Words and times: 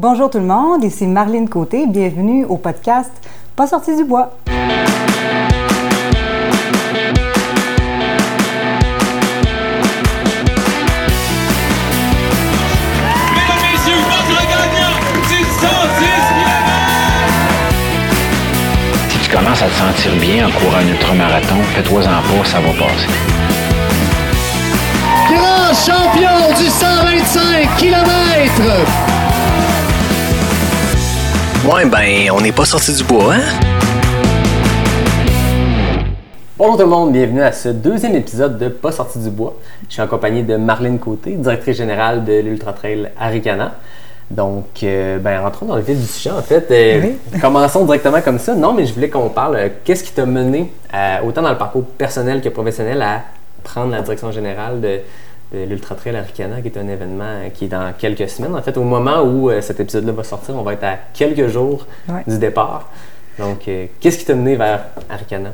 Bonjour 0.00 0.30
tout 0.30 0.38
le 0.38 0.44
monde, 0.44 0.84
ici 0.84 1.08
Marlène 1.08 1.48
Côté. 1.48 1.84
Bienvenue 1.88 2.44
au 2.44 2.56
podcast 2.56 3.10
Pas 3.56 3.66
sorti 3.66 3.96
du 3.96 4.04
bois. 4.04 4.30
Mesdames, 4.46 4.76
messieurs, 13.72 13.98
votre 14.06 14.38
gagnant 14.46 14.94
du 15.28 15.42
110 15.42 15.66
Si 19.08 19.18
tu 19.18 19.28
commences 19.36 19.62
à 19.62 19.66
te 19.66 19.72
sentir 19.72 20.14
bien 20.20 20.46
en 20.46 20.50
courant 20.52 20.78
un 20.80 20.86
ultramarathon, 20.86 21.60
fais-toi-en 21.74 22.22
pas, 22.22 22.44
ça 22.44 22.60
va 22.60 22.68
passer. 22.68 23.08
grand 25.26 25.74
champion 25.74 26.54
du 26.56 26.68
125 26.68 27.76
km. 27.78 29.17
Ouais, 31.70 31.84
ben, 31.84 32.30
on 32.32 32.40
n'est 32.40 32.52
pas 32.52 32.64
sorti 32.64 32.94
du 32.94 33.04
bois, 33.04 33.34
hein? 33.34 33.40
Bonjour 36.56 36.76
tout 36.76 36.82
le 36.82 36.88
monde, 36.88 37.12
bienvenue 37.12 37.42
à 37.42 37.52
ce 37.52 37.68
deuxième 37.68 38.14
épisode 38.16 38.56
de 38.58 38.68
Pas 38.68 38.90
sorti 38.90 39.18
du 39.18 39.28
bois. 39.28 39.54
Je 39.88 39.92
suis 39.92 40.02
en 40.02 40.06
compagnie 40.06 40.42
de 40.42 40.56
Marlène 40.56 40.98
Côté, 40.98 41.32
directrice 41.32 41.76
générale 41.76 42.24
de 42.24 42.40
l'Ultra 42.40 42.72
Trail 42.72 43.10
Aricana. 43.20 43.74
Donc, 44.30 44.82
euh, 44.82 45.18
ben, 45.18 45.40
rentrons 45.40 45.66
dans 45.66 45.76
le 45.76 45.82
vif 45.82 45.98
du 45.98 46.06
sujet 46.06 46.30
en 46.30 46.40
fait. 46.42 46.66
Euh, 46.70 47.10
Commençons 47.40 47.84
directement 47.84 48.22
comme 48.22 48.38
ça. 48.38 48.54
Non, 48.54 48.72
mais 48.72 48.86
je 48.86 48.94
voulais 48.94 49.10
qu'on 49.10 49.28
parle. 49.28 49.56
euh, 49.56 49.68
Qu'est-ce 49.84 50.04
qui 50.04 50.12
t'a 50.12 50.24
mené, 50.26 50.72
euh, 50.94 51.16
autant 51.26 51.42
dans 51.42 51.50
le 51.50 51.58
parcours 51.58 51.84
personnel 51.84 52.40
que 52.40 52.48
professionnel, 52.48 53.02
à 53.02 53.22
prendre 53.62 53.90
la 53.92 54.00
direction 54.00 54.32
générale 54.32 54.80
de, 54.80 55.00
de 55.52 55.64
l'Ultra 55.64 55.94
Trail 55.94 56.16
Aricana, 56.16 56.60
qui 56.60 56.68
est 56.68 56.78
un 56.78 56.88
événement 56.88 57.24
euh, 57.24 57.48
qui 57.48 57.64
est 57.66 57.68
dans 57.68 57.92
quelques 57.96 58.28
semaines. 58.28 58.54
En 58.54 58.62
fait, 58.62 58.76
au 58.76 58.84
moment 58.84 59.22
où 59.22 59.50
euh, 59.50 59.60
cet 59.60 59.80
épisode-là 59.80 60.12
va 60.12 60.24
sortir, 60.24 60.54
on 60.56 60.62
va 60.62 60.74
être 60.74 60.84
à 60.84 60.96
quelques 61.14 61.48
jours 61.48 61.86
Ouais. 62.08 62.22
du 62.26 62.38
départ. 62.38 62.88
Donc, 63.38 63.66
euh, 63.68 63.86
qu'est-ce 64.00 64.18
qui 64.18 64.24
t'a 64.24 64.34
mené 64.34 64.56
vers 64.56 64.80
Aricana? 65.08 65.50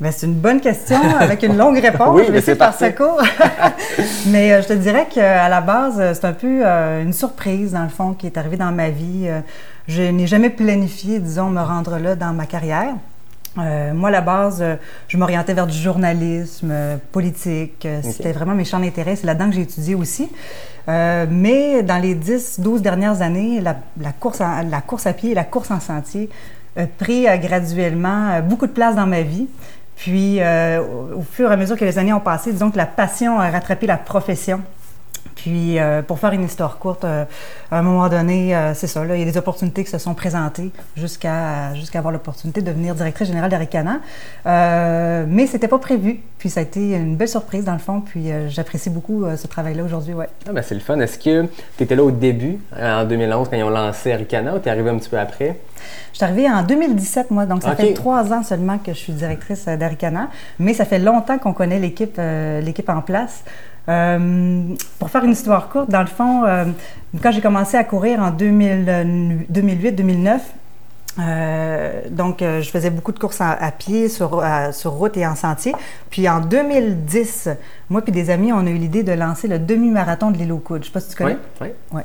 Ben, 0.00 0.12
c'est 0.12 0.26
une 0.26 0.34
bonne 0.34 0.60
question 0.60 0.96
avec 1.20 1.42
une 1.42 1.56
longue 1.56 1.78
réponse. 1.80 2.10
Oui, 2.12 2.22
je 2.22 2.26
vais 2.26 2.32
mais 2.34 2.38
essayer 2.38 2.56
c'est 2.56 2.58
de 2.58 2.58
faire 2.58 2.72
ça 2.72 2.90
parfait. 2.90 2.94
court. 2.94 3.20
mais 4.28 4.52
euh, 4.52 4.62
je 4.62 4.68
te 4.68 4.72
dirais 4.74 5.08
qu'à 5.12 5.48
la 5.48 5.60
base, 5.60 5.96
euh, 5.98 6.12
c'est 6.14 6.24
un 6.26 6.32
peu 6.32 6.60
euh, 6.64 7.02
une 7.02 7.12
surprise, 7.12 7.72
dans 7.72 7.82
le 7.82 7.88
fond, 7.88 8.12
qui 8.12 8.26
est 8.26 8.38
arrivée 8.38 8.56
dans 8.56 8.70
ma 8.70 8.90
vie. 8.90 9.24
Euh, 9.26 9.40
je 9.88 10.02
n'ai 10.02 10.28
jamais 10.28 10.50
planifié, 10.50 11.18
disons, 11.18 11.46
me 11.50 11.60
rendre 11.62 11.98
là 11.98 12.14
dans 12.14 12.32
ma 12.32 12.46
carrière. 12.46 12.94
Euh, 13.58 13.92
moi, 13.92 14.08
à 14.08 14.12
la 14.12 14.20
base, 14.20 14.58
euh, 14.60 14.76
je 15.08 15.16
m'orientais 15.16 15.52
vers 15.54 15.66
du 15.66 15.76
journalisme, 15.76 16.68
euh, 16.70 16.96
politique. 17.12 17.86
C'était 18.02 18.32
vraiment 18.32 18.54
mes 18.54 18.64
champs 18.64 18.78
d'intérêt. 18.80 19.16
C'est 19.16 19.26
là-dedans 19.26 19.48
que 19.48 19.54
j'ai 19.56 19.62
étudié 19.62 19.94
aussi. 19.94 20.28
Mais 20.86 21.82
dans 21.82 21.98
les 22.00 22.14
10, 22.14 22.60
12 22.60 22.80
dernières 22.82 23.20
années, 23.20 23.60
la, 23.60 23.76
la 24.00 24.12
course 24.12 24.40
en- 24.40 24.62
la 24.70 24.80
course 24.80 25.06
à 25.06 25.12
pied 25.12 25.32
et 25.32 25.34
la 25.34 25.44
course 25.44 25.70
en 25.70 25.80
sentier 25.80 26.30
a 26.76 26.86
pris 26.86 27.26
graduellement 27.42 28.40
beaucoup 28.40 28.66
de 28.66 28.72
place 28.72 28.94
dans 28.96 29.06
ma 29.06 29.20
vie. 29.22 29.48
Puis, 29.96 30.40
au, 30.40 31.18
au 31.18 31.22
fur 31.30 31.50
et 31.50 31.52
à 31.52 31.56
mesure 31.56 31.76
que 31.76 31.84
les 31.84 31.98
années 31.98 32.12
ont 32.14 32.20
passé, 32.20 32.52
disons 32.52 32.70
que 32.70 32.78
la 32.78 32.86
passion 32.86 33.38
a 33.38 33.50
rattrapé 33.50 33.86
la 33.86 33.96
profession. 33.98 34.62
Puis, 35.34 35.78
euh, 35.78 36.02
pour 36.02 36.18
faire 36.18 36.32
une 36.32 36.44
histoire 36.44 36.78
courte, 36.78 37.04
euh, 37.04 37.24
à 37.70 37.78
un 37.78 37.82
moment 37.82 38.08
donné, 38.08 38.54
euh, 38.54 38.74
c'est 38.74 38.86
ça, 38.86 39.04
là, 39.04 39.16
il 39.16 39.20
y 39.20 39.22
a 39.22 39.30
des 39.30 39.38
opportunités 39.38 39.84
qui 39.84 39.90
se 39.90 39.98
sont 39.98 40.14
présentées 40.14 40.70
jusqu'à 40.96 41.74
jusqu'à 41.74 41.98
avoir 41.98 42.12
l'opportunité 42.12 42.60
de 42.60 42.66
devenir 42.66 42.94
directrice 42.94 43.28
générale 43.28 43.50
d'Aricana. 43.50 44.00
Mais 44.44 45.46
c'était 45.46 45.68
pas 45.68 45.78
prévu. 45.78 46.20
Puis, 46.38 46.50
ça 46.50 46.60
a 46.60 46.62
été 46.62 46.94
une 46.94 47.16
belle 47.16 47.28
surprise, 47.28 47.64
dans 47.64 47.72
le 47.72 47.78
fond. 47.78 48.00
Puis, 48.00 48.30
j'apprécie 48.48 48.90
beaucoup 48.90 49.24
ce 49.36 49.46
travail-là 49.46 49.82
aujourd'hui, 49.82 50.14
ouais. 50.14 50.28
Ah 50.48 50.52
ben 50.52 50.62
c'est 50.62 50.74
le 50.74 50.80
fun. 50.80 50.98
Est-ce 51.00 51.18
que 51.18 51.46
tu 51.76 51.82
étais 51.82 51.96
là 51.96 52.02
au 52.02 52.10
début, 52.10 52.58
en 52.80 53.04
2011, 53.04 53.48
quand 53.48 53.56
ils 53.56 53.64
ont 53.64 53.70
lancé 53.70 54.12
Aricana, 54.12 54.54
ou 54.54 54.58
t'es 54.58 54.70
arrivé 54.70 54.90
un 54.90 54.98
petit 54.98 55.08
peu 55.08 55.18
après? 55.18 55.56
Je 56.12 56.18
suis 56.18 56.24
arrivée 56.24 56.50
en 56.50 56.62
2017, 56.62 57.30
moi, 57.30 57.46
donc 57.46 57.62
ça 57.62 57.76
fait 57.76 57.92
trois 57.92 58.32
ans 58.32 58.42
seulement 58.42 58.78
que 58.78 58.92
je 58.92 58.98
suis 58.98 59.12
directrice 59.12 59.66
d'Aricana, 59.66 60.28
mais 60.58 60.74
ça 60.74 60.84
fait 60.84 60.98
longtemps 60.98 61.38
qu'on 61.38 61.52
connaît 61.52 61.78
l'équipe 61.78 62.16
euh, 62.18 62.60
l'équipe 62.60 62.88
en 62.88 63.02
place. 63.02 63.44
Euh, 63.88 64.74
pour 64.98 65.10
faire 65.10 65.24
une 65.24 65.32
histoire 65.32 65.68
courte, 65.68 65.90
dans 65.90 66.00
le 66.02 66.06
fond, 66.06 66.44
euh, 66.44 66.64
quand 67.22 67.32
j'ai 67.32 67.40
commencé 67.40 67.76
à 67.76 67.84
courir 67.84 68.20
en 68.20 68.30
2008-2009, 68.30 70.40
euh, 71.20 72.02
donc, 72.10 72.42
euh, 72.42 72.60
je 72.60 72.70
faisais 72.70 72.90
beaucoup 72.90 73.10
de 73.10 73.18
courses 73.18 73.40
à, 73.40 73.50
à 73.50 73.72
pied, 73.72 74.08
sur, 74.08 74.40
à- 74.40 74.70
sur 74.72 74.92
route 74.92 75.16
et 75.16 75.26
en 75.26 75.34
sentier. 75.34 75.74
Puis 76.10 76.28
en 76.28 76.38
2010, 76.40 77.48
moi 77.90 78.02
puis 78.02 78.12
des 78.12 78.30
amis, 78.30 78.52
on 78.52 78.64
a 78.66 78.70
eu 78.70 78.76
l'idée 78.76 79.02
de 79.02 79.10
lancer 79.12 79.48
le 79.48 79.58
demi-marathon 79.58 80.30
de 80.30 80.36
l'île 80.38 80.52
aux 80.52 80.58
Coudes. 80.58 80.82
Je 80.82 80.86
sais 80.88 80.92
pas 80.92 81.00
si 81.00 81.08
tu 81.10 81.16
connais. 81.16 81.38
Oui, 81.60 81.68
oui. 81.92 81.96
Ouais. 81.96 82.02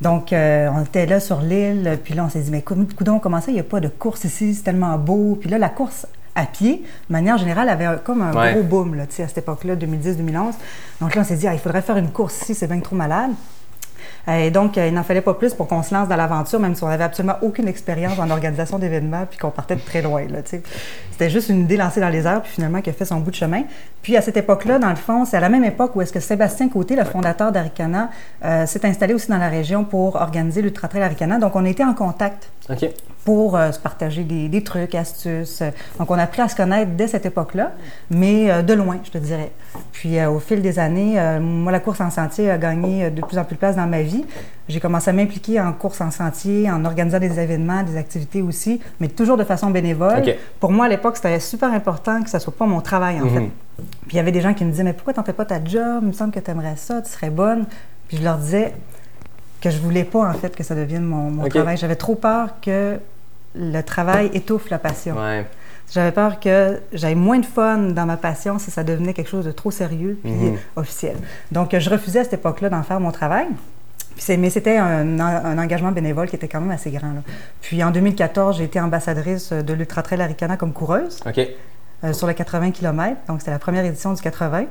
Donc, 0.00 0.32
euh, 0.32 0.68
on 0.74 0.82
était 0.82 1.06
là 1.06 1.20
sur 1.20 1.40
l'île, 1.42 1.98
puis 2.02 2.14
là, 2.14 2.24
on 2.24 2.28
s'est 2.28 2.40
dit, 2.40 2.50
mais 2.50 2.62
coudonc, 2.62 3.20
comment 3.20 3.40
ça, 3.40 3.52
il 3.52 3.54
n'y 3.54 3.60
a 3.60 3.64
pas 3.64 3.78
de 3.78 3.88
course 3.88 4.24
ici, 4.24 4.54
c'est 4.54 4.64
tellement 4.64 4.98
beau. 4.98 5.38
Puis 5.40 5.48
là, 5.48 5.58
la 5.58 5.68
course 5.68 6.06
à 6.36 6.44
pied, 6.46 6.84
de 7.08 7.12
manière 7.12 7.38
générale, 7.38 7.68
avait 7.68 7.88
comme 8.04 8.22
un 8.22 8.32
Ouais. 8.32 8.52
gros 8.52 8.62
boom, 8.62 8.94
là, 8.94 9.02
à 9.04 9.06
cette 9.08 9.38
époque-là, 9.38 9.74
2010-2011. 9.74 10.54
Donc 11.00 11.14
là, 11.14 11.22
on 11.22 11.24
s'est 11.24 11.36
dit, 11.36 11.48
ah, 11.48 11.54
il 11.54 11.58
faudrait 11.58 11.82
faire 11.82 11.96
une 11.96 12.10
course 12.10 12.42
ici, 12.42 12.54
c'est 12.54 12.66
bien 12.68 12.78
trop 12.80 12.94
malade. 12.94 13.30
Et 14.28 14.50
donc, 14.50 14.76
euh, 14.76 14.88
il 14.88 14.94
n'en 14.94 15.04
fallait 15.04 15.20
pas 15.20 15.34
plus 15.34 15.54
pour 15.54 15.68
qu'on 15.68 15.82
se 15.84 15.94
lance 15.94 16.08
dans 16.08 16.16
l'aventure, 16.16 16.58
même 16.58 16.74
si 16.74 16.82
on 16.82 16.88
n'avait 16.88 17.04
absolument 17.04 17.36
aucune 17.42 17.68
expérience 17.68 18.18
en 18.18 18.28
organisation 18.30 18.76
d'événements, 18.78 19.24
puis 19.28 19.38
qu'on 19.38 19.50
partait 19.50 19.76
de 19.76 19.80
très 19.80 20.02
loin. 20.02 20.24
C'était 21.12 21.30
juste 21.30 21.48
une 21.48 21.60
idée 21.60 21.76
lancée 21.76 22.00
dans 22.00 22.08
les 22.08 22.26
airs, 22.26 22.42
puis 22.42 22.52
finalement 22.52 22.80
qui 22.80 22.90
a 22.90 22.92
fait 22.92 23.04
son 23.04 23.20
bout 23.20 23.30
de 23.30 23.36
chemin. 23.36 23.62
Puis 24.02 24.16
à 24.16 24.22
cette 24.22 24.36
époque-là, 24.36 24.80
dans 24.80 24.90
le 24.90 24.96
fond, 24.96 25.24
c'est 25.24 25.36
à 25.36 25.40
la 25.40 25.48
même 25.48 25.64
époque 25.64 25.94
où 25.94 26.02
est-ce 26.02 26.12
que 26.12 26.18
Sébastien 26.20 26.68
Côté, 26.68 26.96
le 26.96 27.04
fondateur 27.04 27.52
d'Aricana, 27.52 28.10
euh, 28.44 28.66
s'est 28.66 28.84
installé 28.84 29.14
aussi 29.14 29.28
dans 29.28 29.38
la 29.38 29.48
région 29.48 29.84
pour 29.84 30.16
organiser 30.16 30.60
l'Ultra 30.60 30.88
Trail 30.88 31.02
Aricana. 31.02 31.38
Donc, 31.38 31.54
on 31.54 31.64
était 31.64 31.84
en 31.84 31.94
contact 31.94 32.50
Pour 33.24 33.56
euh, 33.56 33.72
se 33.72 33.78
partager 33.80 34.22
des, 34.22 34.48
des 34.48 34.62
trucs, 34.62 34.94
astuces. 34.94 35.62
Donc, 35.98 36.10
on 36.10 36.14
a 36.14 36.22
appris 36.22 36.42
à 36.42 36.48
se 36.48 36.54
connaître 36.54 36.92
dès 36.92 37.08
cette 37.08 37.26
époque-là, 37.26 37.72
mais 38.10 38.50
euh, 38.50 38.62
de 38.62 38.72
loin, 38.72 38.98
je 39.04 39.10
te 39.10 39.18
dirais. 39.18 39.50
Puis, 39.92 40.18
euh, 40.18 40.30
au 40.30 40.38
fil 40.38 40.62
des 40.62 40.78
années, 40.78 41.18
moi, 41.40 41.72
la 41.72 41.80
course 41.80 42.00
en 42.00 42.10
sentier 42.10 42.50
a 42.50 42.58
gagné 42.58 43.10
de 43.10 43.20
plus 43.22 43.38
en 43.38 43.44
plus 43.44 43.54
de 43.54 43.58
place 43.58 43.76
dans 43.76 43.86
ma 43.86 44.02
vie. 44.02 44.24
J'ai 44.68 44.80
commencé 44.80 45.10
à 45.10 45.12
m'impliquer 45.12 45.60
en 45.60 45.72
course 45.72 46.00
en 46.00 46.10
sentier, 46.10 46.70
en 46.70 46.84
organisant 46.84 47.18
des 47.18 47.38
événements, 47.38 47.82
des 47.82 47.96
activités 47.96 48.42
aussi, 48.42 48.80
mais 49.00 49.08
toujours 49.08 49.36
de 49.36 49.44
façon 49.44 49.70
bénévole. 49.70 50.22
Pour 50.60 50.72
moi, 50.72 50.86
à 50.86 50.88
l'époque, 50.88 51.16
c'était 51.16 51.40
super 51.40 51.72
important 51.72 52.22
que 52.22 52.30
ça 52.30 52.38
soit 52.38 52.56
pas 52.56 52.66
mon 52.66 52.80
travail, 52.80 53.20
en 53.20 53.28
fait. 53.28 53.50
Puis, 54.06 54.12
il 54.12 54.16
y 54.16 54.20
avait 54.20 54.32
des 54.32 54.40
gens 54.40 54.54
qui 54.54 54.64
me 54.64 54.70
disaient, 54.70 54.84
mais 54.84 54.92
pourquoi 54.92 55.14
t'en 55.14 55.24
fais 55.24 55.32
pas 55.32 55.44
ta 55.44 55.62
job? 55.62 55.98
Il 56.02 56.08
me 56.08 56.12
semble 56.12 56.32
que 56.32 56.40
tu 56.40 56.50
aimerais 56.50 56.76
ça, 56.76 57.02
tu 57.02 57.10
serais 57.10 57.30
bonne. 57.30 57.66
Puis, 58.08 58.18
je 58.18 58.24
leur 58.24 58.38
disais 58.38 58.72
que 59.60 59.70
je 59.70 59.78
voulais 59.78 60.04
pas, 60.04 60.28
en 60.28 60.32
fait, 60.34 60.54
que 60.54 60.62
ça 60.62 60.74
devienne 60.74 61.04
mon, 61.04 61.48
travail. 61.48 61.76
J'avais 61.76 61.96
trop 61.96 62.14
peur 62.14 62.54
que 62.60 62.98
le 63.54 63.80
travail 63.82 64.30
étouffe 64.34 64.68
la 64.70 64.78
passion. 64.78 65.16
Ouais. 65.16 65.46
J'avais 65.92 66.12
peur 66.12 66.40
que 66.40 66.80
j'aille 66.92 67.14
moins 67.14 67.38
de 67.38 67.46
fun 67.46 67.78
dans 67.78 68.06
ma 68.06 68.16
passion 68.16 68.58
si 68.58 68.70
ça 68.70 68.82
devenait 68.84 69.14
quelque 69.14 69.30
chose 69.30 69.44
de 69.44 69.52
trop 69.52 69.70
sérieux 69.70 70.18
puis 70.22 70.32
Mhm. 70.32 70.56
officiel. 70.74 71.16
Donc, 71.52 71.76
je 71.78 71.88
refusais 71.90 72.20
à 72.20 72.24
cette 72.24 72.34
époque-là 72.34 72.68
d'en 72.68 72.82
faire 72.82 73.00
mon 73.00 73.12
travail. 73.12 73.46
Mais 74.28 74.48
c'était 74.50 74.78
un, 74.78 75.20
un 75.20 75.58
engagement 75.58 75.92
bénévole 75.92 76.28
qui 76.28 76.36
était 76.36 76.48
quand 76.48 76.60
même 76.60 76.70
assez 76.70 76.90
grand. 76.90 77.08
là. 77.12 77.20
Puis 77.60 77.84
en 77.84 77.90
2014, 77.90 78.56
j'ai 78.56 78.64
été 78.64 78.80
ambassadrice 78.80 79.52
de 79.52 79.72
l'Ultra 79.74 80.02
Trail 80.02 80.20
Aricana 80.22 80.56
comme 80.56 80.72
coureuse 80.72 81.20
euh, 82.04 82.12
sur 82.12 82.26
le 82.26 82.32
80 82.32 82.70
km. 82.72 83.16
Donc, 83.28 83.40
c'était 83.40 83.50
la 83.50 83.58
première 83.58 83.84
édition 83.84 84.12
du 84.14 84.20
80. 84.20 84.64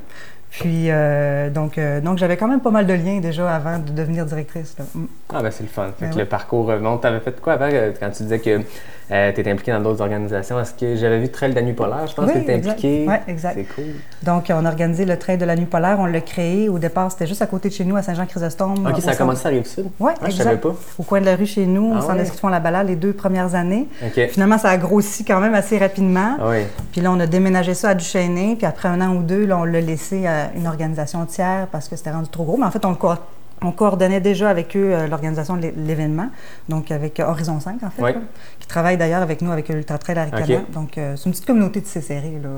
Puis, 0.51 0.89
euh, 0.89 1.49
donc, 1.49 1.77
euh, 1.77 1.99
donc 1.99 2.17
j'avais 2.17 2.37
quand 2.37 2.47
même 2.47 2.61
pas 2.61 2.71
mal 2.71 2.87
de 2.87 2.93
liens 2.93 3.19
déjà 3.19 3.53
avant 3.53 3.77
de 3.79 3.91
devenir 3.91 4.25
directrice. 4.25 4.75
là. 4.77 4.85
Mm. 4.93 5.05
Ah 5.33 5.41
ben 5.41 5.51
c'est 5.51 5.63
le 5.63 5.69
fun. 5.69 5.89
Fait 5.99 6.05
Ben 6.05 6.13
que 6.13 6.19
le 6.19 6.25
parcours 6.25 6.65
remonte. 6.65 7.01
T'avais 7.01 7.19
fait 7.19 7.39
quoi 7.41 7.53
avant 7.53 7.69
euh, 7.71 7.91
quand 7.99 8.09
tu 8.11 8.23
disais 8.23 8.39
que 8.39 8.61
tu 9.09 9.13
étais 9.41 9.51
impliqué 9.51 9.71
dans 9.71 9.81
d'autres 9.81 10.01
organisations? 10.01 10.59
Est-ce 10.59 10.73
que 10.73 10.95
j'avais 10.95 11.19
vu 11.19 11.29
Trail 11.29 11.51
de 11.51 11.55
la 11.55 11.61
Nuit 11.61 11.73
Polaire, 11.73 12.07
je 12.07 12.13
pense 12.15 12.25
Oui, 12.25 12.33
que 12.33 12.37
tu 12.37 12.43
étais 12.43 12.55
exact. 12.55 12.71
impliqué. 12.71 13.05
Ouais, 13.07 13.21
exact. 13.27 13.53
C'est 13.57 13.75
cool. 13.75 13.93
Donc, 14.23 14.45
on 14.49 14.65
a 14.65 14.69
organisé 14.69 15.05
le 15.05 15.17
trail 15.17 15.37
de 15.37 15.45
la 15.45 15.55
nuit 15.55 15.65
polaire. 15.65 15.97
On 15.99 16.05
l'a 16.05 16.21
créé. 16.21 16.69
Au 16.69 16.79
départ, 16.79 17.11
c'était 17.11 17.27
juste 17.27 17.41
à 17.41 17.45
côté 17.47 17.69
de 17.69 17.73
chez 17.73 17.85
nous, 17.85 17.95
à 17.95 18.01
Saint-Jean-Chrysostome. 18.01 18.87
OK, 18.87 19.01
ça 19.01 19.11
a 19.11 19.15
commencé 19.15 19.45
à 19.47 19.49
Rive-Sud? 19.49 19.85
Oui, 19.99 20.11
Ah, 20.21 20.29
je 20.29 20.35
savais 20.35 20.57
pas. 20.57 20.73
Au 20.97 21.03
coin 21.03 21.21
de 21.21 21.25
la 21.25 21.35
rue 21.35 21.45
chez 21.45 21.65
nous, 21.65 21.91
Ah 21.93 21.97
au 21.99 22.01
centre 22.01 22.15
ouais? 22.15 22.47
à 22.47 22.49
la 22.49 22.59
balade, 22.59 22.87
les 22.87 22.95
deux 22.95 23.13
premières 23.13 23.53
années. 23.55 23.87
OK. 24.05 24.27
Finalement, 24.29 24.57
ça 24.57 24.69
a 24.69 24.77
grossi 24.77 25.23
quand 25.23 25.39
même 25.39 25.53
assez 25.53 25.77
rapidement. 25.77 26.37
Ah 26.39 26.49
oui. 26.49 26.57
Puis 26.91 27.01
là, 27.01 27.11
on 27.11 27.19
a 27.19 27.27
déménagé 27.27 27.73
ça 27.73 27.89
à 27.89 27.93
Duchesnay. 27.95 28.55
Puis 28.55 28.65
après 28.65 28.87
un 28.89 29.01
an 29.01 29.15
ou 29.15 29.21
deux, 29.21 29.45
là, 29.45 29.57
on 29.57 29.63
l'a 29.65 29.81
laissé 29.81 30.25
à 30.27 30.51
une 30.55 30.67
organisation 30.67 31.25
tiers 31.25 31.67
parce 31.71 31.87
que 31.87 31.95
c'était 31.95 32.11
rendu 32.11 32.29
trop 32.29 32.43
gros. 32.43 32.57
Mais 32.57 32.65
en 32.65 32.71
fait, 32.71 32.83
on 32.85 32.89
le 32.89 32.95
on 33.65 33.71
coordonnait 33.71 34.21
déjà 34.21 34.49
avec 34.49 34.75
eux 34.75 34.93
euh, 34.93 35.07
l'organisation 35.07 35.55
de 35.57 35.61
l'é- 35.63 35.73
l'événement, 35.77 36.27
donc 36.69 36.91
avec 36.91 37.19
euh, 37.19 37.25
Horizon 37.25 37.59
5, 37.59 37.83
en 37.83 37.89
fait, 37.89 38.01
Oui. 38.01 38.13
là, 38.13 38.19
qui 38.59 38.67
travaille 38.67 38.97
d'ailleurs 38.97 39.21
avec 39.21 39.41
nous 39.41 39.51
avec 39.51 39.69
l'Ultra 39.69 39.97
Trail 39.97 40.17
Aricana. 40.17 40.59
OK. 40.59 40.71
Donc, 40.73 40.97
euh, 40.97 41.13
c'est 41.15 41.25
une 41.25 41.31
petite 41.31 41.45
communauté 41.45 41.81
de 41.81 41.85
CCR, 41.85 42.13
là, 42.43 42.49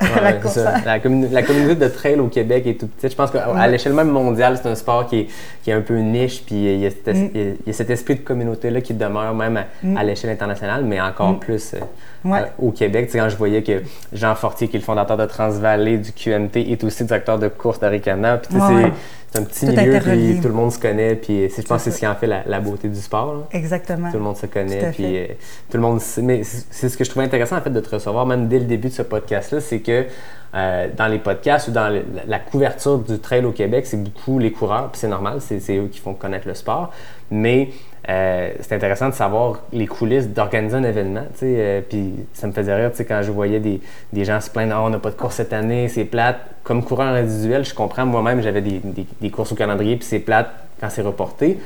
Ouais, 0.00 0.22
la 0.22 0.32
course. 0.34 0.58
communauté 1.02 1.74
de 1.74 1.88
trail 1.88 2.18
au 2.20 2.28
Québec 2.28 2.66
est 2.66 2.74
toute 2.80 2.90
petite. 2.92 3.10
Je 3.12 3.16
pense 3.16 3.30
qu'à 3.30 3.52
Ouais. 3.52 3.68
l'échelle 3.70 3.92
même 3.94 4.10
mondiale, 4.10 4.58
c'est 4.60 4.68
un 4.68 4.74
sport 4.74 5.06
qui 5.06 5.20
est, 5.20 5.26
qui 5.62 5.70
est 5.70 5.74
un 5.74 5.80
peu 5.80 5.96
niche, 5.98 6.44
puis 6.44 6.54
il 6.56 6.80
y 6.80 6.86
a 6.86 6.90
cet, 6.90 7.08
es- 7.08 7.14
Mm. 7.14 7.30
il 7.34 7.56
y 7.66 7.70
a 7.70 7.72
cet 7.72 7.90
esprit 7.90 8.14
de 8.16 8.20
communauté-là 8.20 8.80
qui 8.80 8.94
demeure 8.94 9.34
même 9.34 9.56
à, 9.56 10.00
à 10.00 10.04
l'échelle 10.04 10.30
internationale, 10.30 10.84
mais 10.84 11.00
encore 11.00 11.32
Mm. 11.32 11.38
plus 11.38 11.74
euh, 11.74 11.78
Ouais. 12.24 12.40
au 12.58 12.70
Québec. 12.72 13.06
Tu 13.06 13.12
sais, 13.12 13.18
quand 13.18 13.28
je 13.28 13.36
voyais 13.36 13.62
que 13.62 13.82
Jean 14.12 14.34
Fortier, 14.34 14.68
qui 14.68 14.76
est 14.76 14.80
le 14.80 14.84
fondateur 14.84 15.16
de 15.16 15.26
Transvalley, 15.26 15.98
du 15.98 16.12
QMT, 16.12 16.56
est 16.72 16.82
aussi 16.82 17.04
directeur 17.04 17.38
de 17.38 17.48
course 17.48 17.78
d'Aricana, 17.78 18.38
puis 18.38 18.54
tu 18.54 18.60
sais, 18.60 18.92
c'est- 19.36 19.40
un 19.40 19.44
petit 19.44 19.66
Tout 19.66 19.72
milieu, 19.80 20.00
puis 20.00 20.40
tout 20.40 20.48
le 20.48 20.54
monde 20.54 20.72
se 20.72 20.78
connaît, 20.78 21.14
puis 21.16 21.48
c'est, 21.50 21.62
je 21.62 21.66
pense 21.66 21.78
que 21.84 21.90
C'est 21.90 21.96
ce 21.96 21.98
qui 22.00 22.06
en 22.06 22.14
fait 22.14 22.26
la, 22.26 22.42
la 22.46 22.60
beauté 22.60 22.88
du 22.88 23.00
sport. 23.00 23.34
là. 23.34 23.40
Exactement. 23.52 24.10
Tout 24.10 24.16
le 24.18 24.22
monde 24.22 24.36
se 24.36 24.46
connaît, 24.46 24.90
puis 24.92 25.16
euh, 25.18 25.26
tout 25.70 25.76
le 25.76 25.82
monde. 25.82 26.00
Mais 26.22 26.42
c'est 26.44 26.88
ce 26.88 26.96
que 26.96 27.04
je 27.04 27.10
trouvais 27.10 27.24
intéressant 27.26 27.56
en 27.56 27.60
fait 27.60 27.70
de 27.70 27.80
te 27.80 27.94
recevoir, 27.94 28.26
même 28.26 28.48
dès 28.48 28.58
le 28.58 28.64
début 28.64 28.88
de 28.88 28.92
ce 28.94 29.02
podcast-là, 29.02 29.60
c'est 29.60 29.80
que 29.80 30.04
euh, 30.54 30.88
dans 30.96 31.06
les 31.08 31.18
podcasts 31.18 31.68
ou 31.68 31.70
dans 31.72 31.88
le- 31.92 32.04
la, 32.26 32.38
couverture 32.38 32.98
du 32.98 33.18
trail 33.18 33.44
au 33.44 33.52
Québec, 33.52 33.84
c'est 33.86 34.02
beaucoup 34.02 34.38
les 34.38 34.52
coureurs, 34.52 34.90
puis 34.90 35.00
c'est 35.00 35.08
normal, 35.08 35.38
c'est 35.40 35.60
c'est 35.60 35.76
eux 35.76 35.88
qui 35.92 35.98
font 35.98 36.14
connaître 36.14 36.48
le 36.48 36.54
sport. 36.54 36.92
Mais 37.30 37.70
euh, 38.08 38.50
c'est 38.60 38.74
intéressant 38.74 39.08
de 39.08 39.14
savoir 39.14 39.60
les 39.72 39.86
coulisses 39.86 40.28
d'organiser 40.28 40.76
un 40.76 40.84
événement, 40.84 41.24
euh, 41.42 41.80
puis 41.88 42.12
ça 42.32 42.46
me 42.46 42.52
faisait 42.52 42.74
rire, 42.74 42.90
quand 43.08 43.20
je 43.22 43.30
voyais 43.32 43.58
des, 43.60 43.80
des 44.12 44.24
gens 44.24 44.40
se 44.40 44.48
plaindre, 44.50 44.74
Ah, 44.76 44.82
on 44.82 44.90
n'a 44.90 44.98
pas 44.98 45.10
de 45.10 45.16
course 45.16 45.36
cette 45.36 45.52
année, 45.52 45.88
c'est 45.88 46.04
plate. 46.04 46.38
Comme 46.62 46.82
coureur 46.84 47.14
individuel, 47.14 47.64
je 47.64 47.74
comprends, 47.74 48.06
moi-même, 48.06 48.40
j'avais 48.42 48.60
des, 48.62 48.80
des- 48.82 49.06
des 49.20 49.30
courses 49.30 49.52
au 49.52 49.56
calendrier, 49.56 49.96
puis 49.96 50.04
c'est 50.06 50.20
plate 50.20 50.48
quand 50.80 50.88
c'est 50.90 51.02
reporté. 51.02 51.58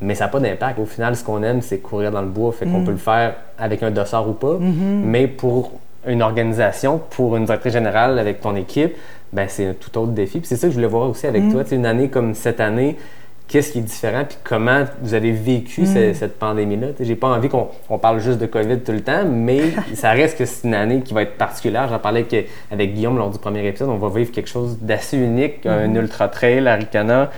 Mais 0.00 0.16
ça 0.16 0.24
n'a 0.24 0.28
pas 0.30 0.40
d'impact. 0.40 0.80
Au 0.80 0.86
final, 0.86 1.14
ce 1.14 1.22
qu'on 1.22 1.42
aime, 1.44 1.62
c'est 1.62 1.78
courir 1.78 2.10
dans 2.10 2.20
le 2.22 2.26
bois. 2.28 2.50
Fait 2.52 2.66
qu'on 2.66 2.82
peut 2.84 2.90
le 2.90 2.96
faire 2.96 3.34
avec 3.56 3.80
un 3.84 3.92
dossard 3.92 4.28
ou 4.28 4.32
pas. 4.32 4.58
Mais 4.60 5.28
pour 5.28 5.70
une 6.06 6.20
organisation, 6.20 7.00
pour 7.10 7.36
une 7.36 7.44
directrice 7.44 7.72
générale 7.72 8.18
avec 8.18 8.40
ton 8.40 8.56
équipe, 8.56 8.94
ben 9.32 9.46
c'est 9.48 9.66
un 9.68 9.72
tout 9.72 9.96
autre 9.98 10.10
défi. 10.10 10.40
Puis 10.40 10.48
c'est 10.48 10.56
ça 10.56 10.66
que 10.66 10.72
je 10.72 10.76
voulais 10.76 10.88
voir 10.88 11.08
aussi 11.08 11.28
avec 11.28 11.48
toi. 11.52 11.62
Tu 11.62 11.70
sais, 11.70 11.76
une 11.76 11.86
année 11.86 12.08
comme 12.08 12.34
cette 12.34 12.58
année, 12.58 12.96
qu'est-ce 13.48 13.72
qui 13.72 13.78
est 13.78 13.82
différent? 13.82 14.24
Puis 14.28 14.38
comment 14.42 14.84
vous 15.02 15.14
avez 15.14 15.32
vécu 15.32 15.86
ce- 15.86 16.12
cette 16.14 16.38
pandémie-là? 16.38 16.88
J'ai 17.00 17.14
pas 17.14 17.28
envie 17.28 17.48
qu'on 17.48 17.68
on 17.90 17.98
parle 17.98 18.18
juste 18.20 18.38
de 18.38 18.46
COVID 18.46 18.80
tout 18.80 18.92
le 18.92 19.00
temps, 19.02 19.24
mais 19.30 19.60
ça 19.94 20.10
reste 20.12 20.38
que 20.38 20.44
c'est 20.44 20.66
une 20.66 20.74
année 20.74 21.00
qui 21.02 21.14
va 21.14 21.22
être 21.22 21.36
particulière. 21.36 21.88
J'en 21.88 21.98
parlais 21.98 22.20
avec, 22.28 22.48
avec 22.70 22.94
Guillaume 22.94 23.18
lors 23.18 23.30
du 23.30 23.38
premier 23.38 23.66
épisode. 23.66 23.88
On 23.90 23.96
va 23.98 24.08
vivre 24.16 24.32
quelque 24.32 24.48
chose 24.48 24.78
d'assez 24.80 25.16
unique, 25.18 25.66
un 25.66 25.94
ultra-trail 25.94 26.66
à 26.66 26.74
Ricana 26.74 27.30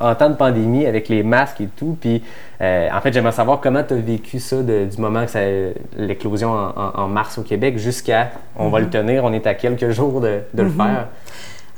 en 0.00 0.14
temps 0.14 0.30
de 0.30 0.36
pandémie 0.36 0.86
avec 0.86 1.08
les 1.08 1.24
masques 1.24 1.60
et 1.60 1.66
tout. 1.76 1.96
Puis, 2.00 2.22
euh, 2.60 2.88
en 2.92 3.00
fait, 3.00 3.12
j'aimerais 3.12 3.32
savoir 3.32 3.58
comment 3.60 3.82
tu 3.82 3.94
as 3.94 3.96
vécu 3.96 4.38
ça 4.38 4.62
de- 4.62 4.84
du 4.84 5.00
moment 5.00 5.24
que 5.26 5.72
l'éclosion 5.96 6.50
en, 6.52 6.68
en- 6.68 7.00
en 7.02 7.08
mars 7.08 7.36
au 7.38 7.42
Québec 7.42 7.78
jusqu'à 7.78 8.30
on 8.56 8.68
va 8.68 8.78
le 8.78 8.88
tenir, 8.90 9.24
on 9.24 9.32
est 9.32 9.44
à 9.46 9.54
quelques 9.54 9.90
jours 9.90 10.20
de, 10.20 10.38
de 10.54 10.62
le 10.62 10.68
faire. 10.70 11.08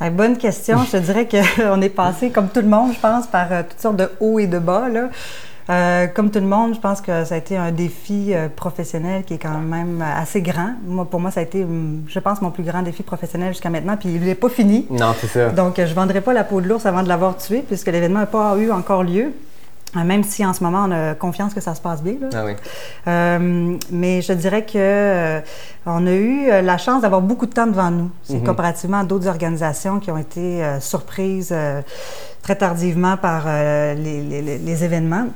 Ah, 0.02 0.08
bonne 0.08 0.38
question. 0.38 0.79
Je 0.85 0.93
te 0.93 0.97
dirais 0.97 1.29
qu'on 1.29 1.82
est 1.82 1.91
passé, 1.91 2.31
comme 2.31 2.49
tout 2.49 2.61
le 2.61 2.69
monde, 2.69 2.94
je 2.94 2.99
pense, 2.99 3.26
par 3.26 3.52
euh, 3.52 3.62
toutes 3.69 3.81
sortes 3.81 3.97
de 3.97 4.08
hauts 4.19 4.38
et 4.38 4.47
de 4.47 4.58
bas. 4.58 4.88
Là. 4.88 5.11
Euh, 5.69 6.06
comme 6.06 6.31
tout 6.31 6.41
le 6.41 6.47
monde, 6.47 6.75
je 6.75 6.81
pense 6.81 7.02
que 7.02 7.26
ça 7.26 7.35
a 7.35 7.38
été 7.38 7.58
un 7.58 7.70
défi 7.70 8.32
euh, 8.32 8.49
professionnel 8.49 9.25
qui 9.25 9.35
est 9.35 9.38
quand 9.38 9.58
même 9.58 10.02
assez 10.02 10.41
grand. 10.41 10.70
Moi, 10.87 11.05
pour 11.05 11.20
moi, 11.20 11.31
ça 11.31 11.41
a 11.41 11.43
été, 11.43 11.64
hum, 11.64 12.05
je 12.08 12.19
pense, 12.19 12.41
mon 12.41 12.50
plus 12.50 12.62
grand 12.62 12.81
défi 12.81 13.02
professionnel 13.02 13.52
jusqu'à 13.52 13.69
maintenant. 13.69 13.99
Puis 13.99 14.08
il 14.08 14.23
n'est 14.23 14.35
pas 14.35 14.49
fini. 14.49 14.87
Non, 14.88 15.14
c'est 15.20 15.26
ça. 15.26 15.50
Donc, 15.50 15.75
je 15.76 15.82
ne 15.82 15.94
vendrai 15.94 16.23
pas 16.23 16.32
la 16.32 16.44
peau 16.44 16.62
de 16.62 16.69
l'ours 16.69 16.87
avant 16.87 17.03
de 17.03 17.08
l'avoir 17.08 17.37
tué, 17.37 17.62
puisque 17.67 17.88
l'événement 17.88 18.20
n'a 18.20 18.26
pas 18.26 18.56
eu 18.56 18.73
encore 18.73 19.03
lieu. 19.03 19.35
Euh, 19.97 20.05
Même 20.05 20.23
si 20.23 20.45
en 20.47 20.53
ce 20.53 20.63
moment, 20.63 20.85
on 20.89 20.93
a 20.93 21.15
confiance 21.15 21.53
que 21.53 21.61
ça 21.61 21.75
se 21.75 21.81
passe 21.81 22.03
bien. 22.03 22.15
là. 22.21 22.29
Ah 22.35 22.45
oui. 22.47 22.53
Euh, 23.09 23.77
mais 23.91 24.23
je 24.23 24.33
dirais 24.33 24.63
que 24.65 24.73
euh, 24.77 25.41
on 25.87 26.07
a 26.07 26.13
eu 26.13 26.47
la 26.63 26.79
chance 26.79 27.03
d'avoir 27.03 27.21
beaucoup 27.23 27.47
de 27.47 27.53
temps 27.53 27.67
devant 27.67 27.91
nous. 27.91 28.11
Mhm. 28.31 28.45
comparativement 28.45 29.01
à 29.01 29.05
d'autres 29.05 29.27
organisations 29.29 29.99
qui 29.99 30.11
ont 30.13 30.19
été 30.19 30.63
euh, 30.63 30.79
surprises 30.81 31.55
très 32.43 32.55
tardivement 32.57 33.17
par 33.17 33.47
les, 33.47 34.23
les- 34.23 34.43
les- 34.43 34.59
les 34.59 34.85
événements. 34.85 35.27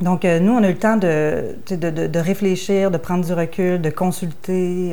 Donc, 0.00 0.24
nous, 0.24 0.52
on 0.52 0.62
a 0.62 0.68
eu 0.68 0.72
le 0.72 0.78
temps 0.78 0.96
de- 0.96 1.54
de 1.68 2.18
réfléchir, 2.18 2.90
de 2.90 2.96
prendre 2.96 3.22
du 3.24 3.34
recul, 3.34 3.80
de 3.82 3.90
consulter, 3.90 4.92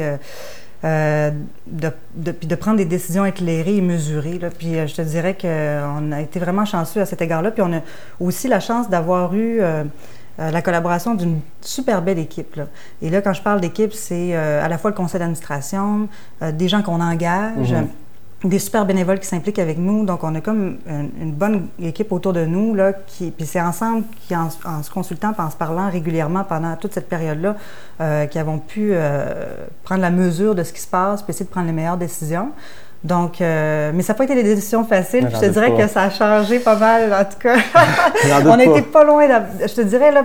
euh, 0.84 1.32
euh, 1.32 1.32
de, 2.16 2.32
puis 2.32 2.48
de 2.48 2.56
prendre 2.56 2.78
des 2.78 2.86
décisions 2.86 3.26
éclairées 3.26 3.78
et 3.78 3.82
mesurées. 3.82 4.40
là. 4.40 4.50
Puis, 4.50 4.78
euh, 4.78 4.88
je 4.88 4.96
te 4.96 5.02
dirais 5.02 5.36
qu'on 5.40 6.12
a 6.12 6.22
été 6.22 6.40
vraiment 6.40 6.66
chanceux 6.66 7.02
à 7.02 7.06
cet 7.06 7.22
égard-là. 7.22 7.52
Puis, 7.52 7.62
on 7.62 7.74
a 7.74 7.80
aussi 8.20 8.48
la 8.48 8.60
chance 8.60 8.90
d'avoir 8.90 9.34
eu 9.34 9.60
euh, 9.60 9.84
euh, 10.40 10.52
la 10.52 10.62
collaboration 10.62 11.16
d'une 11.16 11.40
super 11.62 12.02
belle 12.02 12.20
équipe. 12.20 12.56
là. 12.56 12.68
Et 13.02 13.10
là, 13.10 13.22
quand 13.22 13.34
je 13.34 13.42
parle 13.42 13.60
d'équipe, 13.60 13.94
c'est 13.94 14.36
euh, 14.36 14.64
à 14.64 14.68
la 14.70 14.78
fois 14.78 14.92
le 14.92 14.96
conseil 14.96 15.20
d'administration, 15.20 16.08
euh, 16.44 16.52
des 16.52 16.68
gens 16.68 16.84
qu'on 16.84 17.02
engage, 17.02 17.74
Mhm. 17.74 17.88
Des 18.44 18.60
super 18.60 18.86
bénévoles 18.86 19.20
qui 19.20 19.26
s'impliquent 19.26 19.58
avec 19.60 19.78
nous. 19.80 20.06
Donc, 20.06 20.24
on 20.24 20.36
a 20.36 20.42
comme 20.42 20.78
une, 20.88 21.10
une 21.20 21.32
bonne 21.32 21.68
équipe 21.82 22.12
autour 22.12 22.34
de 22.34 22.46
nous. 22.46 22.76
Là, 22.76 22.94
qui, 22.94 23.32
puis 23.32 23.46
c'est 23.48 23.60
ensemble, 23.62 24.04
qui, 24.28 24.36
en, 24.36 24.50
en 24.66 24.84
se 24.84 24.92
consultant 24.92 25.34
en 25.38 25.50
se 25.50 25.56
parlant 25.56 25.90
régulièrement 25.90 26.44
pendant 26.44 26.76
toute 26.76 26.94
cette 26.94 27.10
période-là, 27.10 27.56
euh, 28.00 28.26
qui 28.28 28.38
avons 28.38 28.60
pu 28.60 28.90
euh, 28.94 29.34
prendre 29.84 30.02
la 30.02 30.12
mesure 30.12 30.54
de 30.54 30.62
ce 30.64 30.72
qui 30.72 30.82
se 30.82 30.88
passe 30.88 31.24
puis 31.24 31.32
essayer 31.32 31.46
de 31.46 31.50
prendre 31.52 31.66
les 31.68 31.74
meilleures 31.74 31.98
décisions. 31.98 32.50
Donc, 33.04 33.42
euh, 33.42 33.92
mais 33.94 34.04
ça 34.04 34.14
n'a 34.14 34.18
pas 34.18 34.24
été 34.26 34.36
des 34.36 34.44
décisions 34.44 34.84
faciles. 34.84 35.28
Je 35.34 35.40
te 35.40 35.46
dirais 35.46 35.72
pas. 35.72 35.78
que 35.84 35.88
ça 35.88 36.04
a 36.04 36.10
changé 36.10 36.60
pas 36.60 36.76
mal, 36.76 37.14
en 37.14 37.24
tout 37.26 37.40
cas. 37.40 37.56
On 38.46 38.58
n'était 38.58 38.82
pas. 38.84 39.00
pas 39.00 39.04
loin. 39.04 39.28
d'av- 39.28 39.48
Je 39.68 39.74
te 39.74 39.82
dirais, 39.82 40.12
là, 40.12 40.24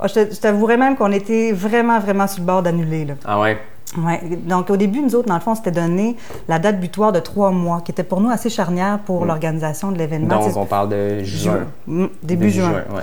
oh, 0.00 0.06
je 0.08 0.22
t'avouerais 0.40 0.76
même 0.76 0.96
qu'on 0.96 1.12
était 1.12 1.52
vraiment, 1.52 1.98
vraiment 2.00 2.26
sur 2.26 2.40
le 2.40 2.46
bord 2.46 2.62
d'annuler. 2.62 3.04
Là. 3.04 3.14
Ah 3.24 3.40
ouais? 3.40 3.58
Ouais. 3.98 4.20
Donc, 4.44 4.70
au 4.70 4.76
début, 4.76 5.00
nous 5.00 5.14
autres, 5.14 5.28
dans 5.28 5.34
le 5.34 5.40
fond, 5.40 5.52
on 5.52 5.54
s'était 5.54 5.70
donné 5.70 6.16
la 6.48 6.58
date 6.58 6.80
butoir 6.80 7.12
de 7.12 7.20
trois 7.20 7.50
mois, 7.50 7.80
qui 7.80 7.92
était 7.92 8.02
pour 8.02 8.20
nous 8.20 8.30
assez 8.30 8.50
charnière 8.50 8.98
pour 9.00 9.24
l'organisation 9.24 9.92
de 9.92 9.98
l'événement. 9.98 10.40
Mm. 10.40 10.46
Donc, 10.46 10.56
on 10.56 10.66
parle 10.66 10.88
de 10.88 11.22
juin. 11.22 11.66
Mm, 11.86 12.06
début, 12.22 12.50
juin. 12.50 12.72
ouais. 12.72 13.02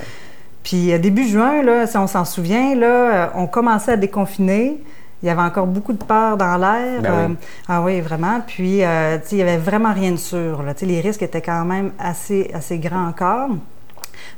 Puis, 0.64 0.92
euh, 0.92 0.98
début 0.98 1.28
juin, 1.28 1.64
là, 1.64 1.88
si 1.88 1.98
on 1.98 2.08
s'en 2.08 2.26
souvient, 2.26 2.76
là, 2.76 2.88
euh, 2.88 3.28
on 3.36 3.48
commençait 3.48 3.94
à 3.94 3.98
déconfiner. 3.98 4.82
Il 5.24 5.28
y 5.28 5.30
avait 5.30 5.42
encore 5.42 5.68
beaucoup 5.68 5.94
de 5.94 6.04
peur 6.04 6.36
dans 6.36 6.58
l'air. 6.58 7.02
Ben 7.02 7.12
oui. 7.12 7.34
Euh, 7.34 7.36
ah 7.68 7.82
oui, 7.84 8.02
vraiment. 8.02 8.42
Puis, 8.46 8.84
euh, 8.84 9.18
il 9.32 9.36
n'y 9.36 9.44
avait 9.44 9.58
vraiment 9.58 9.94
rien 9.94 10.12
de 10.12 10.18
sûr. 10.18 10.64
Là. 10.64 10.74
Les 10.82 11.00
risques 11.00 11.22
étaient 11.22 11.42
quand 11.42 11.64
même 11.64 11.92
assez, 12.00 12.50
assez 12.54 12.80
grands 12.80 13.08
encore. 13.08 13.50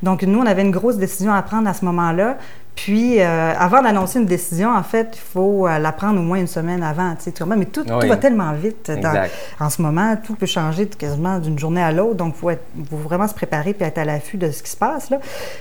Donc, 0.02 0.24
nous, 0.24 0.40
on 0.40 0.46
avait 0.46 0.64
une 0.64 0.72
grosse 0.72 0.98
décision 0.98 1.34
à 1.34 1.42
prendre 1.42 1.70
à 1.70 1.74
ce 1.74 1.86
moment-là. 1.86 2.38
Puis, 2.76 3.22
euh, 3.22 3.54
avant 3.58 3.82
d'annoncer 3.84 4.20
une 4.20 4.26
décision, 4.26 4.76
en 4.76 4.82
fait, 4.82 5.10
il 5.14 5.20
faut 5.20 5.68
euh, 5.68 5.78
la 5.78 5.92
prendre 5.92 6.20
au 6.20 6.24
moins 6.24 6.40
une 6.40 6.48
semaine 6.48 6.82
avant. 6.82 7.14
tu 7.16 7.32
sais. 7.32 7.46
Mais 7.56 7.66
tout, 7.66 7.82
Oui. 7.88 8.00
tout 8.02 8.08
va 8.08 8.18
tellement 8.18 8.52
vite 8.54 8.90
dans- 9.02 9.14
en 9.60 9.70
ce 9.70 9.82
moment. 9.82 10.16
Tout 10.24 10.34
peut 10.36 10.48
changer 10.48 10.86
de- 10.88 10.96
quasiment 10.96 11.38
d'une 11.38 11.60
journée 11.60 11.84
à 11.84 11.92
l'autre. 11.92 12.16
Donc, 12.16 12.34
il 12.36 12.40
faut, 12.40 12.98
vraiment 12.98 13.28
se 13.28 13.36
préparer 13.36 13.74
puis 13.74 13.86
être 13.86 14.00
à 14.00 14.06
l'affût 14.06 14.38
de 14.38 14.50
ce 14.50 14.64
qui 14.64 14.72
se 14.72 14.78
passe. 14.78 15.12
Là. 15.12 15.20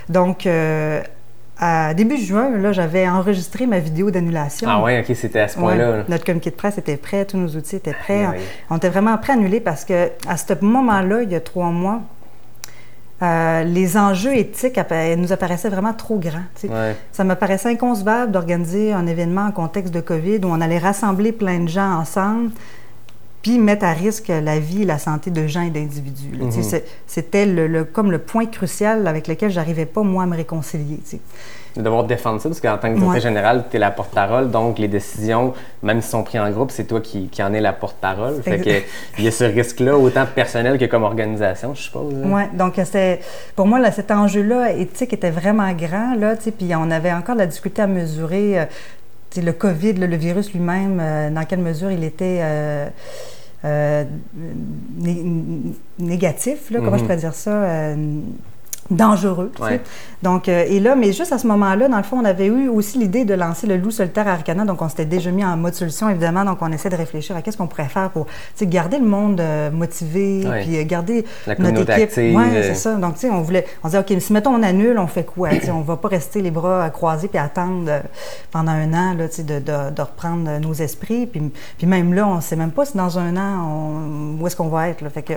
Donc, 0.09 0.47
euh, 0.47 1.03
à 1.59 1.93
début 1.95 2.17
juin, 2.17 2.51
là, 2.57 2.73
j'avais 2.73 3.07
enregistré 3.07 3.67
ma 3.67 3.79
vidéo 3.79 4.11
d'annulation. 4.11 4.67
Ah 4.71 4.83
ouais, 4.83 5.05
ok, 5.07 5.15
c'était 5.15 5.41
à 5.41 5.49
ce 5.49 5.59
point-là. 5.59 5.99
là. 5.99 6.05
Notre 6.09 6.25
communiqué 6.25 6.51
de 6.51 6.57
presse 6.57 6.79
était 6.79 6.97
prêt, 6.97 7.25
tous 7.27 7.37
nos 7.37 7.49
outils 7.49 7.77
étaient 7.77 7.93
prêts. 7.93 8.25
Ah 8.27 8.33
oui. 8.35 8.43
On 8.71 8.79
était 8.79 8.89
vraiment 8.89 9.17
prêts 9.19 9.35
à 9.35 9.37
annuler 9.37 9.61
parce 9.61 9.85
que 9.85 10.11
à 10.27 10.37
ce 10.39 10.55
moment-là, 10.61 11.23
il 11.23 11.31
y 11.31 11.35
a 11.35 11.41
trois 11.41 11.69
mois, 11.71 12.01
euh, 13.23 13.63
les 13.65 13.97
enjeux 13.97 14.35
éthiques 14.35 14.81
nous 15.17 15.33
apparaissaient 15.33 15.69
vraiment 15.69 15.93
trop 15.93 16.19
grands. 16.19 16.43
Ouais. 16.65 16.97
Ça 17.13 17.23
me 17.25 17.35
paraissait 17.35 17.69
inconcevable 17.71 18.33
d'organiser 18.33 18.93
un 18.93 19.07
événement 19.07 19.47
en 19.47 19.53
contexte 19.53 19.95
de 19.95 20.01
COVID 20.01 20.39
où 20.45 20.49
on 20.49 20.61
allait 20.61 20.79
rassembler 20.79 21.31
plein 21.33 21.61
de 21.61 21.69
gens 21.69 21.99
ensemble 21.99 22.51
puis 23.43 23.59
mettre 23.59 23.85
à 23.85 23.93
risque 23.93 24.29
la 24.29 24.61
vie 24.61 24.83
et 24.83 24.85
la 24.85 24.99
santé 24.99 25.31
de 25.33 25.47
gens 25.49 25.63
et 25.63 25.71
d'individus. 25.71 26.37
Mhm. 26.41 26.51
c'est- 26.63 26.85
C'était 27.09 27.45
le, 27.47 27.67
le- 27.67 27.85
comme 27.85 28.11
le 28.13 28.19
point 28.19 28.47
crucial 28.47 29.07
avec 29.09 29.27
lequel 29.27 29.51
j'arrivais 29.51 29.87
pas, 29.87 30.03
moi, 30.03 30.23
à 30.23 30.27
me 30.27 30.37
réconcilier. 30.37 31.01
De 31.77 31.83
devoir 31.83 32.05
défendre 32.05 32.41
ça, 32.41 32.49
parce 32.49 32.61
qu'en 32.61 32.77
tant 32.77 32.89
que 32.89 32.95
directeur 32.95 33.09
Ouais. 33.15 33.21
général, 33.21 33.65
tu 33.71 33.77
es 33.77 33.81
la 33.81 33.91
porte-parole, 33.91 34.51
donc 34.51 34.79
les 34.79 34.89
décisions, 34.89 35.55
même 35.83 36.03
si 36.03 36.09
sont 36.11 36.23
prises 36.23 36.41
en 36.41 36.51
groupe, 36.51 36.71
c'est 36.71 36.85
toi 36.85 37.01
qui, 37.01 37.29
qui 37.29 37.43
en 37.43 37.53
es 37.55 37.61
la 37.61 37.73
porte-parole. 37.73 38.43
Fait 38.43 38.59
que 38.61 38.71
il 39.19 39.25
y 39.25 39.29
a 39.29 39.31
ce 39.31 39.45
risque-là, 39.45 39.97
autant 39.97 40.27
personnel 40.27 40.79
que 40.79 40.85
comme 40.85 41.03
organisation, 41.05 41.75
je 41.75 41.83
suppose. 41.83 42.15
hein. 42.15 42.29
Oui, 42.31 42.43
donc 42.59 42.75
c'était 42.77 43.21
pour 43.57 43.67
moi 43.67 43.79
là, 43.79 43.91
cet 43.91 44.11
enjeu-là 44.11 44.73
éthique 44.73 45.13
était 45.15 45.31
vraiment 45.31 45.73
grand 45.73 46.15
là, 46.15 46.35
puis 46.37 46.71
on 46.77 46.91
avait 46.91 47.13
encore 47.13 47.35
de 47.37 47.41
la 47.41 47.47
difficulté 47.47 47.83
à 47.83 47.87
mesurer 47.87 48.61
euh, 48.61 48.65
le 49.37 49.53
COVID, 49.53 49.95
le 49.95 50.17
virus 50.17 50.53
lui-même, 50.53 50.99
euh, 51.01 51.31
dans 51.31 51.45
quelle 51.47 51.61
mesure 51.61 51.91
il 51.91 52.05
était 52.05 52.41
euh, 52.43 52.87
euh, 53.65 54.05
né- 54.99 55.25
négatif, 55.99 56.71
là, 56.71 56.81
comment 56.81 56.93
Mhm. 56.93 56.99
je 56.99 57.03
pourrais 57.05 57.17
dire 57.17 57.35
ça. 57.35 57.51
Dangereux. 58.93 59.51
tu 59.57 59.63
sais. 59.63 59.69
Ouais. 59.69 59.81
Donc, 60.23 60.49
euh, 60.49 60.65
et 60.69 60.79
là, 60.79 60.95
mais 60.95 61.13
juste 61.13 61.33
à 61.33 61.39
ce 61.39 61.47
moment-là, 61.49 61.89
dans 61.89 61.97
le 61.97 62.03
fond, 62.05 62.19
on 62.21 62.25
avait 62.25 62.47
eu 62.47 62.69
aussi 62.69 62.99
l'idée 62.99 63.25
de 63.25 63.35
lancer 63.35 63.67
le 63.67 63.77
loup 63.77 63.91
solitaire 63.91 64.29
à 64.29 64.33
Arcana. 64.33 64.65
Donc, 64.65 64.81
on 64.81 64.89
s'était 64.89 65.05
déjà 65.05 65.31
mis 65.33 65.45
en 65.45 65.57
mode 65.57 65.75
solution, 65.75 66.09
évidemment. 66.09 66.45
Donc, 66.45 66.59
on 66.61 66.71
essaie 66.71 66.91
de 66.91 66.97
réfléchir 66.97 67.35
à 67.37 67.43
qu'est-ce 67.43 67.57
qu'on 67.57 67.67
pourrait 67.67 67.89
faire 67.89 68.11
pour 68.11 68.27
garder 68.63 68.99
le 68.99 69.05
monde 69.07 69.41
euh, 69.41 69.71
motivé, 69.71 70.45
Ouais. 70.47 70.63
puis 70.63 70.79
euh, 70.79 70.85
garder 70.85 71.25
La 71.47 71.57
notre 71.57 71.91
équipe. 71.91 72.11
euh. 72.19 72.63
c'est 72.63 72.75
ça. 72.77 72.95
Donc, 72.95 73.15
tu 73.15 73.21
sais, 73.23 73.31
on 73.31 73.43
voulait, 73.43 73.67
on 73.83 73.89
disait, 73.89 73.99
OK, 73.99 74.13
si 74.21 74.33
mettons 74.33 74.55
on 74.55 74.63
annule, 74.63 74.99
on 74.99 75.07
fait 75.09 75.25
quoi? 75.25 75.49
On 75.73 75.81
va 75.81 75.97
pas 75.97 76.09
rester 76.09 76.41
les 76.43 76.51
bras 76.53 76.89
croisés 76.91 77.29
puis 77.29 77.39
attendre 77.39 77.87
euh, 77.89 78.01
pendant 78.53 78.73
un 78.73 78.93
an, 78.93 79.15
là, 79.15 79.29
tu 79.29 79.37
sais, 79.37 79.43
de, 79.43 79.59
de, 79.59 79.91
de 79.95 80.03
reprendre 80.03 80.49
nos 80.61 80.73
esprits. 80.75 81.27
Puis, 81.27 81.43
puis 81.79 81.87
même 81.87 82.15
là, 82.15 82.27
on 82.29 82.41
sait 82.41 82.57
même 82.57 82.71
pas 82.71 82.85
si 82.85 82.97
dans 82.97 83.19
un 83.19 83.37
an, 83.37 83.67
on- 83.67 84.41
où 84.43 84.47
est-ce 84.47 84.55
qu'on 84.57 84.69
va 84.69 84.89
être. 84.89 85.01
Là. 85.01 85.11
Fait 85.11 85.23
que 85.23 85.33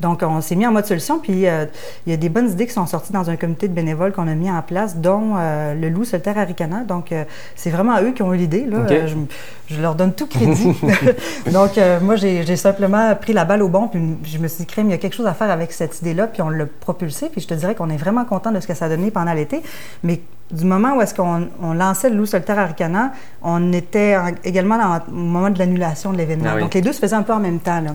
Donc, 0.00 0.22
on 0.22 0.40
s'est 0.40 0.56
mis 0.56 0.66
en 0.66 0.72
mode 0.72 0.84
solution, 0.86 1.18
puis 1.20 1.46
euh, 1.46 1.66
il 2.06 2.10
y 2.10 2.14
a 2.14 2.16
des 2.16 2.28
bonnes 2.28 2.50
idées 2.50 2.66
qui 2.66 2.72
sont 2.72 2.86
sorties 2.86 3.12
dans 3.12 3.30
un 3.30 3.36
comité 3.36 3.68
de 3.68 3.72
bénévoles 3.74 4.12
qu'on 4.12 4.26
a 4.26 4.34
mis 4.34 4.50
en 4.50 4.60
place, 4.62 4.96
dont 4.96 5.34
euh, 5.36 5.74
le 5.74 5.88
loup 5.88 6.04
solitaire 6.04 6.36
Aricana. 6.38 6.80
Donc, 6.82 7.12
euh, 7.12 7.24
c'est 7.54 7.70
vraiment 7.70 8.00
eux 8.02 8.10
qui 8.12 8.22
ont 8.22 8.34
eu 8.34 8.36
l'idée. 8.38 8.64
là. 8.66 8.78
Je, 9.06 9.74
je 9.76 9.80
leur 9.80 9.94
donne 9.94 10.12
tout 10.12 10.26
crédit. 10.26 10.74
Donc, 11.52 11.72
moi, 12.02 12.16
j'ai 12.16 12.56
simplement 12.56 13.14
pris 13.14 13.32
la 13.32 13.44
balle 13.44 13.62
au 13.62 13.68
bon, 13.68 13.88
puis 13.88 14.00
je 14.24 14.38
me 14.38 14.48
suis 14.48 14.64
dit, 14.64 14.66
crème, 14.66 14.88
il 14.88 14.92
y 14.92 14.94
a 14.94 14.98
quelque 14.98 15.14
chose 15.14 15.26
à 15.26 15.34
faire 15.34 15.50
avec 15.50 15.72
cette 15.72 16.00
idée-là, 16.00 16.26
puis 16.26 16.42
on 16.42 16.50
l'a 16.50 16.66
propulsé, 16.80 17.28
puis 17.30 17.40
je 17.40 17.46
te 17.48 17.54
dirais 17.54 17.74
qu'on 17.74 17.90
est 17.90 17.96
vraiment 17.96 18.24
content 18.24 18.50
de 18.50 18.60
ce 18.60 18.66
que 18.66 18.74
ça 18.74 18.86
a 18.86 18.88
donné 18.88 19.10
pendant 19.10 19.32
l'été. 19.34 19.62
Mais 20.02 20.20
du 20.50 20.64
moment 20.66 20.96
où 20.96 21.00
est-ce 21.00 21.14
qu'on 21.14 21.48
on 21.62 21.72
lançait 21.72 22.10
le 22.10 22.16
loup 22.16 22.26
solitaire 22.26 22.58
Aricana, 22.58 23.12
on 23.42 23.72
était 23.72 24.16
en- 24.16 24.32
également 24.44 24.76
dans, 24.76 24.96
au 25.10 25.16
moment 25.16 25.48
de 25.50 25.58
l'annulation 25.58 26.12
de 26.12 26.18
l'événement. 26.18 26.48
Ah 26.50 26.54
oui. 26.56 26.62
Donc, 26.62 26.74
les 26.74 26.82
deux 26.82 26.92
se 26.92 26.98
faisaient 27.00 27.16
un 27.16 27.22
peu 27.22 27.32
en 27.32 27.40
même 27.40 27.60
temps. 27.60 27.80
Là. 27.80 27.92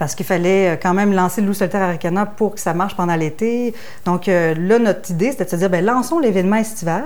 Parce 0.00 0.14
qu'il 0.14 0.24
fallait 0.24 0.70
euh, 0.70 0.76
quand 0.82 0.94
même 0.94 1.12
lancer 1.12 1.42
le 1.42 1.48
loup 1.48 1.52
solitaire 1.52 1.82
Aricana 1.82 2.24
pour 2.24 2.54
que 2.54 2.60
ça 2.60 2.72
marche 2.72 2.96
pendant 2.96 3.14
l'été. 3.16 3.74
Donc 4.06 4.28
euh, 4.28 4.54
là, 4.54 4.78
notre 4.78 5.10
idée, 5.10 5.30
c'était 5.30 5.44
de 5.44 5.50
se 5.50 5.56
dire, 5.56 5.68
ben 5.68 5.84
lançons 5.84 6.18
l'événement 6.18 6.56
estival, 6.56 7.04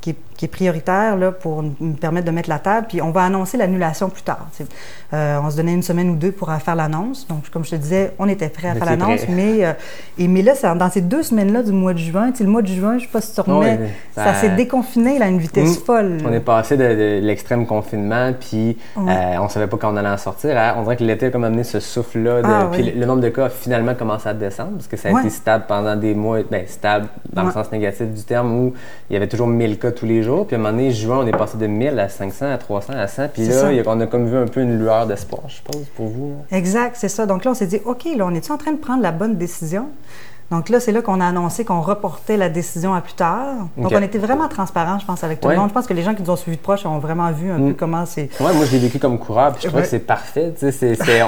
qui 0.00 0.16
qui 0.40 0.46
est 0.46 0.48
prioritaire 0.48 1.18
là, 1.18 1.32
pour 1.32 1.62
nous 1.62 1.92
permettre 1.92 2.24
de 2.24 2.30
mettre 2.30 2.48
la 2.48 2.58
table, 2.58 2.86
puis 2.88 3.02
on 3.02 3.10
va 3.10 3.24
annoncer 3.24 3.58
l'annulation 3.58 4.08
plus 4.08 4.22
tard. 4.22 4.46
Euh, 5.12 5.38
on 5.44 5.50
se 5.50 5.56
donnait 5.58 5.74
une 5.74 5.82
semaine 5.82 6.08
ou 6.08 6.14
deux 6.16 6.32
pour 6.32 6.50
faire 6.50 6.76
l'annonce. 6.76 7.26
Donc, 7.28 7.50
comme 7.50 7.62
je 7.62 7.72
te 7.72 7.76
disais, 7.76 8.12
on 8.18 8.26
était 8.26 8.48
prêt 8.48 8.68
à 8.68 8.74
faire 8.74 8.86
l'annonce, 8.86 9.20
mais, 9.28 9.66
euh, 9.66 9.72
et, 10.16 10.28
mais 10.28 10.40
là, 10.40 10.54
dans 10.74 10.88
ces 10.90 11.02
deux 11.02 11.22
semaines-là 11.22 11.62
du 11.62 11.72
mois 11.72 11.92
de 11.92 11.98
juin, 11.98 12.30
le 12.40 12.46
mois 12.46 12.62
de 12.62 12.68
juin, 12.68 12.92
je 12.92 12.94
ne 12.96 13.00
sais 13.00 13.12
pas 13.12 13.20
si 13.20 13.34
tu 13.34 13.40
remets, 13.42 13.58
Ouais, 13.76 13.90
ça, 14.14 14.24
ça- 14.32 14.34
s'est 14.34 14.48
déconfiné 14.56 15.18
là, 15.18 15.26
à 15.26 15.28
une 15.28 15.36
vitesse 15.40 15.78
Mm. 15.78 15.84
folle. 15.84 16.16
On 16.26 16.32
est 16.32 16.40
passé 16.40 16.78
de, 16.78 16.84
de 16.84 17.20
l'extrême 17.22 17.66
confinement, 17.66 18.32
puis 18.32 18.78
euh, 18.96 19.00
on 19.40 19.48
savait 19.50 19.66
pas 19.66 19.76
quand 19.76 19.92
on 19.92 19.96
allait 19.98 20.08
en 20.08 20.16
sortir. 20.16 20.56
hein. 20.56 20.72
On 20.78 20.84
dirait 20.84 20.96
que 20.96 21.04
l'été 21.04 21.26
a 21.26 21.30
comme 21.30 21.44
amené 21.44 21.64
ce 21.64 21.80
souffle-là. 21.80 22.40
Ah, 22.44 22.68
puis 22.72 22.80
oui. 22.82 22.92
le, 22.94 23.00
le 23.00 23.04
nombre 23.06 23.20
de 23.20 23.28
cas 23.28 23.44
a 23.44 23.50
finalement 23.50 23.94
commencé 23.94 24.26
à 24.26 24.32
descendre, 24.32 24.72
parce 24.76 24.86
que 24.88 24.96
ça 24.96 25.10
a 25.10 25.12
Ouais. 25.12 25.20
été 25.20 25.28
stable 25.28 25.64
pendant 25.68 25.96
des 25.96 26.14
mois, 26.14 26.38
ben 26.50 26.64
stable 26.66 27.08
dans 27.30 27.42
le 27.42 27.50
sens 27.52 27.70
négatif 27.72 28.06
du 28.06 28.22
terme, 28.22 28.50
où 28.56 28.72
il 29.10 29.12
y 29.12 29.16
avait 29.18 29.28
toujours 29.28 29.48
1000 29.48 29.78
cas 29.78 29.90
tous 29.90 30.06
les 30.06 30.22
jours. 30.22 30.29
Puis 30.46 30.56
à 30.56 30.58
un 30.58 30.62
moment 30.62 30.72
donné, 30.76 30.90
juin, 30.92 31.18
on 31.22 31.26
est 31.26 31.32
passé 31.36 31.56
de 31.58 31.66
1000 31.66 31.98
à 31.98 32.08
500, 32.08 32.52
à 32.52 32.58
300, 32.58 32.92
à 32.96 33.06
100. 33.06 33.28
Puis 33.32 33.42
là, 33.48 33.68
a- 33.68 33.82
on 33.86 34.00
a 34.00 34.06
comme 34.06 34.26
vu 34.28 34.36
un 34.36 34.46
peu 34.46 34.60
une 34.60 34.78
lueur 34.78 35.06
d'espoir, 35.06 35.42
je 35.48 35.54
suppose, 35.56 35.84
pour 35.96 36.06
vous. 36.08 36.34
là. 36.50 36.56
Exact, 36.56 36.96
c'est 36.98 37.08
ça. 37.08 37.26
Donc 37.26 37.44
là, 37.44 37.50
on 37.50 37.54
s'est 37.54 37.66
dit, 37.66 37.80
OK, 37.84 38.04
là, 38.16 38.26
on 38.26 38.34
est-tu 38.34 38.50
en 38.52 38.58
train 38.58 38.72
de 38.72 38.78
prendre 38.78 39.02
la 39.02 39.12
bonne 39.12 39.36
décision? 39.36 39.86
Donc 40.50 40.68
là, 40.68 40.80
c'est 40.80 40.90
là 40.92 41.00
qu'on 41.00 41.20
a 41.20 41.26
annoncé 41.26 41.64
qu'on 41.64 41.80
reportait 41.80 42.36
la 42.36 42.48
décision 42.48 42.92
à 42.92 43.00
plus 43.00 43.12
tard. 43.14 43.54
Donc 43.76 43.92
on 43.94 44.02
était 44.02 44.18
vraiment 44.18 44.48
transparent, 44.48 44.98
je 44.98 45.06
pense, 45.06 45.22
avec 45.22 45.40
tout 45.40 45.46
Ouais. 45.48 45.54
le 45.54 45.60
monde. 45.60 45.68
Je 45.68 45.74
pense 45.74 45.86
que 45.86 45.94
les 45.94 46.02
gens 46.02 46.14
qui 46.14 46.22
nous 46.22 46.30
ont 46.30 46.36
suivis 46.36 46.56
de 46.56 46.62
proche 46.62 46.84
ont 46.86 46.98
vraiment 46.98 47.30
vu 47.30 47.50
un 47.52 47.58
Mm. 47.58 47.68
peu 47.68 47.74
comment 47.74 48.04
c'est. 48.04 48.28
Ouais, 48.40 48.52
moi, 48.52 48.64
je 48.64 48.72
l'ai 48.72 48.78
vécu 48.78 48.98
comme 48.98 49.18
coureur, 49.18 49.52
puis 49.52 49.62
je 49.62 49.68
trouve 49.68 49.78
Ouais. 49.78 49.84
que 49.84 49.88
c'est 49.90 50.00
parfait. 50.00 50.52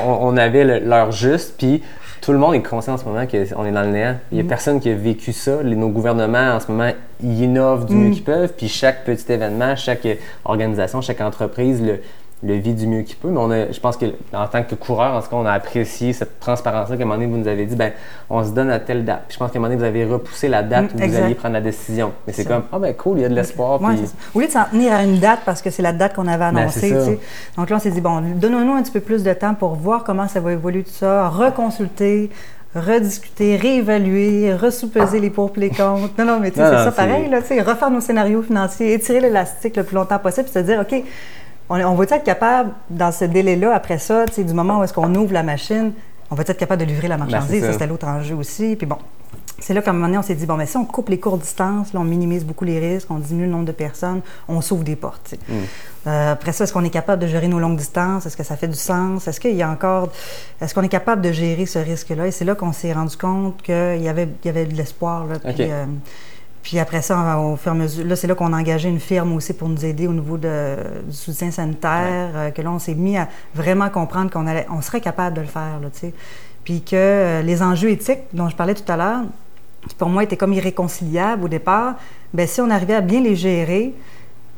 On, 0.04 0.26
on 0.28 0.36
avait 0.36 0.80
l'heure 0.80 1.12
juste, 1.12 1.54
puis 1.56 1.82
tout 2.20 2.32
le 2.32 2.38
monde 2.38 2.54
est 2.54 2.62
conscient 2.62 2.94
en 2.94 2.96
ce 2.98 3.04
moment 3.04 3.24
qu'on 3.26 3.64
est 3.64 3.72
dans 3.72 3.82
le 3.82 3.90
néant. 3.92 4.16
Il 4.32 4.38
n'y 4.38 4.44
a 4.44 4.48
personne 4.48 4.80
qui 4.80 4.90
a 4.90 4.94
vécu 4.94 5.32
ça. 5.32 5.62
Les- 5.62 5.76
nos 5.76 5.88
gouvernements, 5.88 6.54
en 6.56 6.60
ce 6.60 6.70
moment, 6.72 6.90
ils 7.22 7.42
innovent 7.42 7.86
du 7.86 7.94
mieux 7.94 8.10
qu'ils 8.10 8.24
peuvent, 8.24 8.52
puis 8.56 8.68
chaque 8.68 9.04
petit 9.04 9.32
événement, 9.32 9.76
chaque 9.76 10.06
organisation, 10.44 11.00
chaque 11.00 11.20
entreprise 11.20 11.80
le, 11.82 12.00
le 12.44 12.54
vit 12.54 12.74
du 12.74 12.86
mieux 12.88 13.02
qu'il 13.02 13.16
peut. 13.16 13.28
Mais 13.28 13.38
on 13.38 13.50
a, 13.50 13.70
je 13.70 13.78
pense 13.78 13.96
que 13.96 14.06
en 14.32 14.46
tant 14.48 14.62
que 14.64 14.74
coureur, 14.74 15.14
en 15.14 15.20
tout 15.22 15.28
cas, 15.28 15.36
on 15.36 15.46
a 15.46 15.52
apprécié 15.52 16.12
cette 16.12 16.40
transparence-là 16.40 16.96
qu'à 16.96 17.02
un 17.02 17.06
moment 17.06 17.14
donné, 17.20 17.30
vous 17.30 17.38
nous 17.38 17.46
avez 17.48 17.66
dit, 17.66 17.76
ben, 17.76 17.92
on 18.30 18.44
se 18.44 18.50
donne 18.50 18.68
à 18.70 18.80
telle 18.80 19.04
date. 19.04 19.22
Puis 19.28 19.34
je 19.34 19.38
pense 19.38 19.52
qu'à 19.52 19.58
un 19.58 19.62
moment 19.62 19.72
donné, 19.72 19.80
vous 19.80 19.86
avez 19.88 20.04
repoussé 20.04 20.48
la 20.48 20.62
date 20.62 20.92
Mm, 20.94 21.04
où 21.04 21.08
vous 21.08 21.16
alliez 21.16 21.34
prendre 21.36 21.54
la 21.54 21.60
décision. 21.60 22.12
Mais 22.26 22.32
c'est 22.32 22.44
comme, 22.44 22.64
ah 22.72 22.78
ben 22.78 22.92
cool, 22.94 23.18
il 23.18 23.22
y 23.22 23.24
a 23.24 23.28
de 23.28 23.34
l'espoir. 23.34 23.80
Ouais, 23.80 23.94
puis-. 23.94 24.10
Au 24.34 24.40
lieu 24.40 24.46
de 24.46 24.52
s'en 24.52 24.64
tenir 24.64 24.92
à 24.92 25.04
une 25.04 25.18
date 25.18 25.40
parce 25.46 25.62
que 25.62 25.70
c'est 25.70 25.82
la 25.82 25.92
date 25.92 26.14
qu'on 26.14 26.26
avait 26.26 26.38
Ben, 26.50 26.56
annoncée. 26.58 26.88
sais. 26.90 27.18
Donc 27.56 27.70
là, 27.70 27.76
on 27.76 27.78
s'est 27.78 27.90
dit, 27.92 28.00
bon, 28.00 28.20
donnons-nous 28.36 28.74
un 28.74 28.82
petit 28.82 28.92
peu 28.92 29.00
plus 29.00 29.22
de 29.22 29.32
temps 29.32 29.54
pour 29.54 29.74
voir 29.76 30.02
comment 30.02 30.26
ça 30.26 30.40
va 30.40 30.52
évoluer 30.52 30.82
tout 30.82 30.90
ça, 30.90 31.28
reconsulter, 31.28 32.30
rediscuter, 32.74 33.56
réévaluer, 33.56 34.54
ressoupeser 34.54 35.20
les 35.20 35.30
pour 35.30 35.52
et 35.56 35.60
les 35.60 35.68
contre. 35.70 36.10
Non, 36.18 36.24
non, 36.24 36.40
mais 36.40 36.50
tu 36.50 36.56
sais, 36.58 36.64
c'est 36.66 36.84
ça 36.84 36.90
pareil, 36.92 37.28
là, 37.28 37.40
tu 37.42 37.48
sais, 37.48 37.60
refaire 37.60 37.90
nos 37.90 38.00
scénarios 38.00 38.42
financiers, 38.42 38.94
étirer 38.94 39.20
l'élastique 39.20 39.76
le 39.76 39.84
plus 39.84 39.94
longtemps 39.94 40.18
possible, 40.18 40.44
puis 40.44 40.54
se 40.54 40.58
dire, 40.60 40.80
OK, 40.80 41.02
on, 41.80 41.84
on 41.92 41.94
va 41.94 42.04
être 42.04 42.22
capable, 42.24 42.70
dans 42.90 43.12
ce 43.12 43.24
délai-là, 43.24 43.74
après 43.74 43.98
ça, 43.98 44.26
du 44.26 44.54
moment 44.54 44.80
où 44.80 44.84
est-ce 44.84 44.92
qu'on 44.92 45.14
ouvre 45.14 45.32
la 45.32 45.42
machine, 45.42 45.92
on 46.30 46.34
va 46.34 46.42
être 46.42 46.56
capable 46.56 46.80
de 46.80 46.86
livrer 46.86 47.08
la 47.08 47.18
marchandise? 47.18 47.50
Ben, 47.50 47.60
c'est 47.60 47.66
ça, 47.66 47.72
c'était 47.72 47.86
l'autre 47.86 48.06
enjeu 48.06 48.34
aussi. 48.34 48.74
Puis 48.76 48.86
bon, 48.86 48.96
c'est 49.58 49.74
là 49.74 49.82
qu'à 49.82 49.90
un 49.90 49.92
moment 49.94 50.06
donné, 50.06 50.18
on 50.18 50.22
s'est 50.22 50.34
dit, 50.34 50.46
bon, 50.46 50.56
mais 50.56 50.66
si 50.66 50.76
on 50.76 50.84
coupe 50.84 51.08
les 51.08 51.20
courtes 51.20 51.42
distances, 51.42 51.92
là, 51.92 52.00
on 52.00 52.04
minimise 52.04 52.44
beaucoup 52.44 52.64
les 52.64 52.78
risques, 52.80 53.10
on 53.10 53.18
diminue 53.18 53.44
le 53.46 53.52
nombre 53.52 53.66
de 53.66 53.72
personnes, 53.72 54.20
on 54.48 54.60
s'ouvre 54.60 54.82
des 54.82 54.96
portes. 54.96 55.28
sais. 55.28 55.38
Euh, 56.06 56.32
après 56.32 56.52
ça, 56.52 56.64
est-ce 56.64 56.72
qu'on 56.72 56.84
est 56.84 56.90
capable 56.90 57.22
de 57.22 57.26
gérer 57.28 57.48
nos 57.48 57.60
longues 57.60 57.76
distances? 57.76 58.26
Est-ce 58.26 58.36
que 58.36 58.42
ça 58.42 58.56
fait 58.56 58.66
du 58.68 58.78
sens? 58.78 59.28
Est-ce 59.28 59.38
qu'il 59.38 59.54
y 59.54 59.62
a 59.62 59.70
encore. 59.70 60.08
Est-ce 60.60 60.74
qu'on 60.74 60.82
est 60.82 60.88
capable 60.88 61.22
de 61.22 61.30
gérer 61.32 61.66
ce 61.66 61.78
risque-là? 61.78 62.26
Et 62.26 62.30
c'est 62.32 62.44
là 62.44 62.54
qu'on 62.54 62.72
s'est 62.72 62.92
rendu 62.92 63.16
compte 63.16 63.62
qu'il 63.62 64.02
y 64.02 64.08
avait, 64.08 64.28
il 64.42 64.46
y 64.46 64.50
avait 64.50 64.64
de 64.66 64.74
l'espoir. 64.74 65.26
là. 65.26 65.38
Puis, 65.38 65.54
euh, 65.60 65.84
puis 66.62 66.78
après 66.78 67.02
ça, 67.02 67.18
on 67.18 67.22
va- 67.24 67.38
au 67.38 67.56
fur 67.56 67.72
et 67.72 67.74
à 67.74 67.78
mesure, 67.78 68.04
là, 68.06 68.14
c'est 68.16 68.26
là 68.26 68.34
qu'on 68.34 68.52
a 68.52 68.56
engagé 68.58 68.88
une 68.88 69.00
firme 69.00 69.32
aussi 69.34 69.52
pour 69.52 69.68
nous 69.68 69.84
aider 69.84 70.06
au 70.06 70.12
niveau 70.12 70.36
de- 70.38 70.76
du 71.08 71.16
soutien 71.16 71.50
sanitaire, 71.50 72.30
euh, 72.34 72.50
que 72.50 72.62
là, 72.62 72.70
on 72.70 72.78
s'est 72.78 72.94
mis 72.94 73.16
à 73.18 73.28
vraiment 73.54 73.88
comprendre 73.90 74.30
qu'on 74.30 74.46
allait, 74.46 74.66
on 74.70 74.80
serait 74.80 75.00
capable 75.00 75.36
de 75.36 75.40
le 75.42 75.46
faire, 75.48 75.80
là, 75.82 75.88
tu 75.92 76.00
sais. 76.00 76.14
Puis 76.64 76.80
que 76.82 76.94
euh, 76.94 77.42
les 77.42 77.62
enjeux 77.62 77.90
éthiques 77.90 78.20
dont 78.32 78.48
je 78.48 78.54
parlais 78.56 78.74
tout 78.74 78.90
à 78.90 78.96
l'heure, 78.96 79.22
qui 79.88 79.94
pour 79.96 80.08
moi 80.08 80.22
étaient 80.22 80.36
comme 80.36 80.52
irréconciliables 80.52 81.44
au 81.44 81.48
départ, 81.48 81.94
ben 82.32 82.46
si 82.46 82.60
on 82.60 82.70
arrivait 82.70 82.94
à 82.94 83.00
bien 83.00 83.20
les 83.20 83.34
gérer, 83.34 83.92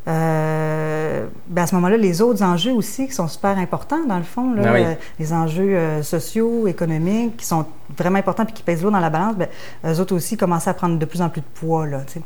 euh, 0.06 1.26
ben 1.48 1.62
à 1.62 1.66
ce 1.66 1.74
moment-là, 1.76 1.96
les 1.96 2.20
autres 2.20 2.42
enjeux 2.42 2.72
aussi 2.72 3.06
qui 3.06 3.12
sont 3.12 3.28
super 3.28 3.56
importants 3.58 4.04
dans 4.06 4.18
le 4.18 4.22
fond, 4.24 4.52
là, 4.52 4.62
Ah 4.66 4.72
oui. 4.74 4.84
euh, 4.84 4.94
les 5.18 5.32
enjeux 5.32 5.74
euh, 5.76 6.02
sociaux, 6.02 6.66
économiques, 6.66 7.36
qui 7.38 7.46
sont 7.46 7.64
vraiment 7.96 8.18
importants 8.18 8.44
puis 8.44 8.54
qui 8.54 8.62
pèsent 8.62 8.82
lourd 8.82 8.92
dans 8.92 9.00
la 9.00 9.10
balance, 9.10 9.36
ben, 9.36 9.48
eux 9.86 10.00
autres 10.00 10.14
aussi 10.14 10.36
commençaient 10.36 10.70
à 10.70 10.74
prendre 10.74 10.98
de 10.98 11.04
plus 11.04 11.22
en 11.22 11.28
plus 11.30 11.40
de 11.40 11.46
poids. 11.54 11.86
Là, 11.86 12.00
sais. 12.06 12.20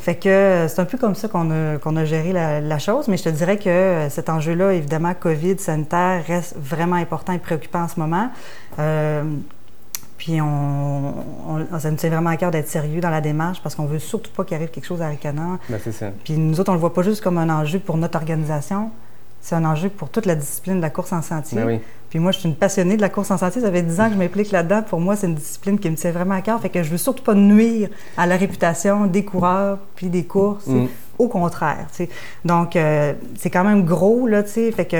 Fait 0.00 0.16
que 0.16 0.28
euh, 0.28 0.68
c'est 0.68 0.80
un 0.80 0.84
peu 0.84 0.98
comme 0.98 1.14
ça 1.14 1.28
qu'on 1.28 1.50
a, 1.50 1.78
qu'on 1.78 1.96
a 1.96 2.04
géré 2.04 2.32
la, 2.32 2.60
la 2.60 2.78
chose, 2.78 3.08
mais 3.08 3.16
je 3.16 3.24
te 3.24 3.28
dirais 3.30 3.56
que 3.56 4.08
cet 4.10 4.28
enjeu-là, 4.28 4.72
évidemment, 4.72 5.14
COVID, 5.18 5.58
sanitaire, 5.58 6.22
reste 6.26 6.54
vraiment 6.58 6.96
important 6.96 7.32
et 7.32 7.38
préoccupant 7.38 7.84
en 7.84 7.88
ce 7.88 7.98
moment. 7.98 8.28
Puis 10.22 10.40
on, 10.40 11.14
on- 11.48 11.78
ça 11.80 11.90
nous 11.90 11.96
tient 11.96 12.08
vraiment 12.08 12.30
à 12.30 12.36
cœur 12.36 12.52
d'être 12.52 12.68
sérieux 12.68 13.00
dans 13.00 13.10
la 13.10 13.20
démarche 13.20 13.60
parce 13.60 13.74
qu'on 13.74 13.86
veut 13.86 13.98
surtout 13.98 14.30
pas 14.30 14.44
qu'il 14.44 14.54
arrive 14.54 14.68
quelque 14.68 14.86
chose 14.86 15.02
à 15.02 15.08
Ricana. 15.08 15.58
Ben, 15.68 15.80
c'est 15.82 15.90
ça. 15.90 16.10
Puis 16.22 16.34
nous 16.34 16.60
autres, 16.60 16.70
on 16.70 16.74
le 16.74 16.78
voit 16.78 16.94
pas 16.94 17.02
juste 17.02 17.20
comme 17.24 17.38
un 17.38 17.50
enjeu 17.50 17.80
pour 17.80 17.96
notre 17.96 18.18
organisation, 18.18 18.90
c'est 19.40 19.56
un 19.56 19.64
enjeu 19.64 19.88
pour 19.88 20.10
toute 20.10 20.24
la 20.26 20.36
discipline 20.36 20.76
de 20.76 20.80
la 20.82 20.90
course 20.90 21.12
en 21.12 21.22
sentier. 21.22 21.58
Ben 21.58 21.66
oui. 21.66 21.80
Puis 22.08 22.20
moi, 22.20 22.30
je 22.30 22.38
suis 22.38 22.48
une 22.48 22.54
passionnée 22.54 22.96
de 22.96 23.00
la 23.00 23.08
course 23.08 23.32
en 23.32 23.36
sentier. 23.38 23.62
Ça 23.62 23.72
fait 23.72 23.82
10 23.82 23.98
ans 24.00 24.06
que 24.06 24.12
je 24.12 24.18
m'implique 24.18 24.52
là-dedans. 24.52 24.82
Pour 24.82 25.00
moi, 25.00 25.16
c'est 25.16 25.26
une 25.26 25.34
discipline 25.34 25.76
qui 25.80 25.90
me 25.90 25.96
tient 25.96 26.12
vraiment 26.12 26.36
à 26.36 26.40
cœur. 26.42 26.60
Fait 26.60 26.68
que 26.68 26.84
je 26.84 26.90
veux 26.90 26.98
surtout 26.98 27.24
pas 27.24 27.34
nuire 27.34 27.88
à 28.16 28.28
la 28.28 28.36
réputation 28.36 29.06
des 29.06 29.24
coureurs 29.24 29.78
puis 29.96 30.06
des 30.08 30.22
courses. 30.24 30.68
Mm. 30.68 30.86
Au 31.18 31.26
contraire. 31.26 31.88
Donc, 32.44 32.76
euh, 32.76 33.14
c'est 33.36 33.50
quand 33.50 33.64
même 33.64 33.84
gros, 33.84 34.28
là, 34.28 34.44
tu 34.44 34.50
sais. 34.50 34.70
Fait 34.70 34.84
que, 34.84 34.98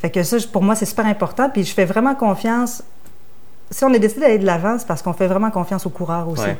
fait 0.00 0.10
que 0.10 0.24
ça, 0.24 0.36
pour 0.52 0.62
moi, 0.64 0.74
c'est 0.74 0.84
super 0.86 1.06
important. 1.06 1.48
Puis 1.48 1.62
je 1.64 1.72
fais 1.72 1.84
vraiment 1.84 2.16
confiance. 2.16 2.82
Si 3.70 3.84
on 3.84 3.92
est 3.92 3.98
décidé 3.98 4.20
d'aller 4.22 4.38
de 4.38 4.46
l'avant, 4.46 4.78
c'est 4.78 4.86
parce 4.86 5.02
qu'on 5.02 5.12
fait 5.12 5.26
vraiment 5.26 5.50
confiance 5.50 5.84
aux 5.86 5.90
coureurs 5.90 6.28
aussi. 6.28 6.42
Ouais. 6.42 6.56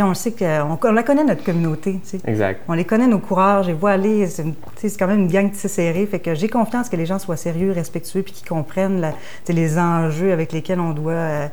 On 0.00 0.12
sait 0.12 0.32
qu'on 0.32 0.76
on 0.82 0.92
la 0.92 1.04
connaît, 1.04 1.22
notre 1.22 1.44
communauté. 1.44 2.00
Exact. 2.26 2.62
On 2.66 2.72
les 2.72 2.84
connaît, 2.84 3.06
nos 3.06 3.20
coureurs. 3.20 3.62
Je 3.62 3.68
les 3.68 3.74
vois 3.74 3.92
aller. 3.92 4.26
C'est 4.26 4.42
une- 4.42 4.54
quand 4.98 5.06
même 5.06 5.20
une 5.20 5.28
gang 5.28 5.48
tissée 5.52 5.68
serrée. 5.68 6.04
Fait 6.06 6.18
que 6.18 6.34
j'ai 6.34 6.48
confiance 6.48 6.88
que 6.88 6.96
les 6.96 7.06
gens 7.06 7.20
soient 7.20 7.36
sérieux, 7.36 7.70
respectueux, 7.70 8.22
puis 8.22 8.32
qu'ils 8.32 8.48
comprennent 8.48 9.00
la- 9.00 9.12
les 9.48 9.78
enjeux 9.78 10.32
avec 10.32 10.50
lesquels 10.50 10.80
on 10.80 10.90
doit 10.90 11.12
euh, 11.12 11.46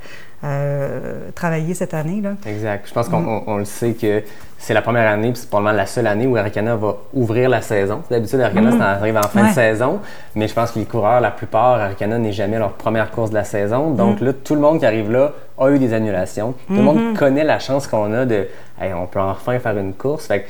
euh, 0.44 1.30
travailler 1.36 1.74
cette 1.74 1.94
année. 1.94 2.22
Là. 2.22 2.32
Exact. 2.46 2.86
Je 2.88 2.94
pense 2.94 3.08
qu'on 3.10 3.22
Mm. 3.56 3.60
le 3.60 3.66
sait 3.66 3.94
que 3.94 4.24
c'est 4.58 4.74
la 4.74 4.82
première 4.82 5.10
année, 5.10 5.32
puis 5.32 5.40
c'est 5.42 5.50
probablement 5.50 5.76
la 5.78 5.86
seule 5.86 6.08
année 6.08 6.28
où 6.28 6.36
Arcana 6.38 6.76
va 6.76 6.96
ouvrir 7.14 7.50
la 7.50 7.62
saison. 7.62 8.02
D'habitude, 8.10 8.40
Arcana, 8.42 8.72
ça 8.78 8.90
arrive 8.92 9.18
en 9.18 9.22
fin. 9.24 9.44
Ouais. 9.44 9.50
de 9.50 9.54
saison, 9.54 10.00
mais 10.36 10.48
je 10.48 10.54
pense 10.54 10.72
que 10.72 10.80
les 10.80 10.86
coureurs, 10.86 11.20
la 11.22 11.32
plupart, 11.32 11.80
Arcana 11.80 12.18
n'est 12.18 12.32
jamais 12.32 12.58
leur 12.60 12.72
première 12.74 13.10
course 13.12 13.30
de 13.32 13.36
la 13.36 13.44
saison. 13.44 13.92
Donc 13.92 14.22
Mm. 14.22 14.26
là, 14.26 14.34
tout 14.34 14.56
le 14.56 14.62
monde 14.62 14.80
qui 14.80 14.86
arrive 14.86 15.12
là 15.12 15.32
a 15.60 15.70
eu 15.70 15.80
des 15.80 15.94
annulations. 15.94 16.54
Tout 16.68 16.74
le 16.74 16.80
Mm-hmm. 16.80 16.84
monde 16.84 17.18
connaît 17.18 17.44
la 17.44 17.60
chance 17.60 17.88
qu'on 17.88 18.14
a 18.14 18.26
de, 18.26 18.48
Hey, 18.80 18.94
on 18.96 19.06
peut 19.06 19.20
enfin 19.20 19.60
faire 19.60 19.78
une 19.78 19.94
course. 19.94 20.26
Fait 20.28 20.42
que 20.42 20.46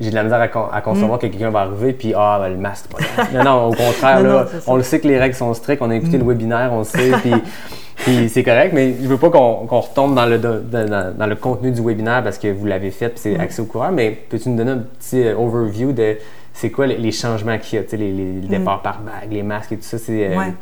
j'ai 0.00 0.10
de 0.10 0.14
la 0.14 0.22
misère 0.22 0.40
à, 0.40 0.48
con- 0.48 0.68
à 0.72 0.80
concevoir 0.80 1.18
que 1.18 1.26
quelqu'un 1.26 1.50
va 1.50 1.60
arriver 1.60 1.92
puis 1.92 2.12
ah 2.16 2.38
ben, 2.42 2.50
le 2.50 2.56
masque 2.56 2.86
pas 2.88 2.98
non 3.34 3.44
non 3.44 3.66
au 3.68 3.70
contraire 3.74 4.20
Non, 4.22 4.28
là, 4.28 4.44
non, 4.52 4.60
on 4.66 4.76
le 4.76 4.82
sait 4.82 5.00
que 5.00 5.08
les 5.08 5.18
règles 5.18 5.34
sont 5.34 5.52
strictes 5.54 5.82
on 5.82 5.90
a 5.90 5.96
écouté 5.96 6.18
le 6.18 6.24
webinaire 6.24 6.70
on 6.72 6.78
le 6.78 6.84
sait 6.84 7.10
puis 7.22 7.32
puis 7.96 8.28
c'est 8.28 8.44
correct, 8.44 8.72
mais 8.74 8.94
je 9.02 9.08
veux 9.08 9.16
pas 9.16 9.28
qu'on 9.28 9.66
retombe 9.66 10.14
dans 10.14 10.24
le, 10.26 10.38
dans, 10.38 10.60
dans- 10.62 11.16
dans 11.16 11.26
le 11.26 11.34
contenu 11.34 11.72
du 11.72 11.80
webinaire 11.82 12.22
parce 12.22 12.38
que 12.38 12.46
vous 12.52 12.64
l'avez 12.66 12.92
fait 12.92 13.08
puis 13.08 13.18
c'est 13.18 13.38
accès 13.38 13.60
aux 13.60 13.64
coureurs, 13.64 13.90
mais 13.90 14.10
peux-tu 14.28 14.48
nous 14.50 14.56
donner 14.56 14.70
un 14.70 14.78
petit 14.98 15.20
euh, 15.24 15.36
overview 15.36 15.90
de 15.92 16.16
c'est 16.54 16.70
quoi 16.70 16.86
les, 16.86 17.12
changements 17.12 17.56
qu'il 17.58 17.76
y 17.78 17.80
a, 17.80 17.84
tu 17.84 17.90
sais, 17.90 17.96
les, 17.96 18.10
les, 18.12 18.32
les 18.40 18.48
départs 18.48 18.82
par 18.82 19.00
bague, 19.00 19.30
les 19.32 19.42
masques 19.44 19.72
et 19.72 19.76
tout 19.76 19.82
ça? 19.84 19.96
C'est, 19.98 20.26
euh, 20.32 20.36
Ouais. 20.36 20.52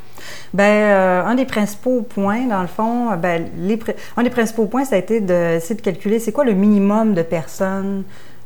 Ben, 0.52 0.64
euh, 0.64 1.24
un 1.24 1.34
des 1.34 1.44
principaux 1.46 2.02
points, 2.02 2.46
dans 2.46 2.60
le 2.62 2.66
fond, 2.68 3.14
ben, 3.16 3.46
les 3.58 3.78
un 4.16 4.22
des 4.22 4.28
principaux 4.30 4.66
points, 4.66 4.84
ça 4.84 4.96
a 4.96 4.98
été 4.98 5.20
d'essayer 5.20 5.74
de 5.74 5.80
calculer 5.80 6.18
c'est 6.18 6.32
quoi 6.32 6.44
le 6.44 6.52
minimum 6.52 7.14
de 7.14 7.22
personnes 7.22 8.02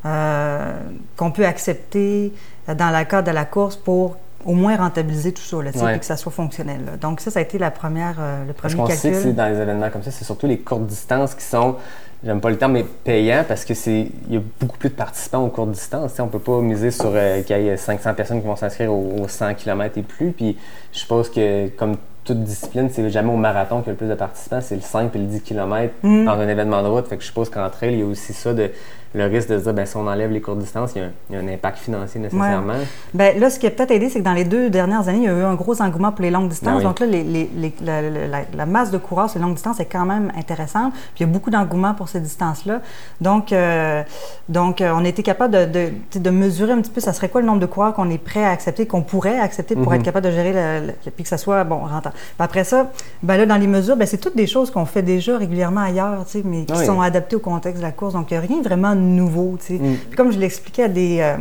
euh, 0.07 0.73
qu'on 1.17 1.31
peut 1.31 1.47
accepter 1.47 2.33
euh, 2.69 2.75
dans 2.75 2.91
le 2.97 3.05
cadre 3.05 3.29
de 3.29 3.35
la 3.35 3.45
course 3.45 3.77
pour 3.77 4.17
au 4.47 4.55
moins 4.55 4.77
rentabiliser 4.77 5.33
tout 5.33 5.43
ça, 5.43 5.57
là, 5.63 5.71
Ouais. 5.75 5.91
puis 5.93 6.01
que 6.01 6.07
ça 6.07 6.17
soit 6.17 6.33
fonctionnel. 6.33 6.81
là. 6.87 6.93
Donc 6.97 7.21
ça, 7.21 7.31
ça 7.31 7.41
a 7.41 7.43
été 7.43 7.59
la 7.59 7.71
première, 7.71 8.17
euh, 8.19 8.47
le 8.47 8.55
Parce 8.55 8.75
premier 8.75 8.89
qu'on 8.89 8.97
sait 8.97 9.11
que 9.11 9.15
calcul. 9.17 9.35
dans 9.35 9.47
les 9.53 9.61
événements 9.61 9.91
comme 9.91 10.03
ça, 10.03 10.11
c'est 10.11 10.25
surtout 10.25 10.47
les 10.47 10.59
courtes 10.59 10.87
distances 10.87 11.35
qui 11.35 11.45
sont, 11.45 11.77
j'aime 12.25 12.41
pas 12.41 12.49
le 12.49 12.57
terme, 12.57 12.73
mais 12.73 12.85
payants 13.05 13.45
parce 13.47 13.67
que 13.67 13.75
c'est 13.75 14.09
il 14.29 14.35
y 14.35 14.39
a 14.39 14.41
beaucoup 14.59 14.79
plus 14.79 14.89
de 14.89 14.95
participants 14.95 15.45
aux 15.45 15.49
courtes 15.51 15.73
distances. 15.73 16.19
On 16.21 16.29
peut 16.29 16.39
pas 16.39 16.59
miser 16.63 16.91
sur 16.91 17.11
euh, 17.15 17.43
qu'il 17.43 17.61
y 17.61 17.69
ait 17.69 17.77
500 17.77 18.15
personnes 18.15 18.41
qui 18.41 18.47
vont 18.47 18.57
s'inscrire 18.57 18.91
aux, 18.91 19.17
aux 19.25 19.29
100 19.29 19.53
km 19.57 19.99
et 19.99 20.03
plus. 20.03 20.33
Puis 20.33 20.57
je 20.95 20.99
suppose 21.01 21.31
que 21.31 21.69
comme 21.77 21.97
toute 22.25 22.43
discipline, 22.43 22.89
c'est 22.91 23.11
jamais 23.11 23.33
au 23.33 23.37
marathon 23.37 23.81
qu'il 23.81 23.89
y 23.89 23.91
a 23.91 23.93
le 23.93 23.97
plus 23.99 24.09
de 24.09 24.15
participants, 24.15 24.61
c'est 24.63 24.75
le 24.75 24.81
5 24.83 25.15
et 25.15 25.19
le 25.19 25.25
10 25.27 25.43
km 25.43 25.93
Mm. 26.03 26.25
dans 26.25 26.33
un 26.39 26.49
événement 26.49 26.83
de 26.83 26.89
route. 26.89 27.07
Fait 27.09 27.17
que 27.17 27.23
je 27.23 27.27
suppose 27.27 27.51
qu'en 27.51 27.69
trail, 27.69 27.93
il 27.93 27.99
y 27.99 28.03
a 28.03 28.07
aussi 28.07 28.33
ça 28.33 28.55
de 28.55 28.71
le 29.13 29.27
risque 29.27 29.49
de 29.49 29.59
dire 29.59 29.75
ben 29.75 29.85
si 29.87 29.97
on 29.97 30.07
enlève 30.07 30.31
les 30.31 30.41
courtes 30.41 30.59
distances, 30.59 30.93
il 30.95 30.99
y 30.99 31.01
a 31.03 31.07
un, 31.07 31.11
il 31.31 31.37
y 31.37 31.39
a 31.39 31.43
un 31.43 31.49
impact 31.49 31.79
financier 31.79 32.21
nécessairement. 32.21 32.75
Ben, 33.13 33.39
là, 33.41 33.51
ce 33.51 33.59
qui 33.59 33.67
a 33.67 33.71
peut-être 33.71 33.91
aidé, 33.91 34.09
c'est 34.09 34.21
que 34.21 34.25
dans 34.25 34.33
les 34.33 34.45
deux 34.45 34.71
dernières 34.71 35.09
années, 35.09 35.19
il 35.19 35.25
y 35.25 35.29
a 35.29 35.33
eu 35.33 35.43
un 35.43 35.55
gros 35.55 35.81
engouement 35.83 36.13
pour 36.13 36.23
les 36.23 36.31
longues 36.31 36.49
distances. 36.49 36.75
Ah 36.75 36.79
oui. 36.79 36.85
Donc 36.85 37.01
là, 37.01 37.07
les- 37.07 37.25
les- 37.25 37.51
les- 37.57 37.75
la, 37.83 38.03
la- 38.03 38.27
la- 38.29 38.45
la 38.57 38.67
masse 38.67 38.91
de 38.93 38.99
coureurs 38.99 39.29
sur 39.29 39.39
les 39.41 39.45
longues 39.45 39.55
distances 39.55 39.81
est 39.81 39.87
quand 39.87 40.05
même 40.07 40.31
intéressante. 40.39 40.93
Puis 40.93 41.11
il 41.19 41.21
y 41.23 41.25
a 41.25 41.33
beaucoup 41.33 41.51
d'engouement 41.51 41.95
pour 41.95 42.09
ces 42.09 42.21
distances-là. 42.21 42.81
Donc, 43.21 43.53
euh, 43.53 44.03
donc 44.49 44.81
euh, 44.81 44.93
on 44.95 45.05
a 45.05 45.09
été 45.09 45.23
capable 45.23 45.55
de, 45.73 45.91
de, 46.19 46.31
mesurer 46.31 46.73
un 46.73 46.81
petit 46.81 46.91
peu, 46.91 47.01
ça 47.01 47.13
serait 47.13 47.29
quoi 47.29 47.41
le 47.41 47.47
nombre 47.49 47.61
de 47.61 47.67
coureurs 47.67 47.93
qu'on 47.95 48.11
est 48.11 48.19
prêt 48.19 48.45
à 48.45 48.51
accepter, 48.51 48.87
qu'on 48.87 49.03
pourrait 49.03 49.39
accepter 49.41 49.75
pour 49.75 49.89
Mhm. 49.91 49.95
être 49.99 50.03
capable 50.05 50.27
de 50.27 50.31
gérer, 50.31 50.53
le, 50.53 50.87
le- 50.87 51.11
puis 51.11 51.25
que 51.25 51.29
ça 51.29 51.37
soit, 51.39 51.65
bon, 51.65 51.79
rentable. 51.79 52.15
Puis 52.15 52.35
après 52.39 52.63
ça, 52.65 52.91
ben 53.25 53.37
là, 53.37 53.47
dans 53.47 53.57
les 53.57 53.67
mesures, 53.67 53.97
ben, 53.97 54.07
c'est 54.07 54.19
toutes 54.19 54.37
des 54.37 54.47
choses 54.47 54.71
qu'on 54.71 54.87
fait 54.87 55.03
déjà 55.03 55.37
régulièrement 55.37 55.81
ailleurs, 55.83 56.25
tu 56.27 56.33
sais, 56.39 56.43
mais 56.45 56.65
qui 56.65 56.73
Ah 56.73 56.79
Oui. 56.79 56.87
sont 56.87 57.01
adaptées 57.01 57.35
au 57.37 57.41
contexte 57.41 57.79
de 57.81 57.87
la 57.87 57.93
course. 57.93 58.15
Donc, 58.15 58.31
il 58.31 58.35
n'y 58.39 58.45
a 58.45 58.47
rien 58.47 58.63
vraiment 58.63 58.95
nouveau, 59.01 59.57
tu 59.61 59.67
sais. 59.67 59.83
Mm. 59.83 59.97
Puis 60.09 60.17
comme 60.17 60.33
je 60.33 60.39
l'expliquais 60.39 60.85
à 60.85 60.89
des, 60.89 61.21
euh, 61.21 61.37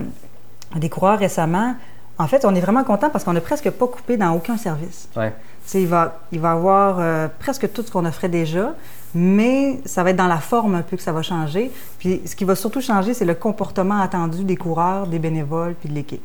à 0.75 0.79
des 0.79 0.89
coureurs 0.89 1.19
récemment, 1.19 1.75
en 2.17 2.27
fait, 2.27 2.43
on 2.45 2.53
est 2.53 2.59
vraiment 2.59 2.83
content 2.83 3.09
parce 3.09 3.23
qu'on 3.23 3.33
n'a 3.33 3.41
presque 3.41 3.69
pas 3.69 3.87
coupé 3.87 4.17
dans 4.17 4.31
aucun 4.33 4.57
service. 4.57 5.07
Ouais. 5.15 5.33
Il 5.73 5.88
va, 5.88 6.19
il 6.31 6.39
va 6.39 6.51
avoir 6.51 6.97
euh, 6.99 7.27
presque 7.39 7.71
tout 7.71 7.83
ce 7.83 7.91
qu'on 7.91 8.05
offrait 8.05 8.29
déjà, 8.29 8.73
mais 9.15 9.79
ça 9.85 10.03
va 10.03 10.11
être 10.11 10.15
dans 10.15 10.27
la 10.27 10.38
forme 10.38 10.75
un 10.75 10.81
peu 10.81 10.95
que 10.95 11.01
ça 11.03 11.11
va 11.11 11.21
changer. 11.21 11.71
Puis 11.97 12.21
ce 12.25 12.35
qui 12.35 12.43
va 12.45 12.55
surtout 12.55 12.79
changer, 12.81 13.13
c'est 13.13 13.25
le 13.25 13.33
comportement 13.35 13.99
attendu 14.01 14.43
des 14.43 14.55
coureurs, 14.55 15.07
des 15.07 15.19
bénévoles 15.19 15.73
puis 15.79 15.89
de 15.89 15.95
l'équipe. 15.95 16.21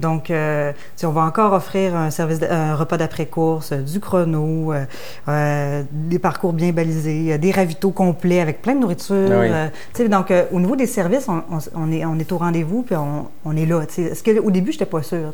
Donc, 0.00 0.30
euh, 0.30 0.72
on 1.02 1.08
va 1.08 1.22
encore 1.22 1.52
offrir 1.54 1.96
un 1.96 2.10
service, 2.10 2.38
de- 2.40 2.46
un 2.46 2.74
repas 2.74 2.98
d'après-course, 2.98 3.72
euh, 3.72 3.82
du 3.82 4.00
chrono, 4.00 4.72
euh, 4.72 4.84
euh, 5.28 5.82
des 5.90 6.18
parcours 6.18 6.52
bien 6.52 6.72
balisés, 6.72 7.38
des 7.38 7.50
ravitaux 7.52 7.90
complets 7.90 8.40
avec 8.40 8.60
plein 8.60 8.74
de 8.74 8.80
nourriture. 8.80 9.28
Ah 9.32 9.40
oui. 9.98 10.08
donc, 10.08 10.32
au 10.52 10.60
niveau 10.60 10.76
des 10.76 10.86
services, 10.86 11.26
on, 11.28 11.42
on- 11.50 11.58
on 11.74 11.90
est, 11.92 12.04
on 12.04 12.18
est 12.18 12.30
au 12.32 12.38
rendez-vous 12.38 12.82
puis 12.82 12.96
on, 12.96 13.26
on 13.44 13.56
est 13.56 13.66
là. 13.66 13.82
Est-ce 13.82 14.22
que, 14.22 14.38
au 14.40 14.50
début, 14.50 14.72
je 14.72 14.76
n'étais 14.76 14.86
pas 14.90 15.02
sûre. 15.02 15.32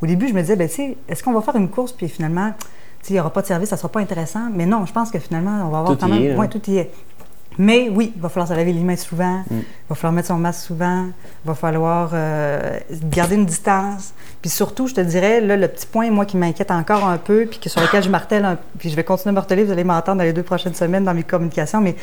Au 0.00 0.06
début, 0.06 0.28
je 0.28 0.34
me 0.34 0.40
disais, 0.40 0.56
ben, 0.56 0.68
est-ce 1.08 1.22
qu'on 1.22 1.32
va 1.32 1.40
faire 1.42 1.56
une 1.56 1.68
course 1.68 1.92
puis 1.92 2.08
finalement, 2.08 2.52
tu 3.04 3.08
sais, 3.08 3.12
il 3.12 3.16
n'y 3.16 3.20
aura 3.20 3.32
pas 3.32 3.42
de 3.42 3.46
service, 3.46 3.68
ça 3.68 3.76
ne 3.76 3.80
sera 3.80 3.90
pas 3.90 4.00
intéressant. 4.00 4.48
Mais 4.54 4.64
non, 4.66 4.86
je 4.86 4.92
pense 4.92 5.10
que 5.10 5.18
finalement, 5.18 5.60
on 5.66 5.68
va 5.68 5.78
avoir 5.80 5.92
Tout 5.92 5.98
quand 6.00 6.08
même. 6.08 6.22
est, 6.22 6.34
ouais, 6.36 6.48
tout 6.48 6.62
y 6.70 6.78
est. 6.78 6.90
Mais 7.56 7.88
oui, 7.88 8.12
il 8.16 8.20
va 8.20 8.28
falloir 8.28 8.48
se 8.48 8.52
laver 8.54 8.72
les 8.72 8.80
mains 8.82 8.96
souvent, 8.96 9.44
Mm. 9.48 9.58
il 9.58 9.64
va 9.88 9.94
falloir 9.94 10.12
mettre 10.12 10.26
son 10.28 10.38
masque 10.38 10.66
souvent, 10.66 11.04
il 11.04 11.46
va 11.46 11.54
falloir 11.54 12.10
euh, 12.14 12.80
garder 13.04 13.36
une 13.36 13.44
distance. 13.46 14.12
Puis 14.42 14.50
surtout, 14.50 14.88
je 14.88 14.94
te 14.94 15.00
dirais, 15.00 15.40
là, 15.40 15.56
le 15.56 15.68
petit 15.68 15.86
point, 15.86 16.10
moi, 16.10 16.24
qui 16.24 16.36
m'inquiète 16.36 16.72
encore 16.72 17.04
un 17.06 17.16
peu, 17.18 17.46
puis 17.48 17.60
que 17.60 17.68
sur 17.68 17.80
lequel 17.80 18.02
je 18.02 18.08
martèle, 18.08 18.44
un- 18.44 18.58
puis 18.78 18.90
je 18.90 18.96
vais 18.96 19.04
continuer 19.04 19.30
à 19.30 19.34
marteler, 19.34 19.62
vous 19.62 19.70
allez 19.70 19.84
m'entendre 19.84 20.18
dans 20.18 20.24
les 20.24 20.32
deux 20.32 20.42
prochaines 20.42 20.74
semaines 20.74 21.04
dans 21.04 21.14
mes 21.14 21.22
communications, 21.22 21.80
mais 21.80 21.94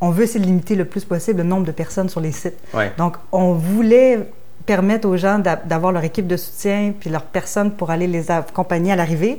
on 0.00 0.10
veut 0.10 0.24
essayer 0.24 0.40
de 0.40 0.46
limiter 0.46 0.74
le 0.74 0.86
plus 0.86 1.04
possible 1.04 1.38
le 1.38 1.44
nombre 1.44 1.66
de 1.66 1.72
personnes 1.72 2.08
sur 2.08 2.20
les 2.20 2.32
sites. 2.32 2.58
Ouais. 2.74 2.90
Donc, 2.98 3.16
on 3.30 3.52
voulait 3.52 4.28
permettre 4.66 5.06
aux 5.08 5.16
gens 5.16 5.38
d'a- 5.38 5.56
d'avoir 5.56 5.92
leur 5.92 6.02
équipe 6.02 6.26
de 6.26 6.36
soutien 6.36 6.92
puis 6.98 7.10
leurs 7.10 7.24
personnes 7.26 7.70
pour 7.70 7.90
aller 7.90 8.06
les 8.08 8.30
accompagner 8.30 8.90
à 8.92 8.96
l'arrivée. 8.96 9.38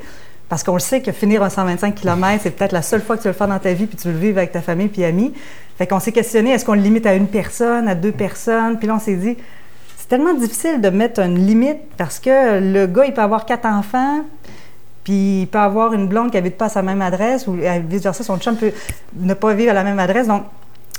Parce 0.52 0.64
qu'on 0.64 0.74
le 0.74 0.80
sait 0.80 1.02
que 1.02 1.14
finir 1.14 1.42
un 1.44 1.50
125 1.50 1.96
km, 1.96 2.42
c'est 2.44 2.50
peut-être 2.50 2.74
la 2.74 2.82
seule 2.82 3.02
fois 3.02 3.16
que 3.16 3.22
tu 3.22 3.30
vas 3.30 3.32
le 3.32 3.38
faire 3.38 3.48
dans 3.48 3.58
ta 3.58 3.72
vie 3.72 3.86
puis 3.86 3.96
tu 3.96 4.10
veux 4.10 4.14
le 4.14 4.20
vivre 4.20 4.38
avec 4.38 4.52
ta 4.52 4.60
famille 4.60 4.90
puis 4.90 5.06
amis. 5.06 5.32
Fait 5.78 5.88
qu'on 5.88 6.02
s'est 6.02 6.12
questionné, 6.12 6.52
est-ce 6.52 6.66
qu'on 6.66 6.74
le 6.74 6.82
limite 6.82 7.06
à 7.06 7.14
une 7.14 7.28
personne, 7.28 7.88
à 7.88 7.96
deux 7.96 8.12
personnes? 8.12 8.78
Puis 8.78 8.86
là, 8.86 8.96
on 8.96 9.00
s'est 9.00 9.16
dit, 9.16 9.38
c'est 9.96 10.10
tellement 10.10 10.34
difficile 10.34 10.82
de 10.82 10.90
mettre 10.90 11.22
une 11.22 11.38
limite 11.38 11.78
parce 11.96 12.20
que 12.20 12.60
le 12.60 12.86
gars, 12.86 13.06
il 13.06 13.14
peut 13.14 13.22
avoir 13.22 13.46
quatre 13.46 13.66
enfants, 13.66 14.26
puis 15.06 15.44
il 15.44 15.48
peut 15.48 15.58
avoir 15.58 15.94
une 15.94 16.08
blonde 16.08 16.32
qui 16.32 16.38
habite 16.38 16.58
pas 16.58 16.66
à 16.66 16.70
sa 16.70 16.82
même 16.82 17.02
adresse 17.02 17.48
ou 17.48 17.54
euh, 17.54 17.80
vice-versa, 17.88 18.22
son 18.22 18.38
chum 18.38 18.58
peut 18.58 18.74
ne 19.16 19.34
pas 19.34 19.54
vivre 19.54 19.72
à 19.72 19.74
la 19.74 19.86
même 19.86 20.00
adresse. 20.00 20.28
Donc, 20.28 20.44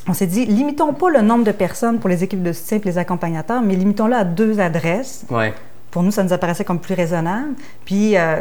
on 0.09 0.15
s'est 0.15 0.29
dit, 0.29 0.47
limitons 0.47 0.95
pas 0.95 1.11
le 1.11 1.21
nombre 1.21 1.45
de 1.45 1.53
personnes 1.53 1.99
pour 1.99 2.09
les 2.09 2.25
équipes 2.25 2.43
de 2.43 2.55
soutien 2.55 2.79
et 2.79 2.87
les 2.87 2.97
accompagnateurs, 2.97 3.61
mais 3.61 3.77
limitons-le 3.77 4.15
à 4.15 4.25
deux 4.25 4.61
adresses. 4.61 5.27
Ouais. 5.29 5.53
Pour 5.91 6.03
nous, 6.03 6.11
ça 6.11 6.25
nous 6.25 6.33
apparaissait 6.33 6.65
comme 6.65 6.81
plus 6.81 6.95
raisonnable. 6.95 7.53
Puis, 7.85 8.17
euh, 8.17 8.41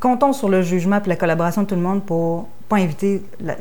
comptons 0.00 0.32
sur 0.32 0.48
le 0.48 0.62
jugement 0.62 1.00
et 1.04 1.08
la 1.08 1.16
collaboration 1.16 1.62
de 1.62 1.66
tout 1.68 1.74
le 1.74 1.80
monde 1.82 2.02
pour 2.04 2.48
pas 2.68 2.76
inviter 2.76 3.22
la- 3.40 3.56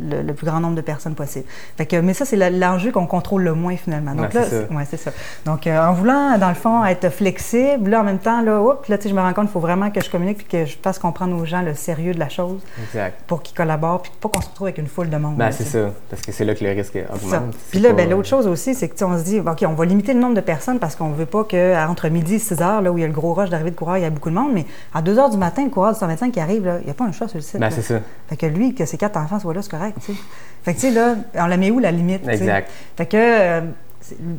le, 0.00 0.22
le 0.22 0.34
plus 0.34 0.46
grand 0.46 0.60
nombre 0.60 0.74
de 0.76 0.80
personnes 0.80 1.14
possible. 1.14 1.44
Fait 1.76 1.86
que, 1.86 1.96
mais 1.96 2.14
ça, 2.14 2.24
c'est 2.24 2.36
l'enjeu 2.50 2.92
qu'on 2.92 3.06
contrôle 3.06 3.42
le 3.42 3.54
moins 3.54 3.76
finalement. 3.76 4.12
Donc 4.14 4.28
Ouais, 4.34 4.40
là, 4.40 4.46
c'est 4.48 4.66
ça. 4.68 4.74
ouais, 4.74 4.84
c'est 4.88 4.96
ça. 4.96 5.10
Donc, 5.44 5.66
euh, 5.66 5.78
en 5.78 5.92
voulant, 5.92 6.36
dans 6.38 6.48
le 6.48 6.54
fond, 6.54 6.84
être 6.84 7.08
flexible, 7.10 7.90
là, 7.90 8.00
en 8.00 8.04
même 8.04 8.18
temps, 8.18 8.40
là, 8.42 8.60
oups, 8.60 8.88
là, 8.88 8.96
je 9.04 9.08
me 9.14 9.20
rends 9.20 9.32
compte 9.32 9.44
qu'il 9.46 9.52
faut 9.52 9.60
vraiment 9.60 9.90
que 9.90 10.02
je 10.02 10.10
communique 10.10 10.38
puis 10.38 10.46
que 10.46 10.64
je 10.64 10.76
fasse 10.82 10.98
comprendre 10.98 11.36
aux 11.36 11.44
gens 11.44 11.62
le 11.62 11.74
sérieux 11.74 12.12
de 12.14 12.18
la 12.18 12.28
chose 12.28 12.60
Exact. 12.82 13.18
pour 13.26 13.42
qu'ils 13.42 13.56
collaborent 13.56 14.02
puis 14.02 14.12
pas 14.20 14.28
qu'on 14.28 14.40
se 14.40 14.48
retrouve 14.48 14.66
avec 14.66 14.78
une 14.78 14.86
foule 14.86 15.08
de 15.10 15.16
monde. 15.16 15.36
Ben, 15.36 15.50
c'est 15.52 15.64
ça. 15.64 15.90
Parce 16.10 16.22
que 16.22 16.32
c'est 16.32 16.44
là 16.44 16.54
que 16.54 16.64
le 16.64 16.70
risque 16.70 16.98
augmente. 17.12 17.54
Puis 17.70 17.80
là, 17.80 17.90
pas- 17.90 17.94
ben, 17.96 18.10
l'autre 18.10 18.28
chose 18.28 18.46
aussi, 18.46 18.74
c'est 18.74 18.88
que 18.88 18.94
tu 18.94 18.98
sais, 18.98 19.04
on 19.04 19.18
se 19.18 19.24
dit, 19.24 19.40
OK, 19.40 19.64
on 19.66 19.74
va 19.74 19.84
limiter 19.84 20.12
le 20.14 20.20
nombre 20.20 20.34
de 20.34 20.40
personnes 20.40 20.78
parce 20.78 20.96
qu'on 20.96 21.08
ne 21.10 21.14
veut 21.14 21.26
pas 21.26 21.44
qu'entre 21.44 22.08
midi 22.08 22.34
et 22.34 22.38
6 22.38 22.60
heures, 22.60 22.82
là 22.82 22.90
où 22.92 22.98
il 22.98 23.02
y 23.02 23.04
a 23.04 23.06
le 23.06 23.12
gros 23.12 23.32
rush 23.34 23.50
d'arrivée 23.50 23.70
de 23.70 23.76
coureurs, 23.76 23.96
il 23.98 24.02
y 24.02 24.06
a 24.06 24.10
beaucoup 24.10 24.30
de 24.30 24.34
monde, 24.34 24.52
mais 24.52 24.66
à 24.94 25.02
2 25.02 25.18
heures 25.18 25.30
du 25.30 25.36
matin, 25.38 25.64
le 25.64 25.70
coureur 25.70 25.92
du 25.92 25.98
125 25.98 26.32
qui 26.32 26.40
arrive, 26.40 26.64
là, 26.64 26.78
il 26.80 26.84
n'y 26.84 26.90
a 26.90 26.94
pas 26.94 27.04
un 27.04 27.12
choix 27.12 27.28
sur 27.28 27.38
le 27.38 27.42
site. 27.42 27.60
Ben, 27.60 27.70
c'est 27.70 27.82
ça. 27.82 28.00
Fait 28.28 28.36
que 28.36 28.46
lui, 28.46 28.74
que 28.74 28.84
ses 28.84 28.96
quatre 28.96 29.16
enfants 29.16 29.38
soient 29.38 29.54
là, 29.54 29.62
c'est 29.62 29.70
correct, 29.70 29.85
tu 29.94 30.12
sais. 30.12 30.18
Fait 30.64 30.74
que, 30.74 30.80
tu 30.80 30.88
sais, 30.88 30.90
là, 30.92 31.14
on 31.36 31.46
la 31.46 31.56
met 31.56 31.70
où, 31.70 31.78
la 31.78 31.90
limite? 31.92 32.26
Exact. 32.28 32.68
Fait 32.96 33.06
que, 33.06 33.16
euh, 33.16 33.60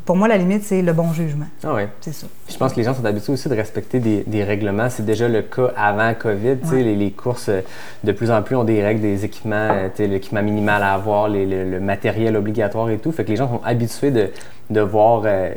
pour 0.05 0.15
moi, 0.15 0.27
la 0.29 0.37
limite, 0.37 0.63
c'est 0.63 0.81
le 0.81 0.93
bon 0.93 1.11
jugement. 1.13 1.45
Ah 1.63 1.73
ouais. 1.73 1.87
C'est 2.01 2.13
ça. 2.13 2.27
Je 2.49 2.55
pense 2.57 2.71
que 2.73 2.77
les 2.77 2.83
gens 2.83 2.93
sont 2.93 3.03
habitués 3.05 3.33
aussi 3.33 3.49
de 3.49 3.55
respecter 3.55 3.99
des, 3.99 4.23
des 4.25 4.43
règlements. 4.43 4.89
C'est 4.89 5.05
déjà 5.05 5.27
le 5.27 5.41
cas 5.41 5.71
avant 5.77 6.13
COVID. 6.13 6.57
tu 6.61 6.67
sais, 6.69 6.75
Ouais. 6.75 6.83
Les, 6.83 6.95
les 6.95 7.11
courses, 7.11 7.49
euh, 7.49 7.61
de 8.03 8.11
plus 8.13 8.31
en 8.31 8.41
plus, 8.41 8.55
ont 8.55 8.63
des 8.63 8.81
règles, 8.83 9.01
des 9.01 9.25
équipements, 9.25 9.69
euh, 9.71 9.89
l'équipement 9.99 10.41
minimal 10.43 10.83
à 10.83 10.93
avoir, 10.93 11.27
les- 11.29 11.45
le, 11.45 11.69
le 11.69 11.79
matériel 11.79 12.35
obligatoire 12.37 12.89
et 12.89 12.97
tout. 12.97 13.11
Fait 13.11 13.23
que 13.25 13.29
les 13.29 13.35
gens 13.35 13.47
sont 13.49 13.61
habitués 13.65 14.11
de, 14.11 14.29
de 14.69 14.79
voir 14.81 15.23
euh, 15.25 15.49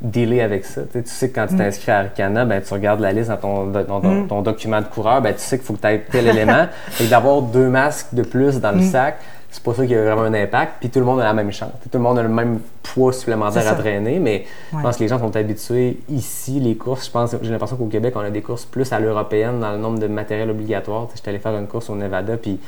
dealer 0.00 0.42
avec 0.42 0.64
ça. 0.64 0.82
Tu 0.82 0.88
sais, 0.92 1.02
tu 1.02 1.10
sais 1.10 1.30
que 1.30 1.34
quand 1.36 1.46
tu 1.48 1.56
t'inscris 1.56 1.90
à 1.90 2.00
Arcana, 2.00 2.44
ben, 2.44 2.60
tu 2.62 2.72
regardes 2.74 3.00
la 3.00 3.12
liste 3.12 3.30
dans 3.30 3.36
ton, 3.38 3.66
dans 3.66 4.00
ton, 4.00 4.22
Mm. 4.24 4.28
ton 4.28 4.42
document 4.42 4.80
de 4.80 4.86
coureur, 4.86 5.22
ben, 5.22 5.32
tu 5.34 5.40
sais 5.40 5.56
qu'il 5.56 5.66
faut 5.66 5.72
que 5.74 5.80
tu 5.80 5.86
aies 5.88 6.04
tel 6.10 6.26
élément. 6.28 6.66
Que 6.98 7.04
d'avoir 7.04 7.42
deux 7.42 7.68
masques 7.68 8.08
de 8.12 8.22
plus 8.22 8.60
dans 8.60 8.72
le 8.72 8.78
Mm. 8.78 8.90
sac, 8.90 9.18
c'est 9.56 9.62
pas 9.62 9.72
ça 9.74 9.86
qui 9.86 9.94
a 9.94 10.02
vraiment 10.02 10.22
un 10.22 10.34
impact. 10.34 10.74
Puis 10.80 10.90
tout 10.90 10.98
le 10.98 11.06
monde 11.06 11.18
a 11.20 11.24
la 11.24 11.32
même 11.32 11.50
chance. 11.50 11.70
Tout 11.82 11.96
le 11.96 12.04
monde 12.04 12.18
a 12.18 12.22
le 12.22 12.28
même 12.28 12.60
poids 12.82 13.12
supplémentaire 13.12 13.66
à 13.66 13.74
traîner, 13.74 14.18
mais 14.18 14.44
je 14.70 14.76
pense 14.82 14.96
que 14.96 15.02
les 15.02 15.08
gens 15.08 15.18
sont 15.18 15.34
habitués 15.34 15.98
ici, 16.10 16.60
les 16.60 16.76
courses. 16.76 17.06
Je 17.06 17.10
pense, 17.10 17.34
j'ai 17.40 17.50
l'impression 17.50 17.76
qu'au 17.76 17.86
Québec, 17.86 18.12
on 18.16 18.20
a 18.20 18.30
des 18.30 18.42
courses 18.42 18.66
plus 18.66 18.92
à 18.92 19.00
l'européenne 19.00 19.58
dans 19.60 19.72
le 19.72 19.78
nombre 19.78 19.98
de 19.98 20.06
matériel 20.08 20.50
obligatoire. 20.50 21.08
J'étais 21.14 21.30
allé 21.30 21.38
faire 21.38 21.56
une 21.56 21.66
course 21.66 21.88
au 21.88 21.94
Nevada, 21.94 22.36
puis 22.36 22.60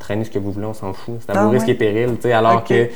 traîner 0.00 0.24
ce 0.24 0.30
que 0.30 0.38
vous 0.38 0.50
voulez, 0.50 0.66
on 0.66 0.74
s'en 0.74 0.92
fout. 0.92 1.14
C'est 1.20 1.30
à 1.34 1.40
Ah 1.40 1.44
vos 1.44 1.50
risques 1.50 1.66
ouais? 1.68 1.72
et 1.72 1.76
périls. 1.76 2.32
Alors 2.32 2.64
que 2.64 2.88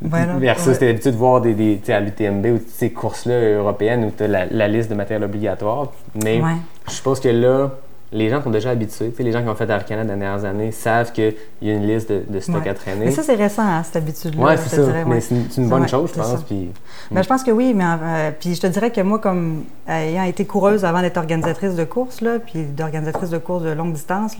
Voilà. 0.00 0.32
versus, 0.38 0.66
Ouais. 0.72 0.78
t'es 0.78 0.88
habitué 0.90 1.12
de 1.12 1.16
voir 1.16 1.40
des, 1.40 1.54
des, 1.54 1.80
à 1.92 2.00
l'UTMB 2.00 2.46
ou 2.46 2.60
ces 2.68 2.90
courses-là 2.90 3.54
européennes 3.58 4.04
où 4.04 4.12
tu 4.16 4.24
as 4.24 4.28
la, 4.28 4.46
la 4.46 4.68
liste 4.68 4.90
de 4.90 4.94
matériel 4.96 5.24
obligatoire. 5.24 5.92
Mais 6.24 6.40
je 6.88 6.92
suppose 6.92 7.20
que 7.20 7.28
là, 7.28 7.70
les 8.12 8.28
gens 8.28 8.42
sont 8.42 8.50
déjà 8.50 8.70
habitués. 8.70 9.10
Tu 9.10 9.16
sais, 9.16 9.22
les 9.22 9.32
gens 9.32 9.42
qui 9.42 9.48
ont 9.48 9.54
fait 9.54 9.70
Arcana 9.70 10.04
dans 10.04 10.12
les 10.14 10.20
dernières 10.20 10.44
années 10.44 10.70
savent 10.70 11.12
qu'il 11.12 11.34
y 11.62 11.70
a 11.70 11.74
une 11.74 11.86
liste 11.86 12.10
de, 12.12 12.22
de 12.28 12.40
stock 12.40 12.62
Ouais. 12.62 12.68
à 12.68 12.74
traîner. 12.74 13.06
Mais 13.06 13.10
ça, 13.10 13.22
c'est 13.22 13.34
récent, 13.34 13.62
hein, 13.62 13.82
cette 13.82 13.96
habitude-là. 13.96 14.56
je 14.56 14.60
c'est 14.62 14.76
ça. 14.76 14.84
dirais, 14.84 15.04
Mais 15.06 15.14
ouais. 15.14 15.20
c'est 15.20 15.56
une, 15.60 15.68
bonne 15.68 15.88
chose, 15.88 16.10
je 16.14 16.20
pense. 16.20 16.42
Puis, 16.44 16.70
Ben, 17.10 17.22
je 17.22 17.28
pense 17.28 17.42
que 17.42 17.50
oui, 17.50 17.72
mais 17.74 17.84
euh, 17.84 18.30
puis 18.38 18.54
je 18.54 18.60
te 18.60 18.66
dirais 18.66 18.90
que 18.90 19.00
moi, 19.00 19.18
comme 19.18 19.64
ayant 19.88 20.24
été 20.24 20.44
coureuse 20.44 20.84
avant 20.84 21.00
d'être 21.00 21.16
organisatrice 21.16 21.74
de 21.74 21.84
course, 21.84 22.20
là, 22.20 22.38
puis 22.38 22.64
d'organisatrice 22.64 23.30
de 23.30 23.38
courses 23.38 23.62
de 23.64 23.70
longue 23.70 23.92
distance, 23.94 24.36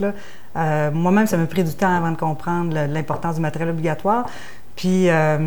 euh, 0.55 0.91
moi-même, 0.91 1.25
ça 1.27 1.37
m'a 1.37 1.45
pris 1.45 1.63
du 1.63 1.73
temps 1.73 1.95
avant 1.95 2.11
de 2.11 2.17
comprendre 2.17 2.75
l'importance 2.89 3.35
du 3.35 3.41
matériel 3.41 3.69
obligatoire. 3.71 4.25
Puis, 4.75 5.09
euh, 5.09 5.37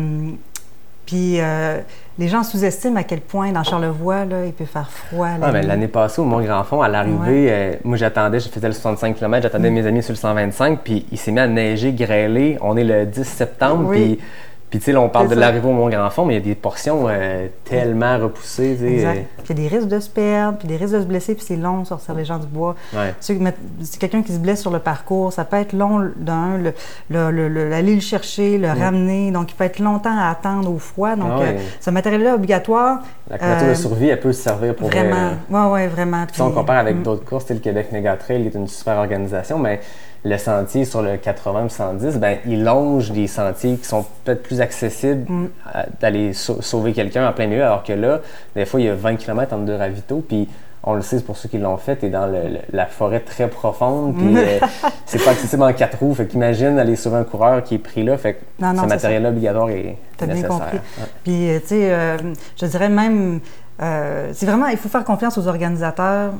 puis 1.07 1.39
euh, 1.41 1.79
les 2.19 2.27
gens 2.27 2.43
sous-estiment 2.43 2.99
à 2.99 3.03
quel 3.03 3.21
point 3.21 3.51
dans 3.51 3.63
Charlevoix, 3.63 4.25
là, 4.25 4.45
il 4.45 4.53
peut 4.53 4.65
faire 4.65 4.91
froid. 4.91 5.27
Ah, 5.41 5.51
ben. 5.51 5.65
L'année 5.65 5.87
passée, 5.87 6.21
au 6.21 6.25
Mont 6.25 6.41
Grand 6.41 6.63
Fond, 6.63 6.81
à 6.83 6.87
l'arrivée, 6.89 7.47
euh, 7.49 7.73
moi 7.83 7.97
j'attendais, 7.97 8.39
je 8.39 8.49
faisais 8.49 8.67
le 8.67 8.73
65 8.73 9.15
km, 9.15 9.41
j'attendais 9.43 9.71
Mm. 9.71 9.73
mes 9.73 9.87
amis 9.87 10.03
sur 10.03 10.11
le 10.11 10.17
125, 10.17 10.81
puis 10.83 11.05
il 11.11 11.17
s'est 11.17 11.31
mis 11.31 11.39
à 11.39 11.47
neiger, 11.47 11.93
grêler. 11.93 12.57
On 12.61 12.77
est 12.77 12.83
le 12.83 13.05
10 13.07 13.23
septembre, 13.23 13.85
Oui. 13.89 13.97
puis 14.17 14.19
Puis 14.69 14.79
tu 14.79 14.85
sais, 14.85 14.91
là, 14.91 14.99
on 14.99 15.07
parle 15.07 15.29
de 15.29 15.35
l'arrivée 15.35 15.65
au 15.65 15.87
Grand 15.89 16.09
Fond, 16.09 16.25
mais 16.25 16.33
il 16.33 16.39
y 16.39 16.41
a 16.41 16.43
des 16.43 16.55
portions 16.55 17.05
euh, 17.07 17.47
tellement 17.63 18.17
repoussées. 18.17 18.77
Exact. 18.83 19.25
Puis 19.45 19.53
il 19.53 19.63
y 19.63 19.65
a 19.65 19.69
des 19.69 19.75
risques 19.77 19.87
de 19.87 19.99
se 20.01 20.09
perdre, 20.09 20.57
puis 20.57 20.67
des 20.67 20.75
risques 20.75 20.93
de 20.95 20.99
se 21.01 21.05
blesser, 21.05 21.35
puis 21.35 21.45
c'est 21.47 21.55
long 21.55 21.85
sortir 21.85 22.13
les 22.15 22.25
gens 22.25 22.37
du 22.37 22.47
bois. 22.47 22.75
euh, 22.93 22.97
ouais. 23.05 23.09
Tu 23.11 23.15
sais, 23.21 23.33
mettre- 23.35 23.59
C'est 23.83 23.97
quelqu'un 23.97 24.21
qui 24.23 24.33
se 24.33 24.39
blesse 24.39 24.59
sur 24.59 24.71
le 24.71 24.79
parcours, 24.79 25.31
ça 25.31 25.45
peut 25.45 25.55
être 25.55 25.71
long 25.71 26.09
d'un, 26.17 26.57
le, 26.57 26.73
le, 27.09 27.31
le- 27.31 27.47
le- 27.47 27.73
aller 27.73 27.95
le 27.95 28.01
chercher, 28.01 28.57
le 28.57 28.67
ramener, 28.67 29.31
donc 29.31 29.51
il 29.51 29.55
peut 29.55 29.63
être 29.63 29.79
longtemps 29.79 30.17
à 30.17 30.29
attendre 30.31 30.69
au 30.69 30.79
froid. 30.79 31.15
Donc 31.15 31.29
Ah 31.35 31.39
ouais. 31.39 31.55
euh, 31.57 31.61
ce 31.79 31.89
matériel-là 31.89 32.35
obligatoire. 32.35 32.99
La 33.29 33.37
couverture 33.37 33.67
euh, 33.67 33.69
de 33.69 33.75
survie, 33.75 34.07
elle 34.09 34.19
peut 34.19 34.33
se 34.33 34.41
servir 34.41 34.75
pour. 34.75 34.89
Vraiment, 34.89 35.31
euh, 35.53 35.69
ouais, 35.69 35.71
ouais, 35.83 35.87
vraiment. 35.87 36.25
Si 36.33 36.41
on 36.41 36.47
Puis- 36.47 36.55
compare 36.55 36.77
avec 36.79 36.97
Mm. 36.97 37.03
d'autres 37.03 37.23
courses, 37.25 37.49
le 37.49 37.59
Québec 37.59 37.87
Mega 37.93 38.17
Trail 38.17 38.45
est 38.45 38.53
une 38.55 38.67
super 38.67 38.97
organisation, 38.97 39.59
mais 39.59 39.79
le 40.27 40.37
sentier 40.37 40.83
sur 40.85 41.01
le 41.01 41.17
80 41.17 41.65
et 41.65 41.69
110, 41.69 42.17
ben, 42.17 42.37
il 42.45 42.63
longe 42.63 43.11
des 43.11 43.27
sentiers 43.27 43.75
qui 43.77 43.85
sont 43.85 44.05
peut-être 44.23 44.43
plus 44.43 44.61
accessibles 44.61 45.25
Mm. 45.31 45.47
d'aller 46.01 46.33
sau- 46.33 46.61
sauver 46.61 46.93
quelqu'un 46.93 47.27
en 47.27 47.33
plein 47.33 47.47
milieu, 47.47 47.63
alors 47.63 47.83
que 47.83 47.93
là, 47.93 48.19
des 48.55 48.65
fois, 48.65 48.79
il 48.79 48.85
y 48.87 48.89
a 48.89 48.95
20 48.95 49.15
km 49.15 49.53
entre 49.53 49.63
deux 49.65 49.75
ravitaux, 49.75 50.23
puis 50.27 50.47
on 50.83 50.93
le 50.93 51.01
sait, 51.01 51.17
c'est 51.17 51.25
pour 51.25 51.35
ceux 51.37 51.49
qui 51.49 51.57
l'ont 51.57 51.77
fait, 51.77 51.97
t'es 51.97 52.09
dans 52.09 52.27
le- 52.27 52.33
le- 52.49 52.59
la 52.71 52.85
forêt 52.85 53.19
très 53.19 53.47
profonde, 53.49 54.15
puis 54.15 54.37
euh, 54.37 54.59
c'est 55.05 55.23
pas 55.23 55.31
accessible 55.31 55.63
en 55.63 55.73
quatre 55.73 55.97
roues, 55.99 56.13
fait 56.15 56.27
qu'imagine 56.27 56.79
aller 56.79 56.95
sauver 56.95 57.17
un 57.17 57.23
coureur 57.23 57.63
qui 57.63 57.75
est 57.75 57.79
pris 57.79 58.03
là, 58.03 58.17
fait 58.17 58.35
que 58.35 58.39
Non, 58.59 58.73
non, 58.73 58.83
ce 58.83 58.87
matériel-là 58.87 59.29
obligatoire 59.29 59.69
est 59.69 59.97
bien 60.19 60.27
nécessaire. 60.27 60.49
compris. 60.49 60.77
Ouais. 60.77 61.05
Puis, 61.23 61.49
euh, 61.49 61.59
tu 61.59 61.67
sais, 61.67 61.91
euh, 61.91 62.17
je 62.59 62.65
dirais 62.67 62.89
même, 62.89 63.39
euh, 63.81 64.29
c'est 64.33 64.45
vraiment, 64.45 64.67
il 64.67 64.77
faut 64.77 64.89
faire 64.89 65.03
confiance 65.03 65.37
aux 65.37 65.47
organisateurs 65.47 66.31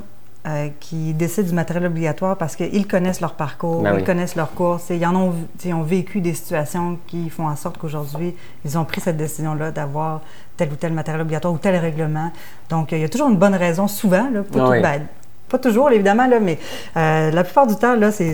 euh, 0.46 0.68
qui 0.80 1.12
décident 1.14 1.48
du 1.48 1.54
matériel 1.54 1.86
obligatoire 1.86 2.36
parce 2.36 2.54
qu'ils 2.56 2.86
connaissent 2.86 3.20
leur 3.20 3.34
parcours, 3.34 3.82
Ben 3.82 3.92
ils 3.94 3.96
oui. 3.96 4.04
connaissent 4.04 4.36
leur 4.36 4.52
course, 4.52 4.90
et 4.90 4.96
ils 4.96 5.04
en 5.04 5.14
ont, 5.16 5.34
ils 5.64 5.74
ont 5.74 5.82
vécu 5.82 6.20
des 6.20 6.32
situations 6.34 6.98
qui 7.06 7.28
font 7.28 7.48
en 7.48 7.56
sorte 7.56 7.76
qu'aujourd'hui, 7.78 8.34
ils 8.64 8.78
ont 8.78 8.84
pris 8.84 9.00
cette 9.00 9.16
décision-là 9.16 9.72
d'avoir 9.72 10.20
tel 10.56 10.70
ou 10.72 10.76
tel 10.76 10.92
matériel 10.92 11.22
obligatoire 11.22 11.52
ou 11.52 11.58
tel 11.58 11.76
règlement. 11.76 12.30
Donc, 12.70 12.92
euh, 12.92 12.96
il 12.96 13.02
y 13.02 13.04
a 13.04 13.08
toujours 13.08 13.28
une 13.28 13.36
bonne 13.36 13.54
raison, 13.56 13.88
souvent, 13.88 14.30
là, 14.30 14.42
pas, 14.42 14.58
Ah 14.60 14.64
tout- 14.66 14.70
oui. 14.72 14.80
ben, 14.82 15.06
pas 15.48 15.58
toujours, 15.58 15.90
évidemment, 15.90 16.26
là, 16.26 16.40
mais 16.40 16.58
euh, 16.96 17.30
la 17.30 17.44
plupart 17.44 17.66
du 17.66 17.76
temps, 17.76 17.96
là, 17.96 18.12
c'est, 18.12 18.32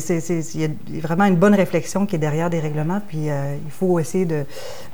il 0.54 0.60
y 0.60 0.64
a 0.64 0.68
vraiment 1.00 1.24
une 1.24 1.36
bonne 1.36 1.54
réflexion 1.54 2.06
qui 2.06 2.16
est 2.16 2.18
derrière 2.18 2.50
des 2.50 2.60
règlements, 2.60 3.00
puis 3.06 3.30
euh, 3.30 3.54
il 3.64 3.70
faut 3.70 3.98
essayer 3.98 4.24
de, 4.24 4.44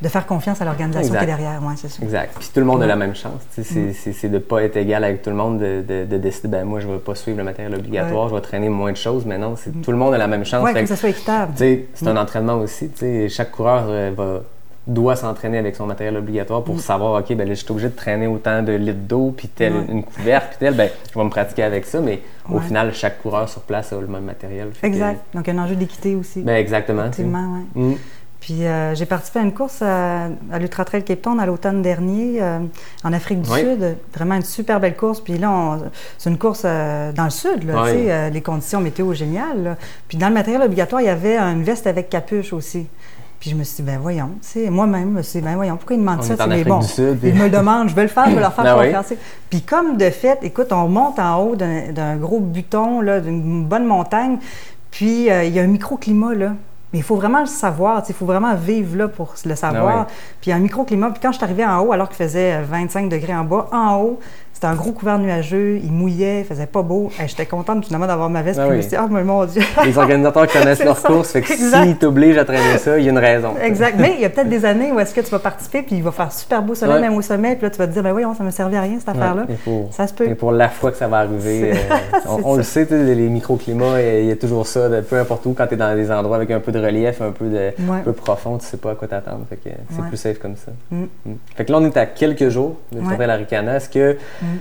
de 0.00 0.08
faire 0.08 0.26
confiance 0.26 0.60
à 0.60 0.64
l'organisation 0.64 1.14
qui 1.14 1.22
est 1.22 1.26
derrière. 1.26 1.60
Ouais, 1.62 1.74
c'est 1.76 1.88
ça. 1.88 2.02
Exact. 2.02 2.34
Puis 2.38 2.50
tout 2.52 2.60
le 2.60 2.66
monde 2.66 2.82
a 2.82 2.86
la 2.86 2.96
même 2.96 3.14
chance. 3.14 3.40
sais, 3.50 3.92
C'est, 3.92 4.28
de 4.28 4.34
ne 4.34 4.38
pas 4.38 4.62
être 4.62 4.76
égal 4.76 5.04
avec 5.04 5.22
tout 5.22 5.30
le 5.30 5.36
monde, 5.36 5.58
de, 5.58 5.82
de, 5.86 6.04
de 6.04 6.18
décider, 6.18 6.48
ben 6.48 6.64
moi, 6.64 6.80
je 6.80 6.86
ne 6.88 6.94
vais 6.94 6.98
pas 6.98 7.14
suivre 7.14 7.38
le 7.38 7.44
matériel 7.44 7.74
obligatoire, 7.74 8.28
je 8.28 8.34
vais 8.34 8.40
traîner 8.40 8.68
moins 8.68 8.92
de 8.92 8.96
choses. 8.96 9.24
Mais 9.24 9.38
non, 9.38 9.54
c'est, 9.56 9.72
tout 9.82 9.90
le 9.90 9.96
monde 9.96 10.14
a 10.14 10.18
la 10.18 10.26
même 10.26 10.44
chance. 10.44 10.66
Fait 10.66 10.74
que 10.74 10.80
que, 10.80 10.86
ça 10.86 10.96
soit 10.96 11.10
équitable. 11.10 11.52
c'est 11.56 12.06
un 12.06 12.16
entraînement 12.16 12.54
aussi. 12.58 12.90
Chaque 13.28 13.50
coureur 13.50 13.86
euh, 13.88 14.10
va, 14.16 14.42
doit 14.86 15.14
s'entraîner 15.14 15.58
avec 15.58 15.76
son 15.76 15.86
matériel 15.86 16.16
obligatoire 16.16 16.64
pour 16.64 16.80
savoir, 16.80 17.20
OK, 17.20 17.32
ben 17.34 17.46
là, 17.46 17.54
je 17.54 17.60
suis 17.62 17.70
obligé 17.70 17.88
de 17.88 17.94
traîner 17.96 18.26
autant 18.26 18.62
de 18.62 18.72
litres 18.72 18.98
d'eau, 19.06 19.32
puis 19.36 19.46
telle, 19.48 19.74
Ouais. 19.74 19.84
une 19.88 20.02
couverte, 20.02 20.48
puis 20.50 20.56
tel, 20.60 20.74
ben, 20.74 20.88
je 21.12 21.18
vais 21.18 21.24
me 21.24 21.30
pratiquer 21.30 21.62
avec 21.62 21.84
ça. 21.84 22.00
Mais 22.00 22.20
au 22.48 22.54
Ouais. 22.54 22.60
final, 22.62 22.92
chaque 22.94 23.22
coureur 23.22 23.48
sur 23.48 23.60
place 23.62 23.92
a 23.92 24.00
le 24.00 24.06
même 24.06 24.24
matériel. 24.24 24.70
Fait 24.72 24.88
que- 24.90 24.94
Exact. 24.94 25.20
Donc, 25.34 25.48
un 25.48 25.58
enjeu 25.58 25.76
d'équité 25.76 26.14
aussi. 26.16 26.40
ben, 26.42 26.56
exactement. 26.56 27.02
Effectivement, 27.02 27.58
oui. 27.74 27.82
Mm. 27.92 27.94
Puis 28.40 28.64
euh, 28.66 28.94
j'ai 28.94 29.04
participé 29.04 29.40
à 29.40 29.42
une 29.42 29.52
course 29.52 29.82
à, 29.82 30.24
à 30.50 30.58
l'Ultra 30.58 30.86
Trail 30.86 31.04
Cape 31.04 31.20
Town 31.20 31.38
à 31.38 31.44
l'automne 31.44 31.82
dernier 31.82 32.40
euh, 32.42 32.58
en 33.04 33.12
Afrique 33.12 33.42
du 33.42 33.50
Oui. 33.50 33.60
Sud. 33.60 33.96
Vraiment 34.14 34.36
une 34.36 34.42
super 34.42 34.80
belle 34.80 34.96
course. 34.96 35.20
Puis 35.20 35.36
là, 35.36 35.76
c'est 36.16 36.30
une 36.30 36.38
course 36.38 36.62
euh, 36.64 37.12
dans 37.12 37.24
le 37.24 37.30
sud, 37.30 37.64
là, 37.64 37.82
Oui. 37.82 37.90
tu 37.90 37.96
sais, 38.06 38.30
les 38.30 38.40
conditions 38.40 38.80
météo 38.80 39.12
géniales. 39.12 39.62
là. 39.62 39.76
Puis 40.08 40.16
dans 40.16 40.28
le 40.28 40.34
matériel 40.34 40.62
obligatoire, 40.62 41.02
il 41.02 41.04
y 41.04 41.10
avait 41.10 41.36
une 41.36 41.62
veste 41.62 41.86
avec 41.86 42.08
capuche 42.08 42.54
aussi. 42.54 42.86
Puis 43.40 43.48
je 43.50 43.56
me 43.56 43.64
suis 43.64 43.76
dit, 43.76 43.82
ben 43.82 43.98
voyons, 43.98 44.32
tu 44.42 44.48
sais, 44.48 44.68
moi-même, 44.70 45.12
je 45.12 45.16
me 45.16 45.22
suis 45.22 45.38
dit, 45.40 45.44
ben 45.46 45.54
voyons, 45.56 45.76
pourquoi 45.76 45.96
ils 45.96 46.00
demandent 46.00 46.18
On 46.20 46.22
ça? 46.22 46.46
mais 46.46 46.62
Sud. 46.82 47.18
Ils 47.22 47.34
me 47.34 47.44
le 47.44 47.50
demandent, 47.50 47.88
je 47.88 47.94
vais 47.94 48.02
le 48.02 48.08
faire, 48.08 48.28
je 48.28 48.34
vais 48.34 48.40
leur 48.40 48.52
faire 48.52 48.64
Ah 48.66 48.76
oui. 48.78 48.86
confiance. 48.86 49.06
sais. 49.06 49.18
Puis 49.48 49.62
comme 49.62 49.96
de 49.96 50.10
fait, 50.10 50.38
écoute, 50.42 50.72
on 50.72 50.86
monte 50.88 51.18
en 51.18 51.38
haut 51.42 51.56
d'un 51.56 52.16
gros 52.16 52.38
buton, 52.40 53.00
d'une 53.02 53.64
bonne 53.64 53.86
montagne, 53.86 54.36
puis 54.90 55.30
euh, 55.30 55.44
il 55.44 55.54
y 55.54 55.58
a 55.58 55.62
un 55.62 55.66
microclimat, 55.68 56.34
là. 56.34 56.52
Mais 56.92 56.98
il 56.98 57.02
faut 57.04 57.14
vraiment 57.16 57.40
le 57.40 57.46
savoir, 57.46 58.02
tu 58.02 58.08
sais, 58.08 58.12
il 58.12 58.16
faut 58.16 58.26
vraiment 58.26 58.54
vivre 58.56 58.96
là 58.96 59.06
pour 59.08 59.32
le 59.46 59.54
savoir. 59.54 59.88
Ah 59.88 60.00
ouais. 60.00 60.06
Puis 60.40 60.50
un 60.52 60.58
microclimat, 60.58 61.10
puis 61.12 61.20
quand 61.22 61.30
je 61.30 61.36
suis 61.36 61.44
arrivée 61.44 61.64
en 61.64 61.78
haut, 61.78 61.92
alors 61.92 62.08
qu'il 62.08 62.16
faisait 62.18 62.54
euh, 62.56 62.62
25 62.68 63.08
degrés 63.08 63.34
en 63.34 63.44
bas, 63.44 63.68
en 63.72 63.94
haut, 64.02 64.18
c'était 64.60 64.72
un 64.74 64.76
gros 64.76 64.92
couvert 64.92 65.18
nuageux, 65.18 65.80
il 65.82 65.90
mouillait, 65.90 66.40
il 66.40 66.44
faisait 66.44 66.66
pas 66.66 66.82
beau. 66.82 67.10
Hey, 67.18 67.26
J'étais 67.28 67.46
contente 67.46 67.86
finalement 67.86 68.06
d'avoir 68.06 68.28
ma 68.28 68.42
veste, 68.42 68.58
Ah 68.62 68.64
puis 68.68 68.72
je 68.72 68.72
oui. 68.72 68.76
me 68.76 68.82
suis 68.82 68.90
dit, 69.08 69.14
mais 69.14 69.24
mon 69.24 69.46
Dieu! 69.46 69.62
Les 69.86 69.96
organisateurs 69.96 70.46
connaissent 70.52 70.84
leur 70.84 70.98
ça. 70.98 71.08
course, 71.08 71.30
fait 71.32 71.40
que 71.40 71.54
s'ils 71.54 71.96
t'obligent 71.96 72.36
à 72.36 72.44
traîner 72.44 72.76
ça, 72.76 72.98
il 72.98 73.06
y 73.06 73.08
a 73.08 73.10
une 73.10 73.16
raison. 73.16 73.54
Exact. 73.62 73.94
Mais 73.98 74.12
il 74.16 74.20
y 74.20 74.24
a 74.26 74.28
peut-être 74.28 74.50
des 74.50 74.66
années 74.66 74.92
où 74.92 75.00
est-ce 75.00 75.14
que 75.14 75.22
tu 75.22 75.30
vas 75.30 75.38
participer, 75.38 75.80
puis 75.80 75.96
il 75.96 76.02
va 76.02 76.12
faire 76.12 76.30
super 76.30 76.60
beau 76.60 76.74
soleil, 76.74 76.96
Ouais. 76.96 77.00
même 77.00 77.14
au 77.14 77.22
sommet, 77.22 77.54
puis 77.54 77.62
là, 77.62 77.70
tu 77.70 77.78
vas 77.78 77.86
te 77.86 77.92
dire, 77.94 78.02
ben 78.02 78.12
voyons, 78.12 78.34
ça 78.34 78.44
me 78.44 78.50
servait 78.50 78.76
à 78.76 78.82
rien, 78.82 78.98
cette 78.98 79.08
affaire-là. 79.08 79.46
Ouais, 79.66 79.86
Ça 79.92 80.06
se 80.06 80.12
peut. 80.12 80.28
et 80.28 80.34
pour 80.34 80.52
la 80.52 80.68
fois 80.68 80.90
que 80.90 80.98
ça 80.98 81.08
va 81.08 81.20
arriver, 81.20 81.72
euh, 81.72 81.74
on, 82.44 82.56
le 82.56 82.62
sait, 82.62 82.86
les 82.90 83.14
microclimats, 83.30 84.02
il 84.02 84.26
y 84.26 84.30
a 84.30 84.36
toujours 84.36 84.66
ça, 84.66 84.90
de, 84.90 85.00
peu 85.00 85.18
importe 85.18 85.46
où, 85.46 85.54
quand 85.54 85.68
tu 85.68 85.72
es 85.74 85.76
dans 85.78 85.96
des 85.96 86.10
endroits 86.12 86.36
avec 86.36 86.50
un 86.50 86.60
peu 86.60 86.70
de 86.70 86.78
relief, 86.84 87.22
un 87.22 87.30
peu, 87.30 87.46
de, 87.46 87.70
Ouais. 87.88 87.96
un 87.96 88.00
peu 88.00 88.12
profond, 88.12 88.58
tu 88.58 88.66
sais 88.66 88.76
pas 88.76 88.90
à 88.90 88.94
quoi 88.94 89.08
t'attendre. 89.08 89.46
Fait 89.48 89.56
que 89.56 89.70
c'est 89.96 90.04
plus 90.06 90.18
safe 90.18 90.38
comme 90.38 90.56
ça. 90.56 90.70
Mm. 90.90 91.04
Mm. 91.24 91.32
Fait 91.56 91.64
que 91.64 91.72
là, 91.72 91.78
on 91.78 91.84
est 91.86 91.96
à 91.96 92.04
quelques 92.04 92.50
jours 92.50 92.76
de. 92.92 93.00
Mm. 93.00 93.08
tourner 93.08 93.26
la 93.26 93.36
Ricana. 93.36 93.76
Est-ce 93.76 93.88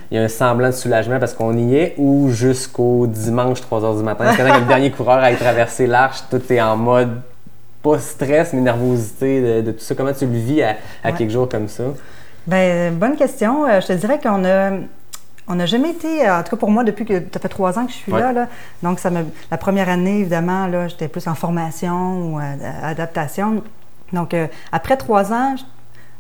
qu'il 0.10 0.18
y 0.18 0.20
a 0.20 0.24
un 0.24 0.28
semblant 0.28 0.68
de 0.68 0.74
soulagement 0.74 1.20
parce 1.20 1.34
qu'on 1.34 1.56
y 1.58 1.76
est 1.76 1.96
ou 1.98 2.30
jusqu'au 2.30 3.08
dimanche 3.08 3.62
3 3.62 3.82
h 3.82 3.98
du 3.98 4.04
matin? 4.04 4.34
Que 4.36 4.42
quand 4.48 4.60
le 4.60 4.66
dernier 4.66 4.92
coureur 4.92 5.24
a 5.24 5.32
traversé 5.34 5.88
l'arche, 5.88 6.20
tout 6.30 6.42
est 6.52 6.62
en 6.62 6.78
mode 6.78 7.22
pas 7.82 7.98
stress, 8.00 8.52
mais 8.54 8.62
nervosité 8.62 9.42
de, 9.42 9.62
de 9.68 9.72
tout 9.72 9.80
ça? 9.84 9.96
Comment 9.96 10.14
tu 10.14 10.26
le 10.26 10.34
vis 10.34 10.62
à, 10.64 10.76
à 11.04 11.10
Ouais. 11.12 11.18
quelques 11.18 11.32
jours 11.32 11.48
comme 11.50 11.68
ça? 11.68 11.84
Ben, 12.48 12.94
bonne 12.96 13.16
question. 13.16 13.66
Euh, 13.66 13.80
je 13.82 13.88
te 13.88 13.94
dirais 13.94 14.20
qu'on 14.22 14.44
a. 14.46 14.72
On 15.52 15.56
n'a 15.56 15.66
jamais 15.66 15.90
été, 15.90 16.30
en 16.30 16.44
tout 16.44 16.52
cas 16.52 16.58
pour 16.58 16.70
moi, 16.70 16.84
depuis 16.84 17.06
que 17.06 17.14
ça 17.34 17.40
fait 17.40 17.50
trois 17.50 17.80
ans 17.80 17.86
que 17.88 17.92
je 17.92 17.98
suis 17.98 18.12
Ouais. 18.14 18.20
là, 18.20 18.32
là, 18.34 18.48
donc 18.84 19.00
ça 19.00 19.10
me, 19.10 19.22
la 19.50 19.58
première 19.58 19.90
année, 19.90 20.20
évidemment, 20.20 20.68
là, 20.68 20.88
j'étais 20.88 21.08
plus 21.08 21.28
en 21.28 21.34
formation 21.34 22.22
ou 22.36 22.40
euh, 22.40 22.44
adaptation. 22.84 23.64
Donc, 24.14 24.36
euh, 24.36 24.46
après 24.72 24.96
trois 24.96 25.34
ans, 25.34 25.56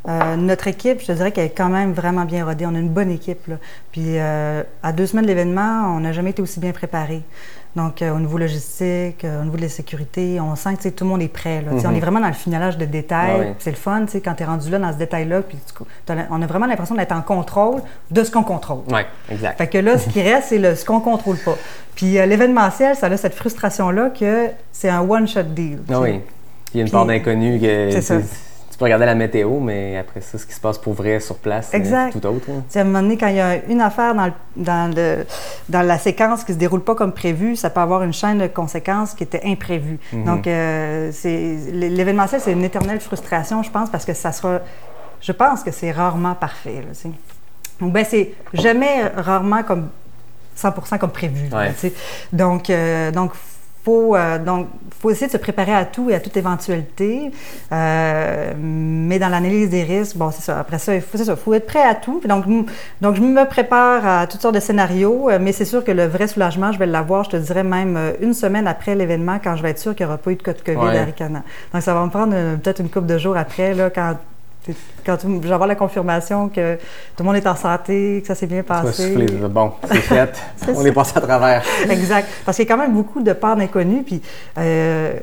euh, 0.07 0.35
notre 0.37 0.67
équipe, 0.67 1.01
je 1.01 1.07
te 1.07 1.11
dirais 1.11 1.31
qu'elle 1.31 1.47
est 1.47 1.57
quand 1.57 1.67
même 1.69 1.91
vraiment 1.93 2.23
bien 2.25 2.45
rodée. 2.45 2.65
On 2.65 2.73
a 2.75 2.79
une 2.79 2.89
bonne 2.89 3.11
équipe. 3.11 3.47
Là. 3.47 3.55
Puis, 3.91 4.17
euh, 4.17 4.63
à 4.81 4.93
deux 4.93 5.05
semaines 5.05 5.25
de 5.25 5.29
l'événement, 5.29 5.93
on 5.95 5.99
n'a 5.99 6.13
jamais 6.13 6.29
été 6.29 6.41
aussi 6.41 6.59
bien 6.59 6.71
préparé. 6.71 7.21
Donc, 7.75 8.01
euh, 8.01 8.15
au 8.15 8.19
niveau 8.19 8.37
logistique, 8.37 9.23
au 9.25 9.43
niveau 9.43 9.57
de 9.57 9.61
la 9.61 9.69
sécurité, 9.69 10.39
on 10.39 10.55
sent 10.55 10.75
que 10.81 10.89
tout 10.89 11.03
le 11.03 11.09
monde 11.09 11.21
est 11.21 11.27
prêt. 11.27 11.61
Là. 11.61 11.71
On 11.85 11.93
est 11.93 11.99
vraiment 11.99 12.19
dans 12.21 12.27
le 12.27 12.33
finalage 12.33 12.77
de 12.77 12.85
détails. 12.85 13.31
Ah 13.35 13.39
oui. 13.41 13.53
C'est 13.59 13.69
le 13.71 13.75
fun, 13.75 14.05
quand 14.23 14.33
tu 14.33 14.43
es 14.43 14.45
rendu 14.45 14.69
là 14.71 14.79
dans 14.79 14.91
ce 14.91 14.97
détail-là. 14.97 15.41
Puis 15.41 15.57
on 16.31 16.41
a 16.41 16.47
vraiment 16.47 16.65
l'impression 16.65 16.95
d'être 16.95 17.11
en 17.11 17.21
contrôle 17.21 17.81
de 18.09 18.23
ce 18.23 18.31
qu'on 18.31 18.43
contrôle. 18.43 18.83
Oui, 18.91 19.01
exact. 19.29 19.57
Fait 19.57 19.67
que 19.67 19.77
là, 19.77 19.97
ce 19.99 20.09
qui 20.09 20.21
reste, 20.21 20.47
c'est 20.49 20.75
ce 20.75 20.83
qu'on 20.85 20.99
contrôle 21.01 21.37
pas. 21.37 21.55
Puis 21.95 22.13
l'événementiel, 22.13 22.95
ça 22.95 23.05
a 23.07 23.17
cette 23.17 23.35
frustration-là 23.35 24.11
que 24.17 24.47
c'est 24.71 24.89
un 24.89 25.01
one-shot 25.01 25.43
deal. 25.43 25.79
Ah 25.91 25.99
oui. 25.99 26.21
Il 26.73 26.77
y 26.77 26.79
a 26.79 26.81
une 26.81 26.85
Puis- 26.85 26.91
part 26.91 27.05
d'inconnu 27.05 27.59
que 27.59 27.91
C'est 27.91 28.01
ça. 28.01 28.15
Peux 28.79 28.85
regarder 28.85 29.05
la 29.05 29.15
météo, 29.15 29.59
mais 29.59 29.97
après 29.97 30.21
ça, 30.21 30.37
ce 30.37 30.45
qui 30.45 30.53
se 30.53 30.59
passe 30.59 30.77
pour 30.77 30.93
vrai 30.93 31.19
sur 31.19 31.35
place, 31.35 31.69
c'est 31.71 31.77
tout 32.11 32.25
autre. 32.25 32.47
hein. 32.49 32.63
À 32.73 32.79
un 32.79 32.83
moment 32.85 33.01
donné, 33.01 33.17
quand 33.17 33.27
il 33.27 33.35
y 33.35 33.39
a 33.41 33.63
une 33.65 33.81
affaire 33.81 34.15
dans, 34.15 34.25
le- 34.27 34.33
dans, 34.55 34.95
le- 34.95 35.25
dans 35.67 35.81
la 35.81 35.97
séquence 35.97 36.43
qui 36.43 36.53
se 36.53 36.57
déroule 36.57 36.81
pas 36.83 36.95
comme 36.95 37.11
prévu, 37.13 37.55
ça 37.55 37.69
peut 37.69 37.81
avoir 37.81 38.01
une 38.03 38.13
chaîne 38.13 38.39
de 38.39 38.47
conséquences 38.47 39.13
qui 39.13 39.23
était 39.23 39.41
imprévue. 39.45 39.99
Mhm. 40.13 40.23
Donc, 40.25 40.47
euh, 40.47 41.09
c'est 41.13 41.57
l'événementiel, 41.71 42.41
c'est 42.41 42.53
une 42.53 42.63
éternelle 42.63 42.99
frustration, 43.01 43.61
je 43.63 43.69
pense, 43.69 43.89
parce 43.89 44.05
que 44.05 44.13
ça 44.13 44.31
sera... 44.31 44.59
Je 45.21 45.31
pense 45.33 45.63
que 45.63 45.71
c'est 45.71 45.91
rarement 45.91 46.33
parfait. 46.33 46.81
Là. 46.81 47.11
Donc, 47.81 47.91
ben, 47.91 48.05
c'est 48.09 48.33
jamais 48.53 49.03
rarement 49.17 49.63
comme 49.63 49.89
100 50.55 50.97
comme 50.99 51.11
prévu. 51.11 51.49
Ouais. 51.53 51.73
Donc, 52.31 52.69
euh, 52.69 53.11
donc 53.11 53.31
faut, 53.83 54.15
euh, 54.15 54.37
donc, 54.39 54.67
faut 54.99 55.09
essayer 55.09 55.27
de 55.27 55.31
se 55.31 55.37
préparer 55.37 55.73
à 55.73 55.85
tout 55.85 56.09
et 56.09 56.15
à 56.15 56.19
toute 56.19 56.35
éventualité. 56.35 57.31
Euh, 57.71 58.53
mais 58.57 59.19
dans 59.19 59.29
l'analyse 59.29 59.69
des 59.69 59.83
risques, 59.83 60.17
bon, 60.17 60.31
c'est 60.31 60.41
ça. 60.41 60.59
Après 60.59 60.77
ça, 60.79 60.95
il 60.95 61.01
faut, 61.01 61.17
c'est 61.17 61.25
ça, 61.25 61.35
faut 61.35 61.53
être 61.53 61.65
prêt 61.65 61.81
à 61.81 61.95
tout. 61.95 62.19
Puis 62.19 62.27
Donc, 62.27 62.45
donc, 63.01 63.15
je 63.15 63.21
me 63.21 63.45
prépare 63.45 64.05
à 64.05 64.27
toutes 64.27 64.41
sortes 64.41 64.55
de 64.55 64.59
scénarios, 64.59 65.29
euh, 65.29 65.39
mais 65.41 65.51
c'est 65.53 65.65
sûr 65.65 65.83
que 65.83 65.91
le 65.91 66.05
vrai 66.05 66.27
soulagement, 66.27 66.71
je 66.71 66.79
vais 66.79 66.85
l'avoir, 66.85 67.23
je 67.23 67.29
te 67.31 67.37
dirais 67.37 67.63
même 67.63 67.95
euh, 67.97 68.11
une 68.21 68.33
semaine 68.33 68.67
après 68.67 68.95
l'événement, 68.95 69.39
quand 69.43 69.55
je 69.55 69.63
vais 69.63 69.69
être 69.71 69.79
sûr 69.79 69.95
qu'il 69.95 70.05
n'y 70.05 70.09
aura 70.11 70.17
pas 70.17 70.31
eu 70.31 70.35
de 70.35 70.43
cas 70.43 70.53
de 70.53 70.61
COVID 70.61 70.77
Ouais. 70.77 70.97
à 70.97 71.03
Ricana. 71.05 71.43
Donc, 71.73 71.81
ça 71.81 71.93
va 71.93 72.03
me 72.03 72.09
prendre 72.09 72.33
euh, 72.35 72.55
peut-être 72.57 72.79
une 72.81 72.89
couple 72.89 73.07
de 73.07 73.17
jours 73.17 73.37
après, 73.37 73.73
là, 73.73 73.89
quand 73.89 74.15
quand 75.05 75.17
tout- 75.17 75.39
je 75.41 75.47
vais 75.47 75.53
avoir 75.53 75.67
la 75.67 75.75
confirmation 75.75 76.49
que 76.49 76.75
tout 76.75 77.23
le 77.23 77.25
monde 77.25 77.35
est 77.35 77.47
en 77.47 77.55
santé, 77.55 78.19
que 78.21 78.27
ça 78.27 78.35
s'est 78.35 78.45
bien 78.47 78.59
Tu 78.61 78.65
passé. 78.67 79.07
souffler, 79.09 79.25
bon, 79.49 79.71
c'est 79.89 79.95
fait, 80.01 80.41
on 80.75 80.85
est 80.85 80.91
passé 80.91 81.13
à 81.17 81.21
travers. 81.21 81.63
exact. 81.89 82.27
Parce 82.45 82.57
qu'il 82.57 82.67
y 82.67 82.71
a 82.71 82.75
quand 82.75 82.81
même 82.81 82.93
beaucoup 82.93 83.21
de 83.21 83.33
parts 83.33 83.55
d'inconnus. 83.55 84.03
Puis, 84.05 84.21
euh, 84.57 85.13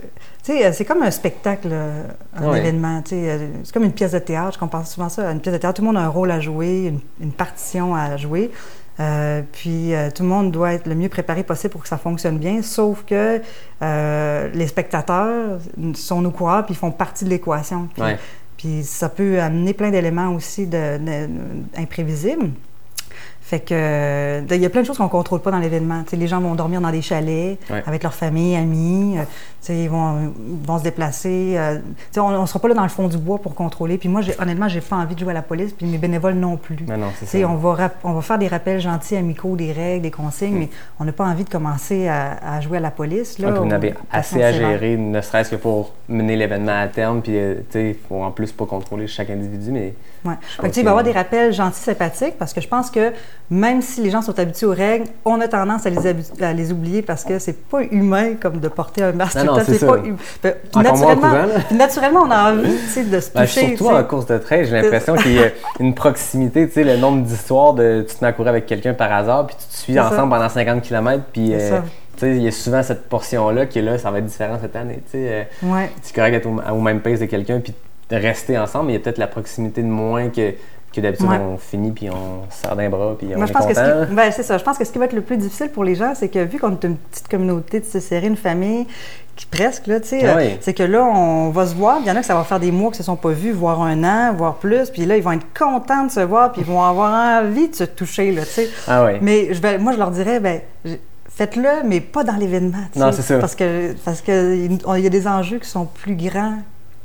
tu 0.45 0.53
sais, 0.53 0.73
c'est 0.73 0.85
comme 0.85 1.03
un 1.03 1.11
spectacle, 1.11 1.69
euh, 1.71 2.03
un 2.37 2.55
événement. 2.55 3.03
euh, 3.13 3.49
C'est 3.65 3.73
comme 3.73 3.85
une 3.85 3.93
pièce 3.93 4.13
de 4.13 4.19
théâtre. 4.21 4.55
Je 4.55 4.59
compare 4.59 4.87
souvent 4.87 5.09
ça 5.09 5.29
à 5.29 5.33
une 5.33 5.41
pièce 5.41 5.55
de 5.55 5.59
théâtre. 5.61 5.77
Tout 5.77 5.83
le 5.83 5.87
monde 5.89 5.97
a 5.97 6.05
un 6.05 6.09
rôle 6.09 6.31
à 6.31 6.41
jouer, 6.41 6.87
une, 6.87 7.01
une 7.21 7.33
partition 7.33 7.95
à 7.95 8.17
jouer. 8.17 8.51
Euh, 8.99 9.43
puis 9.53 9.95
euh, 9.95 10.09
tout 10.11 10.23
le 10.23 10.29
monde 10.31 10.51
doit 10.51 10.73
être 10.73 10.87
le 10.87 10.95
mieux 10.95 11.11
préparé 11.11 11.43
possible 11.43 11.71
pour 11.71 11.83
que 11.83 11.89
ça 11.89 11.99
fonctionne 11.99 12.39
bien, 12.39 12.63
sauf 12.63 13.05
que 13.07 13.43
euh, 13.83 14.49
les 14.55 14.67
spectateurs 14.67 15.59
sont 15.95 16.23
nos 16.23 16.31
coureurs 16.31 16.65
puis 16.65 16.73
ils 16.73 16.79
font 16.79 16.91
partie 16.91 17.27
de 17.27 17.29
l'équation. 17.31 17.89
Ouais. 17.99 18.17
Puis 18.57 18.85
ça 18.85 19.09
peut 19.09 19.41
amener 19.41 19.75
plein 19.75 19.91
d'éléments 19.91 20.35
aussi 20.35 20.67
de, 20.67 20.99
imprévisibles. 21.77 22.51
Fait 23.49 23.61
que 23.61 24.43
il 24.51 24.61
y 24.61 24.67
a 24.67 24.71
plein 24.71 24.81
de 24.81 24.87
choses 24.89 24.99
qu'on 24.99 25.05
ne 25.05 25.09
contrôle 25.09 25.39
pas 25.41 25.53
dans 25.53 25.61
l'événement. 25.61 26.03
Les 26.13 26.27
gens 26.27 26.41
vont 26.41 26.57
dormir 26.57 26.81
dans 26.81 26.91
des 26.91 27.01
chalets 27.01 27.59
Ouais. 27.71 27.81
avec 27.87 28.03
leur 28.03 28.13
famille, 28.13 28.57
amis. 28.57 29.19
euh, 29.19 29.23
ils 29.73 29.89
vont, 29.89 30.33
vont 30.65 30.79
se 30.79 30.83
déplacer. 30.83 31.55
euh, 31.57 31.79
on 32.19 32.41
ne 32.43 32.47
sera 32.47 32.59
pas 32.59 32.67
là 32.69 32.75
dans 32.75 32.83
le 32.83 32.89
fond 32.89 33.07
du 33.07 33.19
bois 33.19 33.39
pour 33.39 33.55
contrôler. 33.55 33.99
Puis 33.99 34.09
moi, 34.09 34.21
j'ai- 34.21 34.35
honnêtement, 34.41 34.69
j'ai 34.69 34.81
pas 34.81 34.97
envie 34.97 35.15
de 35.15 35.21
jouer 35.21 35.31
à 35.31 35.35
la 35.35 35.43
police. 35.43 35.73
Puis 35.73 35.87
mes 35.87 35.97
bénévoles 35.99 36.35
non 36.35 36.57
plus. 36.57 36.77
Mais 36.89 36.97
non, 36.97 37.07
ça. 37.25 37.39
On 37.49 37.55
va, 37.55 37.91
on 38.03 38.13
va 38.15 38.21
faire 38.21 38.39
des 38.39 38.49
rappels 38.49 38.81
gentils, 38.81 39.17
amicaux, 39.17 39.55
des 39.55 39.71
règles, 39.73 40.03
des 40.03 40.09
Mm. 40.09 40.13
consignes, 40.13 40.55
mais 40.59 40.69
on 40.99 41.05
n'a 41.05 41.13
pas 41.13 41.25
envie 41.25 41.45
de 41.45 41.49
commencer 41.51 42.09
à, 42.09 42.39
à 42.57 42.61
jouer 42.61 42.79
à 42.79 42.81
la 42.81 42.91
police. 42.91 43.39
Là, 43.39 43.53
puis 43.53 43.91
vous 43.91 43.95
assez 44.11 44.43
à 44.43 44.53
gérer, 44.53 44.97
ne 44.97 45.21
serait-ce 45.21 45.51
que 45.53 45.57
pour 45.57 45.93
mener 46.09 46.35
l'événement 46.35 46.81
à 46.81 46.89
terme. 46.89 47.23
Puis, 47.23 47.37
euh, 47.37 47.55
il 47.77 47.95
faut 48.09 48.23
en 48.25 48.33
plus 48.33 48.51
pas 48.51 48.67
contrôler 48.67 49.07
chaque 49.07 49.31
individu, 49.31 49.71
mais 49.71 49.95
Ouais. 50.25 50.35
Fait 50.61 50.71
que, 50.71 50.75
il 50.77 50.83
va 50.83 50.89
y 50.89 50.89
avoir 50.89 51.05
des 51.05 51.13
rappels 51.13 51.53
gentils, 51.53 51.79
sympathiques, 51.81 52.35
parce 52.37 52.53
que 52.53 52.61
je 52.61 52.67
pense 52.67 52.91
que 52.91 53.13
même 53.51 53.81
si 53.81 54.01
les 54.03 54.11
gens 54.11 54.23
sont 54.23 54.39
habitués 54.39 54.67
aux 54.67 54.73
règles, 54.75 55.05
on 55.25 55.41
a 55.41 55.47
tendance 55.49 55.87
à 55.87 55.91
les, 55.91 55.99
à 56.43 56.53
les 56.53 56.73
oublier 56.73 57.03
parce 57.03 57.23
que 57.25 57.39
c'est 57.39 57.53
pas 57.69 57.83
humain 57.83 58.35
comme 58.41 58.59
de 58.59 58.69
porter 58.69 59.03
un 59.05 59.13
masque 59.13 59.37
Non, 59.37 59.57
c'est 59.65 59.87
pas 59.87 59.93
hum- 59.93 60.17
Fait, 60.19 60.63
Encore 60.75 60.97
moins 60.97 61.13
en 61.13 61.15
naturellement, 61.17 61.61
puis 61.69 61.77
naturellement, 61.77 62.21
on 62.27 62.31
a 62.31 62.53
envie 62.53 62.73
de 63.05 63.21
se 63.21 63.31
Ben, 63.33 63.43
toucher. 63.43 63.61
surtout 63.69 63.85
tu 63.85 63.85
sais. 63.85 63.97
en 63.97 64.05
course 64.05 64.27
de 64.27 64.39
trail, 64.39 64.65
j'ai 64.67 64.81
l'impression 64.81 65.15
qu'il 65.15 65.33
y 65.35 65.39
a 65.39 65.49
une 65.79 65.95
proximité, 65.95 66.67
tu 66.67 66.75
sais, 66.75 66.85
le 66.85 66.97
nombre 66.97 67.23
d'histoires 67.23 67.75
de 67.75 68.05
tu 68.09 68.17
te 68.17 68.25
mets 68.25 68.29
à 68.31 68.33
courir 68.33 68.51
avec 68.51 68.67
quelqu'un 68.67 68.95
par 68.95 69.13
hasard, 69.13 69.47
puis 69.47 69.57
tu 69.61 69.67
te 69.69 69.77
suis 69.77 70.01
ensemble 70.01 70.17
ça. 70.33 70.37
pendant 70.39 70.49
50 70.49 70.83
km, 70.83 71.23
puis 71.33 71.55
euh, 71.55 71.81
il 72.23 72.43
y 72.43 72.49
a 72.49 72.53
souvent 72.53 72.83
cette 72.83 73.09
portion-là 73.09 73.67
qui 73.67 73.79
est 73.79 73.83
là, 73.83 73.97
ça 73.99 74.11
va 74.11 74.19
être 74.19 74.27
différent 74.27 74.59
cette 74.61 74.75
année, 74.75 75.01
tu 75.11 75.19
sais. 75.19 75.29
euh, 75.31 75.43
Ouais. 75.73 75.91
c'est 76.03 76.15
correct 76.15 76.33
d'être 76.33 76.47
au, 76.47 76.75
au 76.75 76.81
même 76.81 77.01
pace 77.01 77.21
de 77.21 77.27
quelqu'un, 77.27 77.61
puis 77.61 77.75
de 78.11 78.17
rester 78.17 78.57
ensemble, 78.59 78.87
mais 78.87 78.93
il 78.93 78.97
y 78.97 78.99
a 78.99 79.03
peut-être 79.03 79.19
la 79.19 79.27
proximité 79.27 79.83
de 79.83 79.89
moins 79.89 80.29
que, 80.31 80.53
que 80.97 81.01
d'habitude, 81.03 81.29
Ouais. 81.29 81.39
on 81.39 81.57
finit, 81.57 81.91
puis 81.93 82.09
on 82.11 82.51
serre 82.51 82.77
d'un 82.77 82.89
bras, 82.91 83.15
puis 83.19 83.29
on 83.33 83.37
Moi, 83.37 83.45
est 83.45 83.49
je 83.49 83.53
pense 83.53 83.67
que 83.67 83.75
ce 83.75 83.81
content. 83.81 84.07
qui, 84.09 84.15
ben, 84.15 84.31
c'est 84.33 84.43
ça. 84.43 84.59
Je 84.59 84.65
pense 84.65 84.79
que 84.79 84.85
ce 84.85 84.93
qui 84.93 84.99
va 84.99 85.05
être 85.07 85.13
le 85.13 85.23
plus 85.23 85.37
difficile 85.37 85.69
pour 85.71 85.85
les 85.85 85.95
gens, 85.95 86.15
c'est 86.15 86.29
que 86.29 86.39
vu 86.45 86.59
qu'on 86.59 86.73
est 86.73 86.85
une 86.85 86.97
petite 86.97 87.29
communauté 87.29 87.81
de 87.81 87.85
se 87.85 88.01
serrer, 88.01 88.27
une 88.27 88.37
famille, 88.37 88.87
qui 89.37 89.45
presque, 89.47 89.87
là, 89.87 90.01
tu 90.01 90.09
sais, 90.09 90.27
euh, 90.27 90.55
c'est 90.61 90.73
que 90.73 90.83
là, 90.83 91.05
on 91.05 91.51
va 91.51 91.67
se 91.67 91.75
voir. 91.75 91.99
Il 92.01 92.07
y 92.07 92.11
en 92.11 92.17
a 92.17 92.21
que 92.21 92.27
ça 92.27 92.35
va 92.35 92.43
faire 92.45 92.59
des 92.59 92.71
mois 92.73 92.89
qu'ils 92.89 92.97
se 92.99 93.03
sont 93.03 93.17
pas 93.17 93.33
vus, 93.33 93.53
voire 93.53 93.83
un 93.83 94.03
an, 94.03 94.33
voire 94.35 94.55
plus. 94.55 94.89
Puis 94.89 95.05
là, 95.05 95.17
ils 95.19 95.23
vont 95.23 95.33
être 95.33 95.47
contents 95.59 96.05
de 96.07 96.11
se 96.11 96.21
voir, 96.21 96.53
puis 96.53 96.63
ils 96.63 96.67
vont 96.67 96.83
avoir 96.83 97.43
envie 97.43 97.69
de 97.69 97.75
se 97.75 97.85
toucher, 97.85 98.33
là, 98.33 98.43
tu 98.43 98.49
sais. 98.49 98.71
Ah. 98.89 99.07
Mais 99.21 99.53
je 99.53 99.61
vais, 99.61 99.77
moi, 99.79 99.93
je 99.93 99.99
leur 99.99 100.11
dirais, 100.11 100.41
ben, 100.41 100.61
faites-le, 101.29 101.87
mais 101.87 102.01
pas 102.01 102.25
dans 102.25 102.37
l'événement. 102.37 102.79
tu 102.95 102.99
Non, 102.99 103.13
c'est 103.13 103.21
ça. 103.21 103.39
Parce 103.39 103.55
que 103.55 103.93
parce 104.05 104.23
que 104.23 104.55
il 104.57 105.03
y 105.03 105.07
a 105.07 105.11
des 105.11 105.29
enjeux 105.29 105.59
qui 105.59 105.69
sont 105.69 105.85
plus 105.85 106.17
grands 106.17 106.59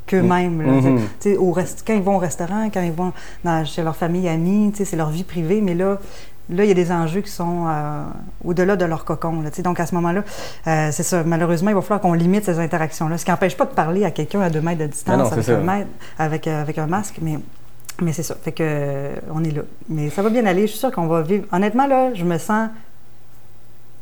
qu'eux-mêmes. 0.08 0.62
Mhm. 0.62 1.00
Au 1.40 1.52
rest- 1.52 1.84
quand 1.86 1.94
ils 1.94 2.02
vont 2.02 2.16
au 2.16 2.20
restaurant, 2.20 2.70
quand 2.74 2.82
ils 2.82 2.92
vont 2.92 3.14
dans- 3.44 3.64
chez 3.66 3.84
leur 3.84 3.96
famille, 3.96 4.28
amis, 4.28 4.72
c'est 4.76 4.96
leur 4.96 5.10
vie 5.10 5.24
privée, 5.24 5.62
mais 5.62 5.74
là, 5.76 5.98
là, 6.50 6.64
il 6.66 6.68
y 6.68 6.72
a 6.72 6.76
des 6.76 6.92
enjeux 6.92 7.22
qui 7.22 7.32
sont 7.32 7.66
euh, 7.68 8.04
au-delà 8.44 8.76
de 8.76 8.84
leur 8.86 9.06
cocon. 9.06 9.42
là, 9.42 9.50
donc, 9.64 9.80
à 9.80 9.86
ce 9.86 9.96
moment-là, 9.96 10.24
euh, 10.68 10.90
c'est 10.92 11.04
ça. 11.04 11.24
Malheureusement, 11.24 11.70
il 11.70 11.76
va 11.76 11.82
falloir 11.82 12.02
qu'on 12.02 12.14
limite 12.14 12.44
ces 12.46 12.60
interactions-là. 12.60 13.18
Ce 13.18 13.24
qui 13.26 13.32
n'empêche 13.32 13.56
pas 13.56 13.66
de 13.66 13.74
parler 13.74 14.04
à 14.04 14.12
quelqu'un 14.12 14.42
à 14.42 14.50
deux 14.50 14.60
mètres 14.62 14.82
de 14.82 14.88
distance 14.88 15.18
Non, 15.18 15.26
avec, 15.32 15.48
un 15.50 15.58
mètre- 15.62 15.88
avec, 16.20 16.48
euh, 16.48 16.62
avec 16.62 16.78
un 16.78 16.88
masque, 16.88 17.16
mais 17.22 17.40
mais 18.02 18.14
c'est 18.14 18.24
ça. 18.24 18.36
Fait 18.42 18.52
que 18.52 19.10
on 19.32 19.44
est 19.44 19.52
là. 19.52 19.62
Mais 19.88 20.10
ça 20.10 20.24
va 20.24 20.30
bien 20.32 20.46
aller. 20.48 20.64
Je 20.64 20.72
suis 20.72 20.80
sûre 20.80 20.92
qu'on 20.92 21.06
va 21.08 21.22
vivre. 21.22 21.46
Honnêtement, 21.52 21.86
là, 21.88 22.14
je 22.16 22.26
me 22.26 22.38
sens. 22.40 22.70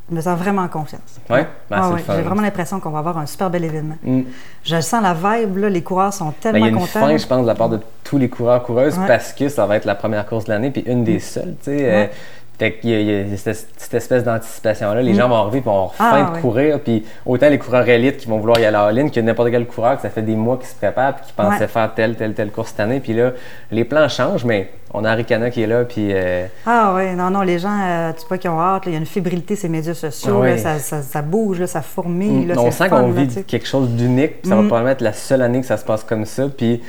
Je 0.10 0.16
me 0.16 0.22
sens 0.22 0.38
vraiment 0.40 0.64
en 0.64 0.68
confiance. 0.68 1.02
Ouais? 1.30 1.48
Ben, 1.70 1.78
Ah 1.82 1.90
ouais. 1.92 2.04
J'ai 2.08 2.22
vraiment 2.24 2.42
l'impression 2.42 2.80
qu'on 2.80 2.90
va 2.90 3.00
avoir 3.00 3.18
un 3.18 3.26
super 3.26 3.50
bel 3.50 3.64
événement. 3.64 3.98
Mm. 4.04 4.22
Je 4.64 4.82
sens 4.82 5.04
la 5.04 5.14
vibe, 5.14 5.58
là, 5.58 5.70
les 5.70 5.84
coureurs 5.84 6.14
sont 6.14 6.26
Ben, 6.26 6.34
tellement 6.42 6.58
il 6.58 6.62
y 6.62 6.66
a 6.66 6.70
une 6.70 6.76
contents. 6.80 6.88
fin, 7.00 7.18
je 7.18 7.28
pense, 7.28 7.42
de 7.44 7.48
la 7.48 7.56
part 7.56 7.70
de 7.70 7.80
tous 8.04 8.18
les 8.18 8.30
coureurs 8.30 8.64
coureuses 8.64 8.98
Ouais. 8.98 9.08
parce 9.08 9.34
que 9.34 9.50
ça 9.50 9.66
va 9.68 9.76
être 9.76 9.86
la 9.86 9.96
première 9.96 10.26
course 10.26 10.46
de 10.46 10.50
l'année 10.50 10.72
puis 10.72 10.82
une 10.88 11.04
des 11.04 11.20
seules, 11.20 11.56
tu 11.64 11.66
sais. 11.72 11.92
euh. 11.94 12.08
Fait 12.60 12.74
qu'il 12.74 12.90
y 12.90 12.94
a, 12.94 13.00
il 13.00 13.30
y 13.30 13.34
a 13.34 13.38
cette, 13.38 13.94
espèce 13.94 14.24
d'anticipation-là. 14.26 15.02
Les 15.02 15.14
gens 15.16 15.30
vont 15.30 15.36
arriver 15.38 15.60
et 15.60 15.62
vont 15.62 15.72
avoir 15.72 15.94
Ah, 15.98 16.12
faim 16.12 16.34
de 16.36 16.42
courir. 16.42 16.80
Puis 16.82 17.06
autant 17.26 17.50
les 17.50 17.58
coureurs 17.58 17.88
élites 17.88 18.18
qui 18.18 18.28
vont 18.28 18.38
vouloir 18.38 18.60
y 18.60 18.66
aller 18.66 18.76
en 18.78 18.90
ligne 18.90 19.10
que 19.10 19.20
n'importe 19.22 19.50
quel 19.52 19.66
coureur 19.66 19.96
que 19.96 20.02
ça 20.02 20.10
fait 20.10 20.22
des 20.22 20.36
mois 20.36 20.58
qui 20.58 20.68
se 20.68 20.76
prépare 20.76 21.16
puis 21.16 21.26
qui 21.28 21.34
pensait 21.34 21.62
Ouais. 21.62 21.68
faire 21.68 21.94
telle, 21.96 22.16
telle, 22.16 22.34
telle 22.34 22.52
course 22.52 22.70
cette 22.72 22.82
année. 22.82 23.00
Puis 23.00 23.14
là, 23.14 23.32
les 23.72 23.86
plans 23.86 24.08
changent, 24.10 24.44
mais 24.46 24.70
on 24.94 25.06
a 25.06 25.12
Aricana 25.12 25.50
qui 25.50 25.62
est 25.62 25.68
là. 25.68 25.86
Puis 25.86 26.10
euh, 26.12 26.48
Ah 26.66 26.94
oui, 26.96 27.16
non, 27.16 27.30
non, 27.30 27.42
les 27.42 27.60
gens, 27.60 27.70
euh, 27.82 28.12
tu 28.20 28.28
vois, 28.28 28.38
qui 28.38 28.50
ont 28.50 28.60
hâte, 28.60 28.84
il 28.88 28.92
y 28.92 28.96
a 28.96 29.00
une 29.00 29.06
fébrilité 29.06 29.58
les 29.64 29.70
médias 29.70 29.94
sociaux, 29.94 30.42
Ah 30.44 30.48
là, 30.50 30.58
ça, 30.58 30.80
ça, 30.80 31.02
ça 31.02 31.22
bouge, 31.22 31.60
là, 31.62 31.68
ça 31.68 31.82
fourmille. 31.82 32.48
là, 32.48 32.56
on 32.58 32.72
sent 32.72 32.90
qu'on 32.90 33.10
vit 33.12 33.30
sais. 33.32 33.44
quelque 33.44 33.68
chose 33.68 33.90
d'unique. 33.90 34.34
Ça 34.44 34.56
Mm. 34.56 34.62
va 34.62 34.68
probablement 34.68 34.92
être 34.92 35.02
la 35.02 35.14
seule 35.14 35.42
année 35.44 35.62
que 35.62 35.66
ça 35.68 35.78
se 35.78 35.86
passe 35.86 36.04
comme 36.04 36.26
ça. 36.26 36.44
Puis 36.56 36.82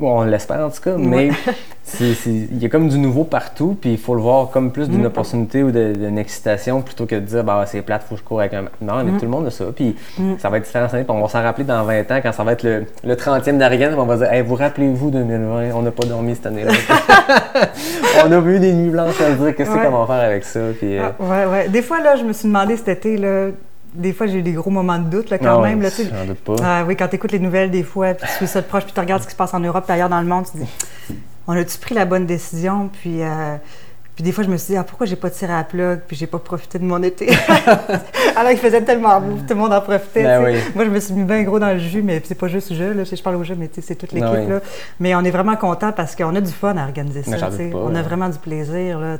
bon, 0.00 0.20
on 0.20 0.24
l'espère 0.24 0.60
en 0.60 0.70
tout 0.70 0.80
cas, 0.82 0.94
mais 0.98 1.30
il 2.00 2.58
y 2.62 2.66
a 2.66 2.68
comme 2.68 2.88
du 2.88 2.98
nouveau 2.98 3.24
partout. 3.24 3.76
Puis 3.80 3.92
il 3.92 3.98
faut 3.98 4.14
le 4.14 4.20
voir 4.22 4.50
comme 4.50 4.72
plus 4.72 4.88
Mm. 4.88 4.92
d'une 4.92 5.06
opportunité 5.06 5.62
ou 5.62 5.70
d'une 5.70 6.18
excitation 6.18 6.82
plutôt 6.82 7.06
que 7.06 7.14
de 7.16 7.20
dire 7.20 7.44
bah, 7.44 7.64
c'est 7.66 7.82
plate, 7.82 8.02
faut 8.08 8.14
que 8.14 8.20
je 8.20 8.24
cours 8.24 8.40
avec 8.40 8.54
un. 8.54 8.62
Non, 8.80 8.94
Mm. 9.02 9.02
mais 9.04 9.18
tout 9.18 9.24
le 9.26 9.30
monde 9.30 9.46
a 9.46 9.50
ça. 9.50 9.66
Puis 9.74 9.94
ça 10.38 10.48
va 10.48 10.56
être 10.58 10.64
différent 10.64 10.88
cette 10.90 11.08
on 11.10 11.20
va 11.20 11.28
s'en 11.28 11.42
rappeler 11.42 11.64
dans 11.64 11.84
20 11.84 12.10
ans 12.10 12.20
quand 12.22 12.32
ça 12.32 12.42
va 12.44 12.52
être 12.52 12.62
le, 12.62 12.84
le 13.04 13.14
30e 13.14 13.58
d'Ariane. 13.58 13.94
On 13.98 14.06
va 14.06 14.16
dire 14.16 14.32
hey, 14.32 14.42
vous 14.42 14.54
rappelez-vous 14.54 15.10
2020, 15.10 15.70
on 15.74 15.82
n'a 15.82 15.90
pas 15.90 16.06
dormi 16.06 16.34
cette 16.34 16.46
année-là. 16.46 16.72
on 18.26 18.32
a 18.32 18.38
eu 18.48 18.58
des 18.58 18.72
nuits 18.72 18.90
blanches 18.90 19.20
à 19.20 19.26
se 19.36 19.42
dire 19.42 19.54
qu'est-ce 19.54 19.70
Ouais. 19.70 19.84
qu'on 19.86 20.04
va 20.04 20.06
faire 20.06 20.24
avec 20.26 20.44
ça. 20.44 20.60
Puis, 20.78 20.98
euh, 20.98 21.02
Ah, 21.20 21.22
ouais, 21.22 21.46
ouais. 21.52 21.68
Des 21.68 21.82
fois, 21.82 22.00
là, 22.00 22.16
je 22.16 22.24
me 22.24 22.32
suis 22.32 22.48
demandé 22.48 22.76
cet 22.76 22.88
été, 22.88 23.16
là, 23.16 23.48
des 23.94 24.12
fois, 24.12 24.26
j'ai 24.26 24.38
eu 24.38 24.42
des 24.42 24.52
gros 24.52 24.70
moments 24.70 24.98
de 24.98 25.08
doute, 25.08 25.30
là, 25.30 25.38
quand 25.38 25.62
ah 25.62 25.66
même. 25.66 25.82
Là, 25.82 25.90
tu 25.90 26.04
sais. 26.04 26.10
j'en 26.10 26.24
doute 26.24 26.38
pas. 26.38 26.84
Oui, 26.84 26.96
quand 26.96 27.08
tu 27.08 27.16
écoutes 27.16 27.32
les 27.32 27.38
nouvelles 27.38 27.70
des 27.70 27.82
fois, 27.82 28.14
puis 28.14 28.26
tu 28.28 28.34
suis 28.34 28.46
ça 28.46 28.60
de 28.60 28.66
proche, 28.66 28.84
puis 28.84 28.92
tu 28.92 29.00
regardes 29.00 29.22
ce 29.22 29.26
qui 29.26 29.32
se 29.32 29.36
passe 29.36 29.54
en 29.54 29.60
Europe 29.60 29.84
et 29.88 29.92
ailleurs 29.92 30.08
dans 30.08 30.20
le 30.20 30.26
monde, 30.26 30.44
tu 30.46 30.52
te 30.52 30.58
dis, 30.58 30.70
on 31.46 31.52
a-tu 31.56 31.78
pris 31.78 31.94
la 31.94 32.04
bonne 32.04 32.26
décision? 32.26 32.88
Puis, 32.92 33.22
euh, 33.22 33.56
puis 34.14 34.24
des 34.24 34.32
fois, 34.32 34.44
je 34.44 34.50
me 34.50 34.56
suis 34.56 34.74
dit, 34.74 34.76
ah, 34.76 34.84
pourquoi 34.84 35.06
j'ai 35.06 35.16
pas 35.16 35.30
tiré 35.30 35.52
à 35.52 35.58
la 35.58 35.64
plug, 35.64 36.00
puis 36.06 36.16
j'ai 36.16 36.26
pas 36.26 36.38
profité 36.38 36.78
de 36.78 36.84
mon 36.84 37.02
été? 37.02 37.28
Alors 38.36 38.50
qu'il 38.50 38.58
faisait 38.58 38.82
tellement 38.82 39.20
beau, 39.20 39.36
tout 39.36 39.46
le 39.48 39.54
monde 39.54 39.72
en 39.72 39.80
profitait. 39.80 40.24
Ben 40.24 40.44
oui. 40.44 40.58
Moi, 40.74 40.84
je 40.84 40.90
me 40.90 41.00
suis 41.00 41.14
mis 41.14 41.24
bien 41.24 41.42
gros 41.42 41.58
dans 41.58 41.72
le 41.72 41.78
jus, 41.78 42.02
mais 42.02 42.20
c'est 42.24 42.34
pas 42.34 42.48
juste 42.48 42.74
je, 42.74 42.84
là, 42.84 43.04
je 43.04 43.22
parle 43.22 43.36
au 43.36 43.44
jeu, 43.44 43.56
mais 43.58 43.70
c'est 43.72 43.94
toute 43.94 44.12
l'équipe. 44.12 44.28
Ah 44.30 44.40
oui. 44.40 44.46
là. 44.46 44.60
Mais 45.00 45.14
on 45.14 45.24
est 45.24 45.30
vraiment 45.30 45.56
content 45.56 45.92
parce 45.92 46.14
qu'on 46.14 46.34
a 46.36 46.40
du 46.40 46.52
fun 46.52 46.76
à 46.76 46.84
organiser 46.84 47.22
ça. 47.22 47.38
Pas, 47.38 47.50
on 47.74 47.94
a 47.94 48.02
vraiment 48.02 48.28
du 48.28 48.38
plaisir. 48.38 49.00
Là, 49.00 49.16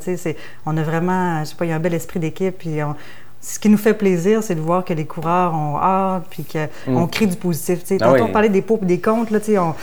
on 0.66 0.76
a 0.76 0.82
vraiment, 0.82 1.40
je 1.40 1.48
sais 1.50 1.56
pas, 1.56 1.64
il 1.64 1.70
y 1.70 1.72
a 1.72 1.76
un 1.76 1.80
bel 1.80 1.94
esprit 1.94 2.20
d'équipe. 2.20 2.58
Puis 2.58 2.82
on- 2.82 2.94
ce 3.40 3.58
qui 3.58 3.68
nous 3.68 3.78
fait 3.78 3.94
plaisir, 3.94 4.42
c'est 4.42 4.54
de 4.54 4.60
voir 4.60 4.84
que 4.84 4.92
les 4.92 5.06
coureurs 5.06 5.54
ont 5.54 5.76
hâte, 5.78 6.24
puis 6.30 6.44
qu'on 6.44 7.06
crée 7.06 7.26
du 7.26 7.36
positif. 7.36 7.78
Mm. 7.90 7.94
Ah 8.00 8.04
Tantôt, 8.04 8.14
oui. 8.16 8.20
on 8.28 8.32
parlait 8.32 8.48
des 8.48 8.62
pots 8.62 8.78
et 8.82 8.86
des 8.86 9.00
comptes. 9.00 9.30
Là, 9.30 9.38
on- 9.58 9.74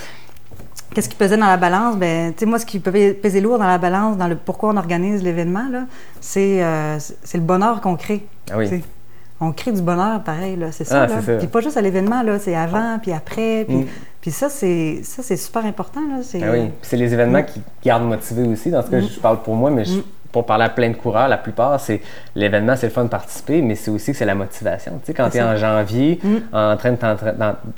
Qu'est-ce 0.93 1.09
qui 1.09 1.15
pesait 1.15 1.37
dans 1.37 1.47
la 1.47 1.57
balance? 1.57 1.97
Ben, 1.97 2.31
tu 2.33 2.39
sais, 2.39 2.45
moi, 2.45 2.59
ce 2.59 2.65
qui 2.65 2.79
peut 2.79 2.91
peser 3.21 3.41
lourd 3.41 3.59
dans 3.59 3.67
la 3.67 3.77
balance, 3.77 4.15
dans 4.17 4.27
le 4.27 4.35
pourquoi 4.35 4.69
on 4.69 4.77
organise 4.77 5.21
l'événement, 5.21 5.67
là, 5.69 5.83
c'est 6.21 6.63
euh, 6.63 6.97
c'est 6.99 7.37
le 7.37 7.43
bonheur 7.43 7.81
qu'on 7.81 7.95
crée. 7.97 8.25
Ah 8.49 8.57
oui. 8.57 8.83
On 9.39 9.51
crée 9.51 9.71
du 9.71 9.81
bonheur, 9.83 10.23
pareil, 10.23 10.55
là, 10.55 10.71
c'est 10.71 10.85
ça. 10.85 11.03
Ah, 11.03 11.21
ça. 11.21 11.33
Puis 11.37 11.45
pas 11.47 11.59
juste 11.61 11.77
à 11.77 11.81
l'événement, 11.81 12.23
là, 12.23 12.39
c'est 12.39 12.55
avant, 12.55 12.97
puis 12.99 13.11
après, 13.11 13.65
puis, 13.67 13.77
Mm. 13.77 13.85
puis 14.21 14.31
ça, 14.31 14.49
c'est 14.49 15.01
ça, 15.03 15.21
c'est 15.21 15.35
super 15.37 15.63
important, 15.65 15.99
là. 16.09 16.23
C'est, 16.23 16.41
Ah 16.41 16.51
oui, 16.53 16.61
Puis 16.81 16.89
c'est 16.89 16.97
les 16.97 17.13
événements 17.13 17.43
qui 17.43 17.61
gardent 17.83 18.05
motivés 18.07 18.47
aussi. 18.47 18.71
Dans 18.71 18.81
ce 18.81 18.89
cas, 18.89 18.99
je 19.01 19.19
parle 19.19 19.43
pour 19.43 19.55
moi, 19.55 19.69
mais 19.69 19.85
je- 19.85 19.99
pour 20.31 20.45
parler 20.45 20.65
à 20.65 20.69
plein 20.69 20.89
de 20.89 20.95
coureurs, 20.95 21.27
la 21.27 21.37
plupart, 21.37 21.79
c'est 21.79 22.01
l'événement, 22.35 22.75
c'est 22.75 22.87
le 22.87 22.91
fun 22.93 23.03
de 23.05 23.09
participer, 23.09 23.61
mais 23.61 23.75
c'est 23.75 23.89
aussi 23.91 24.11
que 24.11 24.17
c'est 24.17 24.25
la 24.25 24.35
motivation. 24.35 24.93
Tu 24.99 25.07
sais, 25.07 25.13
quand 25.13 25.29
tu 25.29 25.37
es 25.37 25.41
en 25.41 25.55
janvier, 25.55 26.19
en 26.53 26.75
train 26.77 26.91
de 26.91 26.97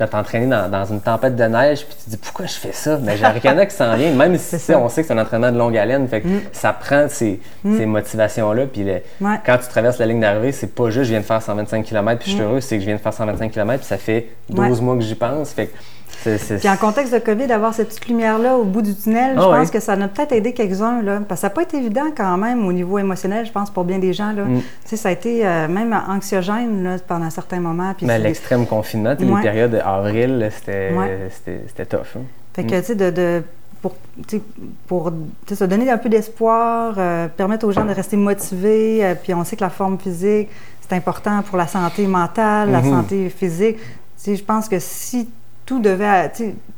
t'entraîner 0.06 0.48
dans, 0.48 0.70
dans 0.70 0.86
une 0.86 1.02
tempête 1.02 1.36
de 1.36 1.44
neige, 1.44 1.86
puis 1.86 1.96
tu 1.98 2.06
te 2.06 2.10
dis 2.12 2.18
pourquoi 2.18 2.46
je 2.46 2.54
fais 2.54 2.72
ça? 2.72 2.98
Mais 3.02 3.18
j'ai 3.18 3.26
Arikana 3.26 3.66
qui 3.66 3.76
s'en 3.76 3.96
vient, 3.96 4.12
même 4.14 4.38
si 4.38 4.60
ça. 4.60 4.78
on 4.80 4.90
sait 4.90 5.02
que 5.02 5.08
c'est 5.08 5.14
un 5.14 5.20
entraînement 5.22 5.52
de 5.52 5.58
longue 5.58 5.78
haleine, 5.78 6.08
fait 6.08 6.22
que 6.22 6.28
ça 6.52 6.74
prend 6.74 7.08
ces, 7.10 7.40
ces 7.64 7.86
motivations-là. 7.86 8.66
Puis 8.72 8.84
le- 8.84 9.02
Ouais. 9.22 9.36
quand 9.46 9.58
tu 9.58 9.68
traverses 9.68 9.98
la 10.00 10.06
ligne 10.06 10.20
d'arrivée, 10.22 10.52
c'est 10.52 10.74
pas 10.74 10.90
juste 10.90 11.06
je 11.06 11.10
viens 11.12 11.20
de 11.20 11.26
faire 11.26 11.42
125 11.42 11.84
km 11.86 12.20
puis 12.22 12.32
je 12.32 12.36
suis 12.36 12.44
heureux, 12.44 12.62
c'est 12.62 12.76
que 12.76 12.82
je 12.82 12.86
viens 12.88 12.96
de 12.96 13.02
faire 13.02 13.14
125 13.14 13.52
km 13.52 13.80
puis 13.80 13.88
ça 13.88 13.98
fait 13.98 14.30
12 14.50 14.80
Ouais. 14.80 14.86
mois 14.86 14.96
que 14.96 15.02
j'y 15.02 15.16
pense. 15.16 15.52
Fait 15.52 15.68
que 15.68 15.76
Puis 16.24 16.70
en 16.70 16.76
contexte 16.78 17.14
de 17.14 17.20
COVID, 17.20 17.48
d'avoir 17.48 17.74
cette 17.74 17.90
petite 17.90 18.08
lumière-là 18.08 18.58
au 18.58 18.64
bout 18.64 18.82
du 18.82 18.96
tunnel, 18.96 19.36
je 19.36 19.42
Ah 19.42 19.58
pense 19.58 19.72
que 19.72 19.80
ça 19.80 19.94
a 19.94 20.08
peut-être 20.08 20.32
aidé 20.32 20.54
quelques-uns. 20.54 21.02
Là, 21.02 21.20
parce 21.28 21.40
que 21.40 21.42
ça 21.42 21.48
n'a 21.48 21.54
pas 21.54 21.62
été 21.64 21.78
évident 21.78 22.06
quand 22.16 22.38
même 22.38 22.66
au 22.66 22.74
niveau 22.74 22.98
émotionnel, 23.00 23.46
je 23.46 23.52
pense, 23.52 23.70
pour 23.70 23.84
bien 23.84 24.00
des 24.00 24.14
gens. 24.14 24.32
Là. 24.34 24.44
Mm. 24.46 24.60
Tu 24.60 24.64
sais, 24.86 24.98
ça 24.98 25.10
a 25.10 25.12
été 25.12 25.46
euh, 25.46 25.68
même 25.68 25.94
anxiogène 26.08 26.84
là, 26.84 26.98
pendant 27.08 27.30
certains 27.30 27.60
moments. 27.60 27.94
Puis 27.96 28.06
Mais 28.06 28.20
l'extrême 28.20 28.66
confinement, 28.66 29.12
Ouais. 29.12 29.26
les 29.26 29.42
périodes 29.42 29.82
avril, 29.86 30.40
là, 30.40 30.52
c'était 30.52 30.92
Ouais. 30.94 31.30
c'était- 31.66 31.86
tough. 31.86 32.00
hein. 32.18 32.22
Fait 32.54 32.64
que, 32.66 32.80
tu 32.80 32.84
sais, 32.86 32.96
de, 32.96 33.10
de- 33.10 33.44
pour, 33.82 33.96
tu 34.28 34.38
sais, 34.38 34.44
pour 34.88 35.12
tu 35.12 35.18
sais, 35.48 35.56
se 35.56 35.64
donner 35.64 35.90
un 35.90 35.98
peu 35.98 36.10
d'espoir, 36.10 36.96
euh, 36.98 37.28
permettre 37.30 37.66
aux 37.66 37.72
gens 37.72 37.86
de 37.86 37.94
rester 37.94 38.18
motivés, 38.18 39.06
euh, 39.06 39.16
puis 39.16 39.34
on 39.34 39.44
sait 39.46 39.56
que 39.56 39.62
la 39.64 39.70
forme 39.70 39.98
physique, 39.98 40.50
c'est 40.82 40.96
important 40.96 41.42
pour 41.44 41.58
la 41.58 41.68
santé 41.68 42.06
mentale, 42.08 42.72
la 42.72 42.82
Mhm. 42.82 42.90
santé 42.92 43.30
physique. 43.30 43.78
Je 44.28 44.44
pense 44.44 44.68
que 44.68 44.80
si 44.80 45.30
tout 45.70 45.80
devait... 45.80 46.32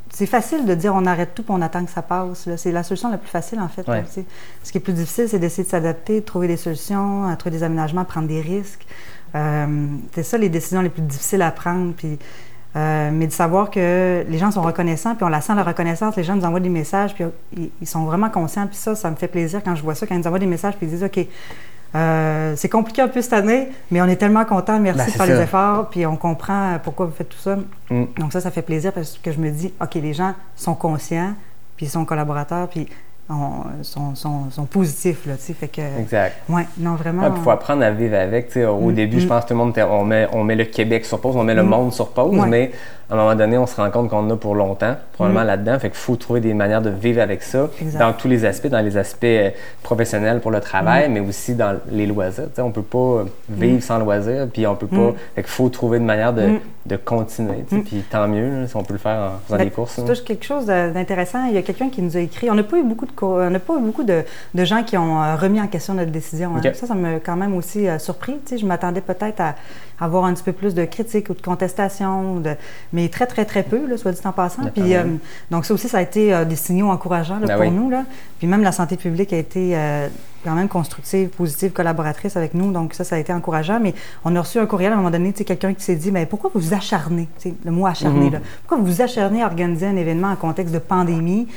c'est 0.10 0.26
facile 0.26 0.66
de 0.66 0.76
dire 0.76 0.94
on 0.94 1.06
arrête 1.06 1.34
tout 1.34 1.44
puis 1.44 1.54
on 1.56 1.62
attend 1.62 1.86
que 1.86 1.92
ça 1.92 2.02
passe. 2.02 2.50
C'est 2.58 2.74
la 2.74 2.84
solution 2.84 3.10
la 3.10 3.18
plus 3.18 3.30
facile, 3.30 3.62
en 3.62 3.70
fait. 3.70 3.88
Ouais. 3.88 4.04
Ce 4.64 4.70
qui 4.70 4.78
est 4.78 4.82
plus 4.82 4.92
difficile, 4.92 5.30
c'est 5.30 5.40
d'essayer 5.40 5.64
de 5.64 5.70
s'adapter, 5.70 6.20
de 6.20 6.26
trouver 6.26 6.50
des 6.50 6.58
solutions, 6.58 7.26
à 7.26 7.38
trouver 7.38 7.56
des 7.56 7.64
aménagements, 7.64 8.04
prendre 8.04 8.28
des 8.28 8.42
risques. 8.42 8.86
Euh, 9.34 9.88
c'est 10.14 10.24
ça 10.24 10.38
les 10.38 10.50
décisions 10.50 10.82
les 10.82 10.90
plus 10.90 11.04
difficiles 11.04 11.42
à 11.42 11.52
prendre. 11.52 11.94
Puis 11.94 12.20
Euh, 12.76 13.12
mais 13.12 13.28
de 13.28 13.34
savoir 13.34 13.70
que 13.70 14.24
les 14.30 14.38
gens 14.38 14.50
sont 14.50 14.62
reconnaissants, 14.62 15.14
puis 15.16 15.26
on 15.26 15.30
la 15.30 15.42
sent 15.42 15.56
la 15.56 15.64
reconnaissance, 15.64 16.16
les 16.16 16.24
gens 16.24 16.36
nous 16.38 16.46
envoient 16.46 16.62
des 16.62 16.70
messages, 16.70 17.14
puis 17.14 17.26
ils, 17.58 17.70
ils 17.82 17.88
sont 17.88 18.06
vraiment 18.06 18.30
conscients, 18.30 18.66
puis 18.66 18.78
ça, 18.78 18.96
ça 18.96 19.12
me 19.12 19.18
fait 19.18 19.28
plaisir 19.28 19.62
quand 19.62 19.76
je 19.76 19.84
vois 19.84 19.94
ça, 19.94 20.08
quand 20.08 20.16
ils 20.16 20.20
nous 20.20 20.28
envoient 20.28 20.40
des 20.40 20.46
messages, 20.46 20.78
puis 20.78 20.88
ils 20.88 20.90
disent, 20.90 21.04
OK, 21.04 21.20
euh, 21.96 22.54
c'est 22.56 22.70
compliqué 22.70 23.02
un 23.02 23.08
peu 23.10 23.22
cette 23.22 23.34
année, 23.34 23.70
mais 23.92 24.02
on 24.02 24.06
est 24.06 24.16
tellement 24.16 24.46
contents, 24.46 24.80
merci 24.80 24.98
Ben, 25.00 25.06
de 25.06 25.12
c'est 25.12 25.18
faire 25.18 25.26
les 25.26 25.42
efforts, 25.42 25.90
puis 25.90 26.06
on 26.06 26.16
comprend 26.16 26.78
pourquoi 26.84 27.06
vous 27.06 27.12
faites 27.14 27.30
tout 27.30 27.38
ça. 27.38 27.58
Mm. 27.90 28.04
Donc 28.18 28.32
ça, 28.32 28.40
ça 28.42 28.52
fait 28.52 28.62
plaisir 28.62 28.94
parce 28.94 29.18
que 29.22 29.32
je 29.32 29.40
me 29.40 29.50
dis, 29.50 29.74
OK, 29.82 29.96
les 29.96 30.14
gens 30.14 30.34
sont 30.56 30.74
conscients, 30.76 31.34
puis 31.76 31.88
ils 31.88 31.90
sont 31.90 32.06
collaborateurs, 32.06 32.68
puis 32.70 32.88
on- 33.30 33.84
sont, 33.84 34.14
sont, 34.16 34.50
sont 34.52 34.66
positifs, 34.66 35.26
là, 35.26 35.36
tu 35.36 35.44
sais, 35.44 35.54
fait 35.54 35.68
que... 35.70 35.82
Exact. 36.00 36.36
Ouais, 36.50 36.66
non, 36.78 36.96
vraiment... 36.96 37.32
Il 37.36 37.42
faut 37.42 37.52
apprendre 37.52 37.84
à 37.84 37.92
vivre 37.92 38.18
avec. 38.18 38.56
Au 38.58 38.90
Mm, 38.90 38.94
début, 38.94 39.20
je 39.20 39.26
mm. 39.26 39.30
pense 39.30 39.44
que 39.44 39.48
tout 39.50 39.54
le 39.54 39.60
monde, 39.60 39.74
on 39.90 40.04
met, 40.04 40.28
on 40.34 40.44
met 40.44 40.56
le 40.56 40.66
Québec 40.66 41.06
sur 41.06 41.20
pause, 41.22 41.36
on 41.38 41.44
met 41.44 41.56
le 41.56 41.64
Mm. 41.64 41.68
monde 41.68 41.94
sur 41.94 42.10
pause, 42.10 42.38
Ouais. 42.38 42.48
mais 42.48 42.72
à 43.12 43.14
un 43.14 43.18
moment 43.18 43.36
donné, 43.36 43.58
on 43.58 43.68
se 43.68 43.76
rend 43.76 43.92
compte 43.92 44.10
qu'on 44.10 44.20
en 44.20 44.30
a 44.32 44.36
pour 44.38 44.56
longtemps, 44.56 44.96
probablement 45.14 45.44
Mm. 45.44 45.48
là-dedans. 45.48 45.80
Fait 45.80 45.90
qu'il 45.90 45.98
faut 45.98 46.16
trouver 46.16 46.40
des 46.40 46.54
manières 46.54 46.82
de 46.82 46.90
vivre 46.90 47.22
avec 47.22 47.44
ça, 47.44 47.70
Exact. 47.82 48.00
dans 48.00 48.14
tous 48.14 48.30
les 48.30 48.46
aspects, 48.46 48.68
dans 48.70 48.80
les 48.80 48.96
aspects 48.96 49.26
euh, 49.26 49.50
professionnels 49.84 50.40
pour 50.40 50.52
le 50.52 50.62
travail, 50.62 51.10
Mm. 51.10 51.14
mais 51.14 51.20
aussi 51.20 51.54
dans 51.56 51.76
les 51.92 52.06
loisirs. 52.06 52.46
Sais, 52.56 52.62
on 52.62 52.72
peut 52.72 52.82
pas 52.82 53.26
vivre 53.50 53.84
sans 53.84 54.00
loisirs, 54.00 54.48
puis 54.52 54.66
on 54.66 54.76
peut 54.76 54.88
pas. 54.88 55.12
Fait 55.36 55.44
qu'il 55.44 55.52
faut 55.52 55.68
trouver 55.70 55.98
une 55.98 56.06
manière 56.06 56.32
de, 56.34 56.52
de 56.86 56.96
continuer. 56.96 57.66
Puis 57.70 58.04
tant 58.10 58.28
mieux 58.28 58.62
là, 58.62 58.68
si 58.68 58.76
on 58.78 58.84
peut 58.84 58.94
le 58.94 59.00
faire 59.00 59.18
en 59.36 59.40
faisant 59.46 59.58
Ben, 59.58 59.66
des 59.66 59.72
courses. 59.72 59.96
Tu 59.96 60.04
touches 60.06 60.24
quelque 60.24 60.46
chose 60.46 60.66
d'intéressant. 60.68 61.46
Il 61.48 61.54
y 61.54 61.58
a 61.58 61.62
quelqu'un 61.62 61.90
qui 61.90 62.02
nous 62.02 62.16
a 62.16 62.20
écrit. 62.22 62.50
On 62.50 62.56
n'a 62.56 62.64
pas 62.64 62.78
eu 62.78 62.84
beaucoup 62.84 63.06
de, 63.06 63.12
on 63.22 63.50
n'a 63.50 63.60
pas 63.60 63.76
eu 63.76 63.82
beaucoup 63.82 64.04
de, 64.04 64.24
de 64.54 64.64
gens 64.66 64.84
qui 64.84 64.98
ont 64.98 65.22
euh, 65.22 65.36
remis 65.36 65.60
en 65.60 65.68
question 65.68 65.94
notre 65.94 66.12
décision. 66.12 66.52
hein. 66.56 66.62
Ça, 66.74 66.88
ça 66.88 66.96
m'a 66.96 67.20
quand 67.20 67.36
même 67.36 67.56
aussi 67.56 67.88
euh, 67.88 68.00
surpris. 68.00 68.40
Je 68.56 68.66
m'attendais 68.66 69.02
peut-être 69.02 69.42
à 69.42 69.56
avoir 70.02 70.26
un 70.26 70.34
petit 70.34 70.44
peu 70.44 70.52
plus 70.52 70.74
de 70.74 70.84
critiques 70.84 71.30
ou 71.30 71.34
de 71.36 71.42
contestations, 71.42 72.40
de- 72.42 72.56
mais 72.92 73.08
très, 73.08 73.28
très, 73.28 73.46
très 73.46 73.64
peu, 73.64 73.88
là, 73.88 73.98
soit 73.98 74.12
dit 74.12 74.20
en 74.26 74.32
passant. 74.34 74.64
Puis, 74.74 74.96
euh, 74.96 75.04
donc, 75.52 75.64
ça 75.66 75.74
aussi, 75.74 75.88
ça 75.88 76.00
a 76.00 76.02
été 76.02 76.34
euh, 76.34 76.44
des 76.44 76.56
signaux 76.58 76.90
encourageants 76.90 77.40
là, 77.40 77.46
Ben 77.48 77.56
pour 77.56 77.66
oui. 77.66 77.72
nous. 77.72 77.90
Là. 77.90 78.04
Puis 78.40 78.48
même 78.48 78.64
la 78.64 78.72
santé 78.72 78.98
publique 78.98 79.32
a 79.32 79.38
été 79.38 79.78
euh, 79.78 80.08
quand 80.44 80.56
même 80.56 80.68
constructive, 80.68 81.30
positive, 81.30 81.72
collaboratrice 81.72 82.36
avec 82.36 82.56
nous. 82.56 82.72
Donc, 82.72 82.96
ça, 82.96 83.04
ça 83.04 83.16
a 83.16 83.20
été 83.20 83.32
encourageant. 83.32 83.80
Mais 83.80 83.94
on 84.26 84.36
a 84.36 84.42
reçu 84.42 84.58
un 84.60 84.66
courriel 84.66 84.92
à 84.92 84.96
un 84.96 84.98
moment 84.98 85.12
donné, 85.12 85.32
quelqu'un 85.34 85.74
qui 85.76 85.84
s'est 85.84 85.96
dit, 85.96 86.12
mais 86.12 86.26
pourquoi 86.26 86.50
vous 86.54 86.60
vous 86.60 86.74
acharnez, 86.74 87.30
le 87.64 87.72
mot 87.72 87.86
acharné, 87.86 88.26
Mhm. 88.26 88.34
là, 88.34 88.40
pourquoi 88.66 88.78
vous 88.84 88.92
vous 88.92 89.02
acharnez 89.04 89.44
à 89.44 89.46
organiser 89.46 89.86
un 89.86 89.96
événement 89.96 90.30
en 90.32 90.36
contexte 90.36 90.74
de 90.74 90.80
pandémie? 90.80 91.48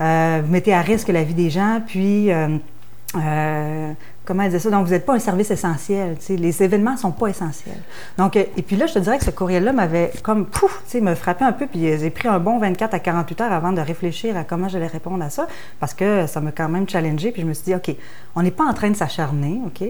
Vous 0.00 0.50
mettez 0.50 0.72
à 0.72 0.80
risque 0.80 1.08
la 1.08 1.22
vie 1.22 1.34
des 1.34 1.50
gens, 1.50 1.82
puis... 1.86 2.32
euh, 2.32 3.92
comment 4.30 4.44
elle 4.44 4.50
disait 4.50 4.60
ça? 4.62 4.70
Donc, 4.70 4.86
vous 4.86 4.92
n'êtes 4.92 5.04
pas 5.04 5.14
un 5.14 5.18
service 5.18 5.50
essentiel. 5.50 6.16
Les 6.28 6.62
événements 6.62 6.92
ne 6.92 6.98
sont 6.98 7.10
pas 7.10 7.26
essentiels. 7.26 7.74
Donc, 8.16 8.36
euh, 8.36 8.44
et 8.56 8.62
puis 8.62 8.76
là, 8.76 8.86
je 8.86 8.94
te 8.94 9.00
dirais 9.00 9.18
que 9.18 9.24
ce 9.24 9.32
courriel-là 9.32 9.72
m'avait 9.72 10.12
comme, 10.22 10.46
pouf, 10.46 10.82
tu 10.84 10.90
sais, 10.92 11.00
me 11.00 11.16
frappé 11.16 11.44
un 11.44 11.50
peu, 11.50 11.66
puis 11.66 11.80
j'ai 11.98 12.10
pris 12.10 12.28
un 12.28 12.38
bon 12.38 12.60
24 12.60 12.94
à 12.94 13.00
48 13.00 13.40
heures 13.40 13.52
avant 13.52 13.72
de 13.72 13.80
réfléchir 13.80 14.36
à 14.36 14.44
comment 14.44 14.68
j'allais 14.68 14.86
répondre 14.86 15.24
à 15.24 15.30
ça, 15.30 15.48
parce 15.80 15.94
que 15.94 16.28
ça 16.28 16.40
m'a 16.40 16.52
quand 16.52 16.68
même 16.68 16.88
challengé, 16.88 17.32
puis 17.32 17.42
je 17.42 17.46
me 17.48 17.54
suis 17.54 17.64
dit, 17.64 17.74
OK, 17.74 17.90
on 18.36 18.42
n'est 18.42 18.52
pas 18.52 18.62
en 18.62 18.72
train 18.72 18.90
de 18.90 18.96
s'acharner, 18.96 19.60
OK? 19.66 19.82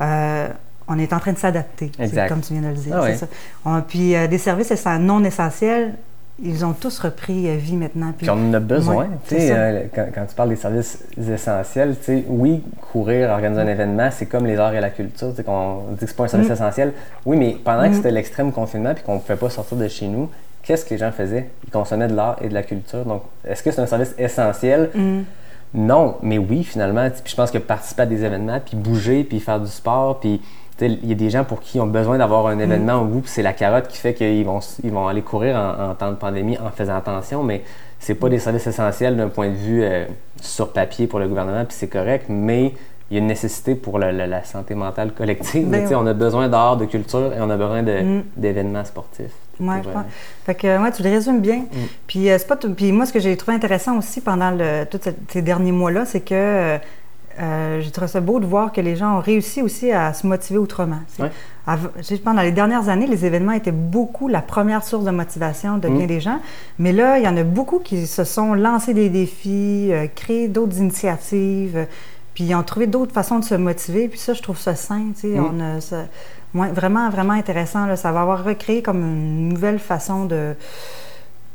Euh, 0.00 0.48
on 0.88 0.98
est 0.98 1.12
en 1.12 1.20
train 1.20 1.32
de 1.32 1.38
s'adapter, 1.38 1.92
comme 2.28 2.40
tu 2.40 2.54
viens 2.54 2.62
de 2.62 2.68
le 2.68 2.74
dire. 2.74 2.92
Ah 2.96 3.02
c'est 3.02 3.08
ouais. 3.10 3.16
ça. 3.16 3.26
On- 3.64 3.82
puis 3.82 4.16
euh, 4.16 4.26
des 4.26 4.38
services 4.38 4.72
non 5.00 5.22
essentiels, 5.22 5.94
ils 6.42 6.64
ont 6.64 6.72
tous 6.74 6.98
repris 6.98 7.48
euh, 7.48 7.56
vie 7.56 7.76
maintenant. 7.76 8.12
Puis, 8.16 8.28
on 8.28 8.34
en 8.34 8.54
a 8.54 8.60
besoin. 8.60 9.08
Euh, 9.32 9.84
quand, 9.94 10.06
quand 10.14 10.26
tu 10.26 10.34
parles 10.34 10.50
des 10.50 10.56
services 10.56 10.98
essentiels, 11.18 11.94
oui, 12.28 12.62
courir, 12.92 13.30
organiser 13.30 13.60
un 13.62 13.66
événement, 13.68 14.08
c'est 14.10 14.26
comme 14.26 14.46
les 14.46 14.56
arts 14.58 14.74
et 14.74 14.80
la 14.80 14.90
culture. 14.90 15.32
qu'on 15.44 15.82
dit 15.92 16.00
que 16.00 16.06
c'est 16.06 16.16
pas 16.16 16.24
un 16.24 16.28
service 16.28 16.48
Mm. 16.48 16.52
essentiel. 16.52 16.92
Oui, 17.24 17.36
mais 17.36 17.56
pendant 17.64 17.84
que 17.84 17.88
Mm. 17.90 17.94
c'était 17.94 18.10
l'extrême 18.10 18.52
confinement 18.52 18.94
puis 18.94 19.02
qu'on 19.02 19.14
ne 19.14 19.20
pouvait 19.20 19.36
pas 19.36 19.50
sortir 19.50 19.76
de 19.78 19.88
chez 19.88 20.08
nous, 20.08 20.28
qu'est-ce 20.62 20.84
que 20.84 20.90
les 20.90 20.98
gens 20.98 21.12
faisaient? 21.12 21.48
Ils 21.64 21.70
consommaient 21.70 22.08
de 22.08 22.14
l'art 22.14 22.36
et 22.42 22.48
de 22.48 22.54
la 22.54 22.62
culture. 22.62 23.04
Donc, 23.04 23.22
est-ce 23.46 23.62
que 23.62 23.70
c'est 23.70 23.80
un 23.80 23.86
service 23.86 24.14
essentiel? 24.18 24.90
Mm. 24.94 25.20
Non, 25.74 26.16
mais 26.22 26.38
oui, 26.38 26.64
finalement. 26.64 27.08
Puis 27.10 27.22
je 27.32 27.34
pense 27.36 27.50
que 27.50 27.58
participer 27.58 28.02
à 28.02 28.06
des 28.06 28.24
événements, 28.24 28.60
puis 28.64 28.76
bouger, 28.76 29.24
puis 29.24 29.40
faire 29.40 29.60
du 29.60 29.66
sport, 29.70 30.20
puis 30.20 30.40
il 30.80 31.06
y 31.08 31.12
a 31.12 31.14
des 31.14 31.30
gens 31.30 31.44
pour 31.44 31.60
qui 31.60 31.80
ont 31.80 31.86
besoin 31.86 32.18
d'avoir 32.18 32.46
un 32.48 32.58
événement 32.58 33.00
où 33.02 33.22
c'est 33.24 33.42
la 33.42 33.52
carotte 33.52 33.88
qui 33.88 33.96
fait 33.98 34.14
qu'ils 34.14 34.44
vont, 34.44 34.60
ils 34.84 34.90
vont 34.90 35.08
aller 35.08 35.22
courir 35.22 35.56
en, 35.56 35.90
en 35.90 35.94
temps 35.94 36.10
de 36.10 36.16
pandémie 36.16 36.58
en 36.58 36.70
faisant 36.70 36.96
attention, 36.96 37.42
mais 37.42 37.62
c'est 37.98 38.14
pas 38.14 38.28
des 38.28 38.38
services 38.38 38.66
essentiels 38.66 39.16
d'un 39.16 39.28
point 39.28 39.48
de 39.48 39.54
vue 39.54 39.82
euh, 39.82 40.04
sur 40.40 40.72
papier 40.72 41.06
pour 41.06 41.18
le 41.18 41.28
gouvernement, 41.28 41.64
puis 41.64 41.76
c'est 41.78 41.88
correct, 41.88 42.26
mais 42.28 42.74
il 43.10 43.14
y 43.14 43.16
a 43.16 43.20
une 43.20 43.28
nécessité 43.28 43.74
pour 43.76 43.98
le- 44.00 44.10
le- 44.10 44.26
la 44.26 44.42
santé 44.44 44.74
mentale 44.74 45.12
collective. 45.12 45.66
Ben 45.68 45.86
on 45.94 46.06
a 46.06 46.12
besoin 46.12 46.48
d'art, 46.48 46.76
de 46.76 46.86
culture 46.86 47.32
et 47.32 47.40
on 47.40 47.48
a 47.50 47.56
besoin 47.56 47.80
Mm. 47.82 48.22
d'événements 48.36 48.84
sportifs. 48.84 49.30
Ouais, 49.60 49.76
je 49.82 49.88
euh, 49.88 49.92
pense. 49.92 50.04
Fait 50.44 50.54
que, 50.56 50.82
ouais, 50.82 50.90
tu 50.92 51.02
le 51.04 51.10
résumes 51.10 51.40
bien. 51.40 51.62
Puis, 52.06 52.28
euh, 52.28 52.36
c'est 52.36 52.48
pas 52.48 52.56
puis 52.56 52.92
moi, 52.92 53.06
ce 53.06 53.12
que 53.12 53.20
j'ai 53.20 53.34
trouvé 53.36 53.56
intéressant 53.56 53.96
aussi 53.96 54.20
pendant 54.20 54.50
le, 54.50 54.84
tous 54.90 54.98
ces- 55.00 55.14
ces 55.28 55.40
derniers 55.40 55.72
mois-là, 55.72 56.04
c'est 56.04 56.20
que 56.20 56.78
euh, 57.40 57.80
j'ai 57.80 57.90
trouvé 57.90 58.08
ça 58.08 58.20
beau 58.20 58.40
de 58.40 58.46
voir 58.46 58.72
que 58.72 58.80
les 58.80 58.96
gens 58.96 59.16
ont 59.16 59.20
réussi 59.20 59.62
aussi 59.62 59.92
à 59.92 60.12
se 60.12 60.26
motiver 60.26 60.58
autrement. 60.58 61.00
Ouais. 61.18 61.30
Av- 61.66 61.90
je 61.98 62.14
pense, 62.16 62.34
dans 62.36 62.42
les 62.42 62.52
dernières 62.52 62.88
années, 62.88 63.06
les 63.06 63.24
événements 63.26 63.52
étaient 63.52 63.72
beaucoup 63.72 64.28
la 64.28 64.40
première 64.40 64.84
source 64.84 65.04
de 65.04 65.10
motivation 65.10 65.78
de 65.78 65.88
bien 65.88 66.04
Mm. 66.04 66.06
des 66.08 66.20
gens. 66.20 66.38
Mais 66.78 66.92
là, 66.92 67.18
il 67.18 67.24
y 67.24 67.28
en 67.28 67.36
a 67.36 67.42
beaucoup 67.42 67.78
qui 67.80 68.06
se 68.06 68.24
sont 68.24 68.54
lancés 68.54 68.94
des 68.94 69.08
défis, 69.08 69.88
euh, 69.92 70.06
créé 70.14 70.48
d'autres 70.48 70.78
initiatives, 70.78 71.76
euh, 71.76 71.84
puis 72.34 72.44
ils 72.44 72.54
ont 72.54 72.62
trouvé 72.62 72.86
d'autres 72.86 73.12
façons 73.12 73.38
de 73.38 73.44
se 73.44 73.54
motiver. 73.54 74.08
Puis 74.08 74.18
ça, 74.18 74.32
je 74.34 74.42
trouve 74.42 74.58
ça 74.58 74.74
sain. 74.74 75.06
tu 75.14 75.22
sais. 75.22 75.38
Mm. 75.38 75.44
On 75.54 75.60
a 75.76 75.80
ça- 75.80 76.04
ouais, 76.54 76.68
vraiment, 76.68 77.10
vraiment 77.10 77.32
intéressant. 77.34 77.86
Là. 77.86 77.96
Ça 77.96 78.12
va 78.12 78.22
avoir 78.22 78.44
recréé 78.44 78.82
comme 78.82 79.00
une 79.00 79.48
nouvelle 79.50 79.78
façon 79.78 80.24
de. 80.26 80.54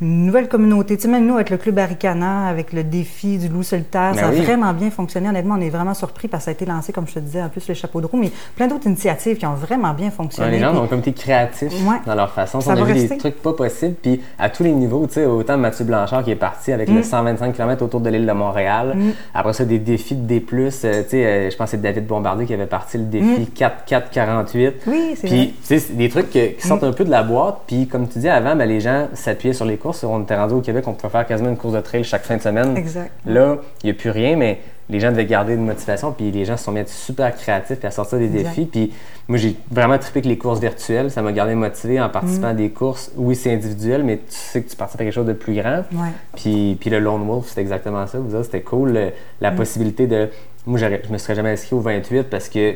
Une 0.01 0.25
nouvelle 0.25 0.47
communauté. 0.49 0.95
Tu 0.97 1.03
sais, 1.03 1.07
même 1.07 1.27
nous, 1.27 1.35
avec 1.35 1.51
le 1.51 1.57
Club 1.57 1.77
Aricana, 1.77 2.47
avec 2.47 2.73
le 2.73 2.83
défi 2.83 3.37
du 3.37 3.49
loup 3.49 3.61
solitaire, 3.61 4.13
Ben 4.15 4.19
ça 4.21 4.27
a 4.27 4.31
oui. 4.31 4.41
vraiment 4.41 4.73
bien 4.73 4.89
fonctionné. 4.89 5.29
Honnêtement, 5.29 5.55
on 5.59 5.61
est 5.61 5.69
vraiment 5.69 5.93
surpris 5.93 6.27
parce 6.27 6.41
que 6.41 6.45
ça 6.45 6.51
a 6.51 6.53
été 6.53 6.65
lancé, 6.65 6.91
comme 6.91 7.07
je 7.07 7.13
te 7.13 7.19
disais, 7.19 7.41
en 7.43 7.49
plus 7.49 7.67
le 7.67 7.75
chapeau 7.75 8.01
de 8.01 8.07
roue, 8.07 8.17
mais 8.17 8.31
plein 8.55 8.65
d'autres 8.67 8.87
initiatives 8.87 9.37
qui 9.37 9.45
ont 9.45 9.53
vraiment 9.53 9.93
bien 9.93 10.07
Ouais, 10.07 10.11
fonctionné. 10.11 10.51
les 10.51 10.59
gens 10.59 10.75
ont 10.75 10.83
un 10.83 10.87
comité 10.87 11.13
créatif 11.13 11.71
Ouais. 11.87 11.97
dans 12.07 12.15
leur 12.15 12.31
façon. 12.31 12.61
Ça 12.61 12.71
on 12.71 12.81
a 12.81 12.83
vu 12.83 12.93
rester. 12.93 13.09
des 13.09 13.17
trucs 13.17 13.41
pas 13.43 13.53
possibles, 13.53 13.93
puis 14.01 14.21
à 14.39 14.49
tous 14.49 14.63
les 14.63 14.71
niveaux, 14.71 15.05
tu 15.05 15.13
sais, 15.13 15.25
autant 15.25 15.57
Mathieu 15.59 15.85
Blanchard 15.85 16.23
qui 16.23 16.31
est 16.31 16.35
parti 16.35 16.71
avec 16.71 16.89
Mm. 16.89 16.95
le 16.95 17.03
125 17.03 17.53
km 17.53 17.83
autour 17.85 17.99
de 18.01 18.09
l'île 18.09 18.25
de 18.25 18.31
Montréal. 18.31 18.95
Après 19.35 19.53
ça, 19.53 19.65
des 19.65 19.77
défis 19.77 20.15
de 20.15 20.25
D+, 20.25 20.43
euh, 20.53 20.69
tu 20.69 21.09
sais, 21.09 21.25
euh, 21.25 21.49
je 21.51 21.55
pense 21.55 21.65
que 21.65 21.71
c'est 21.71 21.81
David 21.81 22.07
Bombardier 22.07 22.47
qui 22.47 22.53
avait 22.55 22.65
parti 22.65 22.97
le 22.97 23.03
défi 23.03 23.45
4-4-48. 23.55 24.87
Mm. 24.87 24.89
Oui, 24.91 25.13
c'est. 25.15 25.27
Mm. 25.27 25.29
Puis, 25.29 25.47
tu 25.61 25.65
sais, 25.67 25.77
c'est 25.79 25.95
des 25.95 26.09
trucs 26.09 26.31
qui 26.31 26.55
sortent 26.59 26.83
un 26.83 26.91
peu 26.91 27.05
de 27.05 27.11
la 27.11 27.21
boîte. 27.21 27.59
Puis, 27.67 27.85
comme 27.87 28.07
tu 28.07 28.17
dis 28.17 28.29
avant, 28.29 28.55
ben, 28.55 28.65
les 28.67 28.79
gens 28.79 29.07
s'appuyaient 29.13 29.53
sur 29.53 29.65
les 29.65 29.77
courses. 29.91 30.03
On 30.03 30.21
était 30.23 30.35
rendu 30.35 30.53
au 30.53 30.61
Québec, 30.61 30.85
on 30.87 30.93
pouvait 30.93 31.11
faire 31.11 31.25
quasiment 31.25 31.49
une 31.49 31.57
course 31.57 31.73
de 31.73 31.81
trail 31.81 32.03
chaque 32.03 32.23
fin 32.23 32.37
de 32.37 32.41
semaine. 32.41 32.75
Exact. 32.77 33.11
Là, 33.25 33.57
il 33.83 33.87
n'y 33.87 33.91
a 33.91 33.93
plus 33.93 34.09
rien, 34.09 34.35
mais 34.35 34.59
les 34.89 34.99
gens 34.99 35.09
devaient 35.11 35.25
garder 35.25 35.53
une 35.53 35.65
motivation. 35.65 36.11
Puis, 36.11 36.31
les 36.31 36.43
gens 36.45 36.57
se 36.57 36.65
sont 36.65 36.71
mis 36.71 36.79
à 36.79 36.81
être 36.81 36.89
super 36.89 37.33
créatifs 37.35 37.77
puis 37.77 37.87
à 37.87 37.91
sortir 37.91 38.17
des 38.19 38.25
Exact. 38.25 38.49
défis. 38.49 38.65
Puis, 38.65 38.93
moi, 39.27 39.37
j'ai 39.37 39.55
vraiment 39.71 39.97
trippé 39.97 40.19
avec 40.19 40.25
les 40.25 40.37
courses 40.37 40.59
virtuelles. 40.59 41.09
Ça 41.11 41.21
m'a 41.21 41.31
gardé 41.31 41.55
motivé 41.55 42.01
en 42.01 42.09
participant 42.09 42.47
Mm. 42.47 42.51
à 42.51 42.53
des 42.55 42.69
courses. 42.71 43.11
Oui, 43.15 43.35
c'est 43.35 43.53
individuel, 43.53 44.03
mais 44.03 44.17
tu 44.17 44.23
sais 44.29 44.61
que 44.61 44.69
tu 44.69 44.75
participes 44.75 45.01
à 45.01 45.03
quelque 45.05 45.13
chose 45.13 45.27
de 45.27 45.33
plus 45.33 45.55
grand. 45.55 45.83
Ouais. 45.93 46.09
Puis, 46.35 46.75
puis 46.79 46.89
le 46.89 46.99
Lone 46.99 47.25
Wolf, 47.25 47.47
c'était 47.47 47.61
exactement 47.61 48.05
ça. 48.07 48.17
C'était 48.43 48.61
cool. 48.61 49.11
la 49.39 49.51
Mm. 49.51 49.55
possibilité 49.55 50.07
de. 50.07 50.29
Moi, 50.65 50.77
je 50.77 50.85
me 51.11 51.17
serais 51.17 51.35
jamais 51.35 51.51
inscrit 51.51 51.75
au 51.75 51.79
28 51.79 52.23
parce 52.29 52.49
que 52.49 52.75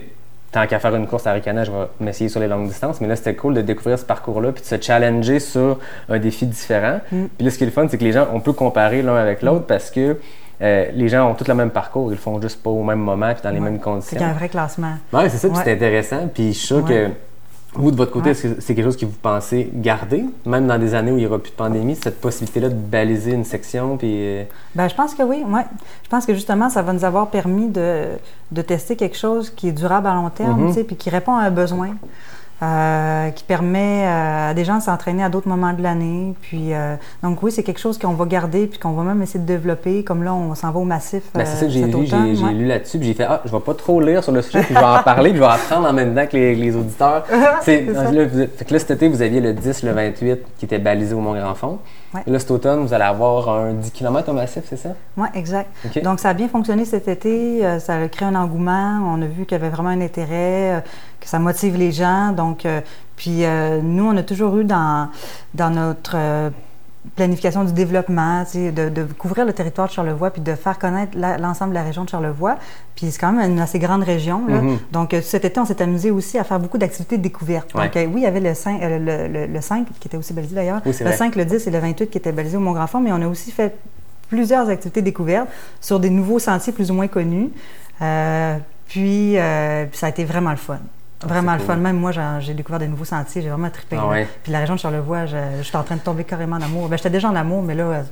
tant 0.51 0.65
qu'à 0.67 0.79
faire 0.79 0.95
une 0.95 1.08
course 1.08 1.27
à 1.27 1.34
Ricana, 1.34 1.63
je 1.65 1.71
vais 1.71 1.77
m'essayer 1.99 2.29
sur 2.29 2.39
les 2.39 2.47
longues 2.47 2.67
distances. 2.67 3.01
Mais 3.01 3.08
là, 3.08 3.15
c'était 3.15 3.36
cool 3.36 3.53
de 3.53 3.62
découvrir 3.62 3.99
ce 3.99 4.05
parcours-là 4.05 4.51
puis 4.53 4.62
de 4.62 4.67
se 4.67 4.79
challenger 4.81 5.39
sur 5.39 5.79
un 6.10 6.17
défi 6.19 6.45
différent. 6.45 6.99
Mm. 7.12 7.25
Puis 7.38 7.45
là, 7.45 7.51
ce 7.51 7.58
qui 7.58 7.63
est 7.63 7.67
le 7.67 7.73
fun, 7.73 7.88
c'est 7.89 7.97
que 7.97 8.03
les 8.03 8.13
gens, 8.13 8.27
on 8.34 8.39
peut 8.39 8.53
comparer 8.53 9.01
l'un 9.01 9.15
avec 9.17 9.41
l'autre 9.41 9.65
parce 9.65 9.91
que 9.91 10.17
euh, 10.62 10.86
les 10.93 11.10
gens 11.10 11.29
ont 11.29 11.34
tous 11.34 11.47
le 11.49 11.53
même 11.55 11.71
parcours. 11.71 12.10
Ils 12.12 12.15
le 12.15 12.19
font 12.21 12.41
juste 12.41 12.63
pas 12.63 12.69
au 12.69 12.84
même 12.84 12.99
moment 12.99 13.34
puis 13.34 13.43
dans 13.43 13.49
les 13.49 13.58
Ouais. 13.60 13.65
mêmes 13.65 13.75
C'est 13.77 13.81
conditions. 13.84 14.21
a 14.21 14.25
un 14.29 14.34
vrai 14.34 14.47
classement. 14.47 14.93
Oui, 15.12 15.23
c'est 15.29 15.38
ça, 15.38 15.49
puis 15.49 15.58
c'est 15.63 15.73
intéressant. 15.73 16.27
Puis 16.34 16.53
je 16.53 16.58
suis 16.58 16.67
sûr 16.67 16.84
Ouais. 16.86 16.89
que 16.89 17.10
vous, 17.77 17.91
de 17.91 17.95
votre 17.95 18.11
côté, 18.11 18.25
Ouais. 18.25 18.31
est-ce 18.31 18.47
que 18.47 18.61
c'est 18.61 18.73
quelque 18.75 18.85
chose 18.85 18.97
que 18.97 19.05
vous 19.05 19.11
pensez 19.21 19.69
garder, 19.73 20.25
même 20.45 20.67
dans 20.67 20.77
des 20.79 20.93
années 20.95 21.11
où 21.11 21.15
il 21.17 21.21
n'y 21.21 21.25
aura 21.25 21.39
plus 21.39 21.51
de 21.51 21.55
pandémie, 21.55 21.95
cette 21.95 22.19
possibilité-là 22.21 22.69
de 22.69 22.73
baliser 22.75 23.33
une 23.33 23.43
section? 23.45 23.97
Puis, 23.97 24.09
euh, 24.13 24.43
Ben, 24.75 24.88
je 24.88 24.95
pense 24.95 25.13
que 25.15 25.23
oui, 25.23 25.43
ouais. 25.47 25.65
Je 26.03 26.09
pense 26.09 26.25
que 26.25 26.33
justement, 26.33 26.69
ça 26.69 26.81
va 26.81 26.93
nous 26.93 27.05
avoir 27.05 27.27
permis 27.29 27.67
de, 27.67 28.05
de 28.51 28.61
tester 28.61 28.95
quelque 28.95 29.17
chose 29.17 29.49
qui 29.49 29.67
est 29.69 29.73
durable 29.73 30.07
à 30.07 30.13
long 30.15 30.29
terme, 30.29 30.67
tu 30.67 30.73
sais, 30.73 30.83
puis 30.83 30.95
qui 30.95 31.09
répond 31.09 31.35
à 31.35 31.41
un 31.43 31.51
besoin, 31.51 31.89
euh, 32.63 33.29
qui 33.31 33.43
permet 33.43 34.05
euh, 34.07 34.49
à 34.51 34.53
des 34.53 34.63
gens 34.63 34.77
de 34.77 34.81
s'entraîner 34.83 35.23
à 35.23 35.29
d'autres 35.29 35.47
moments 35.49 35.73
de 35.73 35.81
l'année. 35.83 36.33
Puis, 36.41 36.73
euh, 36.73 36.95
donc 37.21 37.43
oui, 37.43 37.51
c'est 37.51 37.63
quelque 37.63 37.79
chose 37.79 37.97
qu'on 37.97 38.13
va 38.13 38.25
garder, 38.25 38.67
puis 38.67 38.79
qu'on 38.79 38.91
va 38.91 39.03
même 39.03 39.21
essayer 39.21 39.39
de 39.39 39.45
développer. 39.45 40.03
Comme 40.03 40.23
là, 40.23 40.33
on 40.33 40.55
s'en 40.55 40.71
va 40.71 40.79
au 40.79 40.83
massif 40.85 41.23
ben, 41.33 41.45
c'est 41.45 41.57
ça 41.57 41.65
que 41.65 41.71
j'ai 41.71 41.83
lu, 41.85 42.05
j'ai, 42.05 42.15
ouais. 42.43 42.53
lu 42.53 42.65
là-dessus, 42.65 42.97
puis 42.97 43.07
j'ai 43.07 43.13
fait 43.13 43.25
Ah, 43.27 43.41
je 43.45 43.51
vais 43.51 43.59
pas 43.59 43.73
trop 43.73 43.99
lire 43.99 44.23
sur 44.23 44.31
le 44.31 44.41
sujet, 44.41 44.61
puis 44.63 44.73
je 44.73 44.79
vais 44.79 44.85
en 44.85 45.03
parler, 45.03 45.31
puis 45.31 45.39
je 45.39 45.43
vais 45.43 45.49
apprendre 45.51 45.87
en 45.89 45.93
même 45.93 46.15
temps 46.15 46.25
que 46.27 46.37
les, 46.37 46.55
les 46.55 46.75
auditeurs. 46.75 47.25
C'est- 47.61 47.81
là, 47.81 48.25
vous- 48.25 48.47
fait 48.57 48.65
que 48.65 48.73
là, 48.73 48.79
cet 48.79 48.91
été, 48.91 49.07
vous 49.09 49.21
aviez 49.21 49.41
le 49.41 49.53
10, 49.53 49.83
le 49.83 49.91
28 49.91 50.39
qui 50.57 50.65
était 50.65 50.79
balisé 50.79 51.13
au 51.13 51.19
Mont-Grand-Fond. 51.19 51.79
Ouais. 52.13 52.21
Et 52.25 52.31
Là, 52.31 52.39
cet 52.39 52.51
automne, 52.51 52.79
vous 52.85 52.93
allez 52.93 53.03
avoir 53.03 53.49
un 53.49 53.73
10 53.73 53.91
km 53.91 54.29
au 54.29 54.33
massif, 54.33 54.63
c'est 54.69 54.77
ça? 54.77 54.89
Oui, 55.17 55.27
exact. 55.33 55.69
Donc, 56.03 56.19
ça 56.21 56.29
a 56.29 56.33
bien 56.33 56.47
fonctionné 56.47 56.85
cet 56.85 57.09
été. 57.09 57.61
ça 57.79 57.95
a 57.95 58.07
créé 58.07 58.27
un 58.27 58.35
engouement. 58.35 58.99
On 59.13 59.21
a 59.21 59.25
vu 59.25 59.45
qu'il 59.45 59.57
y 59.57 59.61
avait 59.61 59.69
vraiment 59.69 59.89
un 59.89 59.99
intérêt, 59.99 60.81
que 61.25 61.29
ça 61.29 61.39
motive 61.39 61.75
les 61.77 61.91
gens. 61.91 62.31
Donc, 62.31 62.65
euh, 62.65 62.81
puis 63.17 63.43
euh, 63.45 63.81
nous, 63.81 64.05
on 64.05 64.15
a 64.15 64.23
toujours 64.23 64.57
eu 64.57 64.63
dans, 64.63 65.09
dans 65.53 65.69
notre 65.69 66.13
euh, 66.15 66.50
planification 67.15 67.63
du 67.63 67.71
développement, 67.73 68.43
de, 68.54 68.89
de 68.89 69.04
couvrir 69.04 69.45
le 69.45 69.54
territoire 69.54 69.87
de 69.87 69.93
Charlevoix, 69.93 70.31
puis 70.31 70.41
de 70.41 70.56
faire 70.56 70.79
connaître 70.79 71.15
l'ensemble 71.17 71.69
de 71.71 71.75
la 71.75 71.83
région 71.83 72.04
de 72.04 72.10
Charlevoix. 72.10 72.58
Puis 72.95 73.12
c'est 73.12 73.19
quand 73.19 73.31
même 73.31 73.52
une 73.52 73.60
assez 73.60 73.77
grande 73.79 74.04
région. 74.04 74.41
Là. 74.47 74.62
Mhm. 74.62 74.79
Donc 74.91 75.15
cet 75.21 75.45
été, 75.45 75.60
on 75.60 75.65
s'est 75.65 75.81
amusé 75.83 76.10
aussi 76.12 76.37
à 76.39 76.43
faire 76.43 76.60
beaucoup 76.60 76.77
d'activités 76.79 77.17
de 77.17 77.23
découverte. 77.23 77.73
Ouais. 77.75 77.83
Donc 77.85 77.93
oui, 77.95 78.21
il 78.21 78.23
y 78.23 78.25
avait 78.25 78.39
le 78.39 78.54
5, 78.56 78.81
euh, 78.81 79.00
le, 79.00 79.27
le- 79.47 79.54
le 79.54 79.62
5 79.62 79.85
qui 80.00 80.08
était 80.08 80.17
aussi 80.17 80.33
balisé 80.33 80.56
d'ailleurs, 80.56 80.81
Oui, 80.85 80.93
le 81.00 81.06
vrai. 81.06 81.15
5, 81.17 81.35
le 81.35 81.45
10 81.45 81.67
et 81.67 81.71
le 81.71 81.79
28 81.79 82.10
qui 82.10 82.17
étaient 82.17 82.31
balisés 82.31 82.58
au 82.58 82.62
Mont-Grand-Fond, 82.62 83.00
mais 83.02 83.12
on 83.12 83.21
a 83.21 83.27
aussi 83.27 83.52
fait 83.52 83.75
plusieurs 84.29 84.67
activités 84.69 85.04
découvertes 85.04 85.47
sur 85.79 86.00
des 86.00 86.10
nouveaux 86.10 86.39
sentiers 86.39 86.73
plus 86.73 86.89
ou 86.89 86.95
moins 86.95 87.08
connus. 87.08 87.52
Euh, 88.02 88.58
puis, 88.87 89.37
euh, 89.37 89.85
puis 89.85 89.97
ça 90.00 90.08
a 90.08 90.10
été 90.10 90.25
vraiment 90.25 90.50
le 90.52 90.58
fun. 90.58 90.79
Vraiment 91.23 91.53
le 91.53 91.59
fun. 91.59 91.77
Même 91.77 91.97
moi, 91.97 92.11
j'ai 92.39 92.53
découvert 92.53 92.79
des 92.79 92.87
nouveaux 92.87 93.05
sentiers. 93.05 93.41
J'ai 93.41 93.49
vraiment 93.49 93.69
trippé. 93.69 93.97
Ah 93.99 94.07
ouais. 94.07 94.27
Puis 94.43 94.51
la 94.51 94.59
région 94.59 94.75
de 94.75 94.79
Charlevoix, 94.79 95.25
je, 95.25 95.37
je 95.57 95.63
suis 95.63 95.77
en 95.77 95.83
train 95.83 95.95
de 95.95 96.01
tomber 96.01 96.23
carrément 96.23 96.57
en 96.57 96.61
amour. 96.61 96.89
Ben, 96.89 96.97
j'étais 96.97 97.09
déjà 97.09 97.29
en 97.29 97.35
amour, 97.35 97.63
mais 97.63 97.73
là, 97.73 98.03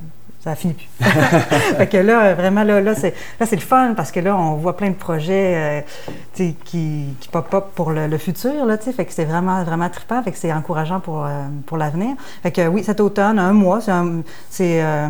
ça 0.44 0.50
a 0.50 0.54
fini 0.56 0.74
plus. 0.74 0.88
fait 1.76 1.86
que 1.86 1.96
là, 1.96 2.34
vraiment, 2.34 2.64
là, 2.64 2.78
là, 2.82 2.94
c'est, 2.94 3.14
le 3.40 3.56
fun 3.58 3.94
parce 3.96 4.12
que 4.12 4.20
là, 4.20 4.36
on 4.36 4.56
voit 4.56 4.76
plein 4.76 4.90
de 4.90 4.94
projets 4.94 5.54
euh, 5.56 5.80
qui, 6.34 6.54
qui 6.64 7.28
pop-up 7.32 7.68
pour 7.74 7.92
le, 7.92 8.08
le 8.08 8.18
futur. 8.18 8.66
Là, 8.66 8.76
fait 8.76 9.06
que 9.06 9.12
c'est 9.12 9.24
vraiment, 9.24 9.64
vraiment 9.64 9.88
trippant. 9.88 10.22
Fait 10.22 10.32
que 10.32 10.36
c'est 10.36 10.52
encourageant 10.52 11.00
pour, 11.00 11.24
euh, 11.24 11.44
pour 11.64 11.78
l'avenir. 11.78 12.14
Fait 12.42 12.52
que 12.52 12.66
oui, 12.68 12.84
cet 12.84 13.00
automne, 13.00 13.38
un 13.38 13.54
mois, 13.54 13.80
c'est, 13.80 14.82
euh, 14.82 15.08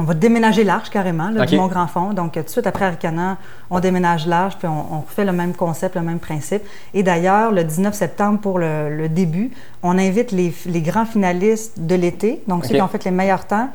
on 0.00 0.04
va 0.04 0.14
déménager 0.14 0.64
l'arche 0.64 0.88
carrément, 0.88 1.28
là, 1.28 1.44
du 1.44 1.56
Mont-Grand-Fond. 1.56 2.14
Donc, 2.14 2.36
euh, 2.36 2.40
tout 2.40 2.46
de 2.46 2.50
suite 2.50 2.66
après 2.66 2.86
Arcana, 2.86 3.36
on 3.68 3.80
déménage 3.80 4.26
l'arche, 4.26 4.56
puis 4.56 4.66
on, 4.66 4.94
on 4.94 5.00
refait 5.00 5.26
le 5.26 5.32
même 5.32 5.52
concept, 5.52 5.94
le 5.94 6.00
même 6.00 6.18
principe. 6.18 6.62
Et 6.94 7.02
d'ailleurs, 7.02 7.52
le 7.52 7.64
19 7.64 7.94
septembre, 7.94 8.40
pour 8.40 8.58
le, 8.58 8.96
le 8.96 9.08
début, 9.10 9.50
on 9.82 9.98
invite 9.98 10.32
les, 10.32 10.54
les 10.64 10.80
grands 10.80 11.04
finalistes 11.04 11.78
de 11.80 11.94
l'été, 11.94 12.42
donc 12.48 12.64
ceux 12.64 12.76
qui 12.76 12.82
ont 12.82 12.88
fait 12.88 13.04
les 13.04 13.10
meilleurs 13.10 13.46
temps, 13.46 13.68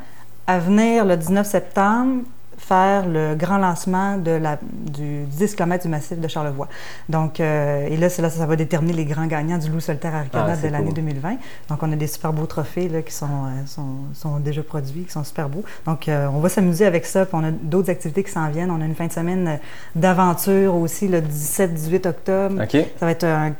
à 0.48 0.58
venir 0.58 1.06
le 1.06 1.16
19 1.16 1.46
septembre 1.46 2.24
faire 2.68 3.08
le 3.08 3.36
grand 3.36 3.58
lancement 3.58 4.18
de 4.18 4.32
la, 4.32 4.58
du 4.62 5.26
10 5.26 5.56
km 5.56 5.84
du 5.84 5.90
massif 5.90 6.20
de 6.20 6.28
Charlevoix. 6.28 6.68
Donc, 7.10 7.40
euh, 7.40 7.88
et 7.88 7.96
là, 7.96 8.10
ça 8.10 8.46
va 8.46 8.56
déterminer 8.56 8.94
les 8.94 9.06
grands 9.06 9.28
gagnants 9.28 9.60
du 9.60 9.70
Loup 9.70 9.80
solitaire 9.80 10.16
Arcana 10.16 10.54
Ah, 10.54 10.56
de 10.56 10.72
l'année 10.72 10.86
cool. 10.86 10.96
2020. 10.96 11.38
Donc, 11.70 11.84
on 11.84 11.92
a 11.92 11.96
des 11.96 12.08
super 12.08 12.34
beaux 12.34 12.48
trophées 12.48 12.90
là, 12.90 13.02
qui 13.04 13.14
sont, 13.14 13.26
euh, 13.26 13.66
sont, 13.68 13.88
sont 14.14 14.40
déjà 14.40 14.64
produits, 14.64 15.04
qui 15.04 15.12
sont 15.12 15.24
super 15.24 15.48
beaux. 15.48 15.64
Donc, 15.86 16.08
euh, 16.08 16.28
on 16.34 16.40
va 16.40 16.50
s'amuser 16.50 16.86
avec 16.86 17.06
ça. 17.06 17.26
Puis, 17.26 17.36
on 17.40 17.44
a 17.44 17.52
d'autres 17.52 17.92
activités 17.92 18.24
qui 18.24 18.32
s'en 18.32 18.50
viennent. 18.50 18.72
On 18.72 18.82
a 18.82 18.86
une 18.86 18.96
fin 18.96 19.08
de 19.08 19.14
semaine 19.14 19.60
d'aventure 19.96 20.76
aussi, 20.76 21.08
le 21.08 21.22
17-18 21.22 22.08
octobre. 22.08 22.62
Ça 23.00 23.06
va 23.06 23.12
être 23.12 23.26
un. 23.26 23.54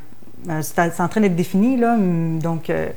C'est 0.62 1.00
en 1.00 1.08
train 1.08 1.20
d'être 1.20 1.34
défini, 1.34 1.76
là. 1.76 1.96
Donc, 1.96 2.70
euh, 2.70 2.88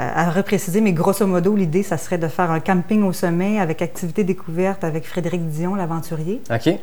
à 0.00 0.30
repréciser, 0.30 0.80
mais 0.80 0.92
grosso 0.92 1.26
modo, 1.26 1.54
l'idée, 1.56 1.82
ça 1.82 1.96
serait 1.98 2.18
de 2.18 2.28
faire 2.28 2.50
un 2.50 2.60
camping 2.60 3.02
au 3.04 3.12
sommet 3.12 3.58
avec 3.60 3.82
activité 3.82 4.24
découverte 4.24 4.84
avec 4.84 5.04
Frédéric 5.06 5.46
Dion, 5.48 5.74
l'aventurier, 5.74 6.40
OK. 6.50 6.74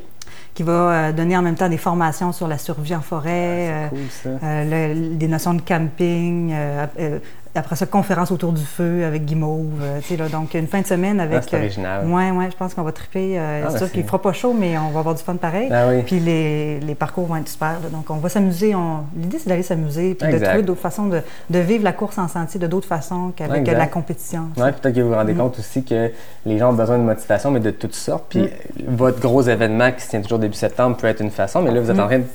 qui 0.54 0.64
va 0.64 0.72
euh, 0.74 1.12
donner 1.12 1.38
en 1.38 1.42
même 1.42 1.56
temps 1.56 1.70
des 1.70 1.78
formations 1.78 2.32
sur 2.32 2.48
la 2.48 2.58
survie 2.58 2.96
en 2.96 3.02
forêt, 3.02 3.70
euh, 3.70 3.88
Cool, 3.90 4.00
ça. 4.12 4.30
euh, 4.44 4.94
le- 4.94 5.16
des 5.16 5.28
notions 5.28 5.54
de 5.54 5.62
camping, 5.62 6.52
euh, 6.54 6.86
euh, 7.00 7.20
après 7.58 7.76
ça, 7.76 7.86
conférence 7.86 8.32
autour 8.32 8.54
du 8.54 8.64
feu 8.64 9.04
avec 9.06 9.26
Guimauve. 9.26 9.66
euh, 9.82 10.18
là, 10.18 10.30
donc, 10.30 10.54
une 10.54 10.68
fin 10.68 10.82
de 10.82 10.88
semaine 10.88 11.20
avec. 11.20 11.40
Ah, 11.44 11.48
c'est 11.50 11.58
original. 11.58 12.06
ouais, 12.08 12.32
ouais, 12.32 12.50
je 12.52 12.56
pense 12.56 12.74
qu'on 12.74 12.84
va 12.84 12.92
triper. 12.92 13.38
euh, 13.40 13.62
Ah, 13.64 13.68
c'est 13.68 13.74
ben, 13.74 13.78
sûr 13.80 13.92
qu'il 13.92 14.02
c'est- 14.02 14.08
fera 14.08 14.22
pas 14.22 14.34
chaud, 14.34 14.54
mais 14.58 14.78
on 14.78 14.90
va 14.92 15.00
avoir 15.00 15.16
du 15.16 15.24
fun 15.24 15.36
pareil. 15.36 15.70
Ah 15.72 15.88
oui. 15.90 16.04
Puis 16.04 16.20
les, 16.20 16.80
les 16.80 16.96
parcours 16.96 17.26
vont 17.28 17.36
être 17.38 17.50
super. 17.50 17.74
là. 17.84 17.90
donc, 17.92 18.10
on 18.10 18.16
va 18.18 18.30
s'amuser. 18.30 18.74
on- 18.76 19.02
L'idée, 19.16 19.38
c'est 19.40 19.50
d'aller 19.50 19.64
s'amuser, 19.64 20.16
puis 20.16 20.32
de 20.32 20.38
trouver 20.40 20.64
d'autres 20.64 20.82
façons 20.82 21.08
de, 21.08 21.22
de 21.50 21.60
vivre 21.60 21.84
la 21.84 21.94
course 21.94 22.18
en 22.18 22.28
sentier 22.28 22.60
de 22.60 22.68
d'autres 22.68 22.88
façons 22.88 23.32
qu'avec 23.36 23.66
la 23.68 23.88
compétition. 23.88 24.44
Ouais, 24.58 24.72
peut-être 24.72 24.96
que 24.96 25.02
vous 25.02 25.10
vous 25.10 25.16
rendez 25.16 25.34
Mm. 25.34 25.38
compte 25.38 25.60
aussi 25.60 25.84
que 25.84 26.12
les 26.46 26.58
gens 26.58 26.70
ont 26.72 26.74
besoin 26.74 26.98
de 26.98 27.04
motivation, 27.04 27.52
mais 27.52 27.60
de 27.60 27.72
toutes 27.72 27.96
sortes. 27.96 28.26
Puis 28.30 28.40
Mm. 28.42 28.46
euh, 28.46 28.84
votre 28.90 29.20
gros 29.20 29.42
événement 29.42 29.92
qui 29.92 30.02
se 30.02 30.10
tient 30.10 30.22
toujours 30.22 30.40
début 30.40 30.54
septembre 30.56 30.98
peut 30.98 31.08
être 31.08 31.22
une 31.22 31.32
façon, 31.32 31.62
mais 31.62 31.72
là, 31.72 31.82
vous 31.82 31.90
êtes 31.90 31.98
Mm. 31.98 32.02
en 32.02 32.08
train 32.08 32.20
de 32.20 32.26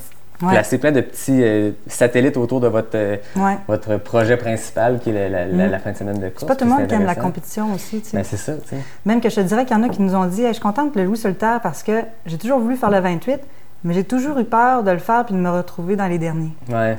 Ouais. 0.42 0.50
placer 0.52 0.78
plein 0.78 0.90
de 0.92 1.00
petits 1.00 1.40
euh, 1.42 1.70
satellites 1.86 2.36
autour 2.36 2.60
de 2.60 2.66
votre, 2.68 2.88
euh, 2.96 3.16
Ouais. 3.36 3.56
votre 3.68 3.96
projet 3.98 4.36
principal, 4.36 4.98
qui 5.00 5.10
est 5.10 5.12
la, 5.12 5.28
la- 5.28 5.46
la- 5.46 5.68
Mm. 5.68 5.70
la 5.70 5.78
fin 5.78 5.92
de 5.92 5.96
semaine 5.96 6.18
de 6.18 6.28
course. 6.28 6.40
C'est 6.40 6.46
pas 6.46 6.56
tout 6.56 6.64
le 6.64 6.70
monde 6.70 6.86
qui 6.86 6.94
aime 6.94 7.04
la 7.04 7.14
compétition 7.14 7.72
aussi. 7.74 8.00
tu 8.00 8.08
sais. 8.10 8.16
Ben, 8.16 8.24
c'est 8.24 8.36
ça, 8.36 8.54
tu 8.54 8.68
sais. 8.70 8.76
Même 9.06 9.20
que 9.20 9.28
je 9.30 9.36
te 9.36 9.40
dirais 9.40 9.64
qu'il 9.64 9.76
y 9.76 9.80
en 9.80 9.82
a 9.84 9.88
qui 9.88 10.02
nous 10.02 10.14
ont 10.14 10.26
dit 10.26 10.42
Hey, 10.42 10.48
Je 10.48 10.52
suis 10.54 10.62
contente 10.62 10.94
de 10.94 11.00
le 11.00 11.06
Louis 11.06 11.16
solitaire 11.16 11.60
parce 11.62 11.82
que 11.82 12.02
j'ai 12.26 12.38
toujours 12.38 12.58
voulu 12.58 12.76
faire 12.76 12.90
le 12.90 12.98
28, 13.00 13.40
mais 13.84 13.94
j'ai 13.94 14.04
toujours 14.04 14.38
eu 14.38 14.44
peur 14.44 14.82
de 14.82 14.90
le 14.90 14.98
faire 14.98 15.24
puis 15.24 15.34
de 15.34 15.40
me 15.40 15.50
retrouver 15.50 15.96
dans 15.96 16.06
les 16.08 16.18
derniers. 16.18 16.52
Ouais. 16.68 16.98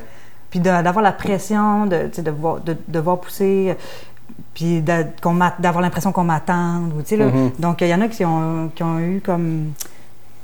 Puis 0.50 0.60
d'avoir 0.60 1.02
la 1.02 1.12
pression, 1.12 1.86
de, 1.86 2.30
voir, 2.30 2.60
de, 2.60 2.76
de 2.88 2.98
voir 2.98 3.18
pousser, 3.20 3.74
puis 4.54 4.80
d'avoir 4.82 5.80
l'impression 5.82 6.12
qu'on 6.12 6.28
là. 7.16 7.26
Mhm. 7.26 7.50
Donc, 7.58 7.80
il 7.80 7.88
y 7.88 7.94
en 7.94 8.00
a 8.00 8.08
qui 8.08 8.24
ont, 8.24 8.70
qui 8.74 8.82
ont 8.82 8.98
eu 9.00 9.20
comme 9.24 9.72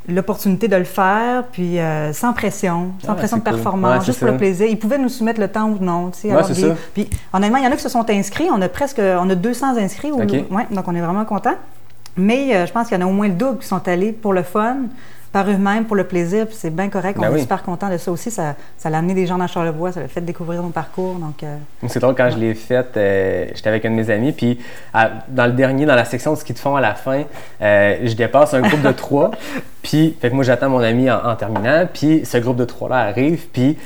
l'opportunité 0.09 0.67
de 0.69 0.77
le 0.77 0.85
faire, 0.85 1.45
puis 1.53 1.79
euh, 1.79 2.13
sans 2.13 2.33
pression, 2.33 2.93
sans 3.05 3.13
Ah, 3.13 3.15
pression 3.15 3.37
de 3.37 3.43
cool. 3.43 3.53
performance, 3.53 3.99
Ouais, 4.01 4.05
juste 4.07 4.19
pour 4.21 4.29
le 4.29 4.37
plaisir. 4.37 4.67
Ils 4.69 4.79
pouvaient 4.79 4.99
nous 4.99 5.09
soumettre 5.09 5.41
le 5.41 5.49
temps 5.49 5.69
ou 5.71 5.79
non. 5.83 6.11
tu 6.11 6.21
sais. 6.21 6.35
Ouais, 6.35 6.43
des-. 6.53 6.75
Puis, 6.95 7.11
honnêtement, 7.33 7.59
il 7.59 7.65
y 7.65 7.67
en 7.67 7.71
a 7.71 7.77
qui 7.77 7.83
se 7.83 7.89
sont 7.89 8.09
inscrits. 8.11 8.49
On 8.53 8.61
a 8.63 8.69
presque 8.69 9.01
on 9.01 9.29
a 9.31 9.35
200 9.35 9.77
inscrits. 9.77 10.11
au- 10.11 10.23
OK. 10.23 10.33
ouais, 10.33 10.67
donc, 10.71 10.89
on 10.89 10.95
est 10.95 11.01
vraiment 11.01 11.25
contents. 11.25 11.55
Mais 12.17 12.55
euh, 12.57 12.67
je 12.67 12.73
pense 12.73 12.89
qu'il 12.89 12.99
y 12.99 13.03
en 13.03 13.07
a 13.07 13.09
au 13.09 13.13
moins 13.15 13.29
le 13.29 13.35
double 13.35 13.59
qui 13.59 13.67
sont 13.69 13.87
allés 13.87 14.13
pour 14.13 14.33
le 14.33 14.43
fun, 14.43 14.77
par 15.33 15.49
eux-mêmes, 15.49 15.85
pour 15.85 15.95
le 15.97 16.05
plaisir, 16.05 16.47
puis 16.47 16.57
c'est 16.59 16.71
bien 16.75 16.89
correct. 16.89 17.19
Ben 17.21 17.29
on 17.29 17.33
oui. 17.33 17.39
est 17.39 17.43
super 17.43 17.63
contents 17.63 17.89
de 17.89 17.97
ça 17.99 18.11
aussi. 18.11 18.31
Ça, 18.31 18.57
ça 18.77 18.91
l'a 18.91 18.99
amené 18.99 19.15
des 19.15 19.27
gens 19.27 19.39
dans 19.39 19.47
Charlevoix, 19.47 19.93
ça 19.93 20.01
l'a 20.01 20.09
fait 20.09 20.21
découvrir 20.21 20.63
nos 20.63 20.71
parcours. 20.71 21.15
Donc, 21.15 21.43
euh, 21.45 21.57
C'est 21.87 22.01
drôle, 22.01 22.15
quand 22.17 22.31
je 22.31 22.37
l'ai 22.39 22.55
faite, 22.55 22.97
euh, 22.97 23.47
j'étais 23.55 23.69
avec 23.69 23.85
un 23.85 23.91
de 23.91 23.95
mes 23.95 24.11
amis, 24.11 24.33
puis 24.33 24.59
à- 24.93 25.11
dans 25.29 25.47
le 25.47 25.53
dernier, 25.53 25.87
dans 25.87 25.95
la 25.95 26.05
section 26.05 26.33
de 26.33 26.37
ski 26.39 26.53
de 26.53 26.59
fond 26.59 26.75
à 26.75 26.81
la 26.81 26.95
fin, 26.95 27.23
euh, 27.63 27.97
je 28.03 28.15
dépasse 28.15 28.55
un 28.55 28.61
groupe 28.63 28.83
de 28.83 28.91
trois, 28.93 29.31
puis 29.83 30.17
fait 30.21 30.31
que 30.31 30.35
moi 30.35 30.43
j'attends 30.45 30.69
mon 30.69 30.81
ami 30.81 31.11
en, 31.11 31.25
en 31.25 31.37
terminant, 31.37 31.87
puis 31.93 32.23
ce 32.25 32.39
groupe 32.39 32.57
de 32.57 32.65
trois-là 32.65 32.97
arrive, 32.99 33.47
puis 33.53 33.79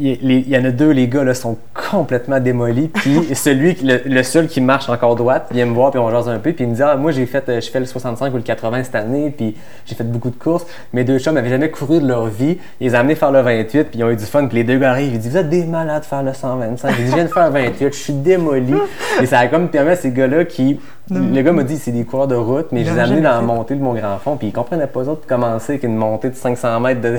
il 0.00 0.48
y, 0.48 0.56
en 0.56 0.64
a 0.64 0.70
deux, 0.70 0.90
les 0.90 1.08
gars 1.08 1.24
là, 1.24 1.34
sont 1.34 1.56
complètement 1.90 2.40
démolis, 2.40 2.88
puis 2.88 3.20
celui, 3.34 3.76
le 3.82 4.22
seul 4.22 4.46
qui 4.46 4.60
marche 4.60 4.88
encore 4.88 5.16
droite 5.16 5.48
vient 5.50 5.66
me 5.66 5.74
voir, 5.74 5.90
puis 5.90 5.98
on 5.98 6.10
jase 6.10 6.28
un 6.28 6.38
peu, 6.38 6.52
puis 6.52 6.64
il 6.64 6.70
me 6.70 6.74
dit 6.74 6.82
ah, 6.82 6.96
moi 6.96 7.12
j'ai 7.12 7.26
fait, 7.26 7.48
euh, 7.48 7.60
je 7.60 7.70
fais 7.70 7.80
le 7.80 7.86
65 7.86 8.32
ou 8.32 8.36
le 8.36 8.42
80 8.42 8.84
cette 8.84 8.94
année, 8.94 9.32
puis 9.36 9.56
j'ai 9.86 9.94
fait 9.94 10.04
beaucoup 10.04 10.30
de 10.30 10.36
courses, 10.36 10.66
mes 10.92 11.04
deux 11.04 11.18
chums 11.18 11.34
n'avaient 11.34 11.48
jamais 11.48 11.70
couru 11.70 12.00
de 12.00 12.06
leur 12.06 12.26
vie, 12.26 12.58
ils 12.80 12.88
les 12.88 12.94
ont 12.94 12.98
amenés 12.98 13.14
faire 13.14 13.32
le 13.32 13.40
28, 13.40 13.84
puis 13.84 13.98
ils 13.98 14.04
ont 14.04 14.10
eu 14.10 14.16
du 14.16 14.24
fun, 14.24 14.46
puis 14.46 14.58
les 14.58 14.64
deux 14.64 14.78
gars 14.78 14.90
arrivent, 14.90 15.14
ils 15.14 15.18
disent 15.18 15.32
vous 15.32 15.36
êtes 15.36 15.50
des 15.50 15.64
malades 15.64 16.02
de 16.02 16.06
faire 16.06 16.22
le 16.22 16.32
125, 16.32 16.90
ils 16.90 16.96
disent 16.96 17.10
je 17.10 17.14
viens 17.14 17.24
de 17.24 17.30
faire 17.30 17.50
le 17.50 17.52
28, 17.52 17.92
je 17.92 17.98
suis 17.98 18.12
démoli, 18.12 18.74
et 19.22 19.26
ça 19.26 19.38
a 19.40 19.46
comme 19.48 19.68
permis 19.68 19.90
à 19.90 19.96
ces 19.96 20.10
gars-là 20.10 20.44
qui, 20.44 20.78
le 21.10 21.42
gars 21.42 21.52
m'a 21.52 21.62
dit 21.62 21.76
c'est 21.76 21.92
des 21.92 22.04
coureurs 22.04 22.28
de 22.28 22.34
route, 22.34 22.68
mais 22.72 22.84
je 22.84 22.90
les 22.90 22.98
ai 22.98 23.00
amenés 23.00 23.20
dans 23.20 23.30
la 23.32 23.40
montée 23.40 23.74
de 23.74 23.82
mon 23.82 23.94
grand 23.94 24.18
fond, 24.18 24.36
puis 24.36 24.48
ils 24.48 24.52
comprenaient 24.52 24.86
pas 24.86 25.08
autres 25.08 25.26
commencer 25.26 25.74
avec 25.74 25.84
une 25.84 25.96
montée 25.96 26.30
de 26.30 26.34
500 26.34 26.80
mètres 26.80 27.00
de, 27.00 27.18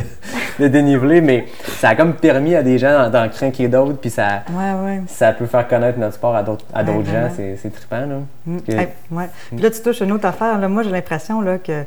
de 0.59 0.67
dénivelé, 0.67 1.21
mais 1.21 1.45
ça 1.77 1.89
a 1.89 1.95
comme 1.95 2.13
permis 2.13 2.55
à 2.55 2.63
des 2.63 2.77
gens 2.77 3.09
d'en 3.09 3.27
craquer 3.29 3.67
d'autres, 3.67 3.97
puis 3.97 4.09
ça, 4.09 4.43
ouais, 4.49 4.85
ouais. 4.85 5.01
ça 5.07 5.31
peut 5.33 5.45
faire 5.45 5.67
connaître 5.67 5.99
notre 5.99 6.15
sport 6.15 6.35
à 6.35 6.43
d'autres 6.43 6.65
Ouais, 6.75 7.05
gens, 7.05 7.29
c'est 7.35 7.69
trippant, 7.69 8.05
là. 8.05 8.15
Mm. 8.45 8.57
Hey. 8.67 8.87
Puis 9.51 9.59
là, 9.61 9.69
tu 9.71 9.81
touches 9.81 10.01
une 10.01 10.11
autre 10.11 10.25
affaire. 10.25 10.57
Là. 10.59 10.67
Moi, 10.67 10.83
j'ai 10.83 10.91
l'impression 10.91 11.41
que 11.63 11.83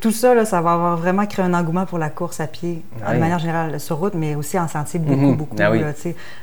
tout 0.00 0.10
ça, 0.12 0.34
là, 0.34 0.44
ça 0.44 0.60
va 0.60 0.72
avoir 0.72 0.96
vraiment 0.96 1.26
créé 1.26 1.44
un 1.44 1.54
engouement 1.54 1.84
pour 1.86 1.98
la 1.98 2.08
course 2.10 2.40
à 2.40 2.46
pied, 2.46 2.82
Oui. 3.06 3.14
de 3.14 3.18
manière 3.20 3.38
générale, 3.38 3.78
sur 3.78 3.98
route, 3.98 4.14
mais 4.14 4.34
aussi 4.34 4.58
en 4.58 4.66
sentier, 4.66 4.98
beaucoup, 4.98 5.18
Mhm. 5.26 5.36
beaucoup. 5.36 5.56
Ah 5.60 5.70
oui. 5.70 5.80
là, 5.80 5.92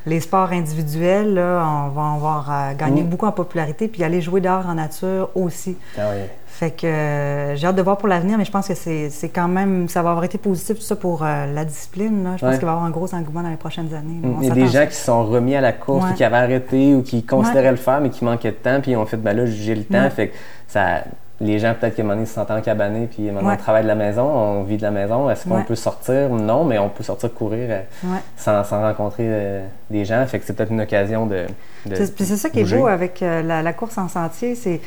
les 0.06 0.20
sports 0.20 0.52
individuels, 0.52 1.34
là, 1.34 1.64
on 1.66 1.90
va 1.90 2.14
avoir 2.14 2.52
euh, 2.52 2.74
gagné 2.78 3.02
Mhm. 3.02 3.10
beaucoup 3.10 3.26
en 3.26 3.32
popularité, 3.32 3.88
puis 3.88 4.04
aller 4.04 4.22
jouer 4.22 4.42
dehors 4.42 4.68
en 4.68 4.76
nature 4.76 5.30
aussi. 5.36 5.78
Ah 5.98 6.02
oui. 6.14 6.22
Fait 6.48 6.72
que 6.72 6.88
euh, 6.88 7.56
j'ai 7.58 7.68
hâte 7.68 7.76
de 7.76 7.82
voir 7.82 7.98
pour 7.98 8.08
l'avenir, 8.08 8.38
mais 8.38 8.46
je 8.46 8.52
pense 8.52 8.70
que 8.70 8.74
c'est 8.76 9.30
quand 9.30 9.50
même, 9.50 9.90
ça 9.90 10.02
va 10.02 10.12
avoir 10.12 10.24
été 10.24 10.38
positif 10.38 10.78
tout 10.78 10.84
ça 10.84 10.96
pour 10.96 11.22
euh, 11.24 11.54
la 11.54 11.66
discipline. 11.66 12.24
là. 12.24 12.30
Je 12.38 12.42
pense 12.42 12.52
Ouais. 12.52 12.58
qu'il 12.58 12.66
va 12.66 12.72
y 12.72 12.76
avoir 12.76 12.86
un 12.86 12.92
gros 12.92 13.14
engouement 13.14 13.42
dans 13.42 13.50
les 13.50 13.58
prochaines 13.58 13.94
années. 13.94 14.22
On 14.24 14.40
Il 14.42 14.48
y 14.48 14.52
a 14.52 14.54
des 14.54 14.68
gens 14.68 14.86
qui 14.86 14.96
se 14.96 15.04
sont 15.04 15.26
remis 15.26 15.56
à 15.56 15.60
la 15.62 15.74
course, 15.74 16.06
Ouais. 16.06 16.14
qui 16.16 16.24
avaient 16.24 16.38
arrêté 16.38 16.96
ou 16.96 17.02
qui 17.02 17.26
considéraient 17.26 17.66
Ouais. 17.66 17.72
le 17.72 17.76
faire, 17.78 18.00
mais 18.00 18.10
qui 18.10 18.24
manquaient 18.24 18.52
de 18.52 18.56
temps, 18.56 18.80
puis 18.82 18.92
ils 18.92 18.96
ont 18.96 19.06
fait, 19.06 19.18
ben 19.18 19.36
là, 19.36 19.46
j'ai 19.48 19.76
le 19.76 19.84
temps. 19.84 20.10
Fait 20.12 20.30
que 20.30 20.36
ça, 20.68 21.04
les 21.42 21.60
gens, 21.60 21.74
peut-être 21.80 21.96
qu'à 21.96 22.02
un 22.02 22.06
moment 22.06 22.16
donné, 22.16 22.26
se 22.28 22.34
sentent 22.34 22.52
encabanés, 22.52 23.08
puis 23.08 23.30
maintenant, 23.30 23.50
Ouais. 23.50 23.56
on 23.56 23.62
travaille 23.62 23.84
de 23.84 23.88
la 23.90 23.96
maison, 23.96 24.24
on 24.24 24.64
vit 24.64 24.78
de 24.78 24.82
la 24.84 24.92
maison. 24.92 25.30
Est-ce 25.30 25.46
qu'on 25.48 25.56
Ouais. 25.58 25.64
peut 25.64 25.76
sortir? 25.76 26.30
Non, 26.30 26.64
mais 26.64 26.80
on 26.80 26.88
peut 26.90 27.04
sortir 27.04 27.34
courir 27.34 27.68
euh, 27.70 27.82
Ouais. 28.06 28.20
sans, 28.38 28.64
sans 28.64 28.82
rencontrer 28.82 29.26
euh, 29.28 29.66
des 29.90 30.06
gens. 30.06 30.26
Fait 30.28 30.40
que 30.40 30.46
c'est 30.46 30.54
peut-être 30.54 30.72
une 30.72 30.82
occasion 30.82 31.26
de. 31.26 31.46
de 31.86 31.96
C'est- 31.96 32.16
Puis 32.16 32.24
c'est 32.26 32.38
ça 32.38 32.50
qui 32.50 32.62
est 32.62 32.78
beau 32.78 32.88
avec 32.88 33.22
euh, 33.22 33.42
la, 33.42 33.62
la 33.62 33.74
course 33.74 33.98
en 33.98 34.08
sentier, 34.08 34.56
c'est 34.56 34.80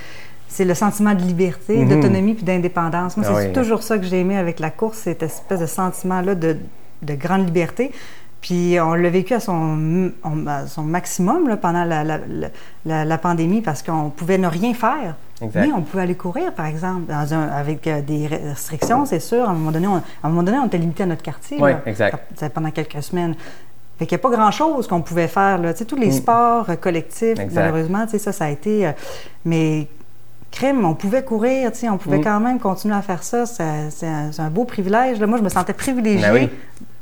c'est 0.51 0.65
le 0.65 0.73
sentiment 0.73 1.13
de 1.15 1.21
liberté, 1.21 1.77
Mhm. 1.77 1.89
d'autonomie 1.91 2.33
puis 2.33 2.45
d'indépendance. 2.45 3.19
Moi, 3.19 3.27
Ah 3.29 3.35
c'est 3.39 3.49
oui. 3.49 3.53
toujours 3.53 3.83
ça 3.83 3.99
que 3.99 4.05
j'ai 4.05 4.21
aimé 4.21 4.35
avec 4.39 4.61
la 4.61 4.71
course, 4.71 4.97
cette 5.01 5.23
espèce 5.23 5.61
de 5.61 5.67
sentiment-là 5.67 6.35
de, 6.35 6.57
de 7.03 7.15
grande 7.15 7.45
liberté. 7.45 7.93
Puis 8.41 8.79
on 8.81 8.95
l'a 8.95 9.11
vécu 9.11 9.35
à 9.35 9.41
son, 9.41 10.11
on- 10.25 10.47
à 10.47 10.67
son 10.67 10.83
maximum 10.83 11.49
là, 11.49 11.57
pendant 11.57 11.85
la, 11.85 12.05
la- 12.05 12.19
la- 12.19 12.49
la- 12.87 13.05
la 13.05 13.19
pandémie 13.19 13.63
parce 13.63 13.83
qu'on 13.83 14.11
pouvait 14.11 14.39
ne 14.39 14.47
rien 14.47 14.75
faire. 14.75 15.17
Exact. 15.43 15.67
Mais 15.67 15.73
on 15.73 15.83
pouvait 15.83 16.03
aller 16.05 16.15
courir, 16.17 16.53
par 16.53 16.67
exemple, 16.67 17.03
dans 17.13 17.35
un- 17.35 17.49
avec 17.49 17.87
euh, 17.87 18.01
des 18.01 18.27
restrictions, 18.27 19.05
c'est 19.07 19.21
sûr. 19.21 19.45
À 19.49 19.51
un 19.51 19.55
moment 19.55 19.73
donné, 19.73 19.87
on, 19.89 19.97
à 19.97 20.03
un 20.25 20.29
moment 20.29 20.43
donné, 20.43 20.59
on 20.59 20.67
était 20.67 20.79
limité 20.79 21.03
à 21.03 21.07
notre 21.07 21.23
quartier. 21.23 21.59
Oui, 21.61 21.71
là. 21.73 21.81
exact. 21.87 22.17
Ça- 22.37 22.51
pendant 22.51 22.71
quelques 22.71 23.03
semaines. 23.03 23.35
Fait 23.99 24.07
qu'il 24.07 24.17
n'y 24.17 24.21
a 24.21 24.23
pas 24.23 24.31
grand-chose 24.37 24.87
qu'on 24.87 25.01
pouvait 25.03 25.27
faire. 25.29 25.59
Là. 25.59 25.73
Tu 25.73 25.81
sais, 25.81 25.85
tous 25.85 25.97
les 25.97 26.13
sports 26.13 26.71
euh, 26.71 26.77
collectifs, 26.77 27.37
Mm. 27.39 27.43
Exact. 27.43 27.61
malheureusement, 27.61 28.05
tu 28.05 28.13
sais, 28.13 28.19
ça, 28.19 28.31
ça 28.33 28.45
a 28.45 28.51
été... 28.51 28.87
euh, 28.87 28.93
mais 29.45 29.89
crème, 30.53 30.85
on 30.85 30.95
pouvait 30.95 31.25
courir, 31.25 31.73
tu 31.73 31.79
sais, 31.81 31.89
on 31.89 31.99
pouvait 31.99 32.19
Mm. 32.19 32.25
quand 32.25 32.41
même 32.41 32.59
continuer 32.61 32.95
à 32.95 33.03
faire 33.03 33.23
ça. 33.25 33.45
Ça- 33.47 33.91
C'est 33.91 34.07
un, 34.07 34.51
beau 34.51 34.65
privilège. 34.65 35.19
Là. 35.19 35.27
Moi, 35.27 35.39
je 35.39 35.43
me 35.43 35.49
sentais 35.49 35.73
privilégiée 35.73 36.23
Ben 36.29 36.33
oui. 36.35 36.49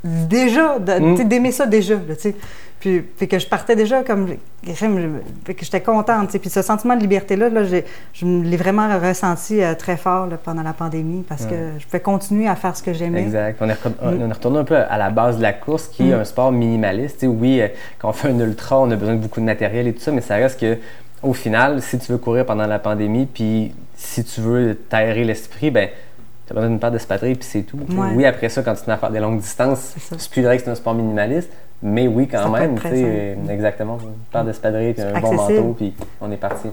Déjà, 0.06 0.78
Mm. 0.78 1.24
d'aimer 1.28 1.52
ça 1.52 1.66
déjà, 1.66 1.94
là, 1.94 2.14
tu 2.14 2.20
sais. 2.20 2.34
Puis, 2.78 3.02
fait 3.16 3.26
que 3.26 3.38
je 3.38 3.46
partais 3.48 3.74
déjà 3.74 4.02
comme... 4.02 4.28
Fait 4.62 5.54
que 5.54 5.64
j'étais 5.64 5.80
contente, 5.80 6.26
tu 6.26 6.32
sais. 6.32 6.38
Puis 6.38 6.50
ce 6.50 6.60
sentiment 6.60 6.94
de 6.94 7.00
liberté-là, 7.00 7.48
là, 7.48 7.62
je 7.64 8.26
me 8.26 8.44
l'ai 8.44 8.56
vraiment 8.58 8.86
ressenti 9.00 9.62
euh, 9.62 9.74
très 9.74 9.96
fort 9.96 10.26
là, 10.26 10.36
pendant 10.36 10.62
la 10.62 10.74
pandémie 10.74 11.24
parce 11.26 11.46
que 11.46 11.54
je 11.78 11.84
pouvais 11.86 12.00
continuer 12.00 12.46
à 12.46 12.54
faire 12.54 12.76
ce 12.76 12.82
que 12.82 12.92
j'aimais. 12.92 13.22
Exact. 13.22 13.56
On 13.62 13.68
est, 13.68 13.72
retourné, 13.72 13.96
on 14.24 14.28
est 14.30 14.32
retourné 14.32 14.58
un 14.58 14.64
peu 14.64 14.76
à 14.76 14.98
la 14.98 15.08
base 15.10 15.38
de 15.38 15.42
la 15.42 15.54
course, 15.54 15.88
qui 15.88 16.10
est 16.10 16.14
Mm. 16.14 16.20
un 16.20 16.24
sport 16.24 16.52
minimaliste. 16.52 17.24
Oui, 17.26 17.60
euh, 17.62 17.68
quand 17.98 18.10
on 18.10 18.12
fait 18.12 18.28
un 18.28 18.38
ultra, 18.38 18.78
on 18.80 18.90
a 18.90 18.96
besoin 18.96 19.14
de 19.14 19.20
beaucoup 19.20 19.40
de 19.40 19.46
matériel 19.46 19.86
et 19.88 19.94
tout 19.94 20.00
ça, 20.00 20.12
mais 20.12 20.20
ça 20.20 20.36
reste 20.36 20.60
que, 20.60 20.76
au 21.22 21.32
final, 21.32 21.80
si 21.80 21.98
tu 21.98 22.12
veux 22.12 22.18
courir 22.18 22.44
pendant 22.44 22.66
la 22.66 22.78
pandémie, 22.78 23.26
puis 23.26 23.74
si 23.96 24.22
tu 24.22 24.42
veux 24.42 24.74
t'aérer 24.74 25.24
l'esprit, 25.24 25.70
ben 25.70 25.88
tu 26.46 26.52
as 26.52 26.54
besoin 26.54 26.68
d'une 26.70 26.78
paire 26.78 26.90
d'espadrilles, 26.92 27.34
puis 27.34 27.48
c'est 27.50 27.62
tout. 27.62 27.76
Ouais. 27.78 28.08
Oui, 28.14 28.24
après 28.24 28.48
ça, 28.48 28.62
quand 28.62 28.74
tu 28.74 28.88
à 28.90 28.96
faire 28.96 29.10
des 29.10 29.20
longues 29.20 29.40
distances, 29.40 29.94
C'est 30.16 30.30
plus 30.30 30.42
vrai 30.42 30.56
que 30.58 30.64
c'est 30.64 30.70
un 30.70 30.74
sport 30.76 30.94
minimaliste, 30.94 31.50
mais 31.82 32.06
oui, 32.06 32.28
quand 32.28 32.42
Ça 32.44 32.48
même. 32.48 32.78
tu 32.78 32.88
sais, 32.88 33.36
exactement. 33.50 33.98
Une 34.00 34.12
paire 34.32 34.44
d'espadrilles, 34.44 34.94
puis 34.94 35.02
un 35.02 35.20
bon 35.20 35.34
manteau, 35.34 35.74
puis 35.76 35.94
on 36.20 36.30
est 36.30 36.36
parti. 36.36 36.68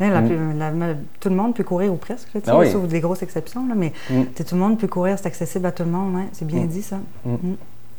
Là, 0.00 0.08
la 0.08 0.20
Mm. 0.22 0.26
plus- 0.26 0.58
la- 0.58 0.70
la- 0.70 0.94
tout 1.20 1.28
le 1.28 1.34
monde 1.36 1.54
peut 1.54 1.62
courir 1.62 1.92
ou 1.92 1.96
presque, 1.96 2.28
là, 2.34 2.40
Ah 2.46 2.58
oui. 2.58 2.70
sauf 2.72 2.84
des 2.88 3.00
grosses 3.00 3.22
exceptions, 3.22 3.68
là, 3.68 3.74
mais 3.76 3.92
Mm. 4.10 4.22
tout 4.34 4.44
le 4.54 4.56
monde 4.58 4.78
peut 4.78 4.88
courir, 4.88 5.16
c'est 5.18 5.26
accessible 5.28 5.66
à 5.66 5.72
tout 5.72 5.84
le 5.84 5.90
monde, 5.90 6.14
c'est 6.32 6.46
bien 6.46 6.62
Mm. 6.62 6.66
dit 6.68 6.82
ça. 6.82 6.96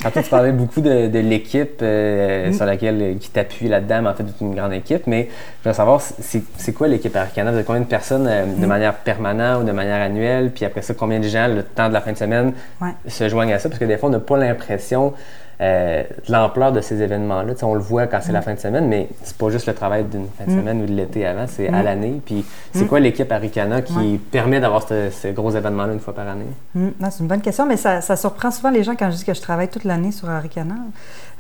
Tantôt, 0.01 0.21
tu 0.21 0.29
parlais 0.29 0.51
beaucoup 0.51 0.81
de, 0.81 1.07
de 1.07 1.19
l'équipe 1.19 1.79
euh, 1.81 2.49
Mm. 2.49 2.53
sur 2.53 2.65
laquelle 2.65 3.01
euh, 3.01 3.13
qui 3.17 3.29
t'appuie 3.29 3.69
là-dedans, 3.69 4.01
mais 4.01 4.09
en 4.09 4.13
fait, 4.13 4.23
c'est 4.27 4.43
une 4.43 4.53
grande 4.53 4.73
équipe. 4.73 5.07
Mais 5.07 5.29
je 5.63 5.69
veux 5.69 5.73
savoir, 5.75 6.01
c'est 6.01 6.73
quoi 6.73 6.89
l'équipe 6.89 7.15
Arcana? 7.15 7.51
Vous 7.51 7.55
avez 7.57 7.65
combien 7.65 7.81
de 7.81 7.85
personnes 7.87 8.27
euh, 8.27 8.45
Mm. 8.45 8.59
de 8.61 8.65
manière 8.65 8.95
permanente 8.95 9.63
ou 9.63 9.65
de 9.65 9.71
manière 9.71 10.01
annuelle? 10.01 10.51
Puis 10.53 10.65
après 10.65 10.81
ça, 10.81 10.93
combien 10.93 11.19
de 11.19 11.27
gens, 11.27 11.47
le 11.47 11.63
temps 11.63 11.87
de 11.87 11.93
la 11.93 12.01
fin 12.01 12.11
de 12.11 12.17
semaine, 12.17 12.51
Ouais. 12.81 12.89
se 13.07 13.29
joignent 13.29 13.53
à 13.53 13.59
ça? 13.59 13.69
Parce 13.69 13.79
que 13.79 13.85
des 13.85 13.97
fois, 13.97 14.09
on 14.09 14.11
n'a 14.11 14.19
pas 14.19 14.37
l'impression 14.37 15.13
euh, 15.61 16.03
l'ampleur 16.29 16.71
de 16.71 16.81
ces 16.81 17.01
événements-là. 17.01 17.53
On 17.63 17.73
le 17.75 17.79
voit 17.79 18.07
quand 18.07 18.19
c'est 18.21 18.31
Mm. 18.31 18.35
la 18.35 18.41
fin 18.41 18.53
de 18.53 18.59
semaine, 18.59 18.87
mais 18.87 19.07
c'est 19.23 19.37
pas 19.37 19.49
juste 19.49 19.67
le 19.67 19.73
travail 19.73 20.03
d'une 20.05 20.27
fin 20.37 20.45
de 20.45 20.51
semaine 20.59 20.81
ou 20.81 20.85
de 20.85 20.91
l'été 20.93 21.25
avant, 21.25 21.45
c'est 21.47 21.67
à 21.69 21.81
Mm. 21.81 21.83
l'année. 21.83 22.21
Puis 22.25 22.45
c'est 22.73 22.85
quoi 22.85 22.99
l'équipe 22.99 23.31
Aricana 23.31 23.81
qui 23.81 23.93
Ouais. 23.93 24.19
permet 24.31 24.59
d'avoir 24.59 24.87
ce, 24.87 25.09
ce 25.11 25.27
gros 25.29 25.51
événement-là 25.51 25.93
une 25.93 25.99
fois 25.99 26.13
par 26.15 26.27
année? 26.27 26.45
Mm, 26.75 26.87
c'est 27.09 27.19
une 27.19 27.27
bonne 27.27 27.41
question, 27.41 27.65
mais 27.65 27.77
ça, 27.77 28.01
ça 28.01 28.15
surprend 28.15 28.51
souvent 28.51 28.71
les 28.71 28.83
gens 28.83 28.95
quand 28.97 29.09
je 29.11 29.17
dis 29.17 29.23
que 29.25 29.33
je 29.33 29.41
travaille 29.41 29.67
toute 29.67 29.83
l'année 29.83 30.11
sur 30.11 30.29
Aricana. 30.29 30.75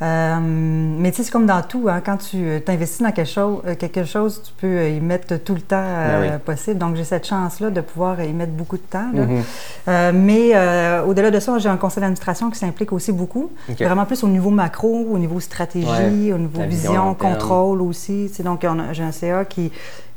Euh, 0.01 0.37
mais 0.41 1.11
tu 1.11 1.17
sais, 1.17 1.23
c'est 1.23 1.31
comme 1.31 1.45
dans 1.45 1.61
tout, 1.61 1.87
hein, 1.89 2.01
quand 2.05 2.17
tu 2.17 2.61
t'investis 2.65 3.01
dans 3.01 3.11
quelque 3.11 3.29
chose, 3.29 3.61
euh, 3.67 3.75
quelque 3.75 4.03
chose, 4.03 4.41
tu 4.43 4.51
peux 4.59 4.67
euh, 4.67 4.89
y 4.89 4.99
mettre 4.99 5.37
tout 5.37 5.53
le 5.55 5.61
temps 5.61 5.75
euh, 5.79 6.21
Ben 6.21 6.31
oui. 6.33 6.39
possible. 6.43 6.77
Donc, 6.77 6.95
j'ai 6.95 7.03
cette 7.03 7.25
chance-là 7.27 7.69
de 7.69 7.81
pouvoir 7.81 8.21
y 8.21 8.33
mettre 8.33 8.51
beaucoup 8.51 8.75
de 8.77 8.81
temps. 8.81 9.07
Mhm. 9.13 9.41
Euh, 9.87 10.11
mais 10.13 10.51
euh, 10.55 11.03
au-delà 11.05 11.31
de 11.31 11.39
ça, 11.39 11.57
j'ai 11.59 11.69
un 11.69 11.77
conseil 11.77 12.01
d'administration 12.01 12.49
qui 12.49 12.59
s'implique 12.59 12.91
aussi 12.91 13.11
beaucoup. 13.11 13.51
Vraiment 13.79 14.02
plus 14.05 14.23
au 14.23 14.27
niveau 14.27 14.49
macro, 14.49 15.07
au 15.11 15.17
niveau 15.17 15.39
stratégie, 15.39 15.87
Ouais, 15.87 16.33
au 16.33 16.37
niveau 16.37 16.61
vision 16.63 17.13
contrôle 17.15 17.81
aussi. 17.81 18.25
Tu 18.29 18.35
sais, 18.35 18.43
donc, 18.43 18.65
j'ai 18.91 19.03
un 19.03 19.11
CA 19.11 19.45
qui. 19.45 19.71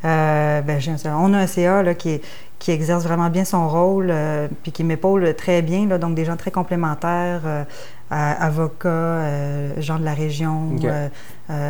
euh, 0.05 0.61
ben, 0.63 0.79
j'ai 0.81 0.91
un 0.93 0.97
CA. 0.97 1.17
On 1.19 1.33
a 1.35 1.39
un 1.39 1.47
CA 1.47 1.83
là, 1.83 1.95
qui, 1.95 2.21
qui 2.59 2.71
exerce 2.71 3.05
vraiment 3.05 3.29
bien 3.31 3.45
son 3.45 3.69
rôle, 3.69 4.09
euh, 4.11 4.49
puis 4.63 4.73
qui 4.73 4.85
m'épaule 4.85 5.35
très 5.35 5.63
bien. 5.63 5.87
Là, 5.87 5.99
donc, 5.99 6.15
des 6.15 6.25
gens 6.25 6.37
très 6.37 6.51
complémentaires, 6.51 7.43
euh, 7.45 7.65
avocats, 8.11 9.81
gens 9.81 9.99
de 9.99 10.05
la 10.05 10.15
région, 10.15 10.71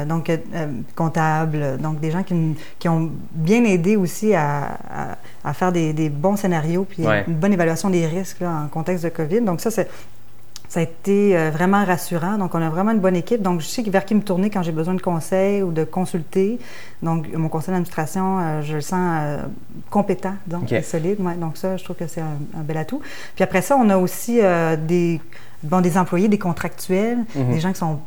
donc 0.07 0.31
comptables, 0.95 1.79
donc 1.79 2.01
des 2.01 2.11
gens 2.11 2.23
qui, 2.23 2.57
qui 2.79 2.89
ont 2.89 3.11
bien 3.33 3.65
aidé 3.65 3.97
aussi 3.97 4.35
à, 4.35 4.79
à- 4.91 5.17
à 5.45 5.53
faire 5.53 5.73
des, 5.73 5.93
des 5.93 6.09
bons 6.09 6.37
scénarios, 6.37 6.85
puis 6.89 7.07
Ouais. 7.07 7.25
une 7.29 7.35
bonne 7.35 7.53
évaluation 7.53 7.89
des 7.91 8.07
risques 8.07 8.41
là, 8.41 8.65
en 8.65 8.69
contexte 8.69 9.05
de 9.05 9.11
COVID. 9.11 9.41
Donc 9.43 9.61
ça, 9.61 9.71
c'est 9.71 9.89
ça 10.69 10.81
a 10.81 10.83
été 10.83 11.37
euh, 11.37 11.51
vraiment 11.51 11.85
rassurant. 11.85 12.39
Donc, 12.39 12.55
on 12.55 12.63
a 12.63 12.69
vraiment 12.69 12.91
une 12.93 13.01
bonne 13.01 13.17
équipe. 13.17 13.43
Donc, 13.43 13.61
je 13.61 13.67
sais 13.67 13.83
vers 13.83 14.05
qui 14.05 14.15
me 14.15 14.21
tourner 14.23 14.51
quand 14.51 14.63
j'ai 14.63 14.73
besoin 14.73 14.95
de 14.95 15.01
conseils 15.03 15.63
ou 15.63 15.71
de 15.73 15.85
consulter. 15.85 16.59
Donc, 17.03 17.27
mon 17.35 17.49
conseil 17.49 17.69
d'administration, 17.73 18.39
euh, 18.41 18.63
je 18.63 18.75
le 18.75 18.81
sens 18.81 18.99
euh, 19.23 19.39
compétent, 19.91 20.35
donc 20.47 20.71
et 20.73 20.83
solide. 20.83 21.21
Ouais. 21.21 21.35
Donc, 21.37 21.57
ça, 21.57 21.77
je 21.77 21.85
trouve 21.85 21.97
que 21.97 22.07
c'est 22.07 22.21
un, 22.21 22.39
un 22.59 22.63
bel 22.63 22.77
atout. 22.77 23.01
Puis 23.35 23.45
après 23.45 23.63
ça, 23.63 23.77
on 23.77 23.89
a 23.91 23.97
aussi 23.97 24.41
euh, 24.43 24.77
des, 24.77 25.21
bon, 25.63 25.81
des 25.81 25.97
employés, 25.97 26.29
des 26.29 26.39
contractuels, 26.39 27.19
Mhm. 27.35 27.53
des 27.53 27.61
gens 27.61 27.73
qui 27.73 27.79
sont 27.79 27.99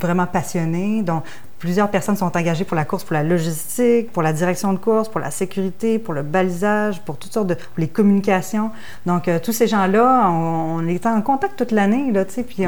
vraiment 0.00 0.26
passionnés. 0.26 1.02
Donc, 1.02 1.22
plusieurs 1.62 1.88
personnes 1.92 2.16
sont 2.16 2.36
engagées 2.36 2.64
pour 2.64 2.74
la 2.74 2.84
course, 2.84 3.04
pour 3.04 3.14
la 3.14 3.22
logistique, 3.22 4.10
pour 4.10 4.24
la 4.24 4.32
direction 4.32 4.72
de 4.72 4.78
course, 4.78 5.08
pour 5.08 5.20
la 5.20 5.30
sécurité, 5.30 6.00
pour 6.00 6.12
le 6.12 6.22
balisage, 6.22 7.00
pour 7.02 7.16
toutes 7.18 7.32
sortes 7.32 7.46
de... 7.46 7.54
pour 7.54 7.78
les 7.78 7.86
communications. 7.86 8.72
Donc, 9.06 9.28
euh, 9.28 9.38
tous 9.40 9.52
ces 9.52 9.68
gens-là, 9.68 10.28
on, 10.28 10.80
on 10.80 10.86
est 10.88 11.06
en 11.06 11.22
contact 11.22 11.56
toute 11.56 11.70
l'année, 11.70 12.10
là, 12.10 12.24
tu 12.24 12.32
sais, 12.34 12.42
puis 12.42 12.66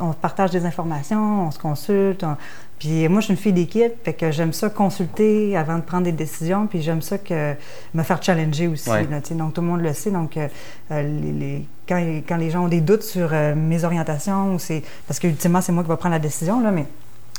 on, 0.00 0.12
partage 0.12 0.52
des 0.52 0.64
informations, 0.64 1.48
on 1.48 1.50
se 1.50 1.58
consulte. 1.58 2.22
on- 2.22 2.36
Puis 2.78 3.08
moi, 3.08 3.18
je 3.20 3.24
suis 3.24 3.34
une 3.34 3.40
fille 3.40 3.52
d'équipe, 3.52 3.92
fait 4.04 4.12
que 4.12 4.30
j'aime 4.30 4.52
ça 4.52 4.70
consulter 4.70 5.56
avant 5.56 5.76
de 5.78 5.82
prendre 5.82 6.04
des 6.04 6.12
décisions, 6.12 6.68
puis 6.68 6.82
j'aime 6.82 7.02
ça 7.02 7.18
que 7.18 7.54
me 7.94 8.02
faire 8.04 8.22
challenger 8.22 8.68
aussi. 8.68 8.88
Ouais. 8.90 9.08
là, 9.10 9.20
tu 9.22 9.30
sais. 9.30 9.34
donc, 9.34 9.54
tout 9.54 9.60
le 9.60 9.66
monde 9.66 9.80
le 9.80 9.92
sait. 9.92 10.12
Donc, 10.12 10.36
euh, 10.36 10.46
euh, 10.92 11.02
les, 11.02 11.32
les- 11.32 11.66
quand, 11.88 11.98
quand 12.28 12.36
les 12.36 12.50
gens 12.50 12.64
ont 12.64 12.68
des 12.68 12.80
doutes 12.80 13.02
sur 13.02 13.30
euh, 13.32 13.56
mes 13.56 13.82
orientations, 13.84 14.56
c'est 14.60 14.84
parce 15.08 15.18
que 15.18 15.26
ultimement, 15.26 15.60
c'est 15.60 15.72
moi 15.72 15.82
qui 15.82 15.90
vais 15.90 15.96
prendre 15.96 16.14
la 16.14 16.20
décision, 16.20 16.60
là, 16.62 16.70
mais 16.70 16.86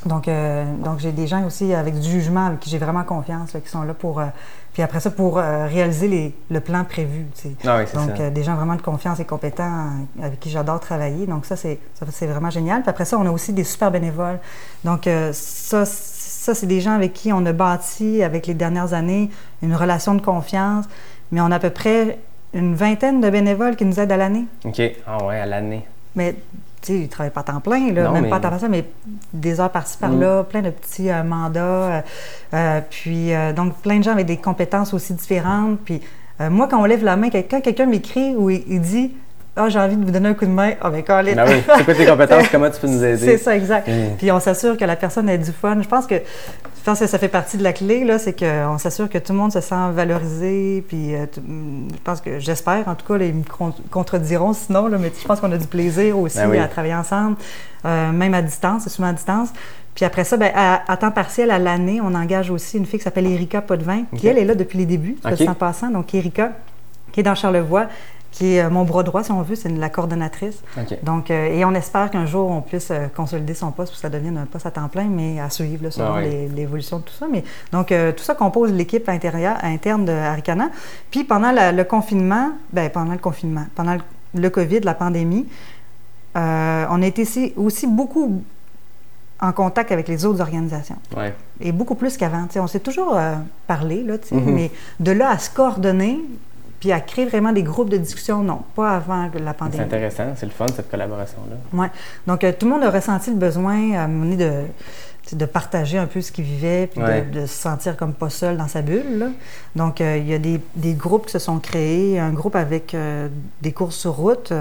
donc, 0.06 0.28
euh, 0.28 0.66
donc 0.84 1.00
j'ai 1.00 1.12
des 1.12 1.26
gens 1.28 1.44
aussi 1.46 1.74
avec 1.74 2.00
du 2.00 2.10
jugement 2.10 2.48
avec 2.48 2.60
qui 2.60 2.70
j'ai 2.70 2.78
vraiment 2.78 3.04
confiance, 3.04 3.54
là, 3.54 3.60
qui 3.60 3.70
sont 3.70 3.82
là 3.84 3.94
pour. 3.94 4.20
euh, 4.20 4.26
puis 4.74 4.84
après 4.84 5.00
ça, 5.00 5.10
pour 5.10 5.38
euh, 5.40 5.68
réaliser 5.68 6.08
les- 6.08 6.36
le 6.52 6.60
plan 6.60 6.84
prévu. 6.84 7.26
tu 7.36 7.44
sais. 7.44 7.56
Ah 7.66 7.78
oui, 7.80 7.86
Donc, 7.94 8.18
ça. 8.18 8.30
des 8.30 8.44
gens 8.44 8.56
vraiment 8.56 8.76
de 8.76 8.82
confiance 8.82 9.20
et 9.22 9.26
compétents 9.26 9.88
avec 10.22 10.40
qui 10.42 10.50
j'adore 10.50 10.80
travailler. 10.82 11.26
Donc, 11.26 11.46
ça, 11.46 11.56
c'est 11.56 11.80
vraiment 12.28 12.50
génial. 12.50 12.82
Puis 12.82 12.90
après 12.90 13.06
ça, 13.06 13.18
on 13.18 13.26
a 13.26 13.32
aussi 13.32 13.54
des 13.54 13.64
super 13.64 13.90
bénévoles. 13.90 14.38
Donc, 14.84 15.08
ça, 15.32 15.86
ça 15.86 16.54
c'est 16.54 16.68
des 16.68 16.82
gens 16.82 16.92
avec 16.92 17.14
qui 17.14 17.32
on 17.32 17.46
a 17.46 17.54
bâti, 17.54 18.22
avec 18.22 18.48
les 18.48 18.54
dernières 18.54 18.94
années, 18.94 19.30
une 19.64 19.76
relation 19.76 20.14
de 20.14 20.22
confiance. 20.22 20.86
Mais 21.32 21.40
on 21.42 21.50
a 21.52 21.56
à 21.56 21.60
peu 21.60 21.70
près 21.72 22.20
une 22.54 22.76
vingtaine 22.76 23.22
de 23.22 23.30
bénévoles 23.30 23.76
qui 23.78 23.86
nous 23.86 24.00
aident 24.00 24.12
à 24.12 24.18
l'année. 24.18 24.46
OK. 24.66 24.82
Ah 25.08 25.24
ouais, 25.26 25.40
à 25.40 25.46
l'année. 25.46 25.86
Mais, 26.16 26.36
sais, 26.86 26.94
ils 26.96 27.04
ne 27.04 27.08
travaillent 27.08 27.32
pas 27.34 27.42
à 27.42 27.44
temps 27.44 27.60
plein, 27.60 27.92
là, 27.94 28.04
Non, 28.06 28.12
même 28.14 28.24
mais- 28.24 28.30
pas 28.30 28.38
à 28.38 28.40
temps 28.40 28.58
plein, 28.58 28.68
mais 28.70 28.86
des 29.34 29.60
heures 29.60 29.72
par-ci, 29.72 29.98
par-là, 29.98 30.44
plein 30.44 30.62
de 30.62 30.70
petits 30.70 31.10
euh, 31.10 31.24
mandats. 31.24 31.62
euh, 31.62 32.02
euh, 32.54 32.82
puis, 32.90 33.32
donc, 33.56 33.76
plein 33.82 34.00
de 34.00 34.04
gens 34.04 34.12
avec 34.12 34.26
des 34.28 34.38
compétences 34.38 34.94
aussi 34.94 35.14
différentes. 35.14 35.80
Puis, 35.86 36.02
moi, 36.40 36.68
quand 36.70 36.82
on 36.82 36.86
lève 36.86 37.04
la 37.04 37.16
main, 37.16 37.30
quand 37.30 37.42
quand 37.50 37.62
quelqu'un 37.62 37.86
m'écrit 37.86 38.36
ou 38.36 38.50
il, 38.50 38.64
il 38.68 38.82
dit 38.82 39.14
Ah, 39.58 39.70
j'ai 39.70 39.80
envie 39.80 39.96
de 39.96 40.04
vous 40.04 40.12
donner 40.12 40.28
un 40.30 40.34
coup 40.34 40.46
de 40.46 40.52
main, 40.52 40.74
ah, 40.82 40.90
ben, 40.90 41.02
Colin. 41.02 41.34
Ben 41.34 41.46
oui, 41.48 41.64
c'est 41.78 41.86
quoi 41.86 41.94
tes 41.94 42.06
compétences? 42.06 42.48
Comment 42.52 42.70
tu 42.70 42.80
peux 42.80 42.88
nous 42.88 43.04
aider? 43.04 43.18
C'est 43.26 43.38
ça, 43.38 43.56
exact. 43.56 43.88
Mm. 43.88 44.18
Puis 44.18 44.30
on 44.32 44.40
s'assure 44.42 44.76
que 44.78 44.84
la 44.84 44.98
personne 44.98 45.30
ait 45.30 45.38
du 45.38 45.52
fun. 45.54 45.82
Je 45.82 45.88
pense 45.88 46.06
que, 46.06 46.16
je 46.16 46.84
pense 46.84 47.00
que 47.00 47.08
ça 47.08 47.18
fait 47.18 47.30
partie 47.30 47.56
de 47.58 47.64
la 47.64 47.72
clé, 47.72 48.04
là, 48.04 48.20
c'est 48.20 48.38
qu'on 48.38 48.78
s'assure 48.78 49.10
que 49.10 49.18
tout 49.18 49.32
le 49.32 49.40
monde 49.40 49.54
se 49.54 49.62
sent 49.62 49.76
valorisé. 49.94 50.84
Puis 50.88 51.16
euh, 51.16 51.26
je 51.38 51.98
pense 52.04 52.20
que, 52.20 52.38
j'espère, 52.40 52.86
en 52.88 52.96
tout 52.96 53.06
cas, 53.06 53.18
là, 53.18 53.26
ils 53.26 53.34
me 53.34 53.44
con- 53.44 53.74
contrediront 53.90 54.52
sinon, 54.54 54.88
là, 54.88 54.98
mais 55.00 55.12
je 55.18 55.26
pense 55.26 55.40
qu'on 55.40 55.52
a 55.54 55.58
du 55.58 55.68
plaisir 55.68 56.20
aussi 56.20 56.38
Ben 56.38 56.50
oui. 56.50 56.58
à 56.58 56.68
travailler 56.68 56.96
ensemble, 56.96 57.38
euh, 57.86 58.12
même 58.12 58.34
à 58.34 58.42
distance, 58.42 58.84
c'est 58.84 58.90
souvent 58.90 59.08
à 59.10 59.14
distance. 59.14 59.50
Puis 59.96 60.04
après 60.04 60.26
ça, 60.26 60.36
ben, 60.36 60.52
à, 60.54 60.82
à 60.92 60.98
temps 60.98 61.12
partiel, 61.12 61.50
à 61.50 61.60
l'année, 61.60 62.02
on 62.04 62.14
engage 62.14 62.52
aussi 62.52 62.78
une 62.78 62.86
fille 62.86 63.00
qui 63.00 63.06
s'appelle 63.06 63.26
Erika 63.28 63.62
Potvin, 63.62 64.04
qui, 64.18 64.28
elle, 64.28 64.38
est 64.38 64.44
là 64.44 64.54
depuis 64.54 64.78
les 64.80 64.86
débuts, 64.86 65.16
Ok. 65.24 65.48
en 65.48 65.54
passant. 65.54 65.90
Donc, 65.90 66.14
Erika, 66.14 66.52
qui 67.14 67.22
est 67.22 67.24
dans 67.24 67.36
Charlevoix, 67.36 67.86
qui 68.38 68.56
est 68.56 68.62
euh, 68.64 68.70
mon 68.70 68.84
bras 68.84 69.02
droit, 69.04 69.24
si 69.24 69.32
on 69.32 69.42
veut, 69.44 69.56
c'est 69.56 69.70
la 69.70 69.88
coordonnatrice. 69.90 70.62
Donc, 71.04 71.32
euh, 71.32 71.48
et 71.48 71.64
on 71.64 71.74
espère 71.74 72.12
qu'un 72.12 72.26
jour, 72.26 72.50
on 72.52 72.60
puisse 72.62 72.92
euh, 72.92 73.08
consolider 73.16 73.54
son 73.54 73.72
poste 73.72 73.94
pour 73.94 73.96
que 73.98 74.02
ça 74.02 74.10
devienne 74.10 74.38
un 74.38 74.46
poste 74.46 74.66
à 74.66 74.72
temps 74.72 74.90
plein, 74.90 75.06
mais 75.06 75.40
à 75.40 75.50
suivre 75.50 75.86
là, 75.86 75.92
selon 75.92 76.16
Ah 76.16 76.20
oui. 76.22 76.50
l'évolution 76.54 76.98
de 77.00 77.04
tout 77.04 77.14
ça. 77.14 77.28
Mais, 77.32 77.46
donc, 77.72 77.94
euh, 77.94 78.12
tout 78.12 78.26
ça 78.26 78.36
compose 78.36 78.74
l'équipe 78.74 79.08
intérieure, 79.08 79.56
interne 79.64 80.04
de 80.04 80.12
Aricana. 80.12 80.70
Puis, 81.12 81.24
pendant 81.24 81.52
la- 81.54 81.72
le 81.72 81.84
confinement, 81.86 82.50
ben, 82.74 82.90
pendant 82.90 83.14
le 83.14 83.20
confinement, 83.20 83.66
pendant 83.74 83.94
le, 83.94 84.02
le 84.42 84.50
COVID, 84.50 84.82
la 84.82 84.96
pandémie, 84.96 85.48
euh, 86.36 86.86
on 86.90 87.02
a 87.02 87.06
été 87.06 87.22
aussi, 87.22 87.54
aussi 87.56 87.88
beaucoup 87.88 88.44
en 89.42 89.52
contact 89.54 89.92
avec 89.92 90.08
les 90.10 90.26
autres 90.26 90.42
organisations. 90.42 90.98
Ouais. 91.16 91.34
Et 91.62 91.72
beaucoup 91.72 91.96
plus 91.96 92.18
qu'avant. 92.18 92.48
On 92.58 92.68
s'est 92.68 92.80
toujours 92.80 93.16
euh, 93.18 93.36
parlé, 93.68 94.04
là, 94.04 94.16
Mhm. 94.32 94.54
mais 94.54 94.72
de 95.00 95.12
là 95.12 95.30
à 95.30 95.38
se 95.38 95.50
coordonner, 95.50 96.20
puis 96.86 96.92
à 96.92 97.00
créer 97.00 97.26
vraiment 97.26 97.52
des 97.52 97.64
groupes 97.64 97.90
de 97.90 97.98
discussion, 97.98 98.44
non, 98.44 98.60
pas 98.76 98.92
avant 98.98 99.24
la 99.34 99.52
C'est 99.52 99.58
pandémie. 99.58 99.84
intéressant, 99.86 100.26
c'est 100.36 100.46
le 100.46 100.52
fun, 100.52 100.68
cette 100.76 100.88
collaboration-là. 100.92 101.82
Ouais. 101.82 101.88
Donc, 102.28 102.44
euh, 102.44 102.52
tout 102.58 102.68
le 102.68 102.74
monde 102.74 102.84
a 102.84 102.92
ressenti 102.92 103.32
le 103.32 103.38
besoin 103.38 103.94
à 103.94 104.02
un 104.04 104.08
moment 104.08 104.26
donné 104.26 104.38
de, 105.32 105.36
de 105.36 105.46
partager 105.46 105.98
un 105.98 106.06
peu 106.06 106.22
ce 106.22 106.32
qu'il 106.32 106.44
vivait, 106.44 106.86
puis 106.86 107.02
de- 107.34 107.48
se 107.48 107.56
sentir 107.56 107.98
comme 107.98 108.14
pas 108.14 108.30
seul 108.30 108.56
dans 108.58 108.68
sa 108.68 108.84
bulle. 108.84 109.18
là. 109.18 109.28
Donc, 109.76 110.00
euh, 110.00 110.18
il 110.18 110.28
y 110.28 110.34
a 110.36 110.38
des, 110.38 110.62
des 110.76 110.94
groupes 110.94 111.26
qui 111.26 111.32
se 111.32 111.40
sont 111.40 111.58
créés, 111.58 112.20
un 112.20 112.34
groupe 112.34 112.56
avec 112.56 112.94
euh, 112.94 113.30
des 113.64 113.72
courses 113.72 113.96
sur 113.98 114.12
route. 114.14 114.54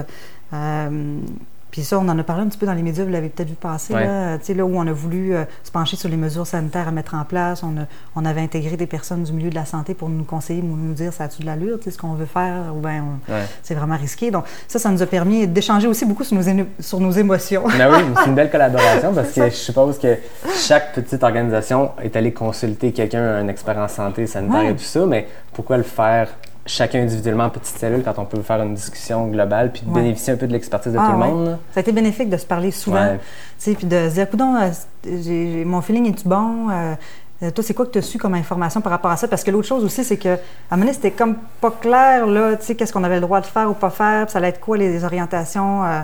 Puis 1.75 1.83
ça, 1.83 1.99
on 1.99 2.07
en 2.07 2.17
a 2.17 2.23
parlé 2.23 2.43
un 2.43 2.47
petit 2.47 2.57
peu 2.57 2.65
dans 2.65 2.73
les 2.73 2.83
médias, 2.83 3.03
vous 3.03 3.11
l'avez 3.11 3.27
peut-être 3.27 3.49
vu 3.49 3.55
passer, 3.55 3.93
Ouais. 3.93 4.05
là, 4.05 4.37
là 4.37 4.65
où 4.65 4.77
on 4.79 4.87
a 4.87 4.93
voulu 4.93 5.35
euh, 5.35 5.43
se 5.61 5.71
pencher 5.71 5.97
sur 5.97 6.07
les 6.07 6.15
mesures 6.15 6.47
sanitaires 6.47 6.87
à 6.87 6.91
mettre 6.91 7.15
en 7.15 7.25
place. 7.25 7.63
On, 7.63 7.75
a- 7.81 7.85
on 8.15 8.23
avait 8.23 8.39
intégré 8.39 8.77
des 8.77 8.85
personnes 8.87 9.23
du 9.23 9.33
milieu 9.33 9.49
de 9.49 9.55
la 9.55 9.65
santé 9.65 9.93
pour 9.93 10.07
nous 10.07 10.23
conseiller, 10.23 10.61
nous, 10.61 10.77
nous 10.77 10.93
dire 10.93 11.11
ça 11.11 11.25
a-tu 11.25 11.41
de 11.41 11.45
l'allure, 11.47 11.77
ce 11.85 11.97
qu'on 11.97 12.13
veut 12.13 12.27
faire, 12.27 12.73
ou 12.73 12.79
bien 12.79 13.03
Ouais. 13.27 13.43
c'est 13.61 13.75
vraiment 13.75 13.97
risqué. 13.97 14.31
Donc 14.31 14.45
ça, 14.69 14.79
ça 14.79 14.89
nous 14.89 15.01
a 15.01 15.05
permis 15.05 15.47
d'échanger 15.47 15.87
aussi 15.87 16.05
beaucoup 16.05 16.23
sur 16.23 16.37
nos, 16.37 16.63
sur 16.79 17.01
nos 17.01 17.11
émotions. 17.11 17.63
Ben 17.77 17.91
oui, 17.93 18.03
c'est 18.23 18.29
une 18.29 18.35
belle 18.35 18.49
collaboration 18.49 19.13
parce 19.13 19.33
que 19.33 19.43
je 19.49 19.55
suppose 19.55 19.99
que 19.99 20.15
chaque 20.55 20.93
petite 20.95 21.23
organisation 21.23 21.91
est 22.01 22.15
allée 22.15 22.31
consulter 22.31 22.93
quelqu'un, 22.93 23.21
un 23.35 23.49
expert 23.49 23.77
en 23.77 23.89
santé 23.89 24.27
sanitaire 24.27 24.61
Ouais. 24.61 24.71
et 24.71 24.75
tout 24.75 24.79
ça, 24.85 25.05
mais 25.05 25.27
pourquoi 25.51 25.75
le 25.75 25.83
faire 25.83 26.29
chacun 26.65 27.01
individuellement 27.01 27.45
en 27.45 27.49
petites 27.49 27.77
cellules 27.77 28.03
quand 28.03 28.17
on 28.17 28.25
peut 28.25 28.41
faire 28.41 28.61
une 28.61 28.73
discussion 28.73 29.27
globale 29.27 29.71
puis 29.71 29.83
de 29.83 29.89
Ouais. 29.89 30.01
bénéficier 30.01 30.33
un 30.33 30.37
peu 30.37 30.47
de 30.47 30.51
l'expertise 30.53 30.93
de 30.93 30.97
Ah, 30.99 31.05
tout 31.05 31.11
le 31.11 31.17
ouais. 31.23 31.27
monde? 31.31 31.57
Ça 31.73 31.79
a 31.79 31.81
été 31.81 31.91
bénéfique 31.91 32.29
de 32.29 32.37
se 32.37 32.45
parler 32.45 32.71
souvent, 32.71 33.17
sais, 33.57 33.73
puis 33.75 33.85
de 33.85 34.09
se 34.09 34.13
dire, 34.15 34.29
coudon, 34.29 34.55
mon 35.65 35.81
feeling 35.81 36.09
est-tu 36.09 36.27
bon? 36.27 36.69
Euh, 36.71 36.95
euh, 37.43 37.51
toi, 37.51 37.63
c'est 37.63 37.73
quoi 37.73 37.85
que 37.85 37.91
tu 37.91 37.97
as 37.99 38.01
su 38.01 38.17
comme 38.17 38.33
information 38.33 38.79
par 38.81 38.91
rapport 38.91 39.11
à 39.11 39.17
ça? 39.17 39.27
Parce 39.27 39.43
que 39.43 39.51
l'autre 39.51 39.67
chose 39.67 39.83
aussi, 39.83 40.03
c'est 40.03 40.17
que, 40.17 40.29
à 40.29 40.37
un 40.71 40.77
moment 40.77 40.91
c'était 40.93 41.11
comme 41.11 41.35
pas 41.61 41.71
clair, 41.71 42.25
là, 42.25 42.55
tu 42.55 42.65
sais, 42.65 42.75
qu'est-ce 42.75 42.93
qu'on 42.93 43.03
avait 43.03 43.15
le 43.15 43.21
droit 43.21 43.41
de 43.41 43.45
faire 43.45 43.69
ou 43.69 43.73
pas 43.73 43.89
faire, 43.89 44.25
puis 44.25 44.31
ça 44.31 44.37
allait 44.39 44.49
être 44.49 44.59
quoi 44.61 44.77
les 44.77 45.03
orientations 45.03 45.83
euh, 45.83 45.99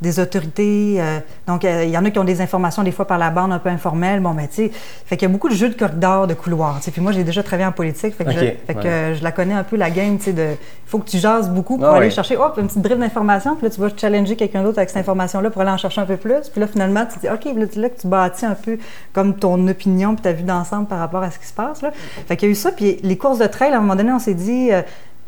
des 0.00 0.18
autorités. 0.20 0.96
euh, 0.98 1.18
donc, 1.46 1.64
euh, 1.64 1.84
il 1.84 1.90
y 1.90 1.98
en 1.98 2.04
a 2.04 2.10
qui 2.10 2.18
ont 2.18 2.24
des 2.24 2.40
informations, 2.40 2.82
des 2.82 2.92
fois, 2.92 3.06
par 3.06 3.18
la 3.18 3.30
bande 3.30 3.52
un 3.52 3.58
peu 3.58 3.68
informelle. 3.68 4.20
Bon, 4.20 4.30
ben, 4.30 4.46
tu 4.48 4.54
sais, 4.66 4.70
fait 4.72 5.16
qu'il 5.16 5.28
y 5.28 5.30
a 5.30 5.32
beaucoup 5.32 5.48
de 5.48 5.54
jeux 5.54 5.68
de 5.68 5.74
corridors, 5.74 6.26
de 6.26 6.34
couloirs, 6.34 6.76
tu 6.78 6.84
sais. 6.84 6.90
Puis 6.90 7.00
moi, 7.00 7.12
j'ai 7.12 7.24
déjà 7.24 7.42
travaillé 7.42 7.66
en 7.66 7.72
politique, 7.72 8.14
fait 8.14 8.24
que, 8.24 8.32
je, 8.32 8.38
fait 8.38 8.74
que 8.74 8.78
ouais. 8.80 9.14
je 9.16 9.22
la 9.22 9.32
connais 9.32 9.54
un 9.54 9.64
peu, 9.64 9.76
la 9.76 9.90
game, 9.90 10.16
tu 10.18 10.24
sais, 10.24 10.32
de... 10.32 10.42
Il 10.52 10.90
faut 10.90 10.98
que 10.98 11.08
tu 11.08 11.18
jases 11.18 11.48
beaucoup 11.50 11.76
pour 11.78 11.86
Ah 11.86 11.96
aller 11.96 12.10
chercher, 12.10 12.36
hop, 12.36 12.54
une 12.58 12.66
petite 12.66 12.82
brief 12.82 12.98
d'information, 12.98 13.54
puis 13.54 13.64
là, 13.66 13.70
tu 13.70 13.80
vas 13.80 13.88
challenger 13.96 14.34
quelqu'un 14.34 14.62
d'autre 14.64 14.78
avec 14.78 14.90
cette 14.90 14.98
information-là 14.98 15.50
pour 15.50 15.62
aller 15.62 15.70
en 15.70 15.76
chercher 15.76 16.00
un 16.00 16.06
peu 16.06 16.16
plus. 16.16 16.48
Puis 16.50 16.60
là, 16.60 16.66
finalement, 16.66 17.06
tu 17.06 17.16
te 17.18 17.20
dis, 17.20 17.28
OK, 17.32 17.56
là, 17.56 17.66
tu- 17.66 17.80
là 17.80 17.88
que 17.90 18.00
tu 18.00 18.06
bâtis 18.08 18.44
un 18.46 18.54
peu 18.56 18.76
comme 19.12 19.36
ton 19.36 19.68
opinion 19.68 20.14
puis 20.14 20.22
ta 20.22 20.32
vue 20.32 20.42
d'ensemble 20.42 20.86
par 20.86 20.98
rapport 20.98 21.22
à 21.22 21.30
ce 21.30 21.38
qui 21.38 21.46
se 21.46 21.52
passe. 21.52 21.82
Là. 21.82 21.92
Fait 22.26 22.36
qu'il 22.36 22.48
y 22.48 22.50
a 22.50 22.52
eu 22.52 22.56
ça, 22.56 22.72
puis 22.72 22.98
les 23.04 23.16
courses 23.16 23.38
de 23.38 23.46
trail, 23.46 23.72
à 23.72 23.76
un 23.76 23.80
moment 23.80 23.94
donné, 23.94 24.10
on 24.12 24.18
s'est 24.18 24.34
dit, 24.34 24.72
euh, 24.72 24.82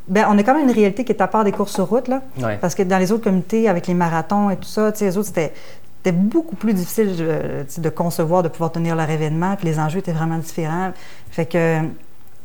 ben, 0.09 0.27
on 0.31 0.37
a 0.39 0.43
quand 0.43 0.55
même 0.55 0.69
une 0.69 0.75
réalité 0.75 1.05
qui 1.05 1.13
est 1.13 1.21
à 1.23 1.29
part 1.29 1.45
des 1.45 1.53
courses 1.53 1.73
sur 1.75 1.89
route, 1.89 2.09
là. 2.09 2.23
Ouais. 2.39 2.59
Parce 2.61 2.75
que 2.75 2.83
dans 2.83 2.99
les 2.99 3.13
autres 3.13 3.25
communautés, 3.25 3.69
avec 3.69 3.87
les 3.87 3.95
marathons 3.95 4.51
et 4.51 4.57
tout 4.57 4.69
ça, 4.69 4.93
les 5.01 5.17
autres, 5.17 5.29
c'était. 5.29 5.53
C'était 6.05 6.19
beaucoup 6.19 6.57
plus 6.57 6.75
difficile 6.75 7.15
de 7.79 7.89
concevoir, 7.89 8.43
de 8.43 8.49
pouvoir 8.49 8.73
tenir 8.73 8.97
leur 8.97 9.09
événement, 9.09 9.55
puis 9.55 9.67
les 9.69 9.79
enjeux 9.79 10.01
étaient 10.01 10.11
vraiment 10.11 10.39
différents. 10.39 10.91
Fait 11.31 11.47
que 11.47 11.79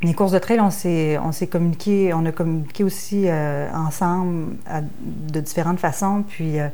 les 0.03 0.13
courses 0.13 0.31
de 0.33 0.37
trail, 0.37 0.59
on 0.61 0.69
s'est, 0.69 1.17
on 1.17 1.31
s'est 1.31 1.47
communiqué, 1.47 2.13
on 2.13 2.23
a 2.27 2.31
communiqué 2.31 2.83
aussi 2.83 3.23
euh, 3.25 3.67
ensemble 3.73 4.57
à- 4.69 4.81
de 4.81 5.39
différentes 5.39 5.79
façons. 5.79 6.23
Puis 6.27 6.59
euh, 6.59 6.67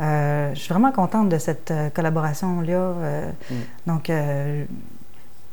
euh, 0.00 0.50
je 0.52 0.58
suis 0.58 0.70
vraiment 0.70 0.90
contente 0.90 1.28
de 1.28 1.38
cette 1.38 1.72
collaboration-là. 1.94 2.72
euh, 2.72 3.30
Donc, 3.86 4.10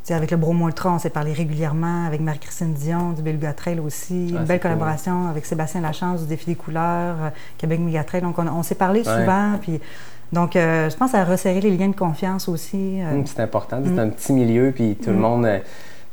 avec 0.09 0.31
le 0.31 0.37
Bromo 0.37 0.67
Ultra, 0.67 0.91
on 0.91 0.99
s'est 0.99 1.09
parlé 1.09 1.31
régulièrement, 1.33 2.05
avec 2.05 2.19
Marie-Christine 2.19 2.73
Dion 2.73 3.11
du 3.11 3.21
Beluga 3.21 3.53
Trail 3.53 3.79
aussi. 3.79 4.33
Ah, 4.35 4.39
une 4.41 4.45
belle 4.45 4.59
cool. 4.59 4.71
collaboration 4.71 5.27
avec 5.29 5.45
Sébastien 5.45 5.79
Lachance 5.81 6.21
du 6.23 6.27
Défi 6.27 6.45
des 6.47 6.55
couleurs, 6.55 7.15
euh, 7.21 7.29
Québec 7.57 7.79
Trail. 8.03 8.21
Donc, 8.21 8.37
on, 8.37 8.47
on 8.47 8.63
s'est 8.63 8.75
parlé 8.75 8.99
Ouais. 8.99 9.05
souvent. 9.19 9.51
Puis, 9.61 9.79
donc, 10.33 10.55
euh, 10.55 10.89
je 10.89 10.95
pense 10.97 11.13
a 11.15 11.23
resserré 11.23 11.61
les 11.61 11.77
liens 11.77 11.87
de 11.89 11.95
confiance 11.95 12.49
aussi. 12.49 13.01
euh, 13.01 13.13
Hum, 13.15 13.25
c'est 13.25 13.39
important. 13.41 13.81
C'est 13.85 13.99
un 13.99 14.09
petit 14.09 14.33
milieu, 14.33 14.71
puis 14.75 14.97
tout 15.01 15.11
le 15.11 15.17
monde, 15.17 15.45
euh, 15.45 15.59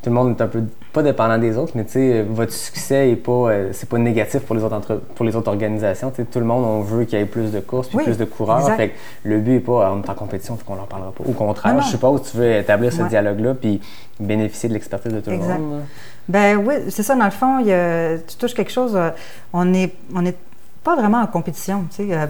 tout 0.03 0.09
le 0.09 0.15
monde 0.15 0.37
est 0.39 0.43
un 0.43 0.47
peu 0.49 0.63
pas 0.93 1.03
dépendant 1.03 1.37
des 1.39 1.57
autres, 1.57 1.73
mais 1.77 1.85
tu 1.85 1.93
sais, 1.93 2.13
euh, 2.15 2.25
votre 2.29 2.53
succès 2.53 3.11
est 3.11 3.17
pas, 3.17 3.31
euh, 3.33 3.69
c'est 3.73 3.89
pas 3.89 3.99
négatif 3.99 4.41
pour 4.41 4.57
les 4.57 4.65
autres 4.65 4.75
entre- 4.75 4.97
pour 5.15 5.25
les 5.25 5.37
autres 5.37 5.49
organisations. 5.49 6.11
Tout 6.11 6.39
le 6.41 6.45
monde, 6.47 6.65
on 6.65 6.81
veut 6.81 7.05
qu'il 7.05 7.19
y 7.19 7.23
ait 7.23 7.27
plus 7.27 7.53
de 7.53 7.61
courses, 7.61 7.89
puis 7.89 7.99
Oui, 7.99 8.05
plus 8.05 8.17
de 8.19 8.25
coureurs. 8.25 8.61
exact. 8.61 8.77
Fait 8.77 8.89
que 8.89 8.95
le 9.25 9.39
but 9.41 9.57
est 9.57 9.61
pas, 9.61 9.87
ah, 9.87 9.93
on 9.95 10.03
est 10.03 10.11
en 10.11 10.15
compétition, 10.15 10.57
qu'on 10.67 10.75
leur 10.75 10.87
parlera 10.87 11.13
pas. 11.13 11.23
Au 11.29 11.33
contraire, 11.33 11.75
Non, 11.75 11.81
non. 11.81 11.85
je 11.87 11.91
suppose, 11.91 12.31
tu 12.31 12.39
veux 12.39 12.57
établir 12.57 12.93
ce 12.93 13.03
Ouais. 13.03 13.09
dialogue-là, 13.09 13.55
puis 13.55 13.81
bénéficier 14.19 14.69
de 14.69 14.75
l'expertise 14.75 15.13
de 15.13 15.21
tout 15.21 15.31
Exact. 15.31 15.55
le 15.59 15.61
monde. 15.61 15.79
là. 15.81 15.85
Ben 16.29 16.57
oui, 16.57 16.75
c'est 16.89 17.03
ça, 17.03 17.15
dans 17.15 17.25
le 17.25 17.31
fond, 17.31 17.59
il 17.61 17.67
y 17.67 17.73
a- 17.73 18.19
tu 18.19 18.37
touches 18.37 18.55
quelque 18.55 18.73
chose. 18.73 18.97
euh, 18.97 19.11
on 19.53 19.65
n'est 19.67 19.93
on 20.15 20.25
est 20.25 20.37
pas 20.83 20.97
vraiment 20.97 21.19
en 21.21 21.27
compétition, 21.27 21.85
tu 21.95 22.09
sais. 22.09 22.15
euh, 22.15 22.27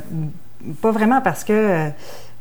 pas 0.82 0.90
vraiment 0.90 1.20
parce 1.22 1.44
que, 1.44 1.88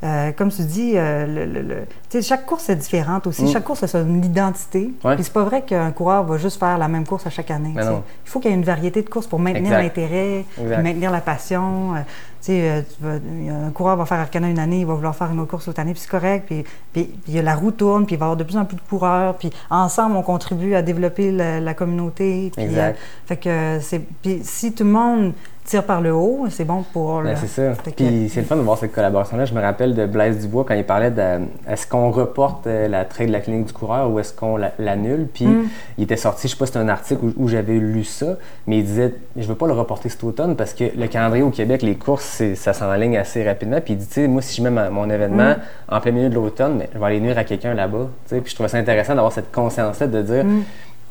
euh, 0.03 0.31
comme 0.31 0.49
tu 0.49 0.61
dis, 0.63 0.93
euh, 0.95 1.25
le- 1.27 1.45
le- 1.45 1.61
le- 1.61 1.85
tu 2.09 2.21
sais, 2.21 2.21
chaque 2.21 2.45
course 2.45 2.69
est 2.69 2.75
différente 2.75 3.27
aussi. 3.27 3.43
Mm. 3.43 3.47
Chaque 3.49 3.63
course 3.65 3.83
a 3.83 3.87
son 3.87 4.21
identité. 4.23 4.93
Ouais. 5.03 5.15
Puis 5.15 5.25
c'est 5.25 5.33
pas 5.33 5.43
vrai 5.43 5.61
qu'un 5.63 5.91
coureur 5.91 6.23
va 6.23 6.37
juste 6.37 6.57
faire 6.59 6.77
la 6.77 6.87
même 6.87 7.05
course 7.05 7.27
à 7.27 7.29
chaque 7.29 7.51
année. 7.51 7.73
Il 7.75 8.01
faut 8.29 8.39
qu'il 8.39 8.49
y 8.49 8.53
ait 8.53 8.57
une 8.57 8.63
variété 8.63 9.01
de 9.01 9.09
courses 9.09 9.27
pour 9.27 9.39
maintenir 9.39 9.71
l'intérêt, 9.71 10.45
maintenir 10.57 11.11
la 11.11 11.21
passion. 11.21 11.95
Euh, 11.95 12.01
tu 12.41 12.53
vas- 13.01 13.19
un 13.67 13.71
coureur 13.71 13.97
va 13.97 14.05
faire 14.05 14.19
Arcana 14.19 14.49
une 14.49 14.57
année, 14.59 14.79
il 14.79 14.85
va 14.85 14.93
vouloir 14.93 15.13
faire 15.13 15.29
une 15.31 15.39
autre 15.41 15.51
course 15.51 15.67
l'autre 15.67 15.81
année, 15.81 15.91
puis 15.91 15.99
c'est 16.01 16.09
correct. 16.09 16.45
Puis, 16.47 16.63
puis, 16.93 17.03
puis 17.25 17.33
la 17.41 17.53
roue 17.55 17.71
tourne, 17.71 18.05
puis 18.05 18.15
il 18.15 18.17
va 18.17 18.23
y 18.23 18.27
avoir 18.27 18.37
de 18.37 18.43
plus 18.45 18.57
en 18.57 18.63
plus 18.63 18.77
de 18.77 18.81
coureurs. 18.89 19.35
Puis 19.35 19.49
ensemble, 19.69 20.15
on 20.15 20.23
contribue 20.23 20.73
à 20.75 20.81
développer 20.81 21.31
la, 21.33 21.59
la 21.59 21.73
communauté. 21.73 22.51
Puis, 22.55 22.63
Exact. 22.65 22.97
fait 23.25 23.35
que 23.37 23.79
c'est. 23.81 23.99
Puis 24.21 24.39
si 24.43 24.71
tout 24.71 24.85
le 24.85 24.89
monde 24.91 25.33
tire 25.69 25.83
par 25.83 26.01
le 26.01 26.11
haut, 26.13 26.45
c'est 26.49 26.65
bon 26.65 26.83
pour. 26.93 27.21
Ben, 27.21 27.31
le- 27.31 27.35
c'est 27.35 27.47
ça. 27.47 27.73
Fait 27.75 27.91
que- 27.91 27.97
Puis 28.03 28.29
c'est 28.29 28.39
le 28.41 28.45
fun 28.47 28.55
de 28.55 28.61
voir 28.61 28.77
cette 28.77 28.91
collaboration-là. 28.91 29.45
Je 29.45 29.53
me 29.53 29.61
rappelle 29.61 29.93
de 29.93 30.05
Blaise 30.05 30.39
Dubois 30.41 30.65
quand 30.67 30.73
il 30.73 30.83
parlait 30.83 31.11
de 31.11 31.21
est-ce 31.69 31.85
qu'on 31.85 32.09
reporte 32.11 32.65
euh, 32.67 32.87
la 32.87 33.05
trail 33.05 33.27
de 33.27 33.31
la 33.31 33.39
clinique 33.39 33.65
du 33.67 33.73
coureur 33.73 34.09
ou 34.09 34.19
est-ce 34.19 34.33
qu'on 34.33 34.57
la- 34.57 34.71
l'annule? 34.79 35.27
Puis 35.33 35.45
Mm. 35.45 35.67
il 35.99 36.03
était 36.05 36.17
sorti, 36.17 36.47
je 36.47 36.53
sais 36.53 36.57
pas 36.57 36.65
si 36.65 36.71
c'était 36.73 36.83
un 36.83 36.89
article 36.89 37.23
où, 37.23 37.33
où 37.43 37.47
j'avais 37.47 37.73
lu 37.77 38.03
ça, 38.03 38.37
mais 38.67 38.79
il 38.79 38.83
disait 38.85 39.13
je 39.37 39.47
veux 39.47 39.55
pas 39.55 39.67
le 39.67 39.73
reporter 39.73 40.09
cet 40.09 40.23
automne 40.23 40.55
parce 40.55 40.73
que 40.73 40.85
le 40.97 41.07
calendrier 41.07 41.43
au 41.43 41.51
Québec, 41.51 41.81
les 41.83 41.95
courses, 41.95 42.41
ça 42.55 42.73
s'enligne 42.73 43.17
assez 43.17 43.47
rapidement. 43.47 43.79
Puis 43.79 43.93
il 43.93 43.97
dit 43.97 44.07
tu 44.07 44.13
sais, 44.13 44.27
moi 44.27 44.41
si 44.41 44.55
je 44.57 44.63
mets 44.63 44.71
ma- 44.71 44.89
mon 44.89 45.09
événement 45.09 45.51
Mm. 45.51 45.57
en 45.95 46.01
plein 46.01 46.11
milieu 46.11 46.29
de 46.29 46.35
l'automne, 46.35 46.83
je 46.93 46.97
vais 46.99 47.05
aller 47.05 47.19
nuire 47.19 47.37
à 47.37 47.43
quelqu'un 47.43 47.73
là-bas. 47.75 48.07
Puis 48.27 48.41
je 48.45 48.53
trouvais 48.55 48.69
ça 48.69 48.77
intéressant 48.77 49.13
d'avoir 49.13 49.31
cette 49.33 49.51
conscience-là 49.51 50.07
de 50.07 50.21
dire 50.23 50.45
Mm. 50.45 50.63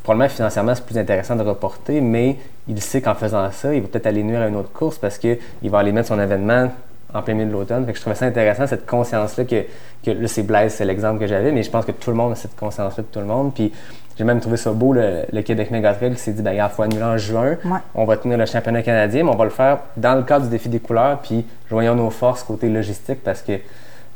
Probablement 0.09 0.31
financièrement 0.31 0.75
c'est 0.75 0.87
plus 0.87 0.97
intéressant 0.97 1.37
de 1.37 1.43
reporter, 1.43 2.01
mais 2.01 2.39
il 2.67 2.81
sait 2.81 3.03
qu'en 3.03 3.15
faisant 3.15 3.51
ça, 3.51 3.75
il 3.75 3.83
va 3.83 3.89
peut-être 3.89 4.07
aller 4.07 4.23
nuire 4.23 4.41
à 4.41 4.49
une 4.49 4.57
autre 4.57 4.73
course 4.73 4.97
parce 4.97 5.19
qu'il 5.19 5.39
va 5.65 5.81
aller 5.81 5.93
mettre 5.93 6.09
son 6.09 6.19
événement 6.19 6.71
en 7.13 7.23
plein 7.23 7.35
milieu 7.35 7.49
de 7.49 7.53
l'automne. 7.53 7.85
Fait 7.85 7.93
que 7.93 7.99
je 7.99 8.01
trouvais 8.01 8.17
ça 8.17 8.25
intéressant, 8.25 8.67
cette 8.67 8.87
conscience-là 8.87 9.45
que, 9.45 9.65
que 10.03 10.11
là, 10.11 10.27
c'est 10.27 10.45
Blaise, 10.45 10.73
c'est 10.73 10.87
l'exemple 10.87 11.21
que 11.21 11.27
j'avais, 11.27 11.53
mais 11.53 11.63
je 11.63 11.71
pense 11.71 11.85
que 11.85 11.93
tout 11.93 12.09
le 12.09 12.17
monde 12.17 12.33
a 12.33 12.37
cette 12.37 12.57
conscience-là 12.57 13.03
de 13.03 13.09
tout 13.09 13.21
le 13.21 13.27
monde. 13.27 13.53
Puis 13.53 13.71
j'ai 14.17 14.25
même 14.25 14.41
trouvé 14.41 14.57
ça 14.57 14.73
beau, 14.73 14.95
le, 14.95 15.25
le 15.31 15.43
Québec 15.43 15.71
Mega 15.71 15.93
Trail 15.93 16.15
qui 16.15 16.21
s'est 16.21 16.33
dit, 16.33 16.41
ben, 16.41 16.53
il 16.53 16.69
faut 16.71 16.83
annuler 16.85 17.03
en 17.03 17.19
juin. 17.19 17.59
Ouais. 17.67 17.79
On 17.95 18.07
va 18.07 18.17
tenir 18.17 18.39
le 18.39 18.47
championnat 18.47 18.81
canadien, 18.81 19.25
mais 19.25 19.31
on 19.31 19.37
va 19.37 19.45
le 19.45 19.51
faire 19.51 19.81
dans 19.99 20.15
le 20.15 20.23
cadre 20.23 20.47
du 20.47 20.51
défi 20.51 20.71
des 20.71 20.81
couleurs, 20.81 21.19
puis 21.19 21.45
joignons 21.69 21.95
nos 21.95 22.09
forces 22.09 22.45
côté 22.45 22.71
logistique 22.71 23.23
parce 23.23 23.43
que. 23.43 23.53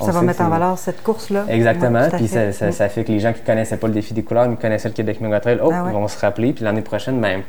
On 0.02 0.06
Ça 0.06 0.12
va 0.12 0.22
mettre 0.22 0.40
en 0.42 0.48
valeur 0.48 0.78
cette 0.78 1.02
course-là. 1.02 1.44
Exactement. 1.48 2.08
Puis 2.12 2.28
fait. 2.28 2.52
ça, 2.52 2.58
ça- 2.58 2.66
Mm. 2.68 2.72
ça 2.72 2.88
fait 2.88 3.04
que 3.04 3.12
les 3.12 3.20
gens 3.20 3.32
qui 3.32 3.40
connaissaient 3.40 3.76
pas 3.76 3.86
le 3.88 3.94
défi 3.94 4.14
des 4.14 4.22
couleurs, 4.22 4.48
mais 4.48 4.56
qui 4.56 4.62
connaissaient 4.62 4.88
le 4.88 4.94
Québec 4.94 5.20
Mega 5.20 5.40
Trail, 5.40 5.58
oh, 5.62 5.70
Ah 5.72 5.84
ouais. 5.84 5.90
ils 5.90 5.94
vont 5.94 6.08
se 6.08 6.18
rappeler. 6.18 6.52
Puis 6.52 6.64
l'année 6.64 6.82
prochaine, 6.82 7.20
ben, 7.20 7.40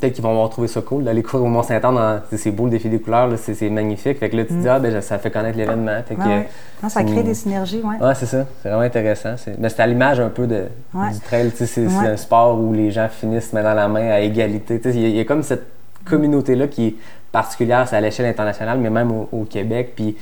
peut-être 0.00 0.14
qu'ils 0.14 0.24
vont 0.24 0.30
avoir 0.32 0.50
trouvé 0.50 0.66
ça 0.66 0.80
cool 0.80 1.04
d'aller 1.04 1.22
courir 1.22 1.44
au 1.44 1.48
Mont-Saint-Anne. 1.48 2.22
C'est 2.36 2.50
beau 2.50 2.64
le 2.64 2.70
défi 2.70 2.88
des 2.88 2.98
couleurs, 2.98 3.30
c'est 3.38 3.70
magnifique. 3.70 4.18
Fait 4.18 4.28
que 4.28 4.36
là, 4.36 4.42
tu 4.42 4.48
te 4.48 4.54
dis, 4.54 4.68
ah, 4.68 4.78
ben, 4.80 5.00
ça 5.00 5.18
fait 5.18 5.30
connaître 5.30 5.56
l'événement. 5.56 6.00
Mm. 6.10 6.22
Ouais. 6.28 6.48
Non, 6.82 6.88
ça 6.88 7.04
crée 7.04 7.22
des 7.22 7.34
synergies, 7.34 7.80
oui. 7.84 7.94
Ouais, 8.00 8.14
c'est 8.16 8.26
ça. 8.26 8.44
C'est 8.62 8.68
vraiment 8.68 8.82
intéressant. 8.82 9.36
C'est 9.36 9.56
c'est 9.68 9.80
à 9.80 9.86
l'image 9.86 10.18
un 10.20 10.28
peu 10.30 10.46
de, 10.46 10.64
Ouais. 10.92 11.10
du 11.12 11.20
trail. 11.20 11.52
C'est 11.54 11.86
un 11.86 12.16
sport 12.16 12.58
où 12.60 12.72
les 12.72 12.90
gens 12.90 13.08
finissent 13.08 13.52
main 13.52 13.62
dans 13.62 13.74
la 13.74 13.86
main 13.88 14.10
à 14.10 14.20
égalité. 14.20 14.80
Il 14.84 15.00
y, 15.00 15.04
a- 15.04 15.08
il 15.08 15.16
y 15.16 15.20
a 15.20 15.24
comme 15.24 15.42
cette 15.44 15.62
communauté-là 16.04 16.66
qui 16.66 16.86
est 16.88 16.94
particulière, 17.32 17.86
c'est 17.88 17.96
à 17.96 18.00
l'échelle 18.00 18.26
internationale, 18.26 18.78
mais 18.78 18.90
même 18.90 19.10
au, 19.10 19.28
au 19.32 19.44
Québec. 19.44 19.92
Puis 19.96 20.16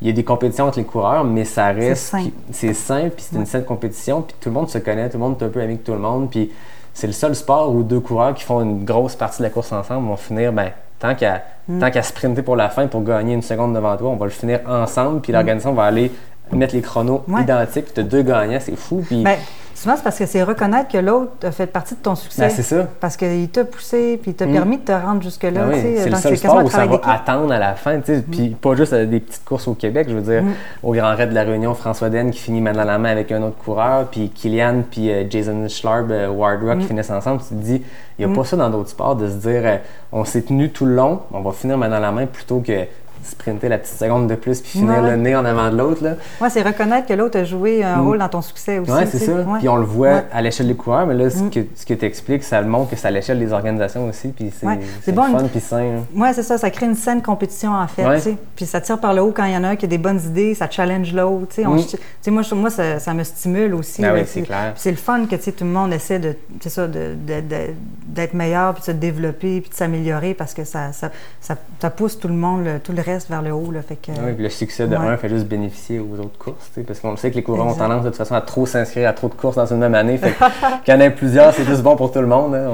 il 0.00 0.06
y 0.08 0.10
a 0.10 0.14
des 0.14 0.24
compétitions 0.24 0.66
entre 0.66 0.78
les 0.78 0.84
coureurs, 0.84 1.24
mais 1.24 1.44
ça 1.44 1.66
reste. 1.68 2.14
C'est 2.52 2.74
simple, 2.74 3.10
puis 3.10 3.26
c'est 3.30 3.36
une 3.36 3.46
saine 3.46 3.64
compétition, 3.64 4.22
puis 4.22 4.34
tout 4.40 4.48
le 4.48 4.54
monde 4.54 4.68
se 4.70 4.78
connaît, 4.78 5.08
tout 5.10 5.18
le 5.18 5.22
monde 5.24 5.36
est 5.40 5.44
un 5.44 5.48
peu 5.48 5.60
ami 5.60 5.72
avec 5.74 5.84
tout 5.84 5.92
le 5.92 5.98
monde. 5.98 6.30
Puis 6.30 6.50
c'est 6.94 7.06
le 7.06 7.12
seul 7.12 7.34
sport 7.34 7.72
où 7.74 7.82
deux 7.82 8.00
coureurs 8.00 8.34
qui 8.34 8.44
font 8.44 8.60
une 8.62 8.84
grosse 8.84 9.14
partie 9.16 9.38
de 9.38 9.44
la 9.44 9.50
course 9.50 9.72
ensemble 9.72 10.08
vont 10.08 10.16
finir, 10.16 10.52
ben, 10.52 10.70
tant 10.98 11.14
qu'à 11.14 11.42
Mm. 11.68 12.02
sprinter 12.02 12.42
pour 12.42 12.56
la 12.56 12.68
fin 12.68 12.86
pour 12.88 13.04
gagner 13.04 13.34
une 13.34 13.42
seconde 13.42 13.74
devant 13.74 13.96
toi, 13.96 14.10
on 14.10 14.16
va 14.16 14.24
le 14.26 14.32
finir 14.32 14.60
ensemble, 14.68 15.20
puis 15.20 15.32
l'organisation 15.32 15.72
va 15.72 15.84
aller 15.84 16.10
mettre 16.52 16.74
les 16.74 16.80
chronos 16.82 17.22
Mm. 17.28 17.34
Ouais. 17.34 17.42
identiques, 17.42 17.84
puis 17.84 17.94
tu 17.94 18.00
as 18.00 18.04
deux 18.04 18.22
gagnants, 18.22 18.58
c'est 18.60 18.74
fou. 18.76 19.04
Puis, 19.06 19.22
Ben, 19.22 19.36
souvent, 19.80 19.96
c'est 19.96 20.02
parce 20.02 20.18
que 20.18 20.26
c'est 20.26 20.42
reconnaître 20.42 20.88
que 20.90 20.98
l'autre 20.98 21.32
a 21.46 21.50
fait 21.50 21.66
partie 21.66 21.94
de 21.94 22.00
ton 22.00 22.14
succès. 22.14 22.42
Ben, 22.42 22.50
c'est 22.50 22.62
ça. 22.62 22.86
Parce 23.00 23.16
qu'il 23.16 23.48
t'a 23.48 23.64
poussé, 23.64 24.18
puis 24.20 24.32
il 24.32 24.34
t'a 24.34 24.46
Mm. 24.46 24.52
permis 24.52 24.78
de 24.78 24.82
te 24.84 24.92
rendre 24.92 25.22
jusque-là. 25.22 25.50
Ben 25.50 25.68
oui, 25.68 25.74
tu 25.74 25.80
sais. 25.80 25.96
c'est 26.02 26.10
le 26.10 26.16
seul 26.16 26.36
sport 26.36 26.64
où 26.64 26.70
ça 26.70 26.86
va. 26.86 26.96
Mm. 26.96 27.00
attendre 27.04 27.52
à 27.52 27.58
la 27.58 27.74
fin, 27.74 27.98
tu 28.00 28.14
sais, 28.14 28.22
puis 28.22 28.50
pas 28.60 28.74
juste 28.74 28.92
euh, 28.92 29.06
des 29.06 29.20
petites 29.20 29.44
courses 29.44 29.66
au 29.68 29.74
Québec, 29.74 30.06
je 30.10 30.14
veux 30.16 30.20
dire, 30.22 30.42
Mm. 30.42 30.52
au 30.82 30.92
Grand 30.92 31.14
Raid 31.16 31.30
de 31.30 31.34
la 31.34 31.42
Réunion, 31.44 31.74
François 31.74 32.10
Den 32.10 32.30
qui 32.30 32.38
finit 32.38 32.60
main 32.60 32.72
dans 32.72 32.84
la 32.84 32.98
main 32.98 33.10
avec 33.10 33.32
un 33.32 33.42
autre 33.42 33.56
coureur, 33.56 34.06
puis 34.06 34.28
Kylian 34.30 34.82
puis 34.90 35.10
euh, 35.10 35.24
Jason 35.28 35.66
Schlarb, 35.68 36.10
euh, 36.10 36.28
Ward 36.28 36.62
Mm. 36.62 36.68
Rock 36.68 36.78
qui 36.80 36.86
finissent 36.86 37.10
ensemble, 37.10 37.40
tu 37.42 37.48
te 37.48 37.54
dis, 37.54 37.82
il 38.18 38.26
n'y 38.26 38.32
a 38.32 38.34
pas 38.36 38.44
ça 38.44 38.56
dans 38.56 38.68
d'autres 38.70 38.90
sports, 38.90 39.16
de 39.16 39.28
se 39.28 39.34
dire, 39.34 39.62
euh, 39.64 39.76
on 40.12 40.24
s'est 40.24 40.42
tenu 40.42 40.70
tout 40.70 40.84
le 40.84 40.94
long, 40.94 41.20
on 41.32 41.40
va 41.40 41.52
finir 41.52 41.78
main 41.78 41.88
dans 41.88 42.00
la 42.00 42.12
main 42.12 42.26
plutôt 42.26 42.60
que 42.60 42.84
sprinter 43.24 43.68
la 43.68 43.78
petite 43.78 43.96
seconde 43.98 44.28
de 44.28 44.34
plus 44.34 44.60
puis 44.60 44.70
finir 44.70 45.02
Ouais. 45.02 45.10
le 45.10 45.16
nez 45.16 45.36
en 45.36 45.44
avant 45.44 45.70
de 45.70 45.76
l'autre. 45.76 46.02
Ouais, 46.40 46.50
c'est 46.50 46.62
reconnaître 46.62 47.06
que 47.06 47.12
l'autre 47.14 47.38
a 47.38 47.44
joué 47.44 47.82
un 47.84 47.96
Mm. 47.96 48.04
rôle 48.06 48.18
dans 48.18 48.28
ton 48.28 48.42
succès 48.42 48.78
aussi. 48.78 48.90
Tu 48.90 49.18
c'est 49.18 49.26
ça. 49.26 49.32
Ouais. 49.32 49.58
Puis 49.58 49.68
on 49.68 49.76
le 49.76 49.84
voit 49.84 50.08
Ouais. 50.08 50.24
à 50.32 50.42
l'échelle 50.42 50.66
des 50.68 50.74
coureurs, 50.74 51.06
mais 51.06 51.14
là, 51.14 51.30
ce 51.30 51.38
Mm. 51.44 51.50
que, 51.50 51.60
ce 51.74 51.84
que 51.86 51.94
tu 51.94 52.04
expliques, 52.04 52.42
ça 52.44 52.60
montre 52.62 52.90
que 52.90 52.96
c'est 52.96 53.08
à 53.08 53.10
l'échelle 53.10 53.38
des 53.38 53.52
organisations 53.52 54.08
aussi. 54.08 54.28
Puis 54.28 54.52
c'est 54.52 55.12
bon, 55.12 55.22
fun 55.24 55.40
une- 55.40 55.48
puis 55.48 55.60
sain. 55.60 55.78
hein. 55.78 56.04
Ouais, 56.16 56.32
c'est 56.32 56.42
ça, 56.42 56.58
ça 56.58 56.70
crée 56.70 56.86
une 56.86 56.94
saine 56.94 57.22
compétition 57.22 57.72
en 57.72 57.86
fait. 57.86 58.36
Puis 58.56 58.66
ça 58.66 58.80
tire 58.80 58.98
par 58.98 59.14
le 59.14 59.22
haut 59.22 59.32
quand 59.34 59.44
il 59.44 59.52
y 59.52 59.56
en 59.56 59.64
a 59.64 59.68
un 59.68 59.76
qui 59.76 59.84
a 59.84 59.88
des 59.88 59.98
bonnes 59.98 60.20
idées, 60.20 60.54
ça 60.54 60.68
challenge 60.70 61.12
l'autre, 61.12 61.54
tu 61.54 61.64
Mm. 61.66 61.78
sais, 62.22 62.30
moi, 62.30 62.42
moi 62.54 62.70
ça, 62.70 62.98
ça 62.98 63.14
me 63.14 63.24
stimule 63.24 63.74
aussi. 63.74 64.02
Ben 64.02 64.14
oui, 64.14 64.22
c'est 64.26 64.42
clair. 64.42 64.72
C'est 64.76 64.90
le 64.90 64.96
fun 64.96 65.26
que 65.26 65.36
tout 65.36 65.64
le 65.64 65.70
monde 65.70 65.92
essaie 65.92 66.18
de, 66.18 66.34
ça, 66.68 66.86
de- 66.86 67.14
de- 67.14 67.40
de- 67.40 67.74
d'être 68.06 68.34
meilleur, 68.34 68.72
puis 68.74 68.80
de 68.82 68.86
se 68.86 68.90
développer, 68.92 69.60
puis 69.60 69.70
de 69.70 69.74
s'améliorer 69.74 70.34
parce 70.34 70.54
que 70.54 70.64
ça, 70.64 70.92
ça, 70.92 71.10
ça, 71.40 71.56
pousse 71.90 72.18
tout 72.18 72.28
le 72.28 72.34
monde, 72.34 72.66
tout 72.84 72.92
le 72.92 73.02
reste 73.02 73.09
vers 73.28 73.42
le 73.42 73.52
haut, 73.52 73.70
là. 73.72 73.82
Fait 73.82 73.96
que, 73.96 74.10
Oui, 74.12 74.32
puis 74.34 74.42
le 74.44 74.48
succès 74.50 74.86
de 74.86 74.96
Ouais. 74.96 75.06
un 75.06 75.16
fait 75.16 75.28
juste 75.28 75.46
bénéficier 75.46 75.98
aux 75.98 76.18
autres 76.20 76.38
courses, 76.38 76.70
parce 76.86 77.00
qu'on 77.00 77.16
sait 77.16 77.30
que 77.30 77.36
les 77.36 77.42
coureurs 77.42 77.66
ont 77.66 77.74
tendance 77.74 78.02
de 78.04 78.08
toute 78.08 78.16
façon 78.18 78.34
à 78.34 78.40
trop 78.40 78.66
s'inscrire 78.66 79.08
à 79.08 79.12
trop 79.12 79.28
de 79.28 79.34
courses 79.34 79.56
dans 79.56 79.66
une 79.66 79.78
même 79.78 79.94
année. 79.94 80.16
Fait 80.18 80.34
qu'il 80.84 80.94
y 80.94 81.06
en 81.06 81.10
plusieurs, 81.10 81.52
c'est 81.54 81.64
juste 81.64 81.82
bon 81.82 81.96
pour 81.96 82.12
tout 82.12 82.20
le 82.20 82.26
monde. 82.26 82.54
hein. 82.54 82.68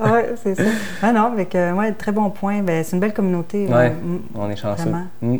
On- 0.00 0.04
ouais, 0.12 0.30
c'est 0.42 0.54
ça. 0.54 0.62
Ah 1.02 1.12
non, 1.12 1.32
avec, 1.32 1.54
ouais, 1.54 1.92
très 1.92 2.12
bon 2.12 2.30
point. 2.30 2.62
Ben, 2.62 2.82
c'est 2.84 2.94
une 2.96 3.00
belle 3.00 3.14
communauté. 3.14 3.66
Ouais. 3.66 3.90
Mm. 3.90 4.18
On 4.36 4.50
est 4.50 4.56
chanceux. 4.56 4.90
Mm. 5.20 5.36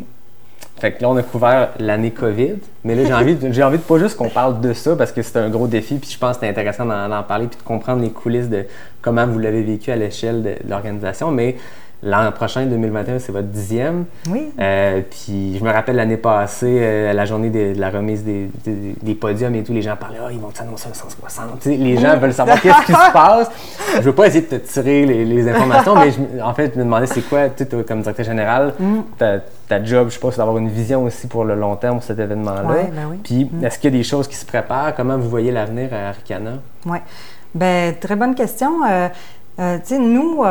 Fait 0.77 0.91
que 0.91 1.01
là, 1.01 1.09
on 1.09 1.15
a 1.15 1.23
couvert 1.23 1.69
l'année 1.79 2.11
COVID, 2.11 2.55
mais 2.83 2.95
là, 2.95 3.05
j'ai 3.05 3.13
envie, 3.13 3.35
de- 3.35 3.49
j'ai 3.51 3.63
envie 3.63 3.77
de 3.77 3.83
pas 3.83 3.97
juste 3.97 4.17
qu'on 4.17 4.27
parle 4.29 4.59
de 4.59 4.73
ça 4.73 4.93
parce 4.97 5.13
que 5.13 5.21
c'est 5.21 5.37
un 5.39 5.49
gros 5.49 5.67
défi, 5.67 5.95
puis 5.95 6.09
je 6.11 6.17
pense 6.17 6.35
que 6.35 6.41
c'est 6.41 6.49
intéressant 6.49 6.85
d'en, 6.85 7.07
d'en 7.07 7.23
parler 7.23 7.47
puis 7.47 7.57
de 7.57 7.63
comprendre 7.63 8.01
les 8.01 8.09
coulisses 8.09 8.49
de 8.49 8.65
comment 9.01 9.25
vous 9.25 9.39
l'avez 9.39 9.63
vécu 9.63 9.89
à 9.91 9.95
l'échelle 9.95 10.43
de, 10.43 10.49
de 10.49 10.69
l'organisation. 10.69 11.31
Mais 11.31 11.55
l'an 12.03 12.31
prochain, 12.31 12.65
2021, 12.65 13.19
c'est 13.19 13.31
votre 13.31 13.47
dixième. 13.47 14.05
Oui. 14.29 14.51
Euh, 14.59 15.01
puis 15.09 15.57
je 15.57 15.63
me 15.63 15.71
rappelle 15.71 15.95
l'année 15.95 16.17
passée, 16.17 16.77
euh, 16.81 17.09
à 17.09 17.13
la 17.13 17.25
journée 17.25 17.49
de, 17.49 17.73
de 17.73 17.79
la 17.79 17.89
remise 17.89 18.23
des, 18.23 18.49
des- 18.63 18.95
des 19.01 19.15
podiums 19.15 19.55
et 19.55 19.63
tout, 19.63 19.73
les 19.73 19.81
gens 19.81 19.95
parlaient 19.95 20.17
Ah, 20.23 20.29
ils 20.31 20.39
vont 20.39 20.51
s'annoncer 20.53 20.89
un 20.89 20.93
160. 20.93 21.59
Tu 21.61 21.69
sais, 21.71 21.77
les 21.77 21.97
gens 21.97 22.17
veulent 22.17 22.33
savoir 22.33 22.61
qu'est-ce 22.61 22.85
qui 22.85 22.91
se 22.93 23.11
passe. 23.11 23.49
Je 23.95 24.01
veux 24.01 24.13
pas 24.13 24.27
essayer 24.27 24.41
de 24.41 24.57
te 24.57 24.71
tirer 24.71 25.05
les, 25.05 25.25
les 25.25 25.49
informations, 25.49 25.95
mais 25.95 26.11
je 26.11 26.41
en 26.41 26.53
fait, 26.53 26.71
je 26.73 26.79
me 26.79 26.83
demandais 26.83 27.07
c'est 27.07 27.21
quoi, 27.27 27.49
tu 27.49 27.65
comme 27.65 28.01
directeur 28.01 28.25
général, 28.25 28.73
ta, 29.17 29.39
ta 29.67 29.83
job, 29.83 30.09
je 30.09 30.13
sais 30.15 30.19
pas, 30.19 30.31
c'est 30.31 30.37
d'avoir 30.37 30.57
une 30.57 30.69
vision 30.69 31.03
aussi 31.05 31.27
pour 31.27 31.43
le 31.45 31.55
long 31.55 31.75
terme 31.75 31.95
pour 31.97 32.03
cet 32.03 32.19
événement-là. 32.19 32.63
Ouais, 32.65 32.91
ben 32.95 33.07
oui. 33.09 33.17
Puis 33.23 33.49
est-ce 33.63 33.79
qu'il 33.79 33.91
y 33.91 33.95
a 33.95 33.97
des 33.97 34.03
choses 34.03 34.27
qui 34.27 34.35
se 34.35 34.45
préparent? 34.45 34.93
Comment 34.95 35.17
vous 35.17 35.29
voyez 35.29 35.51
l'avenir 35.51 35.89
à 35.93 36.09
Arcana? 36.09 36.59
Oui. 36.85 36.97
Ben, 37.55 37.95
très 37.99 38.15
bonne 38.15 38.35
question. 38.35 38.71
Euh, 38.85 39.07
tu 39.79 39.81
sais, 39.85 39.99
nous, 39.99 40.43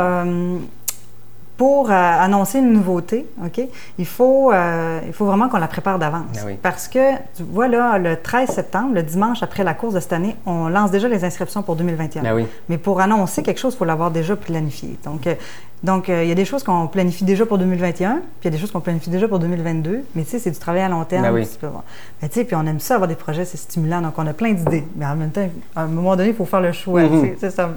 pour 1.64 1.90
euh, 1.90 1.94
annoncer 1.94 2.58
une 2.58 2.74
nouveauté, 2.74 3.26
OK, 3.42 3.58
il 3.98 4.04
faut, 4.04 4.52
euh, 4.52 5.00
il 5.06 5.14
faut 5.14 5.24
vraiment 5.24 5.48
qu'on 5.48 5.56
la 5.56 5.66
prépare 5.66 5.98
d'avance. 5.98 6.36
Ah 6.38 6.42
oui. 6.44 6.58
Parce 6.60 6.88
que, 6.88 7.14
tu 7.34 7.42
vois, 7.42 7.68
là, 7.68 7.96
le 7.96 8.20
13 8.20 8.50
septembre, 8.50 8.90
le 8.92 9.02
dimanche 9.02 9.42
après 9.42 9.64
la 9.64 9.72
course 9.72 9.94
de 9.94 10.00
cette 10.00 10.12
année, 10.12 10.36
on 10.44 10.68
lance 10.68 10.90
déjà 10.90 11.08
les 11.08 11.24
inscriptions 11.24 11.62
pour 11.62 11.76
2021. 11.76 12.22
Ben 12.22 12.34
oui. 12.34 12.46
Mais 12.68 12.76
pour 12.76 13.00
annoncer 13.00 13.42
quelque 13.42 13.60
chose, 13.60 13.72
il 13.72 13.78
faut 13.78 13.86
l'avoir 13.86 14.10
déjà 14.10 14.36
planifié. 14.36 14.98
Donc, 15.06 15.26
euh, 15.26 15.36
donc 15.85 16.09
euh, 16.09 16.24
il 16.24 16.30
y 16.30 16.32
a 16.32 16.35
des 16.35 16.47
choses 16.47 16.62
qu'on 16.62 16.87
planifie 16.87 17.24
déjà 17.24 17.45
pour 17.45 17.59
2021, 17.59 18.14
puis 18.14 18.22
il 18.43 18.45
y 18.47 18.49
a 18.49 18.51
des 18.51 18.59
choses 18.59 18.70
qu'on 18.70 18.80
planifie 18.80 19.11
déjà 19.11 19.28
pour 19.28 19.39
2022. 19.39 20.05
Mais 20.14 20.24
tu 20.24 20.30
sais, 20.30 20.39
c'est 20.39 20.51
du 20.51 20.59
travail 20.59 20.80
à 20.80 20.89
long 20.89 21.05
terme. 21.05 21.24
Ben 21.24 21.32
oui. 21.35 21.43
puis 21.43 22.28
tu 22.28 22.35
sais, 22.35 22.45
puis 22.45 22.57
on 22.57 22.64
aime 22.66 22.80
ça 22.80 22.95
avoir 22.95 23.07
des 23.07 23.14
projets, 23.14 23.45
c'est 23.45 23.59
stimulant. 23.59 24.01
Donc, 24.01 24.14
on 24.16 24.26
a 24.26 24.32
plein 24.32 24.53
d'idées. 24.53 24.85
Mais 24.97 25.05
en 25.05 25.14
même 25.14 25.30
temps, 25.30 25.47
à 25.76 25.82
un 25.82 25.87
moment 25.87 26.16
donné, 26.16 26.30
il 26.30 26.35
faut 26.35 26.47
faire 26.47 26.62
le 26.62 26.72
choix. 26.72 27.03
Mhm. 27.03 27.35
c'est 27.39 27.51
ça. 27.51 27.68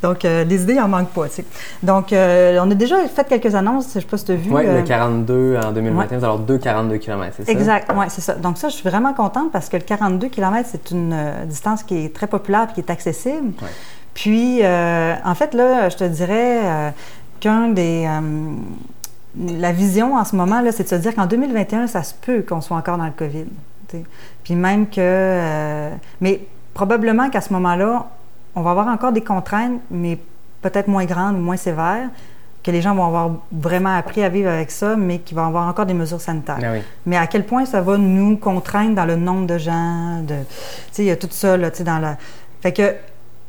Donc, 0.00 0.24
euh, 0.24 0.44
les 0.44 0.62
idées, 0.62 0.74
il 0.74 0.80
en 0.80 0.86
manque 0.86 1.08
pas. 1.08 1.26
Donc, 1.82 2.12
euh, 2.12 2.60
on 2.62 2.70
a 2.70 2.74
déjà 2.74 2.96
fait 3.08 3.26
quelques 3.28 3.52
annonces. 3.56 3.88
Je 3.92 4.00
sais 4.00 4.06
pas 4.06 4.18
si 4.18 4.26
tu 4.26 4.32
as 4.32 4.36
vu. 4.36 4.52
Oui, 4.52 4.62
le 4.64 4.82
42 4.82 5.56
en 5.56 5.72
2021, 5.72 6.06
vous 6.06 6.14
allez 6.14 6.24
avoir 6.24 6.38
deux 6.38 6.58
42 6.58 6.98
km, 6.98 7.34
c'est 7.38 7.44
ça? 7.44 7.50
Exact, 7.50 7.90
oui, 7.96 8.06
c'est 8.08 8.20
ça. 8.20 8.34
Donc 8.34 8.56
ça, 8.58 8.68
je 8.68 8.74
suis 8.74 8.88
vraiment 8.88 9.14
contente 9.14 9.50
parce 9.50 9.68
que 9.68 9.76
le 9.76 9.82
42 9.82 10.28
km, 10.28 10.68
c'est 10.70 10.92
une 10.92 11.16
distance 11.46 11.82
qui 11.82 12.04
est 12.04 12.14
très 12.14 12.28
populaire 12.28 12.68
et 12.70 12.74
qui 12.74 12.80
est 12.80 12.90
accessible. 12.90 13.52
Ouais. 13.60 13.68
Puis, 14.18 14.64
euh, 14.64 15.14
en 15.24 15.34
fait, 15.36 15.54
là, 15.54 15.88
je 15.90 15.96
te 15.96 16.02
dirais 16.02 16.60
euh, 16.64 16.90
qu'un 17.40 17.68
des... 17.68 18.06
euh, 18.06 18.54
la 19.36 19.72
vision 19.72 20.16
en 20.16 20.24
ce 20.24 20.34
moment, 20.34 20.60
là, 20.60 20.72
c'est 20.72 20.84
de 20.84 20.88
se 20.88 20.94
dire 20.96 21.14
qu'en 21.14 21.26
2021, 21.26 21.86
ça 21.86 22.02
se 22.02 22.14
peut 22.14 22.42
qu'on 22.42 22.60
soit 22.60 22.76
encore 22.76 22.98
dans 22.98 23.06
le 23.06 23.12
COVID. 23.12 23.46
Puis 24.42 24.54
même 24.54 24.86
que... 24.88 24.96
euh, 24.98 25.90
mais 26.20 26.40
probablement 26.74 27.30
qu'à 27.30 27.40
ce 27.40 27.52
moment-là, 27.52 28.08
on 28.54 28.62
va 28.62 28.70
avoir 28.70 28.88
encore 28.88 29.12
des 29.12 29.22
contraintes, 29.22 29.80
mais 29.90 30.18
peut-être 30.62 30.88
moins 30.88 31.04
grandes 31.04 31.36
ou 31.36 31.40
moins 31.40 31.56
sévères, 31.56 32.08
que 32.62 32.70
les 32.70 32.82
gens 32.82 32.94
vont 32.94 33.06
avoir 33.06 33.30
vraiment 33.52 33.96
appris 33.96 34.22
à 34.22 34.28
vivre 34.28 34.50
avec 34.50 34.70
ça, 34.70 34.96
mais 34.96 35.20
qu'il 35.20 35.36
va 35.36 35.44
y 35.44 35.46
avoir 35.46 35.68
encore 35.68 35.86
des 35.86 35.94
mesures 35.94 36.20
sanitaires. 36.20 36.58
Ah 36.62 36.72
oui. 36.72 36.82
Mais 37.06 37.16
à 37.16 37.26
quel 37.26 37.46
point 37.46 37.64
ça 37.64 37.80
va 37.80 37.96
nous 37.96 38.36
contraindre 38.36 38.94
dans 38.94 39.04
le 39.04 39.16
nombre 39.16 39.46
de 39.46 39.58
gens, 39.58 40.20
de, 40.22 40.34
tu 40.34 40.54
sais, 40.92 41.02
il 41.04 41.06
y 41.06 41.10
a 41.10 41.16
tout 41.16 41.28
ça, 41.30 41.56
là, 41.56 41.70
tu 41.70 41.78
sais, 41.78 41.84
dans 41.84 41.98
la... 41.98 42.16
Fait 42.60 42.72
que 42.72 42.94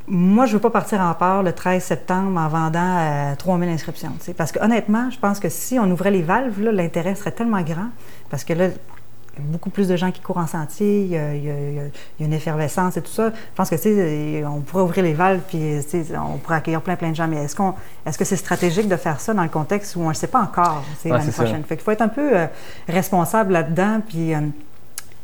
moi, 0.09 0.45
je 0.47 0.53
veux 0.53 0.59
pas 0.59 0.69
partir 0.71 0.99
en 1.01 1.13
part 1.13 1.43
le 1.43 1.53
13 1.53 1.83
septembre 1.83 2.39
en 2.39 2.47
vendant 2.47 2.97
euh, 2.99 3.35
3000 3.35 3.69
inscriptions, 3.69 4.11
parce 4.37 4.51
que 4.51 4.59
honnêtement, 4.63 5.09
je 5.11 5.19
pense 5.19 5.39
que 5.39 5.49
si 5.49 5.77
on 5.79 5.89
ouvrait 5.91 6.11
les 6.11 6.23
valves, 6.23 6.59
l'intérêt 6.61 7.15
serait 7.15 7.31
tellement 7.31 7.61
grand, 7.61 7.89
parce 8.29 8.43
que 8.43 8.53
là, 8.53 8.65
il 8.67 9.43
y 9.45 9.47
a 9.47 9.51
beaucoup 9.51 9.69
plus 9.69 9.87
de 9.87 9.95
gens 9.95 10.11
qui 10.11 10.19
courent 10.19 10.39
en 10.39 10.47
sentier, 10.47 11.01
il 11.03 11.07
y 11.11 11.17
a, 11.17 11.33
il 11.35 11.43
y 11.45 11.49
a- 11.49 11.53
il 11.53 11.75
y 11.75 11.79
a- 11.79 11.83
il 11.83 12.21
y 12.21 12.23
a 12.23 12.25
une 12.25 12.33
effervescence 12.33 12.97
et 12.97 13.01
tout 13.01 13.11
ça. 13.11 13.29
Je 13.29 13.55
pense 13.55 13.69
que, 13.69 13.75
tu 13.75 13.83
sais, 13.83 14.43
on 14.45 14.59
pourrait 14.61 14.83
ouvrir 14.83 15.03
les 15.03 15.13
valves, 15.13 15.41
puis, 15.47 15.81
sais, 15.87 16.03
on 16.17 16.37
pourrait 16.39 16.57
accueillir 16.57 16.81
plein, 16.81 16.95
plein 16.97 17.11
de 17.11 17.15
gens, 17.15 17.27
mais 17.27 17.43
est-ce 17.43 17.55
qu'on, 17.55 17.73
est-ce 18.05 18.17
que 18.17 18.25
c'est 18.25 18.35
stratégique 18.35 18.87
de 18.89 18.97
faire 18.97 19.21
ça 19.21 19.33
dans 19.33 19.43
le 19.43 19.49
contexte 19.49 19.95
où 19.95 19.99
on 20.01 20.05
ne 20.05 20.09
le 20.09 20.15
sait 20.15 20.27
pas 20.27 20.41
encore, 20.41 20.83
Ouais, 21.11 21.17
l'année 21.19 21.31
prochaine? 21.43 21.63
Fait 21.63 21.75
qu'il 21.77 21.85
faut 21.85 21.91
être 21.91 22.01
un 22.01 22.09
peu 22.09 22.35
euh, 22.37 22.47
responsable 22.89 23.53
là-dedans, 23.53 24.01
puis 24.05 24.33
euh, 24.33 24.39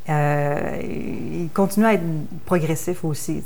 euh, 0.09 0.79
il 0.83 1.49
continue 1.53 1.85
à 1.85 1.93
être 1.93 2.03
progressif 2.45 3.03
aussi. 3.03 3.43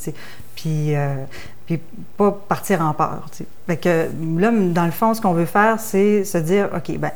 Puis, 0.55 0.95
euh, 0.95 1.23
puis 1.65 1.79
pas 2.17 2.31
partir 2.31 2.81
en 2.81 2.93
peur. 2.93 3.27
Fait 3.67 3.77
que 3.77 4.07
là, 4.37 4.51
dans 4.51 4.85
le 4.85 4.91
fond, 4.91 5.13
ce 5.13 5.21
qu'on 5.21 5.33
veut 5.33 5.45
faire, 5.45 5.79
c'est 5.79 6.23
se 6.23 6.37
dire, 6.37 6.69
OK, 6.75 6.97
ben 6.97 7.11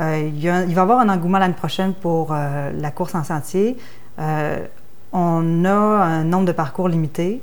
euh, 0.00 0.28
il, 0.34 0.38
il 0.38 0.44
va 0.44 0.64
y 0.64 0.78
avoir 0.78 0.98
un 1.00 1.08
engouement 1.08 1.38
l'année 1.38 1.54
prochaine 1.54 1.94
pour 1.94 2.32
euh, 2.32 2.70
la 2.74 2.90
course 2.90 3.14
en 3.14 3.24
sentier. 3.24 3.76
On 5.12 5.64
a 5.64 5.70
un 5.70 6.24
nombre 6.24 6.46
de 6.46 6.52
parcours 6.52 6.88
limité. 6.88 7.40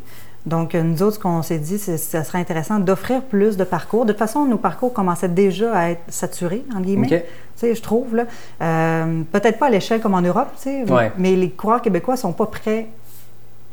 Donc, 0.48 0.74
nous 0.76 1.04
autres, 1.04 1.16
ce 1.16 1.20
qu'on 1.20 1.42
s'est 1.42 1.60
dit, 1.60 1.78
c'est 1.78 1.92
que 1.94 1.98
ce 1.98 2.24
serait 2.24 2.40
intéressant 2.40 2.80
d'offrir 2.80 3.22
plus 3.22 3.58
de 3.58 3.64
parcours. 3.66 4.06
De 4.06 4.14
toute 4.14 4.20
façon, 4.20 4.46
nos 4.46 4.58
parcours 4.58 4.94
commençaient 4.94 5.28
déjà 5.28 5.74
à 5.78 5.90
être 5.90 6.02
saturés, 6.08 6.64
en 6.74 6.80
guillemets. 6.80 7.08
Tu 7.08 7.20
sais, 7.58 7.76
je 7.76 7.82
trouve, 7.82 8.16
là. 8.16 8.24
Euh, 8.62 9.24
Peut-être 9.32 9.60
pas 9.60 9.68
à 9.68 9.70
l'échelle 9.70 10.00
comme 10.00 10.14
en 10.14 10.22
Europe, 10.22 10.48
tu 10.56 10.64
sais, 10.64 10.84
Ouais. 10.92 11.12
mais 11.18 11.36
les 11.36 11.50
coureurs 11.50 11.82
québécois 11.82 12.16
sont 12.16 12.32
pas 12.32 12.46
prêts 12.46 12.88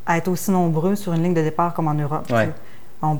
à 0.05 0.19
être 0.19 0.29
aussi 0.29 0.51
nombreux 0.51 0.97
sur 0.97 1.13
une 1.13 1.23
ligne 1.23 1.33
de 1.35 1.43
départ 1.43 1.73
comme 1.75 1.87
en 1.89 1.95
Europe. 1.95 2.25
tu 2.27 2.35
Ouais. 2.35 2.47
sais. 2.47 2.53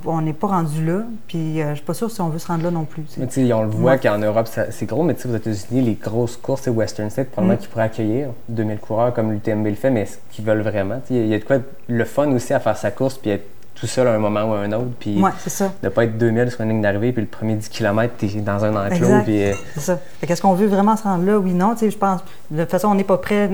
On- 0.07 0.21
n'est 0.21 0.33
pas 0.33 0.47
rendu 0.47 0.85
là, 0.87 1.03
puis 1.29 1.61
euh, 1.61 1.71
je 1.71 1.75
suis 1.77 1.85
pas 1.85 1.95
sûre 1.95 2.11
si 2.11 2.21
on 2.21 2.29
veut 2.29 2.39
se 2.39 2.47
rendre 2.47 2.63
là 2.65 2.71
non 2.71 2.85
plus. 2.85 3.03
tu 3.03 3.13
sais. 3.15 3.21
Mais 3.21 3.27
tu 3.27 3.47
sais, 3.47 3.53
on 3.53 3.63
le 3.63 3.69
voit 3.69 3.93
Ouais. 3.93 3.99
qu'en 3.99 4.19
Europe, 4.19 4.49
c'est 4.71 4.87
gros, 4.87 5.03
mais 5.03 5.15
aux 5.27 5.35
États-Unis, 5.37 5.83
les 5.83 5.95
grosses 5.95 6.37
courses, 6.37 6.63
c'est 6.63 6.71
Western 6.71 7.11
State, 7.11 7.29
probablement 7.31 7.59
Mm. 7.59 7.63
qui 7.63 7.69
pourraient 7.69 7.83
accueillir 7.85 8.29
2000 8.49 8.79
coureurs 8.79 9.13
comme 9.13 9.33
l'UTMB 9.33 9.67
le 9.67 9.75
fait, 9.75 9.91
mais 9.91 10.07
qui 10.31 10.43
veulent 10.43 10.63
vraiment. 10.63 11.01
Il 11.11 11.27
y 11.27 11.35
a 11.35 11.39
de 11.39 11.45
quoi 11.45 11.57
le 11.89 12.05
fun 12.05 12.31
aussi 12.33 12.55
à 12.55 12.61
faire 12.61 12.77
sa 12.77 12.91
course, 12.91 13.19
puis 13.19 13.31
être 13.31 13.45
tout 13.75 13.87
seul 13.87 14.07
à 14.07 14.13
un 14.15 14.19
moment 14.19 14.45
ou 14.45 14.53
à 14.55 14.59
un 14.61 14.73
autre, 14.73 14.91
puis 15.01 15.21
Ouais, 15.21 15.31
ça. 15.47 15.73
de 15.83 15.89
pas 15.89 16.05
être 16.05 16.17
2000 16.17 16.51
sur 16.51 16.61
une 16.61 16.69
ligne 16.71 16.81
d'arrivée, 16.83 17.13
puis 17.13 17.23
le 17.23 17.29
premier 17.29 17.55
10 17.57 17.69
km, 17.69 18.15
tu 18.19 18.27
es 18.27 18.41
dans 18.41 18.65
un 18.65 18.75
enclos, 18.87 19.07
euh, 19.29 19.53
C'est 19.75 19.81
ça. 19.81 19.99
Qu'est-ce 20.27 20.41
qu'on 20.41 20.55
veut 20.55 20.67
vraiment 20.69 20.97
se 20.97 21.03
rendre 21.03 21.25
là? 21.27 21.39
Oui, 21.39 21.53
non. 21.55 21.75
Je 21.81 21.89
pense, 21.97 22.21
de 22.51 22.61
toute 22.63 22.71
façon, 22.71 22.89
on 22.89 22.95
n'est 22.95 23.03
pas 23.05 23.19
prêt, 23.19 23.51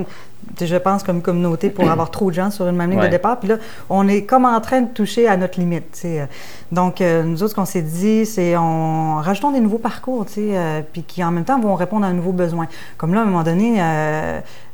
je 0.59 0.75
pense, 0.77 1.01
comme 1.03 1.21
communauté, 1.23 1.69
pour 1.71 1.89
avoir 1.89 2.11
trop 2.11 2.29
de 2.29 2.35
gens 2.35 2.51
sur 2.51 2.67
une 2.67 2.75
même 2.75 2.91
ligne 2.91 2.99
Ouais. 2.99 3.07
de 3.07 3.11
départ. 3.11 3.39
Puis 3.39 3.49
là, 3.49 3.55
on 3.89 4.07
est 4.07 4.23
comme 4.25 4.45
en 4.45 4.61
train 4.61 4.81
de 4.81 4.89
toucher 4.93 5.27
à 5.27 5.37
notre 5.37 5.59
limite. 5.59 5.95
sais. 5.95 6.27
Donc, 6.71 7.01
euh, 7.01 7.23
nous 7.23 7.41
autres, 7.41 7.51
ce 7.51 7.55
qu'on 7.55 7.65
s'est 7.65 7.81
dit, 7.81 8.25
c'est 8.27 8.55
on 8.55 9.15
rajoutons 9.15 9.51
des 9.51 9.59
nouveaux 9.59 9.79
parcours, 9.79 10.25
euh, 10.37 10.81
puis 10.93 11.01
qui 11.03 11.23
en 11.23 11.31
même 11.31 11.45
temps 11.45 11.59
vont 11.59 11.73
répondre 11.75 12.05
à 12.05 12.09
un 12.09 12.13
nouveau 12.13 12.31
besoin. 12.31 12.67
Comme 12.97 13.13
là, 13.15 13.21
à 13.21 13.23
un 13.23 13.25
moment 13.25 13.43
donné, 13.43 13.81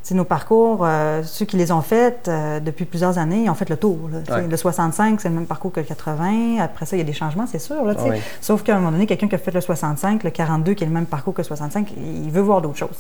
sais, 0.08 0.16
nos 0.16 0.24
parcours, 0.24 0.80
euh, 0.82 1.22
ceux 1.24 1.46
qui 1.46 1.58
les 1.58 1.72
ont 1.72 1.82
faits 1.82 2.28
euh, 2.28 2.60
depuis 2.60 2.86
plusieurs 2.86 3.18
années, 3.18 3.44
ils 3.46 3.50
ont 3.50 3.56
fait 3.56 3.70
le 3.70 3.78
tour. 3.78 3.98
là. 4.12 4.38
Ouais. 4.38 4.48
Le 4.48 4.58
65, 4.58 5.20
c'est 5.22 5.30
le 5.30 5.36
même 5.36 5.46
parcours 5.46 5.72
que 5.72 5.80
le 5.80 5.86
80. 5.86 6.58
Après 6.62 6.86
ça, 6.86 6.96
il 6.96 7.00
y 7.00 7.02
a 7.02 7.06
des 7.06 7.14
changements, 7.14 7.46
c'est 7.48 7.60
sûr. 7.60 7.84
Là. 7.84 7.94
Sauf 8.42 8.64
qu'à 8.64 8.76
un 8.76 8.80
moment 8.80 8.92
donné, 8.92 9.06
quelqu'un 9.06 9.28
qui 9.28 9.36
a 9.36 9.38
fait 9.38 9.52
le 9.52 9.62
65, 9.62 10.24
le 10.24 10.30
42, 10.30 10.74
qui 10.74 10.84
est 10.84 10.88
le 10.88 10.94
même 10.94 11.06
parcours 11.06 11.34
que 11.34 11.42
le 11.42 11.46
65, 11.46 11.94
il 11.98 12.32
veut 12.32 12.42
voir 12.42 12.62
d'autres 12.62 12.78
choses. 12.78 12.98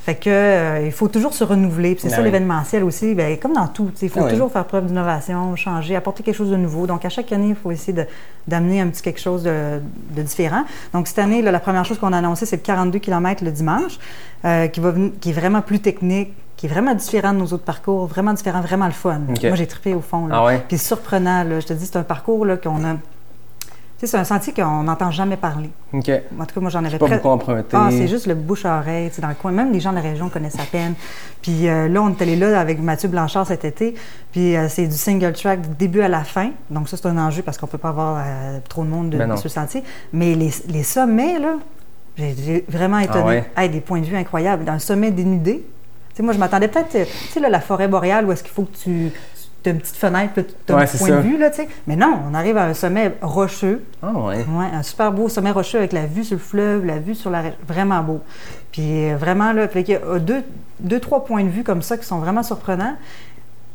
Fait 0.00 0.14
que 0.14 0.30
euh, 0.30 0.82
il 0.86 0.92
faut 0.92 1.08
toujours 1.08 1.34
se 1.34 1.44
renouveler. 1.44 1.96
C'est 2.00 2.10
ça 2.10 2.20
l'événementiel 2.22 2.84
aussi, 2.84 3.14
ben, 3.14 3.36
comme 3.38 3.52
dans 3.52 3.68
tout. 3.68 3.90
Il 4.02 4.08
faut 4.08 4.28
toujours 4.28 4.50
faire 4.50 4.64
preuve 4.64 4.86
d'innovation, 4.86 5.56
changer, 5.56 5.96
apporter 5.96 6.22
quelque 6.22 6.36
chose 6.36 6.50
de 6.50 6.56
nouveau. 6.56 6.86
Donc 6.86 7.04
à 7.04 7.08
chaque 7.08 7.32
année, 7.32 7.48
il 7.48 7.54
faut 7.56 7.70
essayer 7.70 8.06
d'amener 8.46 8.80
un 8.80 8.88
petit 8.88 9.02
quelque 9.02 9.20
chose 9.20 9.42
de, 9.42 9.80
de 10.16 10.22
différent. 10.22 10.64
Donc 10.92 11.08
cette 11.08 11.18
année, 11.18 11.42
là, 11.42 11.50
la 11.50 11.60
première 11.60 11.84
chose 11.84 11.98
qu'on 11.98 12.12
a 12.12 12.18
annoncé, 12.18 12.46
c'est 12.46 12.56
le 12.56 12.62
42 12.62 12.98
km 12.98 13.44
le 13.44 13.50
dimanche, 13.50 13.98
euh, 14.44 14.66
qui, 14.68 14.80
va, 14.80 14.92
qui 15.20 15.30
est 15.30 15.34
vraiment 15.34 15.62
plus 15.62 15.80
technique 15.80 16.32
qui 16.56 16.66
est 16.66 16.68
vraiment 16.68 16.94
différent 16.94 17.32
de 17.32 17.38
nos 17.38 17.46
autres 17.46 17.64
parcours, 17.64 18.06
vraiment 18.06 18.32
différent, 18.32 18.60
vraiment 18.60 18.86
le 18.86 18.92
fun. 18.92 19.18
Moi, 19.26 19.54
j'ai 19.56 19.66
trippé 19.66 19.92
au 19.92 20.00
fond. 20.00 20.28
là. 20.28 20.36
Ah 20.38 20.44
ouais? 20.44 20.64
Puis 20.68 20.78
surprenant, 20.78 21.42
là. 21.42 21.58
je 21.58 21.66
te 21.66 21.72
dis, 21.72 21.84
c'est 21.84 21.96
un 21.96 22.04
parcours 22.04 22.46
là, 22.46 22.56
qu'on 22.56 22.84
a 22.84 22.94
sais, 24.06 24.06
c'est 24.06 24.16
un 24.16 24.24
sentier 24.24 24.52
qu'on 24.52 24.82
n'entend 24.82 25.10
jamais 25.10 25.36
parler. 25.36 25.70
OK. 25.92 26.10
En 26.38 26.44
tout 26.44 26.54
cas, 26.54 26.60
moi, 26.60 26.70
j'en 26.70 26.84
avais 26.84 26.98
Pas 26.98 27.08
beaucoup 27.08 27.28
emprunté. 27.28 27.76
Ah, 27.76 27.88
c'est 27.90 28.08
juste 28.08 28.26
le 28.26 28.34
bouche 28.34 28.64
à 28.64 28.78
oreille, 28.78 29.10
dans 29.18 29.28
le 29.28 29.34
coin. 29.34 29.52
Même 29.52 29.72
les 29.72 29.80
gens 29.80 29.90
de 29.90 29.96
la 29.96 30.02
région 30.02 30.28
connaissent 30.28 30.58
à 30.58 30.64
peine. 30.64 30.94
Puis 31.42 31.68
euh, 31.68 31.88
là, 31.88 32.02
on 32.02 32.10
est 32.10 32.22
allé 32.22 32.36
là 32.36 32.58
avec 32.58 32.80
Mathieu 32.80 33.08
Blanchard 33.08 33.46
cet 33.46 33.64
été. 33.64 33.94
Puis 34.32 34.56
euh, 34.56 34.68
c'est 34.68 34.86
du 34.86 34.96
single 34.96 35.32
track 35.32 35.60
du 35.60 35.74
début 35.76 36.00
à 36.00 36.08
la 36.08 36.24
fin. 36.24 36.50
Donc 36.70 36.88
ça, 36.88 36.96
c'est 36.96 37.06
un 37.06 37.18
enjeu 37.18 37.42
parce 37.42 37.58
qu'on 37.58 37.66
peut 37.66 37.78
pas 37.78 37.90
avoir 37.90 38.18
euh, 38.18 38.58
trop 38.68 38.84
de 38.84 38.88
monde 38.88 39.10
de, 39.10 39.18
Ben 39.18 39.36
sur 39.36 39.48
le 39.48 39.50
sentier. 39.50 39.82
Mais 40.12 40.34
les, 40.34 40.50
les 40.68 40.82
sommets, 40.82 41.38
là, 41.38 41.56
j'ai 42.16 42.64
vraiment 42.68 42.98
étonné. 42.98 43.20
Ah 43.22 43.26
ouais? 43.26 43.44
Hey, 43.56 43.68
des 43.68 43.80
points 43.80 44.00
de 44.00 44.06
vue 44.06 44.16
incroyables. 44.16 44.64
Dans 44.64 44.72
un 44.72 44.78
sommet 44.78 45.10
dénudé, 45.10 45.64
tu 46.10 46.16
sais, 46.16 46.22
moi, 46.22 46.32
je 46.32 46.38
m'attendais 46.38 46.68
peut-être, 46.68 46.94
euh, 46.94 47.04
tu 47.04 47.32
sais, 47.32 47.40
la 47.40 47.60
forêt 47.60 47.88
boréale 47.88 48.24
où 48.24 48.32
est-ce 48.32 48.42
qu'il 48.42 48.52
faut 48.52 48.62
que 48.64 48.76
tu. 48.76 49.10
tu 49.62 49.68
as 49.68 49.72
une 49.72 49.80
petite 49.80 49.96
fenêtre, 49.96 50.34
tu 50.34 50.72
as 50.72 50.76
Ouais, 50.76 50.84
un 50.84 50.98
point 50.98 51.08
de 51.10 51.20
vue, 51.22 51.38
là, 51.38 51.50
tu 51.50 51.56
sais. 51.56 51.68
Mais 51.86 51.96
non, 51.96 52.20
on 52.30 52.34
arrive 52.34 52.56
à 52.56 52.66
un 52.66 52.74
sommet 52.74 53.14
rocheux. 53.20 53.82
Ah, 54.02 54.12
ouais. 54.12 54.44
Oui, 54.48 54.64
un 54.72 54.82
super 54.82 55.10
beau 55.10 55.28
sommet 55.28 55.50
rocheux 55.50 55.78
avec 55.78 55.92
la 55.92 56.06
vue 56.06 56.22
sur 56.22 56.36
le 56.36 56.40
fleuve, 56.42 56.84
la 56.84 56.98
vue 56.98 57.14
sur 57.16 57.30
la. 57.30 57.42
Vraiment 57.66 58.00
beau. 58.02 58.20
Puis 58.70 59.10
euh, 59.10 59.16
vraiment, 59.16 59.52
là, 59.52 59.66
qu'il 59.66 59.88
y 59.88 59.94
a 59.94 60.18
deux, 60.18 60.42
deux, 60.80 61.00
trois 61.00 61.24
points 61.24 61.42
de 61.42 61.48
vue 61.48 61.64
comme 61.64 61.82
ça 61.82 61.96
qui 61.96 62.04
sont 62.04 62.18
vraiment 62.18 62.42
surprenants. 62.42 62.94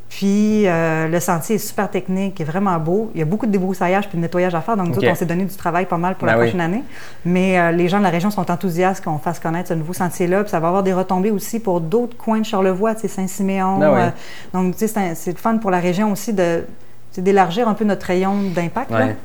Puis 0.09 0.67
euh, 0.67 1.07
le 1.07 1.19
sentier 1.19 1.55
est 1.55 1.59
super 1.59 1.89
technique, 1.89 2.41
est 2.41 2.43
vraiment 2.43 2.77
beau. 2.79 3.11
Il 3.13 3.19
y 3.19 3.21
a 3.21 3.25
beaucoup 3.25 3.45
de 3.45 3.51
débroussaillage 3.51 4.09
puis 4.09 4.17
de 4.17 4.21
nettoyage 4.23 4.55
à 4.55 4.61
faire. 4.61 4.75
Donc, 4.75 4.87
nous 4.87 4.93
OK. 4.93 4.97
autres, 4.97 5.11
on 5.11 5.15
s'est 5.15 5.25
donné 5.27 5.45
du 5.45 5.55
travail 5.55 5.85
pas 5.85 5.97
mal 5.99 6.15
pour 6.15 6.25
la 6.25 6.33
Ben 6.33 6.39
oui. 6.39 6.45
prochaine 6.47 6.61
année. 6.61 6.83
Mais 7.25 7.59
euh, 7.59 7.71
les 7.71 7.87
gens 7.87 7.99
de 7.99 8.03
la 8.03 8.09
région 8.09 8.31
sont 8.31 8.49
enthousiastes 8.49 9.03
qu'on 9.03 9.19
fasse 9.19 9.39
connaître 9.39 9.69
ce 9.69 9.75
nouveau 9.75 9.93
sentier-là. 9.93 10.41
Puis 10.41 10.49
ça 10.49 10.59
va 10.59 10.67
avoir 10.69 10.81
des 10.83 10.93
retombées 10.93 11.29
aussi 11.29 11.59
pour 11.59 11.79
d'autres 11.79 12.17
coins 12.17 12.39
de 12.39 12.45
Charlevoix, 12.45 12.95
tu 12.95 13.01
sais, 13.01 13.07
Saint-Siméon. 13.07 13.77
Ben 13.77 13.93
oui. 13.93 13.99
euh, 14.01 14.09
donc, 14.53 14.75
tu 14.75 14.87
sais, 14.87 15.13
c'est 15.13 15.37
fun 15.37 15.57
pour 15.57 15.69
la 15.69 15.79
région 15.79 16.11
aussi 16.11 16.33
de 16.33 16.63
d'élargir 17.17 17.67
un 17.67 17.73
peu 17.73 17.83
notre 17.85 18.05
rayon 18.05 18.35
d'impact. 18.55 18.91
Ouais. 18.91 19.15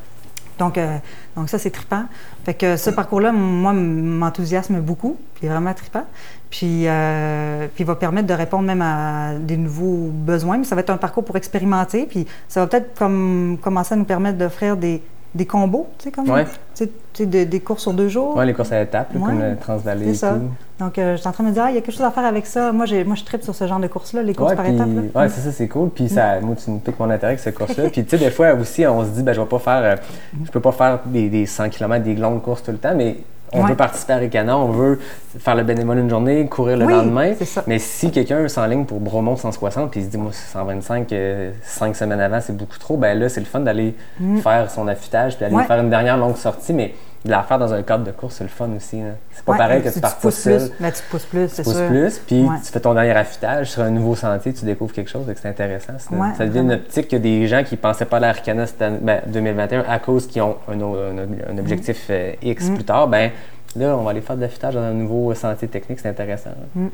Donc, 0.58 0.78
euh, 0.78 0.96
donc 1.36 1.48
ça, 1.48 1.58
c'est 1.58 1.70
trippant. 1.70 2.04
Fait 2.44 2.54
que 2.54 2.76
ce 2.76 2.90
parcours-là, 2.90 3.32
moi, 3.32 3.72
m'enthousiasme 3.72 4.80
beaucoup. 4.80 5.16
Puis 5.34 5.48
vraiment 5.48 5.74
trippant. 5.74 6.04
Puis, 6.50 6.86
euh, 6.86 7.66
puis 7.74 7.82
il 7.82 7.86
va 7.86 7.96
permettre 7.96 8.28
de 8.28 8.34
répondre 8.34 8.64
même 8.64 8.82
à 8.82 9.34
des 9.38 9.56
nouveaux 9.56 10.10
besoins. 10.12 10.58
Mais 10.58 10.64
ça 10.64 10.74
va 10.74 10.82
être 10.82 10.90
un 10.90 10.96
parcours 10.96 11.24
pour 11.24 11.36
expérimenter. 11.36 12.06
Puis 12.06 12.26
ça 12.48 12.60
va 12.60 12.66
peut-être 12.68 12.96
comme, 12.98 13.58
commencer 13.60 13.94
à 13.94 13.96
nous 13.96 14.04
permettre 14.04 14.38
d'offrir 14.38 14.76
des, 14.76 15.02
des 15.34 15.46
combos, 15.46 15.88
tu 15.98 16.04
sais, 16.04 16.10
comme 16.12 16.30
Ouais. 16.30 16.44
tu 16.44 16.50
sais, 16.74 16.86
tu 16.86 16.92
sais, 17.14 17.26
des, 17.26 17.44
des 17.46 17.58
courses 17.60 17.82
sur 17.82 17.92
deux 17.92 18.08
jours. 18.08 18.36
Ouais, 18.36 18.46
les 18.46 18.54
courses 18.54 18.70
à 18.70 18.80
étapes, 18.80 19.12
Ouais. 19.16 19.20
comme 19.20 19.40
le 19.40 19.56
Transvallée 19.56 20.10
et 20.10 20.14
ça. 20.14 20.34
tout. 20.34 20.50
Donc, 20.80 20.98
euh, 20.98 21.12
je 21.14 21.20
suis 21.20 21.28
en 21.28 21.32
train 21.32 21.44
de 21.44 21.48
me 21.50 21.54
dire, 21.54 21.62
ah, 21.66 21.70
il 21.70 21.74
y 21.76 21.78
a 21.78 21.80
quelque 21.80 21.94
chose 21.94 22.04
à 22.04 22.10
faire 22.10 22.24
avec 22.24 22.46
ça. 22.46 22.72
Moi, 22.72 22.86
j'ai, 22.86 23.04
moi 23.04 23.14
je 23.14 23.22
trippe 23.22 23.42
sur 23.44 23.54
ce 23.54 23.66
genre 23.66 23.78
de 23.78 23.86
courses-là, 23.86 24.22
les 24.22 24.34
courses 24.34 24.50
Ouais, 24.50 24.56
par 24.56 24.64
puis- 24.64 24.74
étapes. 24.74 24.88
là. 25.14 25.26
Mm. 25.26 25.28
c'est 25.28 25.40
ça, 25.40 25.52
c'est 25.52 25.68
cool. 25.68 25.90
Puis 25.90 26.08
ça, 26.08 26.40
moi, 26.40 26.56
tu 26.56 26.68
me 26.70 26.78
piques 26.80 26.98
mon 26.98 27.08
intérêt 27.10 27.28
avec 27.34 27.40
cette 27.40 27.54
course-là. 27.56 27.84
puis 27.92 28.04
tu 28.04 28.10
sais, 28.10 28.24
des 28.24 28.30
fois 28.32 28.52
aussi, 28.54 28.84
on 28.86 29.04
se 29.04 29.10
dit, 29.10 29.22
ben, 29.22 29.32
je 29.32 29.40
vais 29.40 29.46
pas 29.46 29.58
faire, 29.60 29.82
euh, 29.84 29.96
je 30.44 30.50
peux 30.50 30.60
pas 30.60 30.72
faire 30.72 30.98
des, 31.06 31.28
des 31.28 31.46
100 31.46 31.68
km, 31.68 32.02
des 32.04 32.16
longues 32.16 32.42
courses 32.42 32.64
tout 32.64 32.72
le 32.72 32.78
temps, 32.78 32.94
mais 32.96 33.18
on 33.52 33.62
Ouais. 33.62 33.68
veut 33.68 33.76
participer 33.76 34.14
à 34.14 34.16
Ricana, 34.16 34.58
on 34.58 34.70
veut 34.70 34.98
faire 35.38 35.54
le 35.54 35.62
bénévole 35.62 35.98
une 35.98 36.10
journée, 36.10 36.44
courir 36.48 36.76
le 36.76 36.86
Oui, 36.86 36.92
lendemain. 36.92 37.34
Mais 37.68 37.78
si 37.78 38.10
quelqu'un 38.10 38.48
s'enligne 38.48 38.84
pour 38.84 38.98
Bromont 38.98 39.36
160, 39.36 39.92
puis 39.92 40.00
il 40.00 40.06
se 40.06 40.10
dit, 40.10 40.18
moi, 40.18 40.32
125, 40.32 41.12
euh, 41.12 41.52
cinq 41.62 41.94
semaines 41.94 42.18
avant, 42.20 42.40
c'est 42.40 42.56
beaucoup 42.56 42.78
trop, 42.80 42.96
ben 42.96 43.16
là, 43.16 43.28
c'est 43.28 43.38
le 43.38 43.46
fun 43.46 43.60
d'aller 43.60 43.94
faire 44.42 44.68
son 44.72 44.88
affûtage, 44.88 45.36
puis 45.36 45.42
d'aller 45.42 45.54
Mm. 45.54 45.58
Ouais. 45.58 45.64
faire 45.66 45.78
une 45.80 45.90
dernière 45.90 46.16
longue 46.16 46.36
sortie, 46.36 46.72
mais 46.72 46.94
de 47.24 47.30
la 47.30 47.42
faire 47.42 47.58
dans 47.58 47.72
un 47.72 47.82
cadre 47.82 48.04
de 48.04 48.10
course, 48.10 48.34
c'est 48.36 48.44
le 48.44 48.50
fun 48.50 48.68
aussi. 48.76 48.98
là. 49.00 49.10
C'est 49.32 49.44
pas 49.44 49.52
Ouais, 49.52 49.58
pareil 49.58 49.82
que 49.82 49.88
si 49.88 49.94
tu 49.94 50.00
pars 50.00 50.16
pousses 50.16 50.42
plus, 50.42 50.70
ben, 50.78 50.92
tu 50.92 51.02
pousses 51.10 51.24
plus, 51.24 51.48
c'est 51.48 51.62
Tu 51.62 51.68
pousses 51.70 51.78
sûr. 51.78 51.86
plus, 51.88 52.18
puis 52.18 52.42
Ouais. 52.42 52.56
tu 52.64 52.70
fais 52.70 52.80
ton 52.80 52.92
dernier 52.94 53.12
affûtage 53.12 53.70
sur 53.70 53.82
un 53.82 53.90
nouveau 53.90 54.14
sentier, 54.14 54.52
tu 54.52 54.64
découvres 54.66 54.92
quelque 54.92 55.10
chose, 55.10 55.28
et 55.30 55.34
que 55.34 55.40
c'est 55.40 55.48
intéressant. 55.48 55.94
ça. 55.98 56.14
Ouais, 56.14 56.28
ça 56.36 56.44
devient 56.44 56.60
une 56.60 56.72
optique 56.72 57.08
que 57.08 57.16
des 57.16 57.46
gens 57.48 57.64
qui 57.64 57.76
pensaient 57.76 58.04
pas 58.04 58.18
à 58.18 58.20
l'Arcana 58.20 58.66
cette 58.66 58.82
année- 58.82 58.98
ben, 59.00 59.20
2021 59.26 59.84
à 59.88 59.98
cause 59.98 60.26
qu'ils 60.26 60.42
ont 60.42 60.56
un, 60.70 60.80
o- 60.80 60.96
un- 60.96 61.54
un 61.54 61.58
objectif 61.58 62.06
euh, 62.10 62.32
X 62.42 62.68
Mm. 62.68 62.74
plus 62.74 62.84
tard, 62.84 63.08
ben 63.08 63.30
là, 63.76 63.96
on 63.96 64.02
va 64.02 64.10
aller 64.10 64.20
faire 64.20 64.36
de 64.36 64.42
l'affûtage 64.42 64.74
dans 64.74 64.82
un 64.82 64.92
nouveau 64.92 65.32
sentier 65.34 65.68
technique, 65.68 66.00
c'est 66.00 66.08
intéressant. 66.10 66.50
Mm. 66.74 66.88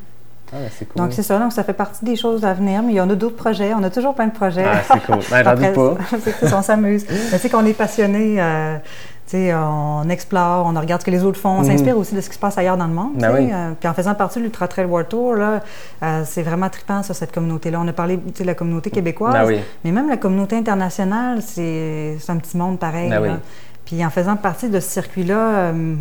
Ah, 0.52 0.56
ben, 0.60 0.68
c'est 0.76 0.84
cool. 0.84 1.02
Donc, 1.02 1.12
c'est 1.12 1.22
ça. 1.22 1.38
Donc, 1.38 1.52
ça 1.52 1.62
fait 1.62 1.72
partie 1.72 2.04
des 2.04 2.16
choses 2.16 2.44
à 2.44 2.52
venir, 2.54 2.82
mais 2.82 2.92
il 2.92 2.96
y 2.96 3.00
en 3.00 3.08
a 3.08 3.14
d'autres 3.14 3.36
projets. 3.36 3.72
On 3.72 3.82
a 3.84 3.90
toujours 3.90 4.14
plein 4.16 4.26
de 4.26 4.32
projets. 4.32 4.64
Ah, 4.66 4.80
c'est 4.84 5.00
cool. 5.06 5.20
Ben, 5.30 5.44
j'en 5.44 5.54
doute 5.54 5.74
pas. 5.74 6.18
c'est 6.40 6.52
on 6.54 6.62
s'amuse. 6.62 7.04
Mais 7.30 7.38
sais 7.38 7.48
qu'on 7.48 7.64
est 7.66 7.72
passionné, 7.72 8.36
euh, 8.40 8.76
on 9.34 10.08
explore, 10.08 10.66
on 10.66 10.78
regarde 10.78 11.00
ce 11.00 11.06
que 11.06 11.10
les 11.10 11.24
autres 11.24 11.38
font, 11.38 11.58
on 11.60 11.64
s'inspire 11.64 11.96
aussi 11.96 12.14
de 12.14 12.20
ce 12.20 12.28
qui 12.28 12.34
se 12.34 12.40
passe 12.40 12.58
ailleurs 12.58 12.76
dans 12.76 12.86
le 12.86 12.92
monde. 12.94 13.14
Mhm. 13.14 13.20
Ben 13.20 13.34
oui. 13.34 13.50
Euh, 13.52 13.72
puis 13.78 13.88
en 13.88 13.94
faisant 13.94 14.14
partie 14.14 14.38
de 14.38 14.44
l'Ultra 14.44 14.68
Trail 14.68 14.86
World 14.86 15.08
Tour, 15.08 15.34
là, 15.34 15.60
euh, 16.02 16.22
c'est 16.24 16.42
vraiment 16.42 16.68
trippant, 16.68 17.02
ça, 17.02 17.14
cette 17.14 17.32
communauté-là. 17.32 17.80
On 17.80 17.88
a 17.88 17.92
parlé 17.92 18.16
de 18.16 18.44
la 18.44 18.54
communauté 18.54 18.90
québécoise, 18.90 19.32
Ben 19.32 19.44
oui. 19.46 19.58
mais 19.84 19.92
même 19.92 20.08
la 20.08 20.16
communauté 20.16 20.56
internationale, 20.56 21.42
c'est 21.42 22.16
un 22.28 22.36
petit 22.36 22.56
monde 22.56 22.78
pareil. 22.78 23.10
Ben 23.10 23.20
oui. 23.22 23.28
Puis 23.84 24.04
en 24.04 24.10
faisant 24.10 24.36
partie 24.36 24.68
de 24.68 24.78
ce 24.78 24.88
circuit-là, 24.88 25.34
euh, 25.72 25.94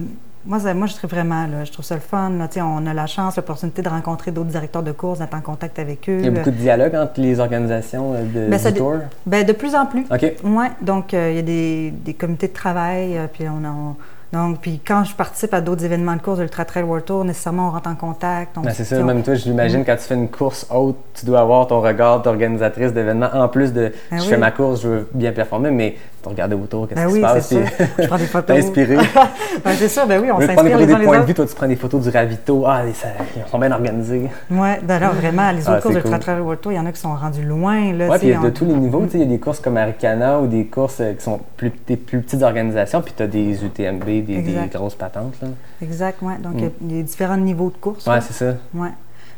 moi, 0.50 0.60
ça- 0.60 0.74
moi, 0.74 0.88
je 0.88 0.96
trouve 0.96 1.10
vraiment, 1.12 1.44
là, 1.48 1.64
je 1.64 1.72
trouve 1.72 1.86
ça 1.86 1.96
le 1.96 2.02
fun. 2.02 2.32
là. 2.32 2.48
On 2.66 2.86
a 2.88 2.94
la 2.94 3.06
chance, 3.08 3.38
l'opportunité 3.38 3.82
de 3.82 3.90
rencontrer 3.90 4.32
d'autres 4.32 4.50
directeurs 4.50 4.84
de 4.84 4.92
course, 4.92 5.20
d'être 5.20 5.34
en 5.36 5.42
contact 5.42 5.80
avec 5.80 6.10
eux. 6.10 6.18
Il 6.20 6.26
y 6.26 6.28
a 6.28 6.32
beaucoup 6.32 6.52
de 6.52 6.56
dialogue 6.56 6.96
entre 6.96 7.22
les 7.22 7.40
organisations 7.40 8.14
euh, 8.16 8.24
de, 8.24 8.50
Ben, 8.50 8.60
du 8.72 8.74
tour? 8.78 8.96
Ben, 9.26 9.46
de 9.46 9.54
plus 9.54 9.76
en 9.76 9.86
plus. 9.86 10.06
OK. 10.12 10.34
Oui, 10.44 10.66
donc 10.82 11.14
euh, 11.14 11.30
il 11.32 11.36
y 11.38 11.40
a 11.40 11.44
des, 11.44 11.92
des 11.92 12.14
comités 12.14 12.48
de 12.48 12.54
travail, 12.54 13.18
euh, 13.18 13.28
puis 13.32 13.46
on, 13.48 13.96
donc 14.32 14.60
puis 14.62 14.80
quand 14.86 15.04
je 15.06 15.16
participe 15.16 15.54
à 15.56 15.62
d'autres 15.62 15.84
événements 15.84 16.16
de 16.16 16.22
course 16.22 16.38
de 16.38 16.44
l'Ultra 16.44 16.64
Trail 16.66 16.84
World 16.84 17.04
Tour, 17.06 17.26
nécessairement 17.26 17.70
on 17.70 17.72
rentre 17.72 17.90
en 17.90 17.96
contact. 17.96 18.58
on- 18.58 18.62
Ben, 18.62 18.72
c'est 18.74 18.84
ça, 18.84 18.98
on- 19.00 19.04
même 19.06 19.24
toi, 19.24 19.34
je 19.36 19.46
l'imagine, 19.46 19.84
quand 19.86 19.96
tu 19.96 20.04
fais 20.04 20.14
une 20.16 20.30
course 20.30 20.68
haute, 20.74 20.98
tu 21.16 21.26
dois 21.26 21.40
avoir 21.42 21.66
ton 21.68 21.82
regard 21.82 22.22
d'organisatrice 22.22 22.94
d'événements, 22.94 23.30
en 23.34 23.48
plus 23.48 23.74
de 23.74 23.92
Ben 24.12 24.18
je 24.20 24.24
oui. 24.24 24.30
fais 24.30 24.38
ma 24.38 24.52
course, 24.52 24.82
je 24.82 24.88
veux 24.88 25.08
bien 25.14 25.32
performer, 25.32 25.72
mais 25.72 25.96
tu 26.22 26.30
regardes 26.30 26.54
autour, 26.54 26.88
qu'est-ce 26.88 27.00
Ben 27.00 27.08
qui 27.08 27.14
oui, 27.14 27.20
se 27.20 27.26
passe. 27.26 27.54
Je 28.00 28.08
prends 28.08 28.18
des 28.18 28.26
photos. 28.28 28.56
T'es 28.56 28.64
inspiré. 28.66 28.96
ben, 29.66 29.72
c'est 29.78 29.88
ça, 29.88 30.06
ben 30.06 30.22
oui, 30.22 30.32
on 30.32 30.36
de 30.36 30.42
des 30.42 30.48
s'inspire 30.48 30.78
les 30.78 30.84
uns 30.84 30.88
des 30.88 30.96
les 31.00 31.06
points 31.06 31.20
de 31.20 31.26
vue, 31.26 31.34
toi, 31.34 31.46
tu 31.46 31.56
prends 31.56 31.68
des 31.68 31.76
photos 31.76 32.02
du 32.04 32.10
ravito. 32.10 32.64
Ah, 32.68 32.82
ça- 32.94 33.08
ils 33.36 33.50
sont 33.50 33.60
bien 33.60 33.72
organisés. 33.72 34.30
Oui, 34.52 34.68
d'ailleurs, 34.84 35.14
vraiment, 35.14 35.52
les 35.52 35.62
autres 35.62 35.72
Ah, 35.78 35.82
courses 35.82 35.96
de 35.96 36.02
cool. 36.02 36.20
Trail 36.20 36.40
World 36.42 36.62
Tour, 36.62 36.72
il 36.72 36.76
y 36.76 36.80
en 36.80 36.86
a 36.86 36.92
qui 36.92 37.00
sont 37.02 37.14
rendus 37.16 37.44
loin. 37.44 37.78
Tu 37.92 37.96
puis 37.96 38.20
il 38.24 38.30
y 38.30 38.34
a 38.34 38.40
sais, 38.42 38.46
de 38.46 38.50
tous 38.50 38.66
les 38.66 38.74
niveaux. 38.74 39.06
Il 39.14 39.20
y 39.20 39.24
a 39.24 39.26
des 39.26 39.40
courses 39.40 39.60
comme 39.60 39.78
Aricana 39.78 40.40
ou 40.40 40.48
des 40.48 40.66
courses 40.66 41.00
euh, 41.02 41.14
qui 41.14 41.24
sont 41.24 41.40
plus, 41.58 41.72
des 41.88 41.98
plus 41.98 42.22
petites 42.22 42.44
organisations, 42.44 43.02
puis 43.02 43.14
tu 43.16 43.24
as 43.24 43.28
des 43.28 43.64
UTMB, 43.64 44.04
des, 44.06 44.22
des 44.42 44.56
grosses 44.74 44.96
patentes. 44.96 45.36
Là. 45.42 45.48
Exact, 45.82 46.18
oui. 46.22 46.34
Donc, 46.42 46.54
il 46.58 46.92
y 46.92 46.94
a- 46.94 46.98
y 46.98 47.00
a 47.00 47.04
différents 47.04 47.38
niveaux 47.38 47.70
de 47.70 47.78
course. 47.78 48.06
Mm. 48.06 48.10
Ouais, 48.10 48.16
là. 48.18 48.22
c'est 48.22 48.34
ça. 48.34 48.54
Ouais. 48.74 48.90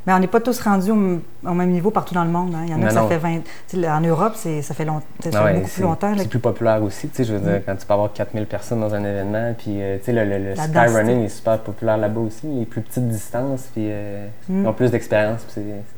Mais 0.07 0.13
on 0.13 0.19
n'est 0.19 0.27
pas 0.27 0.39
tous 0.39 0.59
rendus 0.61 0.89
au, 0.91 1.53
même 1.53 1.69
niveau 1.69 1.91
partout 1.91 2.13
dans 2.15 2.23
le 2.23 2.31
monde. 2.31 2.55
hein. 2.55 2.63
Il 2.65 2.71
y 2.71 2.73
en 2.73 2.81
a 2.81 2.87
qui 2.87 2.93
ça 2.95 3.05
fait 3.07 3.17
20. 3.17 3.35
tu 3.37 3.41
sais, 3.67 3.77
là, 3.77 3.97
En 3.97 4.01
Europe, 4.01 4.33
ça 4.35 4.73
fait, 4.73 4.83
long- 4.85 5.01
ça 5.19 5.29
fait 5.31 5.37
Ah 5.37 5.43
ouais, 5.45 5.53
beaucoup 5.55 5.69
plus 5.69 5.83
longtemps. 5.83 6.13
c'est 6.17 6.27
plus 6.29 6.39
populaire 6.39 6.81
aussi. 6.81 7.07
Tu 7.09 7.17
sais, 7.17 7.23
je 7.23 7.33
veux 7.33 7.39
dire, 7.39 7.61
quand 7.65 7.75
tu 7.75 7.85
peux 7.85 7.93
avoir 7.93 8.11
4000 8.11 8.45
personnes 8.47 8.81
dans 8.81 8.93
un 8.95 9.03
événement, 9.03 9.53
puis 9.57 9.79
euh, 9.81 9.97
tu 9.99 10.05
sais, 10.05 10.13
le, 10.13 10.25
le, 10.25 10.37
le 10.39 10.53
La 10.55 10.63
skyrunning 10.67 10.95
densité. 11.05 11.23
est 11.25 11.29
super 11.29 11.59
populaire 11.59 11.97
là-bas 11.97 12.21
aussi. 12.21 12.47
Les 12.47 12.65
plus 12.65 12.81
petites 12.81 13.07
distances, 13.07 13.69
puis 13.73 13.85
euh, 13.89 14.25
Mm. 14.49 14.63
ils 14.63 14.67
ont 14.67 14.73
plus 14.73 14.89
d'expérience, 14.89 15.45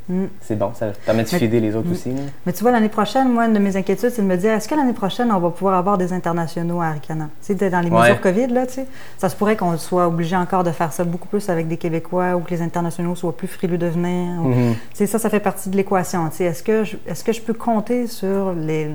Mm. 0.09 0.25
c'est 0.41 0.57
bon. 0.57 0.71
Ça 0.73 0.87
permet 1.05 1.23
de 1.23 1.29
Mais- 1.31 1.39
fider 1.39 1.59
les 1.59 1.75
autres 1.75 1.87
Mm. 1.87 1.91
aussi. 1.93 2.09
là. 2.09 2.21
Mais 2.45 2.51
tu 2.53 2.61
vois, 2.61 2.71
l'année 2.71 2.89
prochaine, 2.89 3.29
moi, 3.29 3.45
une 3.45 3.53
de 3.53 3.59
mes 3.59 3.75
inquiétudes, 3.77 4.09
c'est 4.09 4.21
de 4.21 4.27
me 4.27 4.35
dire 4.35 4.51
est-ce 4.51 4.67
que 4.67 4.75
l'année 4.75 4.93
prochaine, 4.93 5.31
on 5.31 5.39
va 5.39 5.49
pouvoir 5.49 5.75
avoir 5.75 5.97
des 5.97 6.11
internationaux 6.13 6.81
à 6.81 6.87
Aricana 6.87 7.29
Tu 7.45 7.55
sais, 7.57 7.69
dans 7.69 7.79
les 7.79 7.89
Ouais. 7.89 8.01
mesures 8.01 8.19
COVID, 8.21 8.47
là, 8.47 8.67
tu 8.67 8.73
sais, 8.73 8.85
ça 9.17 9.29
se 9.29 9.35
pourrait 9.35 9.55
qu'on 9.55 9.77
soit 9.77 10.07
obligé 10.07 10.35
encore 10.35 10.63
de 10.63 10.71
faire 10.71 10.91
ça 10.91 11.03
beaucoup 11.05 11.27
plus 11.27 11.47
avec 11.49 11.67
des 11.67 11.77
Québécois 11.77 12.35
ou 12.35 12.39
que 12.41 12.49
les 12.51 12.61
internationaux 12.61 13.15
soient 13.15 13.35
plus 13.35 13.47
frileux 13.47 13.77
de 13.77 13.87
venir. 13.87 14.41
ou- 14.43 14.49
Mhm. 14.49 14.73
Tu 14.73 14.95
sais, 14.95 15.07
ça, 15.07 15.19
ça 15.19 15.29
fait 15.29 15.39
partie 15.39 15.69
de 15.69 15.77
l'équation. 15.77 16.27
Tu 16.29 16.37
sais, 16.37 16.43
Est-ce 16.45 16.63
que, 16.63 16.83
je, 16.83 16.97
est-ce 17.07 17.23
que 17.23 17.31
je 17.31 17.41
peux 17.41 17.53
compter 17.53 18.07
sur 18.07 18.51
les, 18.53 18.89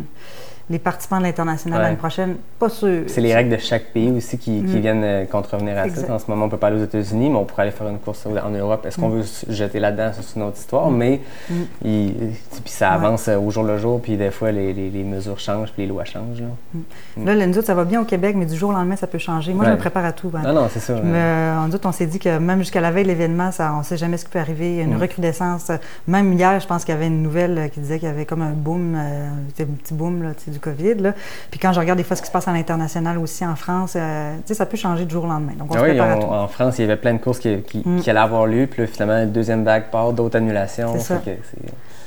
les 0.70 0.78
participants 0.78 1.18
de 1.18 1.22
l'international 1.22 1.78
Ouais. 1.78 1.84
l'année 1.84 1.96
prochaine? 1.96 2.36
Pas 2.58 2.68
sûr. 2.68 3.04
C'est 3.06 3.20
les 3.20 3.34
règles 3.34 3.50
de 3.50 3.56
chaque 3.56 3.86
pays 3.92 4.10
aussi 4.10 4.36
qui, 4.38 4.62
qui 4.62 4.76
Mm. 4.76 4.80
viennent 4.80 5.04
euh, 5.04 5.24
contrevenir 5.24 5.78
à 5.78 5.86
Exact. 5.86 6.06
ça. 6.06 6.14
En 6.14 6.18
ce 6.18 6.24
moment, 6.28 6.44
on 6.46 6.48
peut 6.48 6.56
pas 6.56 6.66
aller 6.68 6.80
aux 6.80 6.84
États-Unis, 6.84 7.30
mais 7.30 7.36
on 7.36 7.44
pourrait 7.44 7.62
aller 7.62 7.70
faire 7.70 7.88
une 7.88 7.98
course 7.98 8.26
en 8.26 8.50
Europe. 8.50 8.84
Est-ce 8.86 8.98
qu'on 8.98 9.08
veut 9.08 9.22
se 9.22 9.50
jeter 9.50 9.80
là-dedans? 9.80 10.10
C'est 10.20 10.36
une 10.38 10.42
autre 10.46 10.58
histoire, 10.58 10.90
mais 10.90 11.20
Mm. 11.50 11.54
il- 11.84 12.14
puis 12.64 12.72
ça 12.72 12.90
avance 12.92 13.28
euh, 13.28 13.38
au 13.38 13.50
jour 13.50 13.64
le 13.64 13.78
jour, 13.78 14.00
puis 14.00 14.16
des 14.16 14.30
fois, 14.30 14.52
les, 14.52 14.72
les- 14.72 14.90
les 14.90 15.04
mesures 15.04 15.38
changent, 15.38 15.72
puis 15.72 15.82
les 15.82 15.88
lois 15.88 16.04
changent. 16.04 16.42
là. 17.16 17.34
Là, 17.34 17.46
nous 17.46 17.56
autres, 17.58 17.66
ça 17.66 17.74
va 17.74 17.84
bien 17.84 18.00
au 18.00 18.04
Québec, 18.04 18.36
mais 18.38 18.46
du 18.46 18.56
jour 18.56 18.70
au 18.70 18.72
lendemain, 18.72 18.96
ça 18.96 19.06
peut 19.06 19.18
changer. 19.18 19.54
Moi, 19.54 19.64
je 19.64 19.70
me 19.70 19.76
prépare 19.76 20.04
à 20.04 20.12
tout. 20.12 20.30
hein. 20.34 20.42
Non, 20.44 20.52
non, 20.52 20.68
c'est 20.70 20.80
ça. 20.80 20.94
Nous 20.94 21.74
autres, 21.74 21.88
on 21.88 21.92
s'est 21.92 22.06
dit 22.06 22.18
que 22.18 22.38
même 22.38 22.58
jusqu'à 22.60 22.80
la 22.80 22.90
veille 22.90 23.04
de 23.04 23.08
l'événement, 23.08 23.52
ça, 23.52 23.72
on 23.74 23.78
ne 23.78 23.82
sait 23.84 23.96
jamais 23.96 24.16
ce 24.16 24.24
qui 24.24 24.30
peut 24.30 24.38
arriver. 24.38 24.78
Une 24.82 24.94
Mm. 24.96 25.00
recrudescence. 25.00 25.70
Même 26.06 26.32
hier, 26.32 26.60
je 26.60 26.66
pense 26.66 26.84
qu'il 26.84 26.94
y 26.94 26.96
avait 26.96 27.06
une 27.06 27.22
nouvelle 27.22 27.58
euh, 27.58 27.68
qui 27.68 27.80
disait 27.80 27.98
qu'il 27.98 28.08
y 28.08 28.10
avait 28.10 28.24
comme 28.26 28.42
un 28.42 28.50
boom, 28.52 28.94
euh, 28.96 29.28
un 29.28 29.64
petit 29.64 29.94
boom 29.94 30.22
là, 30.22 30.30
sais, 30.36 30.50
du 30.58 30.60
COVID. 30.60 30.94
Là. 30.96 31.12
Puis 31.50 31.58
quand 31.60 31.72
je 31.72 31.80
regarde 31.80 31.96
des 31.98 32.04
fois 32.04 32.16
ce 32.16 32.22
qui 32.22 32.26
se 32.28 32.32
passe 32.32 32.48
à 32.48 32.52
l'international 32.52 33.18
aussi 33.18 33.44
en 33.46 33.56
France, 33.56 33.94
euh, 33.96 34.34
ça 34.46 34.66
peut 34.66 34.76
changer 34.76 35.04
du 35.04 35.12
jour 35.12 35.24
au 35.24 35.28
lendemain. 35.28 35.52
Donc, 35.58 35.68
on 35.70 35.74
Ah 35.74 35.78
se 35.78 35.84
oui, 35.84 35.98
à 35.98 36.16
tout. 36.16 36.22
en 36.26 36.48
France, 36.48 36.78
il 36.78 36.82
y 36.82 36.84
avait 36.84 36.96
plein 36.96 37.14
de 37.14 37.18
courses 37.18 37.38
qui, 37.38 37.60
qui, 37.62 37.82
Mm. 37.84 38.00
qui 38.00 38.10
allaient 38.10 38.18
avoir 38.18 38.46
lieu, 38.46 38.66
puis 38.66 38.82
là, 38.82 38.88
finalement, 38.88 39.24
deuxième 39.26 39.64
vague 39.64 39.84
part, 39.90 40.12
d'autres 40.12 40.36
annulations. 40.36 40.98
Ça. 40.98 41.16
Que 41.24 41.30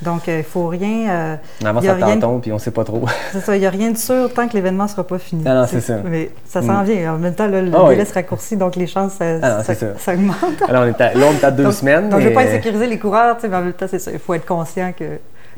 Donc, 0.01 0.27
euh, 0.27 0.33
il 0.35 0.37
ne 0.39 0.43
faut 0.43 0.67
rien. 0.67 1.09
euh, 1.09 1.35
on 1.61 1.65
avance 1.67 1.83
Il 1.83 1.87
y 1.87 1.89
a 1.89 1.95
à 1.95 1.99
tâtons, 1.99 2.39
puis 2.39 2.51
on 2.51 2.57
sait 2.59 2.71
pas 2.71 2.83
trop. 2.83 3.03
c'est 3.31 3.39
ça, 3.41 3.55
il 3.55 3.59
n'y 3.59 3.65
a 3.65 3.69
rien 3.69 3.91
de 3.91 3.97
sûr 3.97 4.33
tant 4.33 4.47
que 4.47 4.53
l'événement 4.53 4.85
ne 4.85 4.89
sera 4.89 5.03
pas 5.05 5.19
fini. 5.19 5.43
Non, 5.43 5.53
non, 5.53 5.65
c'est 5.67 5.81
ça. 5.81 5.97
Mais 6.03 6.31
ça 6.45 6.61
s'en 6.61 6.81
Mm. 6.81 6.85
vient. 6.85 7.13
En 7.13 7.17
même 7.17 7.35
temps, 7.35 7.47
là, 7.47 7.61
le 7.61 7.71
Ah 7.73 7.83
oui. 7.83 7.89
délai 7.91 8.05
se 8.05 8.13
raccourcit, 8.13 8.57
donc 8.57 8.75
les 8.75 8.87
chances, 8.87 9.13
ça, 9.13 9.25
Ah 9.41 9.57
non, 9.57 9.63
ça- 9.63 10.13
augmente. 10.13 10.35
Alors, 10.67 10.83
on 10.83 10.87
est 10.87 11.01
à, 11.01 11.13
là, 11.13 11.25
on 11.29 11.33
est 11.33 11.43
à 11.43 11.51
deux 11.51 11.63
donc, 11.65 11.73
semaines. 11.73 12.09
Donc, 12.09 12.19
je 12.19 12.25
ne 12.25 12.29
veux 12.29 12.35
pas 12.35 12.41
insécuriser 12.43 12.87
les 12.87 12.97
coureurs, 12.99 13.37
mais 13.43 13.55
en 13.55 13.61
même 13.61 13.73
temps, 13.73 13.85
c'est 13.89 13.99
ça. 13.99 14.11
Il 14.11 14.19
faut 14.19 14.33
être 14.33 14.45
conscient 14.45 14.91
que 14.97 15.05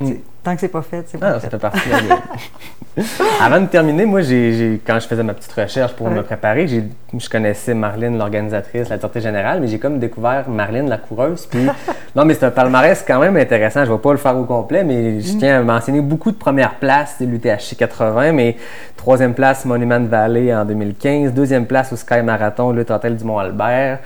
sais, 0.05 0.21
Tant 0.43 0.53
que 0.55 0.59
c'est 0.61 0.67
pas 0.67 0.81
fait, 0.81 1.05
c'est 1.07 1.17
pas 1.17 1.33
Ah, 1.35 1.39
ça 1.39 1.49
fait. 1.49 1.57
partie 1.57 1.87
de 1.87 1.93
la 1.93 2.01
game. 2.01 2.17
Avant 3.41 3.59
de 3.61 3.65
terminer, 3.65 4.05
moi, 4.05 4.21
j'ai, 4.21 4.53
j'ai- 4.53 4.81
quand 4.85 4.99
je 4.99 5.07
faisais 5.07 5.23
ma 5.23 5.33
petite 5.33 5.51
recherche 5.53 5.93
pour 5.93 6.07
Ouais. 6.07 6.13
me 6.13 6.21
préparer, 6.21 6.67
je 6.67 7.29
connaissais 7.29 7.73
Marlène, 7.73 8.17
l'organisatrice, 8.19 8.89
la 8.89 8.97
directrice 8.97 9.23
générale, 9.23 9.59
mais 9.61 9.67
j'ai 9.67 9.79
comme 9.79 9.97
découvert 9.97 10.47
Marlène, 10.49 10.89
la 10.89 10.97
coureuse. 10.97 11.47
Puis, 11.47 11.65
non, 12.15 12.25
mais 12.25 12.35
c'est 12.35 12.45
un 12.45 12.51
palmarès 12.51 13.03
quand 13.07 13.19
même 13.19 13.35
intéressant. 13.37 13.83
Je 13.85 13.89
ne 13.89 13.95
vais 13.95 14.01
pas 14.01 14.11
le 14.11 14.17
faire 14.17 14.37
au 14.37 14.43
complet, 14.43 14.83
mais 14.83 15.21
je 15.21 15.37
tiens 15.37 15.61
à 15.61 15.63
mentionner 15.63 16.01
beaucoup 16.01 16.29
de 16.31 16.35
premières 16.37 16.75
places, 16.75 17.15
c'est 17.17 17.25
l'UTHC 17.25 17.75
80, 17.77 18.31
mais 18.33 18.57
troisième 18.95 19.33
place, 19.33 19.65
Monument 19.65 20.01
Valley 20.01 20.53
en 20.53 20.63
2015, 20.65 21.33
deuxième 21.33 21.65
place 21.65 21.91
au 21.93 21.95
Sky 21.95 22.21
Marathon, 22.21 22.71
le 22.71 22.85
Hôtel 22.87 23.15
du 23.15 23.23
Mont-Albert. 23.23 23.99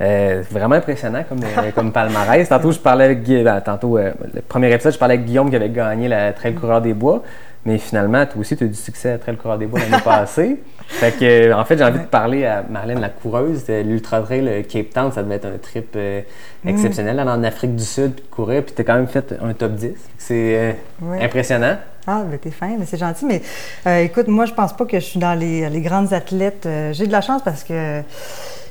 Euh, 0.00 0.42
vraiment 0.50 0.76
impressionnant 0.76 1.24
comme, 1.28 1.40
euh, 1.44 1.70
comme 1.74 1.92
palmarès. 1.92 2.48
Tantôt, 2.48 2.72
je 2.72 2.78
parlais 2.78 3.04
avec 3.04 3.22
Guy- 3.22 3.42
ben, 3.44 3.60
tantôt, 3.60 3.98
euh, 3.98 4.12
le 4.32 4.40
premier 4.40 4.72
épisode, 4.72 4.94
je 4.94 4.98
parlais 4.98 5.14
avec 5.16 5.26
Guillaume 5.26 5.50
qui 5.50 5.56
avait 5.56 5.68
gagné 5.88 6.08
la 6.08 6.32
Trail 6.32 6.54
Coureur 6.54 6.80
des 6.80 6.94
Bois. 6.94 7.22
Mais 7.66 7.76
finalement, 7.76 8.24
toi 8.24 8.40
aussi, 8.40 8.56
tu 8.56 8.64
as 8.64 8.66
eu 8.66 8.70
du 8.70 8.76
succès 8.76 9.12
à 9.12 9.18
Trail 9.18 9.36
Coureur 9.36 9.58
des 9.58 9.66
Bois 9.66 9.80
l'année 9.80 10.02
passée. 10.04 10.62
Fait 10.88 11.12
que, 11.12 11.50
euh, 11.50 11.56
en 11.56 11.64
fait, 11.64 11.76
j'ai 11.76 11.84
envie 11.84 11.98
de 11.98 12.04
parler 12.04 12.46
à 12.46 12.64
Marlène, 12.68 13.00
la 13.00 13.10
coureuse. 13.10 13.64
L'Ultra 13.68 14.22
Trail 14.22 14.48
euh, 14.48 14.62
Cape 14.62 14.90
Town, 14.94 15.12
ça 15.12 15.22
devait 15.22 15.34
être 15.34 15.46
un 15.46 15.58
trip 15.58 15.92
euh, 15.94 16.22
exceptionnel, 16.66 17.18
aller 17.18 17.30
en 17.30 17.44
Afrique 17.44 17.76
du 17.76 17.84
Sud, 17.84 18.14
puis 18.14 18.24
de 18.24 18.34
courir, 18.34 18.64
puis 18.64 18.74
tu 18.74 18.80
as 18.80 18.84
quand 18.84 18.94
même 18.94 19.08
fait 19.08 19.34
un 19.42 19.52
top 19.52 19.72
10. 19.72 19.92
C'est 20.16 20.56
euh, 20.56 20.72
impressionnant. 21.20 21.76
Ah, 22.06 22.22
ben 22.28 22.38
t'es 22.38 22.50
fin, 22.50 22.76
mais 22.78 22.86
c'est 22.86 22.96
gentil. 22.96 23.26
Mais 23.26 23.42
euh, 23.86 24.04
écoute, 24.04 24.28
moi, 24.28 24.46
je 24.46 24.54
pense 24.54 24.74
pas 24.74 24.86
que 24.86 24.98
je 24.98 25.04
suis 25.04 25.20
dans 25.20 25.38
les, 25.38 25.68
les 25.68 25.80
grandes 25.82 26.14
athlètes. 26.14 26.66
J'ai 26.92 27.06
de 27.06 27.12
la 27.12 27.20
chance 27.20 27.42
parce 27.42 27.62
que. 27.62 28.00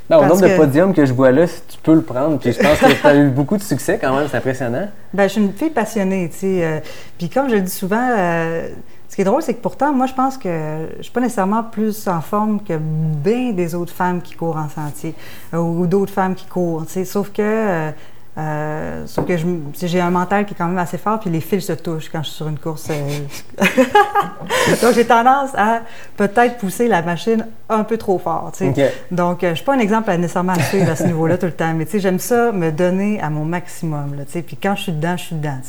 Ben, 0.09 0.17
au 0.17 0.25
nombre 0.25 0.41
de 0.41 0.55
podiums 0.57 0.93
que 0.93 1.05
je 1.05 1.13
vois 1.13 1.31
là, 1.31 1.45
tu 1.47 1.77
peux 1.83 1.93
le 1.93 2.01
prendre. 2.01 2.37
Puis 2.39 2.53
je 2.53 2.59
pense 2.59 2.79
que 2.79 2.91
tu 2.99 3.07
as 3.07 3.15
eu 3.15 3.29
beaucoup 3.29 3.57
de 3.57 3.61
succès 3.63 3.99
quand 4.01 4.15
même, 4.17 4.27
c'est 4.29 4.37
impressionnant. 4.37 4.87
Ben, 5.13 5.23
je 5.23 5.33
suis 5.33 5.41
une 5.41 5.53
fille 5.53 5.69
passionnée, 5.69 6.29
tu 6.31 6.37
sais. 6.39 6.63
euh, 6.63 6.79
Puis 7.17 7.29
comme 7.29 7.49
je 7.49 7.55
le 7.55 7.61
dis 7.61 7.71
souvent, 7.71 8.09
euh, 8.17 8.67
ce 9.07 9.15
qui 9.15 9.21
est 9.21 9.25
drôle, 9.25 9.41
c'est 9.41 9.53
que 9.53 9.61
pourtant, 9.61 9.93
moi, 9.93 10.05
je 10.07 10.13
pense 10.13 10.37
que 10.37 10.49
je 10.97 11.03
suis 11.03 11.11
pas 11.11 11.21
nécessairement 11.21 11.63
plus 11.63 12.07
en 12.07 12.21
forme 12.21 12.59
que 12.63 12.73
bien 12.79 13.51
des 13.51 13.75
autres 13.75 13.93
femmes 13.93 14.21
qui 14.21 14.33
courent 14.35 14.57
en 14.57 14.69
sentier 14.69 15.13
euh, 15.53 15.57
ou 15.57 15.85
d'autres 15.87 16.13
femmes 16.13 16.35
qui 16.35 16.45
courent, 16.47 16.85
tu 16.85 16.93
sais. 16.93 17.05
Sauf 17.05 17.31
que, 17.31 17.91
euh, 18.99 19.07
sauf 19.07 19.25
que 19.25 19.35
j'ai 19.87 19.99
un 20.01 20.09
mental 20.09 20.45
qui 20.45 20.53
est 20.53 20.57
quand 20.57 20.67
même 20.67 20.77
assez 20.77 20.97
fort, 20.97 21.19
puis 21.19 21.29
les 21.29 21.41
fils 21.41 21.65
se 21.65 21.73
touchent 21.73 22.09
quand 22.09 22.21
je 22.23 22.27
suis 22.27 22.37
sur 22.37 22.47
une 22.47 22.59
course. 22.59 22.87
euh. 22.89 23.65
Donc, 24.81 24.93
j'ai 24.93 25.05
tendance 25.05 25.49
à 25.55 25.81
peut-être 26.17 26.57
pousser 26.57 26.87
la 26.87 27.01
machine 27.01 27.45
un 27.69 27.83
peu 27.83 27.97
trop 27.97 28.19
fort. 28.19 28.51
Donc, 29.11 29.43
euh, 29.43 29.49
je 29.51 29.55
suis 29.55 29.65
pas 29.65 29.75
un 29.75 29.79
exemple 29.79 30.09
à 30.09 30.17
nécessairement 30.17 30.53
à 30.53 30.61
suivre 30.61 30.89
à 30.89 30.95
ce 30.95 31.03
niveau-là 31.03 31.37
tout 31.37 31.45
le 31.45 31.51
temps, 31.53 31.73
mais 31.73 31.87
j'aime 31.91 32.19
ça 32.19 32.51
me 32.51 32.71
donner 32.71 33.19
à 33.21 33.29
mon 33.29 33.45
maximum, 33.45 34.15
là. 34.15 34.23
Puis 34.25 34.57
quand 34.61 34.75
je 34.75 34.83
suis 34.83 34.91
dedans, 34.91 35.17
je 35.17 35.23
suis 35.25 35.35
dedans. 35.35 35.59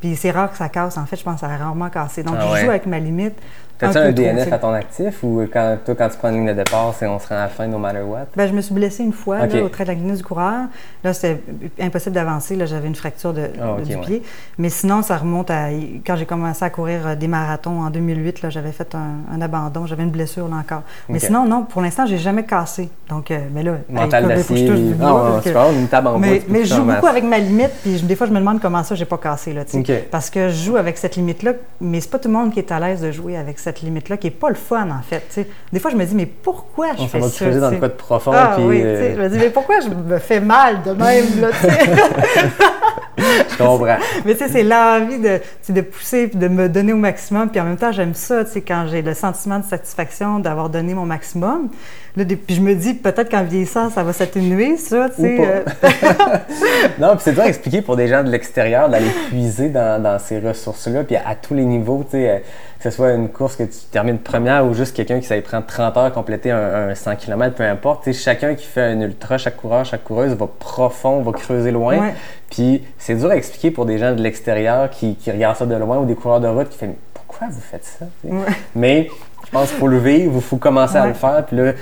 Puis 0.00 0.16
c'est 0.16 0.30
rare 0.30 0.50
que 0.50 0.56
ça 0.56 0.68
casse. 0.68 0.96
En 0.96 1.04
fait, 1.06 1.16
je 1.16 1.22
pense 1.22 1.34
que 1.34 1.40
ça 1.40 1.46
a 1.46 1.56
rarement 1.56 1.90
cassé. 1.90 2.22
Donc, 2.22 2.36
Ah 2.38 2.46
je 2.56 2.64
joue 2.64 2.70
avec 2.70 2.86
ma 2.86 2.98
limite. 2.98 3.34
T'as-tu 3.80 3.98
un, 3.98 4.06
tu 4.08 4.14
DNF 4.14 4.52
à 4.52 4.58
ton 4.58 4.72
actif 4.72 5.22
ou 5.22 5.42
quand, 5.52 5.76
toi, 5.84 5.94
quand 5.96 6.08
tu 6.08 6.16
prends 6.18 6.28
une 6.30 6.36
ligne 6.36 6.48
de 6.48 6.52
départ, 6.52 6.94
c'est 6.98 7.06
on 7.06 7.18
se 7.18 7.26
rend 7.28 7.36
à 7.36 7.40
la 7.42 7.48
fin 7.48 7.66
no 7.66 7.78
matter 7.78 8.02
what? 8.02 8.26
Ben, 8.36 8.46
je 8.48 8.52
me 8.52 8.60
suis 8.60 8.74
blessée 8.74 9.02
une 9.02 9.12
fois 9.12 9.38
OK. 9.44 9.52
là, 9.52 9.62
au 9.64 9.68
trait 9.68 9.84
de 9.84 9.88
la 9.88 9.94
Guinness 9.94 10.18
du 10.18 10.24
coureur. 10.24 10.66
Là, 11.02 11.12
c'était 11.12 11.40
impossible 11.80 12.14
d'avancer. 12.14 12.56
Là, 12.56 12.66
j'avais 12.66 12.86
une 12.88 12.94
fracture 12.94 13.32
de, 13.32 13.48
Ah, 13.60 13.76
du 13.82 13.94
ouais. 13.94 14.00
pied. 14.02 14.22
Mais 14.58 14.68
sinon, 14.68 15.02
ça 15.02 15.16
remonte 15.16 15.50
à 15.50 15.68
quand 16.06 16.16
j'ai 16.16 16.26
commencé 16.26 16.64
à 16.64 16.70
courir 16.70 17.06
euh, 17.06 17.14
des 17.16 17.28
marathons 17.28 17.80
en 17.82 17.90
2008. 17.90 18.42
Là, 18.42 18.50
j'avais 18.50 18.72
fait 18.72 18.94
un, 18.94 19.34
un 19.34 19.40
abandon. 19.40 19.86
J'avais 19.86 20.02
une 20.02 20.10
blessure 20.10 20.48
là 20.48 20.56
encore. 20.56 20.82
Mais 21.08 21.18
sinon, 21.18 21.46
non, 21.46 21.62
pour 21.64 21.80
l'instant, 21.82 22.06
j'ai 22.06 22.18
jamais 22.18 22.44
cassé. 22.44 22.88
Donc, 23.08 23.30
euh, 23.30 23.38
mais 23.52 23.62
là, 23.62 23.72
Mental 23.88 24.26
d'acier. 24.28 24.66
touche 24.66 24.78
du 24.78 24.94
Ah, 25.02 25.40
tu 25.42 25.48
une 25.50 25.88
table 25.88 26.08
en 26.08 26.18
mais, 26.18 26.42
mais 26.48 26.64
je 26.64 26.74
joue 26.74 26.84
beaucoup 26.84 27.06
avec 27.06 27.24
ma 27.24 27.38
limite, 27.38 27.70
puis 27.82 28.00
des 28.02 28.16
fois, 28.16 28.26
je 28.26 28.32
me 28.32 28.38
demande 28.38 28.60
comment 28.60 28.82
ça, 28.82 28.94
j'ai 28.94 29.04
pas 29.04 29.18
cassé, 29.18 29.52
là. 29.52 29.62
Parce 30.10 30.30
que 30.30 30.48
je 30.48 30.64
joue 30.64 30.76
avec 30.76 30.98
cette 30.98 31.16
limite-là, 31.16 31.52
mais 31.80 32.00
c'est 32.00 32.10
pas 32.10 32.18
tout 32.18 32.28
le 32.28 32.34
monde 32.34 32.52
qui 32.52 32.58
est 32.58 32.70
à 32.72 32.78
l'aise 32.80 33.00
de 33.00 33.10
jouer 33.10 33.36
avec 33.36 33.58
cette 33.58 33.69
limite-là, 33.78 34.16
qui 34.16 34.26
est 34.26 34.30
pas 34.30 34.48
le 34.48 34.54
fun, 34.56 34.88
en 34.90 35.02
fait, 35.02 35.20
tu 35.28 35.34
sais. 35.42 35.46
Des 35.72 35.78
fois, 35.78 35.90
je 35.90 35.96
me 35.96 36.04
dis, 36.04 36.14
mais 36.14 36.26
pourquoi 36.26 36.88
je 36.98 37.02
On 37.02 37.06
fais 37.08 37.18
va 37.20 37.28
ça? 37.28 37.32
te 37.38 37.44
creuser 37.44 37.60
dans 37.60 37.70
le 37.70 37.76
quoi 37.78 37.88
de 37.88 37.94
profond. 37.94 38.32
Ah 38.34 38.52
puis, 38.56 38.64
oui, 38.64 38.82
euh, 38.84 39.14
je 39.16 39.20
me 39.22 39.28
dis, 39.28 39.38
mais 39.38 39.50
pourquoi 39.50 39.76
je 39.80 39.88
me 39.88 40.18
fais 40.18 40.40
mal 40.40 40.82
de 40.82 40.90
même, 40.92 41.26
là, 41.40 41.48
je 43.18 43.56
comprends. 43.58 43.96
mais 44.24 44.32
tu 44.34 44.38
sais, 44.44 44.48
c'est 44.48 44.62
l'envie 44.62 45.18
de, 45.18 45.40
de 45.72 45.80
pousser 45.82 46.28
puis 46.28 46.38
de 46.38 46.48
me 46.48 46.68
donner 46.68 46.92
au 46.92 46.96
maximum. 46.96 47.48
Puis 47.50 47.60
en 47.60 47.64
même 47.64 47.76
temps, 47.76 47.92
j'aime 47.92 48.14
ça, 48.14 48.44
tu 48.44 48.52
sais, 48.52 48.60
quand 48.62 48.86
j'ai 48.90 49.02
le 49.02 49.14
sentiment 49.14 49.58
de 49.58 49.64
satisfaction 49.64 50.38
d'avoir 50.38 50.68
donné 50.70 50.94
mon 50.94 51.06
maximum. 51.06 51.68
Là, 52.16 52.24
puis 52.24 52.56
je 52.56 52.60
me 52.60 52.74
dis, 52.74 52.94
peut-être 52.94 53.30
qu'en 53.30 53.44
vieillissant, 53.44 53.88
ça 53.90 54.02
va 54.02 54.12
s'atténuer, 54.12 54.76
ça, 54.76 55.08
tu 55.14 55.22
sais. 55.22 55.36
Euh, 55.40 55.62
Non, 56.98 57.10
puis 57.10 57.20
c'est 57.20 57.32
dur 57.32 57.42
à 57.42 57.46
expliquer 57.48 57.82
pour 57.82 57.96
des 57.96 58.08
gens 58.08 58.24
de 58.24 58.30
l'extérieur 58.30 58.88
d'aller 58.88 59.10
puiser 59.28 59.68
dans, 59.68 60.02
dans 60.02 60.18
ces 60.18 60.40
ressources-là, 60.40 61.04
puis 61.04 61.16
à, 61.16 61.28
à 61.28 61.34
tous 61.36 61.54
les 61.54 61.64
niveaux, 61.64 62.02
tu 62.04 62.12
sais, 62.18 62.28
euh, 62.30 62.38
que 62.82 62.88
ce 62.90 62.96
soit 62.96 63.12
une 63.12 63.28
course 63.28 63.56
que 63.56 63.64
tu 63.64 63.76
termines 63.90 64.18
première 64.18 64.64
ou 64.64 64.72
juste 64.72 64.96
quelqu'un 64.96 65.20
qui 65.20 65.26
ça 65.26 65.34
lui 65.34 65.42
prend 65.42 65.60
30 65.60 65.96
heures 65.98 66.04
à 66.04 66.10
compléter 66.10 66.50
un, 66.50 66.88
un 66.88 66.94
100 66.94 67.16
km, 67.16 67.54
peu 67.54 67.62
importe, 67.64 68.04
tu 68.04 68.14
sais, 68.14 68.18
chacun 68.18 68.54
qui 68.54 68.64
fait 68.66 68.80
un 68.80 69.00
ultra, 69.02 69.36
chaque 69.36 69.56
coureur, 69.58 69.84
chaque 69.84 70.02
coureuse 70.02 70.32
va 70.34 70.46
profond, 70.46 71.20
va 71.20 71.32
creuser 71.32 71.72
loin, 71.72 71.98
Ouais. 71.98 72.14
puis 72.48 72.82
c'est 72.98 73.14
dur 73.16 73.30
à 73.30 73.36
expliquer 73.36 73.70
pour 73.70 73.84
des 73.84 73.98
gens 73.98 74.14
de 74.14 74.22
l'extérieur 74.22 74.88
qui, 74.88 75.14
qui 75.16 75.30
regardent 75.30 75.56
ça 75.56 75.66
de 75.66 75.74
loin 75.74 75.98
ou 75.98 76.06
des 76.06 76.14
coureurs 76.14 76.40
de 76.40 76.48
route 76.48 76.70
qui 76.70 76.78
font 76.78 76.94
pourquoi 77.12 77.48
vous 77.50 77.60
faites 77.60 77.84
ça? 77.84 78.06
Ouais. 78.24 78.46
Mais 78.74 79.10
je 79.44 79.50
pense 79.50 79.68
qu'il 79.68 79.78
faut 79.78 79.86
le 79.88 79.98
vivre, 79.98 80.32
il 80.36 80.40
faut 80.40 80.56
commencer 80.56 80.96
à 80.96 81.06
le 81.06 81.14
faire, 81.14 81.44
puis 81.46 81.56
là, 81.58 81.72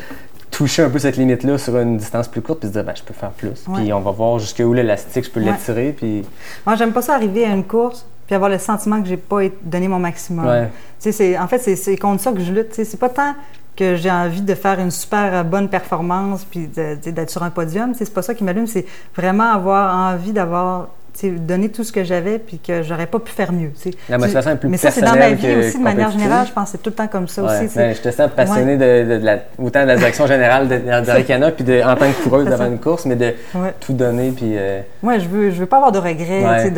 toucher 0.51 0.83
un 0.83 0.91
peu 0.91 0.99
cette 0.99 1.17
limite-là 1.17 1.59
sur 1.59 1.79
une 1.79 1.97
distance 1.99 2.27
plus 2.27 2.41
courte, 2.43 2.59
puis 2.59 2.69
se 2.69 2.73
dire, 2.73 2.83
ben, 2.83 2.95
je 2.97 3.03
peux 3.05 3.15
faire 3.15 3.31
plus. 3.31 3.65
Puis 3.75 3.93
on 3.93 4.01
va 4.01 4.11
voir 4.11 4.39
jusqu'où 4.41 4.73
l'élastique, 4.73 5.25
je 5.27 5.31
peux 5.31 5.39
l'étirer, 5.41 5.93
puis... 5.97 6.25
Moi, 6.67 6.75
j'aime 6.75 6.93
pas 6.93 7.03
ça 7.03 7.15
arriver 7.15 7.45
à 7.45 7.51
une 7.51 7.65
course 7.65 8.05
puis 8.29 8.35
avoir 8.37 8.49
le 8.51 8.59
sentiment 8.59 9.03
que 9.03 9.09
j'ai 9.09 9.17
pas 9.17 9.39
donné 9.63 9.89
mon 9.89 9.99
maximum. 9.99 10.47
Ouais. 10.47 10.69
C'est, 11.01 11.37
en 11.37 11.49
fait, 11.49 11.59
c'est, 11.59 11.97
contre 11.97 12.23
ça 12.23 12.31
que 12.31 12.41
je 12.41 12.53
lutte. 12.53 12.75
C'est 12.75 13.01
pas 13.01 13.09
tant 13.09 13.35
que 13.75 13.97
j'ai 13.97 14.11
envie 14.11 14.43
de 14.43 14.55
faire 14.55 14.79
une 14.79 14.91
super 14.91 15.35
euh, 15.35 15.43
bonne 15.43 15.69
performance 15.69 16.45
puis 16.45 16.69
d'être 16.69 17.31
sur 17.31 17.43
un 17.43 17.51
podium. 17.51 17.95
C'est 17.95 18.13
pas 18.13 18.23
ça 18.23 18.35
qui 18.35 18.45
m'allume. 18.45 18.67
C'est 18.67 18.85
vraiment 19.17 19.51
avoir 19.53 20.13
envie 20.15 20.33
d'avoir 20.33 20.89
donné 21.23 21.69
tout 21.69 21.83
ce 21.83 21.91
que 21.91 22.05
j'avais 22.05 22.39
puis 22.39 22.61
que 22.61 22.85
j'aurais 22.85 23.07
pas 23.07 23.19
pu 23.19 23.33
faire 23.33 23.51
mieux. 23.51 23.73
La 24.09 24.19
motivation 24.19 24.53
est 24.53 24.57
plus 24.57 24.69
Mais 24.69 24.77
ça, 24.77 24.93
c'est 24.93 25.01
dans 25.01 25.17
ma 25.17 25.31
vie 25.31 25.57
aussi, 25.57 25.77
de 25.79 25.83
manière 25.83 26.13
générale. 26.13 26.47
Je 26.47 26.53
pense 26.53 26.67
que 26.67 26.71
c'est 26.73 26.79
tout 26.83 26.91
le 26.91 26.95
temps 26.95 27.09
comme 27.09 27.27
ça 27.27 27.43
Ouais. 27.43 27.65
aussi. 27.65 27.77
Ben, 27.77 27.93
je 27.95 28.01
te 28.03 28.11
sens 28.13 28.31
passionné 28.37 28.77
de, 28.77 29.15
de- 29.15 29.19
de 29.19 29.25
la, 29.25 29.39
autant 29.59 29.83
de 29.83 29.87
la 29.89 29.97
direction 29.97 30.29
générale 30.29 30.69
de, 30.69 30.77
de 30.77 31.11
Ricana, 31.11 31.51
puis 31.51 31.65
de, 31.65 31.83
en 31.83 31.97
tant 31.97 32.07
que 32.13 32.23
coureuse 32.23 32.47
devant 32.47 32.67
une 32.67 32.79
course, 32.79 33.05
mais 33.07 33.17
de 33.17 33.33
Ouais. 33.55 33.75
tout 33.81 33.95
donner, 33.95 34.31
puis... 34.31 34.57
euh, 34.57 34.81
je 35.03 35.27
veux, 35.29 35.51
je 35.51 35.59
veux 35.59 35.67
pas 35.67 35.77
avoir 35.79 35.91
de 35.91 35.99
regrets, 35.99 36.71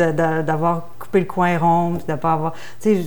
d'avoir 0.43 0.87
le 1.19 1.25
coin 1.25 1.57
rond, 1.57 1.95
puis 1.97 2.05
de 2.07 2.19
pas 2.19 2.33
avoir, 2.33 2.53
tu 2.81 2.95
sais, 2.95 3.05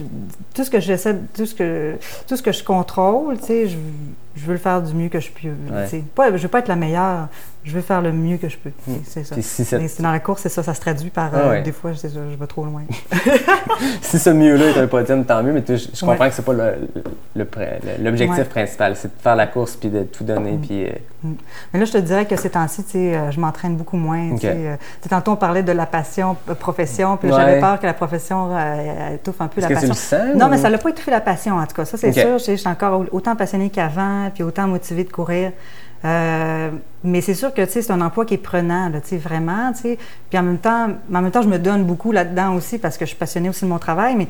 tout 0.54 0.64
ce 0.64 0.70
que 0.70 0.80
j'essaie, 0.80 1.16
tout 1.34 1.46
ce 1.46 1.54
que, 1.54 1.94
tout 2.28 2.36
ce 2.36 2.42
que 2.42 2.52
je 2.52 2.62
contrôle, 2.62 3.38
tu 3.38 3.46
sais, 3.46 3.68
je, 3.68 3.76
je 4.36 4.46
veux 4.46 4.52
le 4.54 4.58
faire 4.58 4.82
du 4.82 4.94
mieux 4.94 5.08
que 5.08 5.20
je 5.20 5.30
peux. 5.30 5.48
Ouais. 5.48 6.02
Pas, 6.14 6.36
je 6.36 6.42
veux 6.42 6.48
pas 6.48 6.58
être 6.60 6.68
la 6.68 6.76
meilleure, 6.76 7.28
je 7.62 7.72
veux 7.72 7.80
faire 7.80 8.02
le 8.02 8.12
mieux 8.12 8.36
que 8.36 8.48
je 8.48 8.56
peux. 8.58 8.70
Mm. 8.86 8.92
C'est 9.04 9.24
ça. 9.24 9.36
Si 9.40 9.66
Mais 9.76 9.88
dans 10.00 10.10
la 10.12 10.20
course, 10.20 10.42
c'est 10.42 10.48
ça, 10.48 10.62
ça 10.62 10.74
se 10.74 10.80
traduit 10.80 11.10
par 11.10 11.30
Ah 11.34 11.38
euh, 11.38 11.62
des 11.62 11.72
fois, 11.72 11.94
ça, 11.94 12.08
je 12.08 12.36
vais 12.36 12.46
trop 12.46 12.64
loin. 12.64 12.82
si 14.02 14.18
ce 14.18 14.30
mieux-là 14.30 14.70
est 14.70 14.78
un 14.80 14.86
podium, 14.86 15.24
tant 15.24 15.42
mieux, 15.42 15.52
mais 15.52 15.62
tu- 15.62 15.76
je, 15.76 15.88
je 15.94 16.00
comprends 16.00 16.24
Ouais. 16.24 16.28
que 16.30 16.34
c'est 16.34 16.44
pas 16.44 16.52
le- 16.52 16.88
le- 17.36 17.44
le- 17.56 18.04
l'objectif 18.04 18.38
Ouais. 18.38 18.44
principal, 18.44 18.96
c'est 18.96 19.08
de 19.16 19.22
faire 19.22 19.36
la 19.36 19.46
course, 19.46 19.76
puis 19.76 19.88
de 19.88 20.02
tout 20.02 20.24
donner, 20.24 20.52
Mm. 20.52 20.60
puis... 20.60 20.84
euh, 20.86 20.90
Mais 21.72 21.78
là, 21.78 21.84
je 21.86 21.92
te 21.92 21.98
dirais 21.98 22.26
que 22.26 22.36
ces 22.36 22.50
temps-ci, 22.50 22.84
euh, 22.96 23.30
je 23.30 23.40
m'entraîne 23.40 23.76
beaucoup 23.76 23.96
moins. 23.96 24.30
tantôt, 25.08 25.32
on 25.32 25.36
parlait 25.36 25.62
de 25.62 25.72
la 25.72 25.86
passion, 25.86 26.36
profession, 26.60 27.16
puis 27.16 27.30
j'avais 27.30 27.60
peur 27.60 27.80
que 27.80 27.86
la 27.86 27.94
profession 27.94 28.50
étouffe 29.14 29.40
un 29.40 29.48
peu 29.48 29.60
la 29.60 29.68
que 29.68 29.74
tu 29.74 29.88
passion. 29.88 30.20
le 30.20 30.28
sens? 30.32 30.36
Non, 30.36 30.48
mais 30.48 30.58
ça 30.58 30.68
l'a 30.68 30.78
pas 30.78 30.90
étouffé 30.90 31.10
la 31.10 31.20
passion, 31.20 31.56
en 31.56 31.66
tout 31.66 31.74
cas. 31.76 31.84
Ça, 31.84 31.96
c'est 31.96 32.12
sûr. 32.12 32.38
Je 32.38 32.52
je 32.54 32.56
suis 32.60 32.68
encore 32.68 33.04
autant 33.12 33.34
passionnée 33.36 33.68
qu'avant, 33.70 34.23
puis 34.30 34.42
autant 34.42 34.66
motivée 34.66 35.04
de 35.04 35.12
courir. 35.12 35.52
Euh, 36.04 36.70
mais 37.02 37.20
c'est 37.20 37.34
sûr 37.34 37.54
que, 37.54 37.64
c'est 37.66 37.90
un 37.90 38.00
emploi 38.00 38.26
qui 38.26 38.34
est 38.34 38.38
prenant, 38.38 38.90
là, 38.90 39.00
vraiment. 39.12 39.72
Puis 39.72 40.38
en 40.38 40.42
même 40.42 40.58
temps, 40.58 40.88
en 41.12 41.22
même 41.22 41.30
temps, 41.30 41.42
je 41.42 41.48
me 41.48 41.58
donne 41.58 41.84
beaucoup 41.84 42.12
là-dedans 42.12 42.54
aussi 42.54 42.78
parce 42.78 42.98
que 42.98 43.04
je 43.04 43.10
suis 43.10 43.18
passionnée 43.18 43.48
aussi 43.48 43.64
de 43.64 43.70
mon 43.70 43.78
travail, 43.78 44.14
mais 44.16 44.28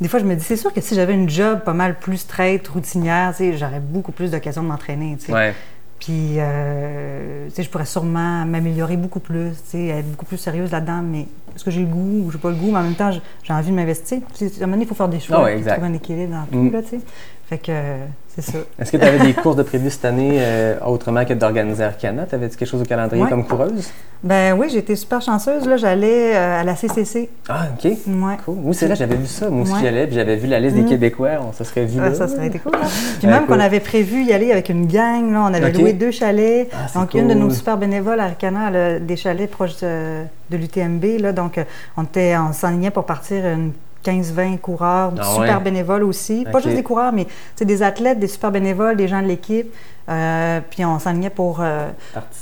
des 0.00 0.08
fois, 0.08 0.20
je 0.20 0.24
me 0.24 0.34
dis, 0.34 0.44
c'est 0.44 0.56
sûr 0.56 0.72
que 0.72 0.80
si 0.80 0.94
j'avais 0.94 1.14
une 1.14 1.30
job 1.30 1.60
pas 1.60 1.72
mal 1.72 1.94
plus 1.98 2.18
straight, 2.18 2.66
routinière, 2.68 3.32
j'aurais 3.38 3.80
beaucoup 3.80 4.12
plus 4.12 4.30
d'occasions 4.30 4.62
de 4.62 4.68
m'entraîner. 4.68 5.16
Ouais. 5.28 5.54
Puis, 5.98 6.38
euh, 6.38 7.48
je 7.56 7.68
pourrais 7.70 7.86
sûrement 7.86 8.44
m'améliorer 8.44 8.96
beaucoup 8.96 9.20
plus, 9.20 9.52
être 9.74 10.10
beaucoup 10.10 10.26
plus 10.26 10.36
sérieuse 10.36 10.72
là-dedans, 10.72 11.02
mais 11.02 11.26
est-ce 11.54 11.64
que 11.64 11.70
j'ai 11.70 11.80
le 11.80 11.86
goût 11.86 12.26
ou 12.26 12.30
j'ai 12.30 12.38
pas 12.38 12.50
le 12.50 12.56
goût, 12.56 12.70
mais 12.70 12.78
en 12.78 12.82
même 12.82 12.94
temps, 12.94 13.10
j'ai- 13.10 13.52
envie 13.52 13.70
de 13.70 13.76
m'investir. 13.76 14.18
Tu 14.36 14.44
À 14.44 14.46
un 14.46 14.50
moment 14.62 14.72
donné, 14.72 14.84
il 14.84 14.88
faut 14.88 14.94
faire 14.94 15.08
des 15.08 15.20
choix, 15.20 15.36
Ah 15.40 15.42
ouais, 15.44 15.50
puis 15.52 15.58
exact. 15.60 15.72
trouver 15.74 15.88
un 15.88 15.94
équilibre 15.94 16.32
dans 16.34 16.44
tout, 16.50 16.64
Mm. 16.64 16.72
là, 16.72 16.82
tu 16.82 16.88
sais. 16.88 17.00
Fait 17.46 17.58
que, 17.58 17.64
euh, 17.72 17.98
c'est 18.28 18.40
ça. 18.40 18.56
Est-ce 18.78 18.90
que 18.90 18.96
tu 18.96 19.04
avais 19.04 19.18
des 19.18 19.34
courses 19.34 19.56
de 19.56 19.62
prévues 19.62 19.90
cette 19.90 20.06
année 20.06 20.38
euh, 20.38 20.76
autrement 20.86 21.26
que 21.26 21.34
d'organiser 21.34 21.84
Arcana? 21.84 22.24
T'avais-tu 22.24 22.56
quelque 22.56 22.66
chose 22.68 22.80
au 22.80 22.84
calendrier 22.86 23.22
Ouais. 23.22 23.28
comme 23.28 23.46
coureuse? 23.46 23.90
Ben 24.22 24.56
oui, 24.58 24.74
été 24.74 24.96
super 24.96 25.20
chanceuse, 25.20 25.66
là, 25.68 25.76
j'allais 25.76 26.34
euh, 26.34 26.60
à 26.60 26.64
la 26.64 26.74
CCC. 26.74 27.28
Ah, 27.50 27.66
OK. 27.74 27.84
Ouais. 27.84 27.98
Cool. 28.46 28.56
Oui, 28.64 28.74
c'est 28.74 28.86
vrai, 28.86 28.96
j'avais 28.96 29.16
vu 29.16 29.26
ça. 29.26 29.50
Moi 29.50 29.64
aussi, 29.64 29.74
Ouais. 29.74 29.80
j'allais, 29.82 30.06
puis 30.06 30.14
j'avais 30.16 30.36
vu 30.36 30.46
la 30.46 30.58
liste 30.58 30.74
des 30.74 30.82
Mm. 30.82 30.88
Québécois. 30.88 31.30
On 31.46 31.52
se 31.52 31.64
serait 31.64 31.84
vu 31.84 32.00
Ah, 32.02 32.08
là. 32.08 32.14
ça, 32.14 32.24
été 32.46 32.58
cool. 32.58 32.72
hein. 32.74 32.78
Puis 33.18 33.26
Ouais, 33.28 33.34
même 33.34 33.44
cool. 33.44 33.56
qu'on 33.56 33.62
avait 33.62 33.80
prévu 33.80 34.22
y 34.24 34.32
aller 34.32 34.50
avec 34.50 34.70
une 34.70 34.86
gang, 34.86 35.30
là, 35.30 35.42
on 35.42 35.52
avait 35.52 35.70
loué 35.72 35.92
deux 35.92 36.10
chalets. 36.10 36.70
Ah, 36.72 36.98
donc, 36.98 37.12
une 37.12 37.28
de 37.28 37.34
nos 37.34 37.50
super 37.50 37.76
bénévoles 37.76 38.20
à 38.20 38.24
Arcana, 38.24 38.68
elle 38.70 38.76
a 38.76 38.98
des 39.00 39.16
chalets 39.16 39.50
proches 39.50 39.80
de, 39.82 40.22
de 40.50 40.56
l'UTMB. 40.56 41.20
Là, 41.20 41.32
donc, 41.32 41.58
euh, 41.58 41.64
on, 41.96 42.02
était, 42.04 42.36
on 42.36 42.52
s'enlignait 42.52 42.90
pour 42.90 43.04
partir 43.04 43.44
une 43.46 43.72
15-20 44.04 44.58
coureurs, 44.58 45.12
Ah 45.18 45.22
super 45.24 45.56
ouais? 45.58 45.64
bénévoles 45.64 46.02
aussi. 46.02 46.44
Pas 46.52 46.60
juste 46.60 46.76
des 46.76 46.82
coureurs, 46.82 47.10
mais 47.12 47.26
des 47.58 47.82
athlètes, 47.82 48.18
des 48.18 48.28
super 48.28 48.50
bénévoles, 48.50 48.96
des 48.96 49.08
gens 49.08 49.22
de 49.22 49.26
l'équipe. 49.26 49.72
Euh, 50.10 50.60
puis 50.68 50.84
on 50.84 50.98
s'enlignait 50.98 51.30
pour, 51.30 51.60
euh, 51.62 51.88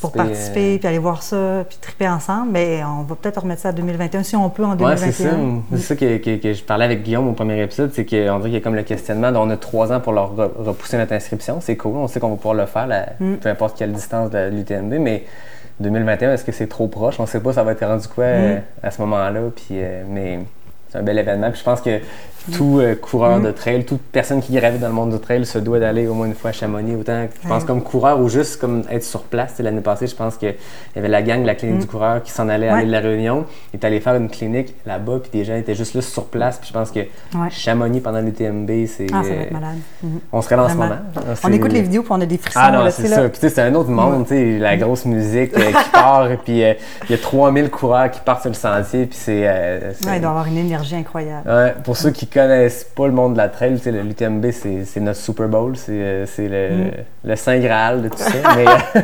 pour 0.01 0.11
participer, 0.11 0.75
euh, 0.75 0.79
puis 0.79 0.89
aller 0.89 0.99
voir 0.99 1.23
ça, 1.23 1.65
puis 1.69 1.79
triper 1.81 2.09
ensemble. 2.09 2.49
Mais 2.51 2.81
on 2.85 3.03
va 3.05 3.15
peut-être 3.15 3.43
remettre 3.43 3.61
ça 3.63 3.69
à 3.69 3.73
2021 3.73 4.25
si 4.25 4.35
on 4.35 4.51
peut 4.51 4.65
en 4.65 4.71
Ouais, 4.71 4.77
2021. 4.97 5.13
c'est 5.13 5.23
ça. 5.23 5.31
C'est 5.71 5.79
ça 5.83 5.95
que, 5.95 6.17
que- 6.17 6.43
que 6.43 6.53
je 6.53 6.65
parlais 6.65 6.87
avec 6.87 7.05
Guillaume 7.05 7.29
au 7.29 7.33
premier 7.35 7.63
épisode, 7.63 7.93
c'est 7.95 8.05
qu'on 8.05 8.17
dirait 8.39 8.41
qu'il 8.43 8.53
y 8.55 8.57
a 8.57 8.61
comme 8.61 8.75
le 8.75 8.83
questionnement. 8.83 9.31
On 9.37 9.49
a 9.49 9.57
trois 9.57 9.93
ans 9.93 10.01
pour 10.01 10.13
leur 10.15 10.35
re- 10.35 10.51
repousser 10.57 10.99
notre 10.99 11.13
inscription. 11.13 11.61
C'est 11.61 11.77
cool, 11.77 11.95
on 11.95 12.09
sait 12.09 12.19
qu'on 12.19 12.31
va 12.31 12.37
pouvoir 12.37 12.55
le 12.55 12.67
faire, 12.67 12.89
Mm. 13.21 13.35
peu 13.37 13.49
importe 13.49 13.79
quelle 13.79 13.93
distance 13.93 14.31
de 14.31 14.49
l'UTMB, 14.51 14.95
mais 14.99 15.25
2021, 15.83 16.33
est-ce 16.33 16.45
que 16.45 16.53
c'est 16.53 16.69
trop 16.69 16.89
proche? 16.89 17.19
On 17.21 17.27
sait 17.27 17.41
pas, 17.41 17.53
ça 17.53 17.63
va 17.63 17.73
être 17.73 17.85
rendu 17.87 18.07
quoi 18.09 18.25
euh, 18.25 18.57
Mm. 18.57 18.63
à 18.83 18.91
ce 18.91 19.01
moment-là. 19.03 19.41
Puis, 19.55 19.67
euh, 19.73 20.03
mais 20.09 20.41
c'est 20.89 20.99
un 20.99 21.03
bel 21.03 21.19
événement. 21.19 21.51
Puis 21.51 21.61
je 21.61 21.65
pense 21.65 21.81
que 21.81 22.01
tout 22.53 22.79
euh, 22.81 22.95
coureur 22.95 23.39
Mm. 23.39 23.45
de 23.45 23.51
trail, 23.53 23.85
toute 23.85 24.01
personne 24.01 24.41
qui 24.43 24.53
gravite 24.55 24.81
dans 24.81 24.89
le 24.89 24.93
monde 24.95 25.11
du 25.13 25.19
trail 25.21 25.45
se 25.47 25.59
doit 25.59 25.79
d'aller 25.79 26.07
au 26.09 26.15
moins 26.15 26.27
une 26.27 26.35
fois 26.35 26.51
à 26.51 26.53
Chamonix. 26.53 26.97
Autant, 26.97 27.27
je 27.43 27.49
pense, 27.49 27.65
comme 27.65 27.83
coureur 27.83 28.21
ou 28.21 28.29
juste 28.29 28.61
comme 28.61 28.83
être 28.91 29.05
sur 29.05 29.23
place. 29.23 29.55
L'année 29.61 29.81
passée, 29.81 30.07
je 30.07 30.15
pense 30.17 30.37
qu'il 30.37 30.55
y 30.97 30.99
avait 30.99 31.09
la 31.09 31.23
gang 31.23 31.43
de 31.43 31.47
la 31.47 31.55
clinique 31.55 31.81
du 31.81 31.87
coureur 31.87 32.23
qui 32.23 32.31
s'en 32.33 32.49
allait 32.49 32.69
à 32.69 32.73
Mm. 32.73 32.75
Ouais. 32.75 32.81
l'île 32.83 32.89
de 32.89 32.93
la 32.97 33.01
Réunion. 33.01 33.45
Étaient 33.73 33.87
allés 33.87 34.01
faire 34.01 34.15
une 34.17 34.29
clinique 34.29 34.75
là-bas, 34.87 35.19
puis 35.23 35.31
des 35.33 35.45
gens 35.45 35.55
étaient 35.57 35.75
juste 35.75 35.95
là 35.95 36.03
sur 36.03 36.25
place. 36.27 36.59
Puis 36.59 36.69
je 36.69 36.73
pense 36.73 36.91
que 36.91 37.01
Ouais. 37.01 37.49
Chamonix 37.51 38.01
pendant 38.01 38.21
l'UTMB, 38.21 38.71
c'est. 38.87 39.07
Ah, 39.13 39.23
ça 39.23 39.29
va 39.31 39.35
être 39.37 39.51
malade. 39.53 39.77
Mhm. 40.03 40.21
On 40.33 40.43
serait 40.43 40.57
dans 40.57 40.69
ce 40.69 40.75
Vraiment. 40.75 40.95
moment. 41.15 41.35
On 41.45 41.53
écoute 41.53 41.73
les 41.73 41.83
vidéos, 41.83 42.03
puis 42.03 42.13
on 42.13 42.21
a 42.21 42.27
des 42.27 42.39
frissons. 42.39 42.61
ah 42.63 42.71
non, 42.73 42.83
là, 42.85 42.91
c'est 42.91 43.07
ça. 43.07 43.23
là. 43.23 43.29
Puis 43.29 43.39
c'est 43.43 43.59
un 43.61 43.75
autre 43.75 43.91
monde, 43.91 44.25
tu 44.27 44.35
sais, 44.35 44.59
la 44.59 44.77
grosse 44.77 45.05
musique 45.05 45.57
euh, 45.57 45.67
qui 45.73 45.91
part, 45.91 46.29
puis 46.45 46.63
euh, 46.65 46.75
il 47.09 47.13
y 47.13 47.15
a 47.15 47.19
3000 47.19 47.71
coureurs 47.71 48.11
qui 48.11 48.21
partent 48.21 48.41
sur 48.43 48.51
le 48.51 48.55
sentier, 48.57 49.07
puis 49.07 49.19
c'est... 49.21 49.43
Ouais, 49.49 49.93
il 50.17 50.21
doit 50.21 50.31
avoir 50.31 50.47
une 50.47 50.59
énergie 50.59 50.97
incroyable. 50.97 51.49
Ouais, 51.49 51.75
pour 51.85 51.97
ceux 51.97 52.11
qui 52.11 52.27
connaissent 52.33 52.85
pas 52.85 53.07
le 53.07 53.13
monde 53.13 53.33
de 53.35 53.39
la 53.39 53.49
trail, 53.49 53.77
tu 53.77 53.83
sais, 53.85 53.93
le- 53.93 54.03
l'UTMB, 54.03 54.47
c'est 54.53 55.01
notre 55.01 55.19
Super 55.21 55.49
Bowl, 55.49 55.77
c'est 55.77 55.93
le, 56.39 56.69
Mm. 56.71 56.91
le 57.25 57.37
Saint 57.37 57.59
Graal 57.59 58.03
de 58.03 58.09
tout 58.09 58.19
ça. 58.19 58.31
mais, 58.57 58.67
euh, 58.67 59.01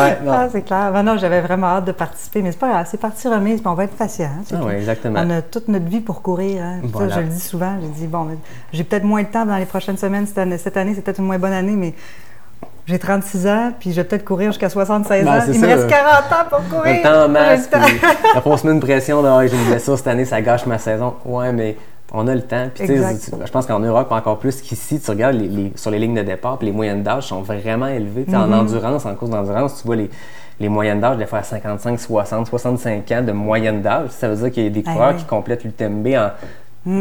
ouais, 0.00 0.18
non. 0.24 0.32
Ah, 0.32 0.48
c'est 0.50 0.62
clair. 0.62 0.90
Ben 0.92 1.02
non, 1.02 1.16
j'avais 1.18 1.40
vraiment 1.40 1.66
hâte 1.68 1.84
de 1.86 1.92
participer, 1.92 2.42
mais 2.42 2.52
c'est 2.52 2.58
pas 2.58 2.68
grave, 2.68 2.86
c'est 2.90 3.00
parti 3.00 3.28
remise, 3.28 3.60
puis 3.60 3.68
on 3.68 3.74
va 3.74 3.84
être 3.84 3.96
patient. 3.96 4.26
hein, 4.52 4.56
Ah 4.66 4.72
exactement. 4.74 5.20
On 5.24 5.30
a 5.30 5.42
toute 5.42 5.68
notre 5.68 5.86
vie 5.86 6.00
pour 6.00 6.22
courir. 6.22 6.62
hein. 6.62 6.80
Ça, 6.82 6.88
Voilà. 6.92 7.14
je 7.16 7.20
le 7.20 7.26
dis 7.26 7.40
souvent. 7.40 7.74
Je 7.82 7.86
dis, 7.88 8.06
bon, 8.06 8.26
j'ai 8.72 8.84
peut-être 8.84 9.04
moins 9.04 9.20
le 9.22 9.28
temps 9.28 9.44
dans 9.46 9.56
les 9.56 9.66
prochaines 9.66 9.96
semaines. 9.98 10.26
Cette 10.26 10.38
année, 10.38 10.58
cette 10.58 10.76
année 10.76 10.92
c'est 10.94 11.02
peut-être 11.02 11.18
une 11.20 11.26
moins 11.26 11.38
bonne 11.38 11.52
année, 11.52 11.76
mais 11.76 11.94
j'ai 12.86 12.98
36 12.98 13.46
ans, 13.46 13.72
puis 13.78 13.90
je 13.92 13.96
vais 13.96 14.04
peut-être 14.04 14.24
courir 14.24 14.50
jusqu'à 14.50 14.70
76 14.70 15.24
Ben, 15.24 15.30
ans. 15.30 15.42
Il 15.52 15.60
me 15.60 15.66
reste 15.66 15.86
40 15.88 16.32
ans 16.32 16.46
pour 16.48 16.78
courir. 16.78 16.94
Le 16.96 17.02
temps 17.02 17.24
en 17.24 17.28
masse, 17.28 17.66
puis 17.68 17.80
après 18.34 18.50
on 18.50 18.56
se 18.56 18.66
met 18.66 18.72
une 18.72 18.80
pression 18.80 19.22
de 19.22 19.28
Ah, 19.28 19.46
j'ai 19.46 19.56
une 19.56 19.64
blessure 19.68 19.96
cette 19.98 20.06
année, 20.06 20.24
ça 20.24 20.40
gâche 20.40 20.64
ma 20.66 20.78
saison. 20.78 21.14
Ouais, 21.26 21.52
mais 21.52 21.76
on 22.12 22.26
a 22.26 22.34
le 22.34 22.42
temps. 22.42 22.68
Puis, 22.74 22.86
je 22.86 23.50
pense 23.50 23.66
qu'en 23.66 23.80
Europe, 23.80 24.10
encore 24.12 24.38
plus 24.38 24.60
qu'ici, 24.62 24.98
tu 25.00 25.10
regardes 25.10 25.36
les, 25.36 25.48
les- 25.48 25.72
sur 25.76 25.90
les 25.90 25.98
lignes 25.98 26.14
de 26.14 26.22
départ, 26.22 26.56
puis 26.58 26.66
les 26.66 26.72
moyennes 26.72 27.02
d'âge 27.02 27.24
sont 27.24 27.42
vraiment 27.42 27.86
élevées. 27.88 28.24
Sais, 28.24 28.32
Mm-hmm. 28.32 28.36
En 28.36 28.52
endurance, 28.52 29.04
en 29.06 29.14
course 29.14 29.30
d'endurance, 29.30 29.80
tu 29.80 29.86
vois 29.86 29.96
les, 29.96 30.10
les 30.60 30.68
moyennes 30.68 31.00
d'âge, 31.00 31.18
des 31.18 31.26
fois 31.26 31.40
à 31.40 31.42
55, 31.42 32.00
60, 32.00 32.46
65 32.46 33.12
ans 33.12 33.22
de 33.22 33.32
moyenne 33.32 33.82
d'âge. 33.82 34.08
Ça 34.10 34.28
veut 34.28 34.36
dire 34.36 34.50
qu'il 34.50 34.64
y 34.64 34.66
a 34.66 34.70
des 34.70 34.82
Ah 34.86 34.92
coureurs 34.92 35.10
oui. 35.12 35.16
qui 35.18 35.24
complètent 35.24 35.64
l'UTMB 35.64 36.06
en, 36.16 36.30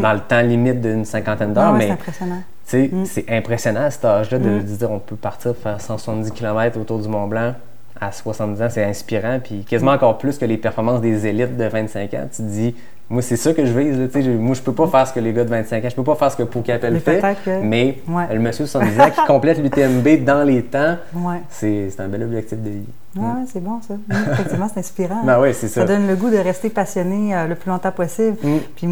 dans 0.01 0.13
le 0.13 0.19
temps 0.19 0.41
limite 0.41 0.81
d'une 0.81 1.05
cinquantaine 1.05 1.53
d'heures. 1.53 1.71
Ah 1.73 1.77
mais 1.77 1.85
c'est 1.87 1.91
impressionnant. 1.93 2.41
sais, 2.65 2.91
c'est 3.05 3.25
impressionnant 3.29 3.83
à 3.85 3.89
cet 3.91 4.03
âge-là 4.05 4.39
de, 4.39 4.49
Mm. 4.49 4.63
dire 4.63 4.91
on 4.91 4.99
peut 4.99 5.15
partir 5.15 5.55
faire 5.55 5.79
170 5.79 6.31
km 6.31 6.77
autour 6.79 6.99
du 6.99 7.07
Mont 7.07 7.27
Blanc 7.27 7.53
à 7.99 8.11
70 8.11 8.61
ans, 8.61 8.67
c'est 8.69 8.83
inspirant, 8.83 9.39
puis 9.43 9.63
quasiment 9.63 9.91
encore 9.91 10.17
plus 10.19 10.37
que 10.37 10.45
les 10.45 10.57
performances 10.57 11.01
des 11.01 11.25
élites 11.25 11.55
de 11.57 11.63
25 11.63 12.13
ans. 12.13 12.27
Tu 12.29 12.37
te 12.37 12.41
dis, 12.43 12.75
moi, 13.09 13.21
c'est 13.21 13.37
ça 13.37 13.53
que 13.53 13.65
je 13.65 13.71
vise. 13.71 13.97
là, 13.97 14.07
je- 14.21 14.31
moi, 14.31 14.53
je 14.53 14.61
peux 14.61 14.73
pas 14.73 14.87
faire 14.87 15.07
ce 15.07 15.13
que 15.13 15.19
les 15.21 15.31
gars 15.31 15.43
de 15.45 15.49
25 15.49 15.83
ans, 15.85 15.89
je 15.89 15.95
peux 15.95 16.03
pas 16.03 16.15
faire 16.15 16.31
ce 16.31 16.37
que 16.37 16.43
Poukapel 16.43 16.93
Mais 16.93 16.99
fait, 16.99 17.21
que- 17.45 17.61
mais 17.61 17.99
Ouais. 18.07 18.33
le 18.33 18.39
monsieur 18.39 18.65
de 18.65 18.69
70 18.69 18.99
ans 18.99 19.09
qui 19.09 19.25
complète 19.25 19.59
l'UTMB 19.59 20.23
dans 20.25 20.43
les 20.45 20.63
temps, 20.63 20.97
Ouais. 21.15 21.41
c'est 21.49 21.89
un 21.99 22.07
bel 22.09 22.23
objectif 22.23 22.57
de 22.61 22.69
vie. 22.69 22.85
Ouais, 23.15 23.45
c'est 23.51 23.63
bon, 23.63 23.79
ça. 23.87 23.95
Effectivement, 24.33 24.69
c'est 24.71 24.79
inspirant. 24.81 25.23
Ben 25.23 25.39
oui, 25.41 25.49
c'est 25.53 25.67
ça. 25.69 25.81
Ça 25.81 25.87
donne 25.87 26.05
le 26.05 26.15
goût 26.15 26.29
de 26.29 26.37
rester 26.37 26.69
passionné 26.69 27.33
euh, 27.35 27.47
le 27.47 27.55
plus 27.55 27.69
longtemps 27.71 27.91
possible. 27.91 28.37
Mm. 28.43 28.57
Puis 28.75 28.87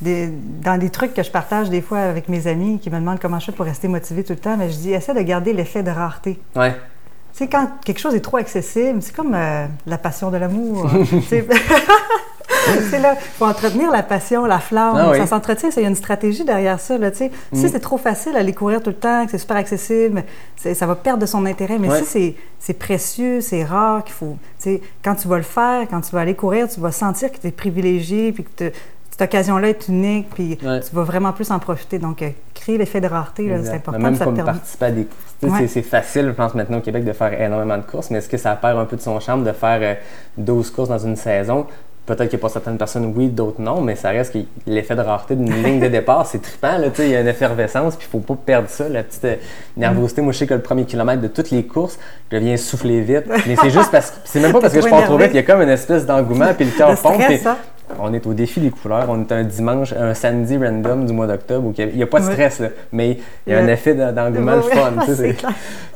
des- 0.00 0.30
dans 0.62 0.78
des 0.78 0.88
trucs 0.88 1.12
que 1.12 1.22
je 1.22 1.30
partage 1.30 1.68
des 1.68 1.82
fois 1.82 1.98
avec 1.98 2.28
mes 2.30 2.46
amis 2.46 2.78
qui 2.78 2.88
me 2.88 2.98
demandent 2.98 3.18
comment 3.20 3.38
je 3.38 3.46
fais 3.46 3.52
pour 3.52 3.66
rester 3.66 3.88
motivé 3.88 4.24
tout 4.24 4.32
le 4.32 4.38
temps, 4.38 4.56
mais 4.56 4.70
je 4.70 4.76
dis 4.76 4.92
essaie 4.92 5.12
de 5.12 5.20
garder 5.20 5.52
l'effet 5.52 5.82
de 5.82 5.90
rareté. 5.90 6.38
Ouais. 6.54 6.70
Tu 7.32 7.44
sais, 7.44 7.48
quand 7.48 7.68
quelque 7.84 7.98
chose 8.00 8.14
est 8.14 8.20
trop 8.20 8.38
accessible, 8.38 9.02
c'est 9.02 9.14
comme 9.14 9.34
euh, 9.34 9.66
la 9.86 9.98
passion 9.98 10.30
de 10.30 10.38
l'amour. 10.38 10.88
C'est 12.90 12.98
là, 13.00 13.14
il 13.14 13.20
faut 13.38 13.44
entretenir 13.44 13.90
la 13.90 14.02
passion, 14.02 14.44
la 14.44 14.58
flamme. 14.58 14.96
Ah 14.96 15.10
oui. 15.10 15.18
Ça 15.18 15.26
s'entretient, 15.26 15.68
il 15.76 15.82
y 15.82 15.84
a 15.84 15.88
une 15.88 15.94
stratégie 15.94 16.44
derrière 16.44 16.78
ça. 16.80 16.96
Là, 16.98 17.12
sais. 17.12 17.30
Mm. 17.52 17.56
Si 17.56 17.68
c'est 17.68 17.80
trop 17.80 17.98
facile 17.98 18.36
aller 18.36 18.52
courir 18.52 18.82
tout 18.82 18.90
le 18.90 18.96
temps, 18.96 19.24
que 19.24 19.30
c'est 19.32 19.38
super 19.38 19.56
accessible, 19.56 20.24
ça 20.56 20.86
va 20.86 20.94
perdre 20.94 21.20
de 21.20 21.26
son 21.26 21.44
intérêt. 21.46 21.78
Mais 21.78 21.88
Ouais. 21.88 22.02
si 22.04 22.36
c'est- 22.58 22.74
précieux, 22.74 23.40
c'est 23.40 23.64
rare, 23.64 24.04
qu'il 24.04 24.14
faut. 24.14 24.36
Quand 25.04 25.14
tu 25.14 25.28
vas 25.28 25.36
le 25.36 25.42
faire, 25.42 25.86
quand 25.90 26.00
tu 26.00 26.10
vas 26.12 26.20
aller 26.20 26.34
courir, 26.34 26.68
tu 26.68 26.80
vas 26.80 26.92
sentir 26.92 27.30
que 27.32 27.38
tu 27.38 27.46
es 27.46 27.50
privilégié, 27.52 28.32
puis 28.32 28.44
que 28.44 28.50
te- 28.70 28.76
cette 29.10 29.22
occasion-là 29.22 29.68
est 29.70 29.88
unique, 29.88 30.28
puis 30.34 30.58
Ouais. 30.62 30.80
tu 30.80 30.94
vas 30.94 31.02
vraiment 31.04 31.32
plus 31.32 31.50
en 31.50 31.58
profiter. 31.58 31.98
Donc, 31.98 32.20
euh, 32.22 32.28
créer 32.54 32.76
l'effet 32.78 33.00
de 33.00 33.06
rareté, 33.06 33.50
c'est 33.64 33.70
important. 33.74 33.98
Même 34.00 34.14
ça 34.16 34.24
comme 34.26 34.34
permet- 34.34 34.52
participer 34.52 34.84
à 34.86 34.90
des 34.90 35.06
Ouais. 35.42 35.50
c'est- 35.60 35.68
C'est 35.68 35.82
facile, 35.82 36.26
je 36.26 36.32
pense, 36.32 36.54
maintenant 36.54 36.78
au 36.78 36.80
Québec 36.82 37.04
de 37.04 37.12
faire 37.12 37.32
énormément 37.40 37.76
de 37.78 37.82
courses, 37.82 38.10
mais 38.10 38.18
est-ce 38.18 38.28
que 38.28 38.36
ça 38.38 38.54
perd 38.56 38.78
un 38.78 38.84
peu 38.84 38.96
de 38.96 39.00
son 39.02 39.18
charme 39.20 39.44
de 39.44 39.52
faire 39.52 39.78
euh, 39.82 39.94
12 40.38 40.70
courses 40.70 40.88
dans 40.88 40.98
une 40.98 41.16
saison? 41.16 41.66
Peut-être 42.06 42.30
que 42.30 42.36
pour 42.36 42.50
certaines 42.50 42.78
personnes, 42.78 43.12
oui, 43.16 43.28
d'autres 43.28 43.60
non, 43.60 43.80
mais 43.80 43.96
ça 43.96 44.10
reste 44.10 44.32
que 44.32 44.38
l'effet 44.66 44.94
de 44.94 45.00
rareté 45.00 45.34
d'une 45.34 45.62
ligne 45.62 45.80
de 45.80 45.88
départ, 45.88 46.24
c'est 46.24 46.40
trippant. 46.40 46.78
là, 46.78 46.90
tu 46.90 46.96
sais, 46.96 47.06
Il 47.06 47.10
y 47.10 47.16
a 47.16 47.20
une 47.20 47.26
effervescence, 47.26 47.96
puis 47.96 48.06
il 48.12 48.16
ne 48.16 48.22
faut 48.22 48.34
pas 48.34 48.40
perdre 48.44 48.68
ça, 48.68 48.88
la 48.88 49.02
petite 49.02 49.24
euh, 49.24 49.34
nervosité. 49.76 50.22
Moi, 50.22 50.32
je 50.32 50.38
sais 50.38 50.46
que 50.46 50.54
le 50.54 50.62
premier 50.62 50.84
kilomètre 50.84 51.20
de 51.20 51.28
toutes 51.28 51.50
les 51.50 51.64
courses, 51.64 51.98
je 52.30 52.36
viens 52.36 52.56
souffler 52.56 53.00
vite. 53.00 53.24
Mais 53.46 53.56
c'est 53.56 53.70
juste 53.78 53.90
parce 53.90 54.12
que 54.12 54.16
c'est 54.24 54.40
même 54.40 54.52
pas 54.52 54.60
parce 54.60 54.72
que 54.72 54.80
je 54.80 54.88
pars 54.88 55.04
trop 55.04 55.18
vite, 55.18 55.30
il 55.32 55.36
y 55.36 55.40
a 55.40 55.42
comme 55.42 55.62
une 55.62 55.68
espèce 55.68 56.06
d'engouement, 56.06 56.54
puis 56.54 56.66
le 56.66 56.70
cœur 56.70 56.88
pompe. 57.00 57.14
stress, 57.14 57.40
puis 57.40 57.48
hein? 57.48 57.56
On 57.98 58.12
est 58.12 58.26
au 58.26 58.34
défi 58.34 58.60
des 58.60 58.70
couleurs. 58.70 59.06
On 59.08 59.20
est 59.20 59.32
un 59.32 59.44
dimanche, 59.44 59.92
un 59.92 60.14
samedi 60.14 60.56
random 60.56 61.06
du 61.06 61.12
mois 61.12 61.26
d'octobre 61.26 61.72
il 61.78 61.96
n'y 61.96 62.02
a 62.02 62.06
pas 62.06 62.20
de 62.20 62.24
stress, 62.24 62.60
là, 62.60 62.68
mais 62.92 63.18
il 63.46 63.52
y 63.52 63.56
a 63.56 63.60
un 63.60 63.68
effet 63.68 63.94
d'en- 63.94 64.12
d'engouement 64.12 64.60
fun. 64.62 64.92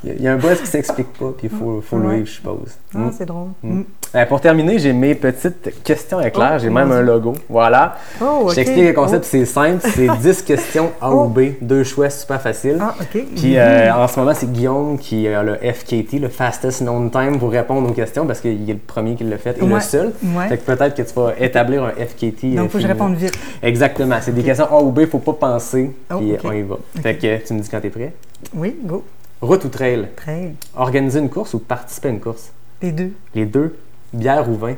Il 0.03 0.09
y 0.09 0.13
a- 0.13 0.17
il 0.17 0.23
y 0.23 0.29
a 0.29 0.33
un 0.33 0.37
buzz 0.39 0.59
qui 0.63 0.67
s'explique 0.67 1.13
pas, 1.19 1.27
puis 1.37 1.51
il 1.53 1.59
faut, 1.59 1.83
faut 1.83 1.99
le 1.99 2.09
vivre, 2.15 2.27
je 2.27 2.33
suppose. 2.33 2.71
Ah, 2.95 2.99
Mm. 3.01 3.13
c'est 3.19 3.27
drôle. 3.27 3.49
Mm. 3.63 3.81
Mm. 3.81 3.85
Euh, 4.17 4.25
pour 4.27 4.41
terminer, 4.41 4.79
j'ai 4.79 4.95
mes 4.95 5.15
petites 5.15 5.83
questions 5.85 6.23
éclairs. 6.23 6.53
Oh, 6.57 6.59
j'ai 6.59 6.71
même 6.71 6.91
un 6.91 7.03
logo. 7.03 7.35
Voilà. 7.51 7.97
Oh, 8.19 8.45
Je 8.45 8.49
ok. 8.49 8.55
t'explique 8.55 8.87
le 8.87 8.93
concept, 8.95 9.25
Oh. 9.27 9.29
c'est 9.31 9.45
simple. 9.45 9.87
C'est 9.95 10.09
10 10.23 10.41
questions 10.43 10.91
A 11.03 11.11
Oh. 11.13 11.25
ou 11.25 11.29
B. 11.29 11.41
Deux 11.61 11.85
choix 11.85 12.09
super 12.09 12.41
faciles. 12.41 12.79
Ah, 12.81 12.95
OK. 12.99 13.23
Puis 13.37 13.59
euh, 13.59 13.93
en 13.95 14.09
ce 14.09 14.19
moment, 14.19 14.33
c'est 14.35 14.51
Guillaume 14.51 14.99
qui 14.99 15.29
a 15.29 15.43
le 15.43 15.57
FKT, 15.57 16.19
le 16.19 16.29
Fastest 16.31 16.81
Known 16.81 17.11
Time, 17.11 17.39
pour 17.39 17.51
répondre 17.51 17.91
aux 17.91 17.93
questions 17.93 18.27
parce 18.27 18.41
qu'il 18.41 18.71
est 18.71 18.73
le 18.73 18.79
premier 18.79 19.17
qui 19.17 19.25
l'a 19.25 19.37
fait 19.37 19.59
et 19.63 19.67
le 19.67 19.81
seul. 19.81 20.13
Fait 20.49 20.57
que 20.57 20.63
peut-être 20.65 20.95
que 20.95 21.03
tu 21.03 21.15
vas 21.15 21.35
établir 21.39 21.80
un 21.85 21.91
FKT. 21.91 22.45
euh, 22.45 22.57
Donc, 22.57 22.65
il 22.67 22.69
faut 22.71 22.79
que 22.79 22.83
je 22.83 22.89
réponde 22.89 23.15
vite. 23.15 23.39
Exactement. 23.63 24.17
C'est 24.21 24.33
des 24.33 24.43
questions 24.43 24.67
A 24.67 24.81
ou 24.83 24.91
B, 24.91 25.07
faut 25.07 25.19
pas 25.19 25.33
penser. 25.35 25.91
Oh, 26.13 26.19
puis 26.19 26.33
ok. 26.35 26.41
on 26.45 26.53
y 26.53 26.63
va. 26.63 26.77
Fait 27.03 27.17
que 27.17 27.27
euh, 27.27 27.39
tu 27.47 27.55
me 27.55 27.61
dis 27.61 27.69
quand 27.69 27.81
t'es 27.81 27.91
prêt. 27.91 28.13
Oui, 28.55 28.77
go. 28.85 29.05
Route 29.41 29.65
ou 29.65 29.69
trail? 29.69 30.09
Très. 30.17 30.55
Organiser 30.77 31.19
une 31.21 31.31
course 31.31 31.55
ou 31.55 31.59
participer 31.61 32.09
à 32.09 32.11
une 32.11 32.21
course? 32.21 32.53
Les 32.83 32.93
deux. 32.93 33.13
Les 33.35 33.47
deux. 33.47 33.77
Bière 34.13 34.49
ou 34.49 34.55
vin? 34.57 34.75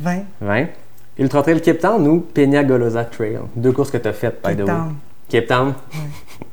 20. 0.00 0.18
Vin. 0.40 0.66
Ultra 1.18 1.42
Trail 1.42 1.60
Cape 1.60 1.78
Town 1.78 2.06
ou 2.08 2.20
Peña 2.20 2.64
Golosa 2.64 3.04
Trail? 3.04 3.38
Deux 3.54 3.72
courses 3.72 3.90
que 3.90 3.98
tu 3.98 4.08
as 4.08 4.12
faites, 4.12 4.40
by 4.42 4.48
Cape 4.48 4.56
the 4.56 4.60
way. 4.60 4.66
Town. 4.66 4.94
Cape 5.28 5.46
Town. 5.46 5.74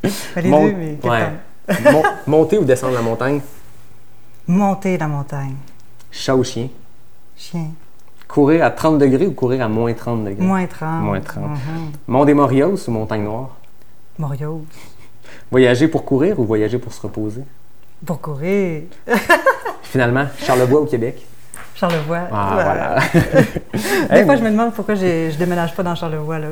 Ben, 0.04 0.10
les 0.38 0.42
deux, 0.52 0.76
mais 0.78 0.94
Cape 1.02 1.12
ouais. 1.12 1.76
Town. 1.84 1.94
Mon- 1.94 2.04
monter 2.40 2.58
ou 2.60 2.64
descendre 2.64 2.94
la 2.94 3.02
montagne? 3.02 3.42
Monter 4.48 4.98
la 4.98 5.08
montagne. 5.08 5.56
Chat 6.12 6.36
ou 6.36 6.44
chien? 6.44 6.70
Chien. 7.36 7.68
Courir 8.32 8.64
à 8.64 8.70
30 8.72 8.98
degrés 8.98 9.28
ou 9.28 9.34
courir 9.34 9.62
à 9.66 9.68
moins 9.68 9.94
30 9.94 10.24
degrés? 10.24 10.46
Moins 10.46 10.66
30. 10.66 11.04
Moins 11.04 11.20
30. 11.20 11.44
Mhm. 11.44 11.58
Mont 12.08 12.24
des 12.24 12.34
Morios 12.34 12.78
ou 12.88 12.92
Montagne 12.92 13.24
Noire? 13.24 13.50
Morio. 14.18 14.66
Voyager 15.52 15.90
pour 15.90 16.06
courir 16.06 16.40
ou 16.40 16.46
voyager 16.46 16.78
pour 16.80 16.94
se 16.94 17.02
reposer? 17.02 17.44
Pour 18.06 18.22
courir. 18.22 18.84
Finalement, 19.84 20.26
Charlevoix 20.40 20.80
au 20.80 20.86
Québec? 20.86 21.26
Charlevoix. 21.76 22.22
Ah, 22.32 22.52
voilà. 22.54 23.00
Des 24.10 24.16
Hey, 24.16 24.26
fois, 24.26 24.38
je 24.38 24.44
me 24.44 24.50
demande 24.52 24.74
pourquoi 24.74 24.96
je 24.96 25.38
déménage 25.38 25.76
pas 25.76 25.84
dans 25.84 25.96
Charlevoix. 25.96 26.40
Là. 26.40 26.48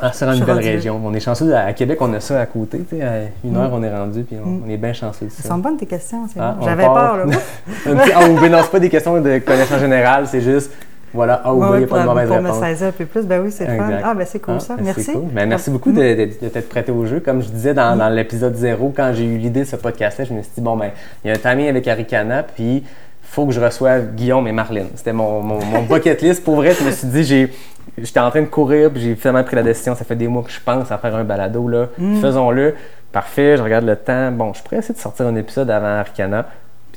Ah, 0.00 0.10
c'est 0.12 0.26
une 0.26 0.44
belle 0.44 0.58
région. 0.58 1.00
On 1.04 1.12
est 1.14 1.20
chanceux. 1.20 1.54
À 1.56 1.72
Québec, 1.72 1.98
on 2.00 2.12
a 2.14 2.20
ça 2.20 2.40
à 2.40 2.46
côté. 2.46 2.78
tu 2.88 2.96
sais, 2.98 3.02
À 3.02 3.14
une 3.44 3.52
Mm. 3.52 3.56
heure, 3.56 3.70
on 3.72 3.82
est 3.82 3.90
rendu, 3.94 4.22
puis 4.22 4.36
on, 4.42 4.46
Mm. 4.48 4.62
on 4.66 4.70
est 4.70 4.76
bien 4.76 4.92
chanceux 4.92 5.28
ça. 5.28 5.48
sont 5.48 5.58
bonnes 5.58 5.76
tes 5.76 5.86
questions, 5.86 6.26
c'est 6.32 6.38
Ah, 6.40 6.56
J'avais 6.62 6.84
peur. 6.84 7.16
Là. 7.16 7.24
Un 7.86 7.96
petit 7.96 8.12
B, 8.48 8.50
non, 8.52 8.58
c'est 8.62 8.70
pas 8.70 8.78
des 8.80 8.90
questions 8.90 9.20
de 9.20 9.38
connaissance 9.38 9.80
générale, 9.80 10.26
c'est 10.28 10.40
juste, 10.40 10.70
voilà, 11.12 11.40
A 11.44 11.52
ou 11.52 11.58
B, 11.58 11.62
Ouais, 11.62 11.68
il 11.72 11.78
n'y 11.78 11.84
a 11.84 11.86
pas 11.88 12.00
de 12.02 12.06
mauvaise 12.06 12.28
pour 12.28 12.36
me 12.40 12.42
réponse. 12.50 12.60
saisir 12.64 12.86
un 12.88 12.92
peu 12.92 13.06
plus, 13.06 13.22
ben 13.26 13.40
oui, 13.42 13.50
c'est 13.50 13.66
fun. 13.66 13.90
Ah, 14.04 14.14
ben 14.14 14.26
c'est 14.26 14.38
cool 14.38 14.54
Ah, 14.58 14.60
ça. 14.60 14.76
ben, 14.76 14.84
Merci. 14.84 15.12
cool. 15.12 15.22
Ben, 15.32 15.48
merci 15.48 15.70
beaucoup 15.70 15.90
de, 15.90 16.00
de- 16.00 16.30
de 16.42 16.48
t'être 16.48 16.68
prêté 16.68 16.92
au 16.92 17.04
jeu. 17.06 17.18
Comme 17.20 17.42
je 17.42 17.48
disais 17.48 17.74
dans, 17.74 17.96
dans 17.96 18.08
l'épisode 18.10 18.54
0, 18.54 18.92
quand 18.94 19.10
j'ai 19.14 19.24
eu 19.24 19.38
l'idée 19.38 19.60
de 19.60 19.64
ce 19.66 19.76
podcast-là, 19.76 20.26
je 20.26 20.32
me 20.34 20.42
suis 20.42 20.52
dit, 20.56 20.60
bon, 20.60 20.76
ben, 20.76 20.90
il 21.24 21.28
y 21.28 21.30
a 21.32 21.34
un 21.34 21.38
timing 21.38 21.66
avec 21.68 21.88
Arikana, 21.88 22.42
puis 22.44 22.84
faut 23.30 23.46
que 23.46 23.52
je 23.52 23.60
reçoive 23.60 24.14
Guillaume 24.14 24.46
et 24.48 24.52
Marlène. 24.52 24.88
C'était 24.94 25.12
mon, 25.12 25.40
mon, 25.40 25.64
mon 25.64 25.82
bucket 25.82 26.20
list. 26.22 26.42
Pour 26.44 26.56
vrai, 26.56 26.72
je 26.74 26.84
me 26.84 26.90
suis 26.90 27.06
dit, 27.08 27.24
j'ai, 27.24 27.52
j'étais 27.96 28.20
en 28.20 28.30
train 28.30 28.42
de 28.42 28.46
courir, 28.46 28.90
puis 28.90 29.00
j'ai 29.00 29.14
finalement 29.14 29.44
pris 29.44 29.56
la 29.56 29.62
décision. 29.62 29.94
Ça 29.94 30.04
fait 30.04 30.16
des 30.16 30.28
mois 30.28 30.42
que 30.42 30.50
je 30.50 30.60
pense 30.64 30.90
à 30.90 30.98
faire 30.98 31.14
un 31.14 31.24
balado, 31.24 31.68
là. 31.68 31.86
Faisons-le. 32.20 32.74
Parfait, 33.12 33.56
je 33.56 33.62
regarde 33.62 33.84
le 33.86 33.96
temps. 33.96 34.30
Bon, 34.32 34.52
je 34.52 34.62
pourrais 34.62 34.78
essayer 34.78 34.94
de 34.94 35.00
sortir 35.00 35.26
un 35.26 35.36
épisode 35.36 35.70
avant 35.70 35.98
Arcana. 35.98 36.46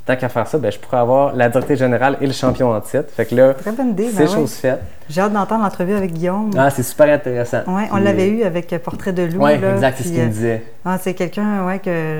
Puis 0.04 0.16
tant 0.16 0.20
qu'à 0.20 0.30
faire 0.30 0.48
ça, 0.48 0.58
ben, 0.58 0.72
je 0.72 0.80
pourrais 0.80 0.98
avoir 0.98 1.36
la 1.36 1.48
directrice 1.48 1.78
générale 1.78 2.18
et 2.22 2.26
le 2.26 2.34
champion 2.34 2.72
en 2.74 2.82
titre. 2.82 3.06
Fait 3.16 3.26
que 3.26 3.36
là, 3.36 3.54
Très 3.54 3.72
bonne 3.72 3.90
idée, 3.92 4.10
c'est 4.10 4.24
ben 4.24 4.30
ouais. 4.30 4.36
chose 4.36 4.54
faite. 4.54 4.80
J'ai 5.08 5.22
hâte 5.22 5.32
d'entendre 5.34 5.64
l'entrevue 5.64 5.94
avec 5.94 6.12
Guillaume. 6.14 6.50
Ah, 6.58 6.72
c'est 6.72 6.82
super 6.82 7.14
intéressant. 7.14 7.60
Ouais, 7.68 7.84
on 7.92 7.96
Puis, 7.98 8.04
l'avait 8.06 8.28
eu 8.30 8.44
avec 8.44 8.74
Portrait 8.84 9.14
de 9.14 9.24
loup. 9.24 9.46
Là, 9.46 9.54
exact, 9.74 9.96
c'est 9.98 10.04
ce 10.06 10.10
qu'il 10.10 10.20
me 10.22 10.26
euh, 10.26 10.30
disait. 10.30 10.64
Ah, 10.86 10.98
c'est 11.00 11.14
quelqu'un 11.14 11.68
ouais, 11.68 11.78
que 11.80 12.20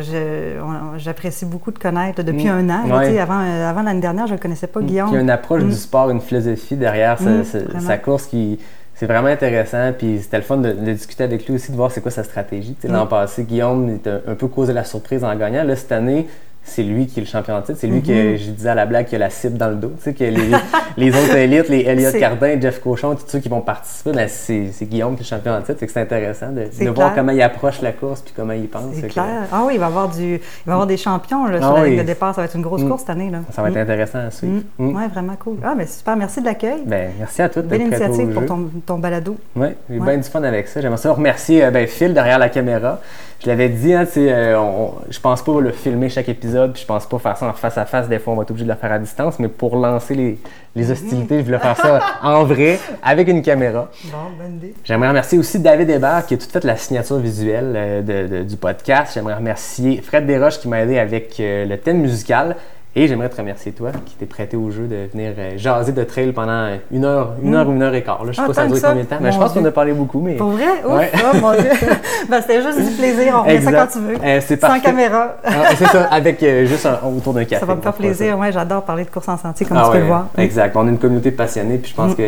j'apprécie 0.98 1.46
beaucoup 1.46 1.72
de 1.72 1.80
connaître 1.80 2.22
depuis 2.24 2.46
Mm. 2.48 2.50
un 2.50 2.70
an. 2.70 2.88
là, 2.88 2.98
Ouais. 2.98 3.08
tu 3.08 3.14
sais, 3.14 3.20
avant 3.20 3.42
euh, 3.42 3.70
avant 3.70 3.82
l'année 3.82 4.02
dernière, 4.02 4.28
je 4.28 4.34
ne 4.34 4.38
connaissais 4.40 4.68
pas 4.68 4.82
Guillaume. 4.82 5.10
Qui 5.10 5.18
a 5.18 5.20
une 5.22 5.30
approche 5.30 5.64
Mm. 5.64 5.70
du 5.70 5.76
sport, 5.76 6.10
une 6.10 6.22
philosophie 6.22 6.76
derrière 6.76 7.18
sa, 7.20 7.30
Mm, 7.30 8.00
course 8.04 8.26
qui. 8.28 8.60
C'est 8.96 9.08
vraiment 9.08 9.30
intéressant, 9.30 9.94
puis 9.98 10.20
c'était 10.22 10.38
le 10.38 10.44
fun 10.44 10.58
de, 10.58 10.74
de 10.74 10.92
discuter 10.94 11.24
avec 11.24 11.48
lui 11.48 11.56
aussi, 11.56 11.72
de 11.72 11.76
voir 11.78 11.92
c'est 11.92 12.02
quoi 12.02 12.12
sa 12.12 12.24
stratégie. 12.24 12.76
L'an 12.84 13.06
Mm. 13.06 13.10
passé, 13.10 13.44
Guillaume 13.44 13.90
était 13.96 14.12
un, 14.12 14.22
un 14.28 14.36
peu 14.36 14.48
causé 14.48 14.74
la 14.74 14.84
surprise 14.84 15.24
en 15.24 15.36
gagnant. 15.36 15.64
Là, 15.64 15.76
cette 15.76 15.92
année, 15.92 16.28
c'est 16.64 16.84
lui 16.84 17.08
qui 17.08 17.20
est 17.20 17.24
le 17.24 17.28
champion 17.28 17.56
en 17.56 17.62
titre. 17.62 17.78
C'est 17.82 17.88
lui 17.88 18.00
Mm-hmm. 18.02 18.34
que, 18.34 18.38
je 18.38 18.52
disais 18.52 18.70
à 18.70 18.76
la 18.76 18.86
blague, 18.86 19.08
qui 19.08 19.16
a 19.16 19.20
la 19.20 19.30
cible 19.30 19.58
dans 19.58 19.68
le 19.70 19.76
dos. 19.76 19.92
Tu 19.98 20.04
sais, 20.04 20.14
que 20.14 20.24
les, 20.24 20.52
les 20.98 21.10
autres 21.10 21.36
élites, 21.36 21.70
les 21.70 21.82
Elliott 21.82 22.12
C'est- 22.12 22.20
Cardin, 22.20 22.60
Jeff 22.62 22.80
Cochon, 22.82 23.16
tous 23.16 23.24
ceux 23.28 23.40
qui 23.40 23.50
vont 23.50 23.62
participer, 23.62 24.12
ben, 24.12 24.28
c'est 24.30 24.72
Guillaume 24.84 25.16
qui 25.16 25.22
est 25.22 25.26
le 25.26 25.28
champion 25.38 25.54
en 25.54 25.62
titre. 25.62 25.80
C'est 25.80 25.98
intéressant 25.98 26.48
de, 26.52 26.90
voir 26.90 27.14
comment 27.16 27.32
il 27.32 27.42
approche 27.42 27.82
la 27.82 27.92
course, 27.92 28.22
puis 28.22 28.34
comment 28.36 28.54
il 28.54 28.68
pense. 28.68 28.84
C'est 28.96 29.08
que 29.08 29.14
clair. 29.14 29.26
Ah 29.52 29.64
oui, 29.66 29.74
il 29.76 29.80
va 29.80 29.86
y 29.88 29.90
avoir, 29.90 30.10
du, 30.10 30.36
il 30.36 30.40
va 30.66 30.74
avoir 30.74 30.88
des 30.88 30.98
champions 30.98 31.46
là, 31.48 31.60
sur 31.60 31.68
Ah 31.70 31.74
la 31.78 31.82
oui. 31.84 31.90
ligne 31.92 32.00
de 32.00 32.04
départ. 32.06 32.36
Ça 32.36 32.42
va 32.42 32.46
être 32.46 32.56
une 32.56 32.62
grosse 32.62 32.82
Mm. 32.84 32.88
course 32.90 33.02
cette 33.02 33.10
année. 33.10 33.30
Là. 33.32 33.40
Ça 33.52 33.62
va 33.62 33.70
être 33.70 33.78
intéressant 33.78 34.20
à 34.20 34.32
suivre. 34.32 34.62
Mm. 34.78 34.96
Oui, 34.96 35.04
vraiment 35.12 35.36
cool. 35.40 35.58
Ah, 35.64 35.74
mais 35.76 35.88
super. 35.88 36.16
Merci 36.16 36.42
de 36.42 36.46
l'accueil. 36.46 36.84
Ben, 36.86 37.10
merci 37.20 37.42
à 37.42 37.50
toi 37.50 37.62
Belle 37.64 37.82
initiative 37.82 38.30
pour 38.34 38.46
ton, 38.46 38.70
ton 38.86 38.98
balado. 39.00 39.36
Oui, 39.56 39.68
j'ai 39.90 40.00
Ouais. 40.00 40.06
bien 40.06 40.18
du 40.18 40.24
fun 40.30 40.44
avec 40.44 40.68
ça. 40.68 40.80
J'aimerais 40.82 40.98
ça 40.98 41.12
remercier 41.12 41.66
euh, 41.66 41.72
ben, 41.72 41.88
Phil 41.88 42.14
derrière 42.14 42.40
la 42.40 42.50
caméra. 42.50 43.00
Je 43.44 43.48
l'avais 43.50 43.70
dit, 43.70 43.92
hein, 43.92 44.06
tu 44.06 44.12
sais, 44.12 44.32
euh, 44.32 44.60
on- 44.60 44.94
je 45.10 45.20
pense 45.20 45.42
pas 45.42 45.60
le 45.60 45.72
filmer 45.72 46.10
chaque 46.10 46.30
épisode, 46.30 46.74
puis 46.74 46.84
je 46.84 46.86
pense 46.88 47.08
pas 47.08 47.18
faire 47.18 47.36
ça 47.38 47.48
en 47.48 47.54
face 47.54 47.76
à 47.76 47.86
face. 47.86 48.08
Des 48.08 48.20
fois, 48.20 48.34
on 48.34 48.36
va 48.36 48.44
être 48.44 48.52
obligé 48.52 48.66
de 48.68 48.72
le 48.72 48.78
faire 48.78 48.92
à 48.92 49.00
distance, 49.00 49.40
mais 49.40 49.48
pour 49.48 49.76
lancer 49.78 50.14
les, 50.14 50.38
les 50.76 50.92
hostilités, 50.92 51.40
je 51.40 51.46
voulais 51.46 51.58
faire 51.58 51.76
ça 51.76 52.00
en 52.22 52.44
vrai, 52.44 52.78
avec 53.02 53.28
une 53.28 53.42
caméra. 53.42 53.90
Bon, 54.12 54.18
bonne 54.40 54.58
idée. 54.58 54.76
J'aimerais 54.84 55.08
remercier 55.08 55.40
aussi 55.40 55.58
David 55.60 55.90
Hébert 55.90 56.24
qui 56.28 56.36
a 56.36 56.38
tout 56.38 56.50
fait 56.52 56.64
la 56.64 56.78
signature 56.78 57.18
visuelle 57.18 57.74
euh, 57.76 58.02
de- 58.04 58.28
de- 58.38 58.44
du 58.44 58.58
podcast. 58.58 59.14
J'aimerais 59.16 59.34
remercier 59.36 60.02
Fred 60.04 60.28
Desroches 60.28 60.60
qui 60.60 60.68
m'a 60.68 60.82
aidé 60.82 61.00
avec 61.00 61.40
euh, 61.40 61.66
le 61.66 61.78
thème 61.80 61.98
musical. 62.00 62.56
Et 62.94 63.08
j'aimerais 63.08 63.30
te 63.30 63.38
remercier 63.38 63.72
toi 63.72 63.92
qui 64.06 64.16
t'es 64.16 64.26
prêté 64.26 64.58
au 64.58 64.70
jeu 64.70 64.84
de 64.86 65.08
venir 65.14 65.32
euh, 65.38 65.52
jaser 65.56 65.94
de 65.94 66.04
trail 66.04 66.34
pendant 66.34 66.72
une 66.92 67.06
heure, 67.06 67.36
une 67.42 67.56
heure 67.56 67.66
ou 67.70 67.72
une 67.72 67.82
heure 67.82 67.94
et 67.96 68.04
quart. 68.04 68.26
Là, 68.26 68.34
je 68.34 68.36
sais 68.36 68.42
Ah, 68.44 68.48
pas 68.48 68.54
ça 68.54 68.62
a 68.64 68.68
duré 68.68 68.82
combien 68.82 69.04
de 69.04 69.08
temps, 69.08 69.16
mais 69.22 69.32
je 69.32 69.38
pense 69.38 69.54
qu'on 69.54 69.64
a 69.64 69.72
parlé 69.72 69.94
beaucoup. 69.94 70.20
Mais... 70.20 70.34
Pour 70.36 70.50
vrai? 70.50 70.66
Ouf, 70.86 70.92
Ouais. 70.98 71.10
oh, 71.16 71.38
mon 71.38 71.52
Dieu. 71.54 71.70
ben, 72.30 72.42
C'était 72.42 72.62
juste 72.62 72.80
du 72.82 72.92
plaisir. 72.98 73.42
On 73.42 73.46
fait 73.46 73.62
ça 73.62 73.72
quand 73.72 73.88
tu 73.94 74.00
veux. 74.00 74.16
Euh, 74.22 74.42
Sans 74.42 74.58
parfait. 74.58 74.82
caméra. 74.82 75.38
Ah, 75.46 75.52
c'est 75.78 75.86
ça, 75.88 76.04
avec 76.12 76.44
euh, 76.44 76.66
juste 76.66 76.86
un- 76.86 77.00
autour 77.08 77.34
d'un 77.34 77.46
café. 77.46 77.62
Ça 77.62 77.66
va 77.66 77.76
me 77.76 77.82
faire 77.82 77.94
plaisir. 77.94 78.38
Ouais, 78.38 78.52
j'adore 78.52 78.84
parler 78.84 79.06
de 79.06 79.10
course 79.10 79.30
en 79.30 79.38
sentier, 79.38 79.66
comme 79.66 79.78
Ah 79.78 79.84
tu 79.86 79.92
peux 79.94 80.00
le 80.00 80.08
voir. 80.08 80.28
Exact. 80.38 80.76
On 80.76 80.86
est 80.86 80.90
une 80.90 81.00
communauté 81.00 81.32
de 81.32 81.38
passionnés, 81.38 81.78
puis 81.78 81.92
je 81.92 81.96
pense 81.96 82.14
que 82.14 82.24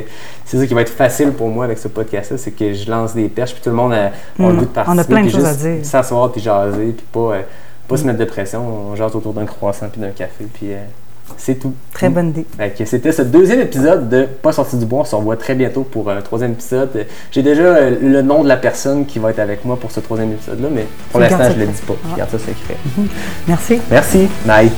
c'est 0.45 0.57
ça 0.57 0.65
qui 0.65 0.73
va 0.73 0.79
être 0.79 0.89
facile 0.93 1.31
pour 1.33 1.49
moi 1.49 1.65
avec 1.65 1.77
ce 1.77 1.89
podcast-là, 1.89 2.37
c'est 2.37 2.51
que 2.51 2.71
je 2.71 2.89
lance 2.89 3.13
des 3.13 3.27
perches, 3.27 3.51
puis 3.51 3.61
tout 3.61 3.69
le 3.69 3.75
monde 3.75 3.91
a, 3.91 4.05
a 4.05 4.09
le 4.39 4.45
Mm. 4.45 4.57
goût 4.59 4.61
de 4.61 4.69
On 4.77 4.79
a 4.79 4.83
participer. 4.85 5.13
plein 5.13 5.23
de 5.25 5.29
choses 5.29 5.45
à 5.45 5.53
dire. 5.55 5.85
S'asseoir 5.85 6.31
puis 6.31 6.39
jaser, 6.39 6.93
puis 6.95 7.05
pas, 7.11 7.33
euh, 7.85 7.87
pas 7.87 7.97
se 7.97 8.03
mettre 8.05 8.19
de 8.19 8.25
pression. 8.25 8.65
On 8.91 8.95
jase 8.95 9.15
autour 9.15 9.33
d'un 9.33 9.45
croissant 9.45 9.87
puis 9.91 9.99
d'un 10.01 10.09
café, 10.09 10.45
puis 10.53 10.73
euh, 10.73 10.77
c'est 11.37 11.55
tout. 11.55 11.73
Très 11.93 12.09
bonne 12.09 12.29
idée. 12.29 12.45
C'était 12.85 13.11
ce 13.11 13.21
deuxième 13.21 13.61
épisode 13.61 14.09
de 14.09 14.23
Pas 14.41 14.51
sorti 14.51 14.77
du 14.77 14.85
bois. 14.85 15.01
On 15.01 15.05
se 15.05 15.15
revoit 15.15 15.37
très 15.37 15.55
bientôt 15.55 15.83
pour 15.83 16.09
un 16.09 16.21
troisième 16.21 16.51
épisode. 16.51 16.89
Euh, 16.95 17.03
J'ai 17.31 17.43
déjà 17.43 17.63
euh, 17.63 17.95
le 18.01 18.21
nom 18.21 18.43
de 18.43 18.47
la 18.47 18.57
personne 18.57 19.05
qui 19.05 19.19
va 19.19 19.29
être 19.31 19.39
avec 19.39 19.63
moi 19.65 19.77
pour 19.77 19.91
ce 19.91 19.99
troisième 20.01 20.31
épisode-là, 20.33 20.67
mais 20.71 20.85
pour 21.11 21.19
le 21.21 21.27
l'instant, 21.27 21.43
je 21.45 21.59
le 21.59 21.65
secret. 21.65 21.73
dis 21.73 21.81
pas. 21.87 21.93
Je 22.03 22.09
Ah. 22.13 22.17
garde 22.17 22.29
ça 22.31 22.39
secret. 22.39 22.77
Merci. 23.47 23.79
Merci. 23.89 24.27
Bye. 24.45 24.71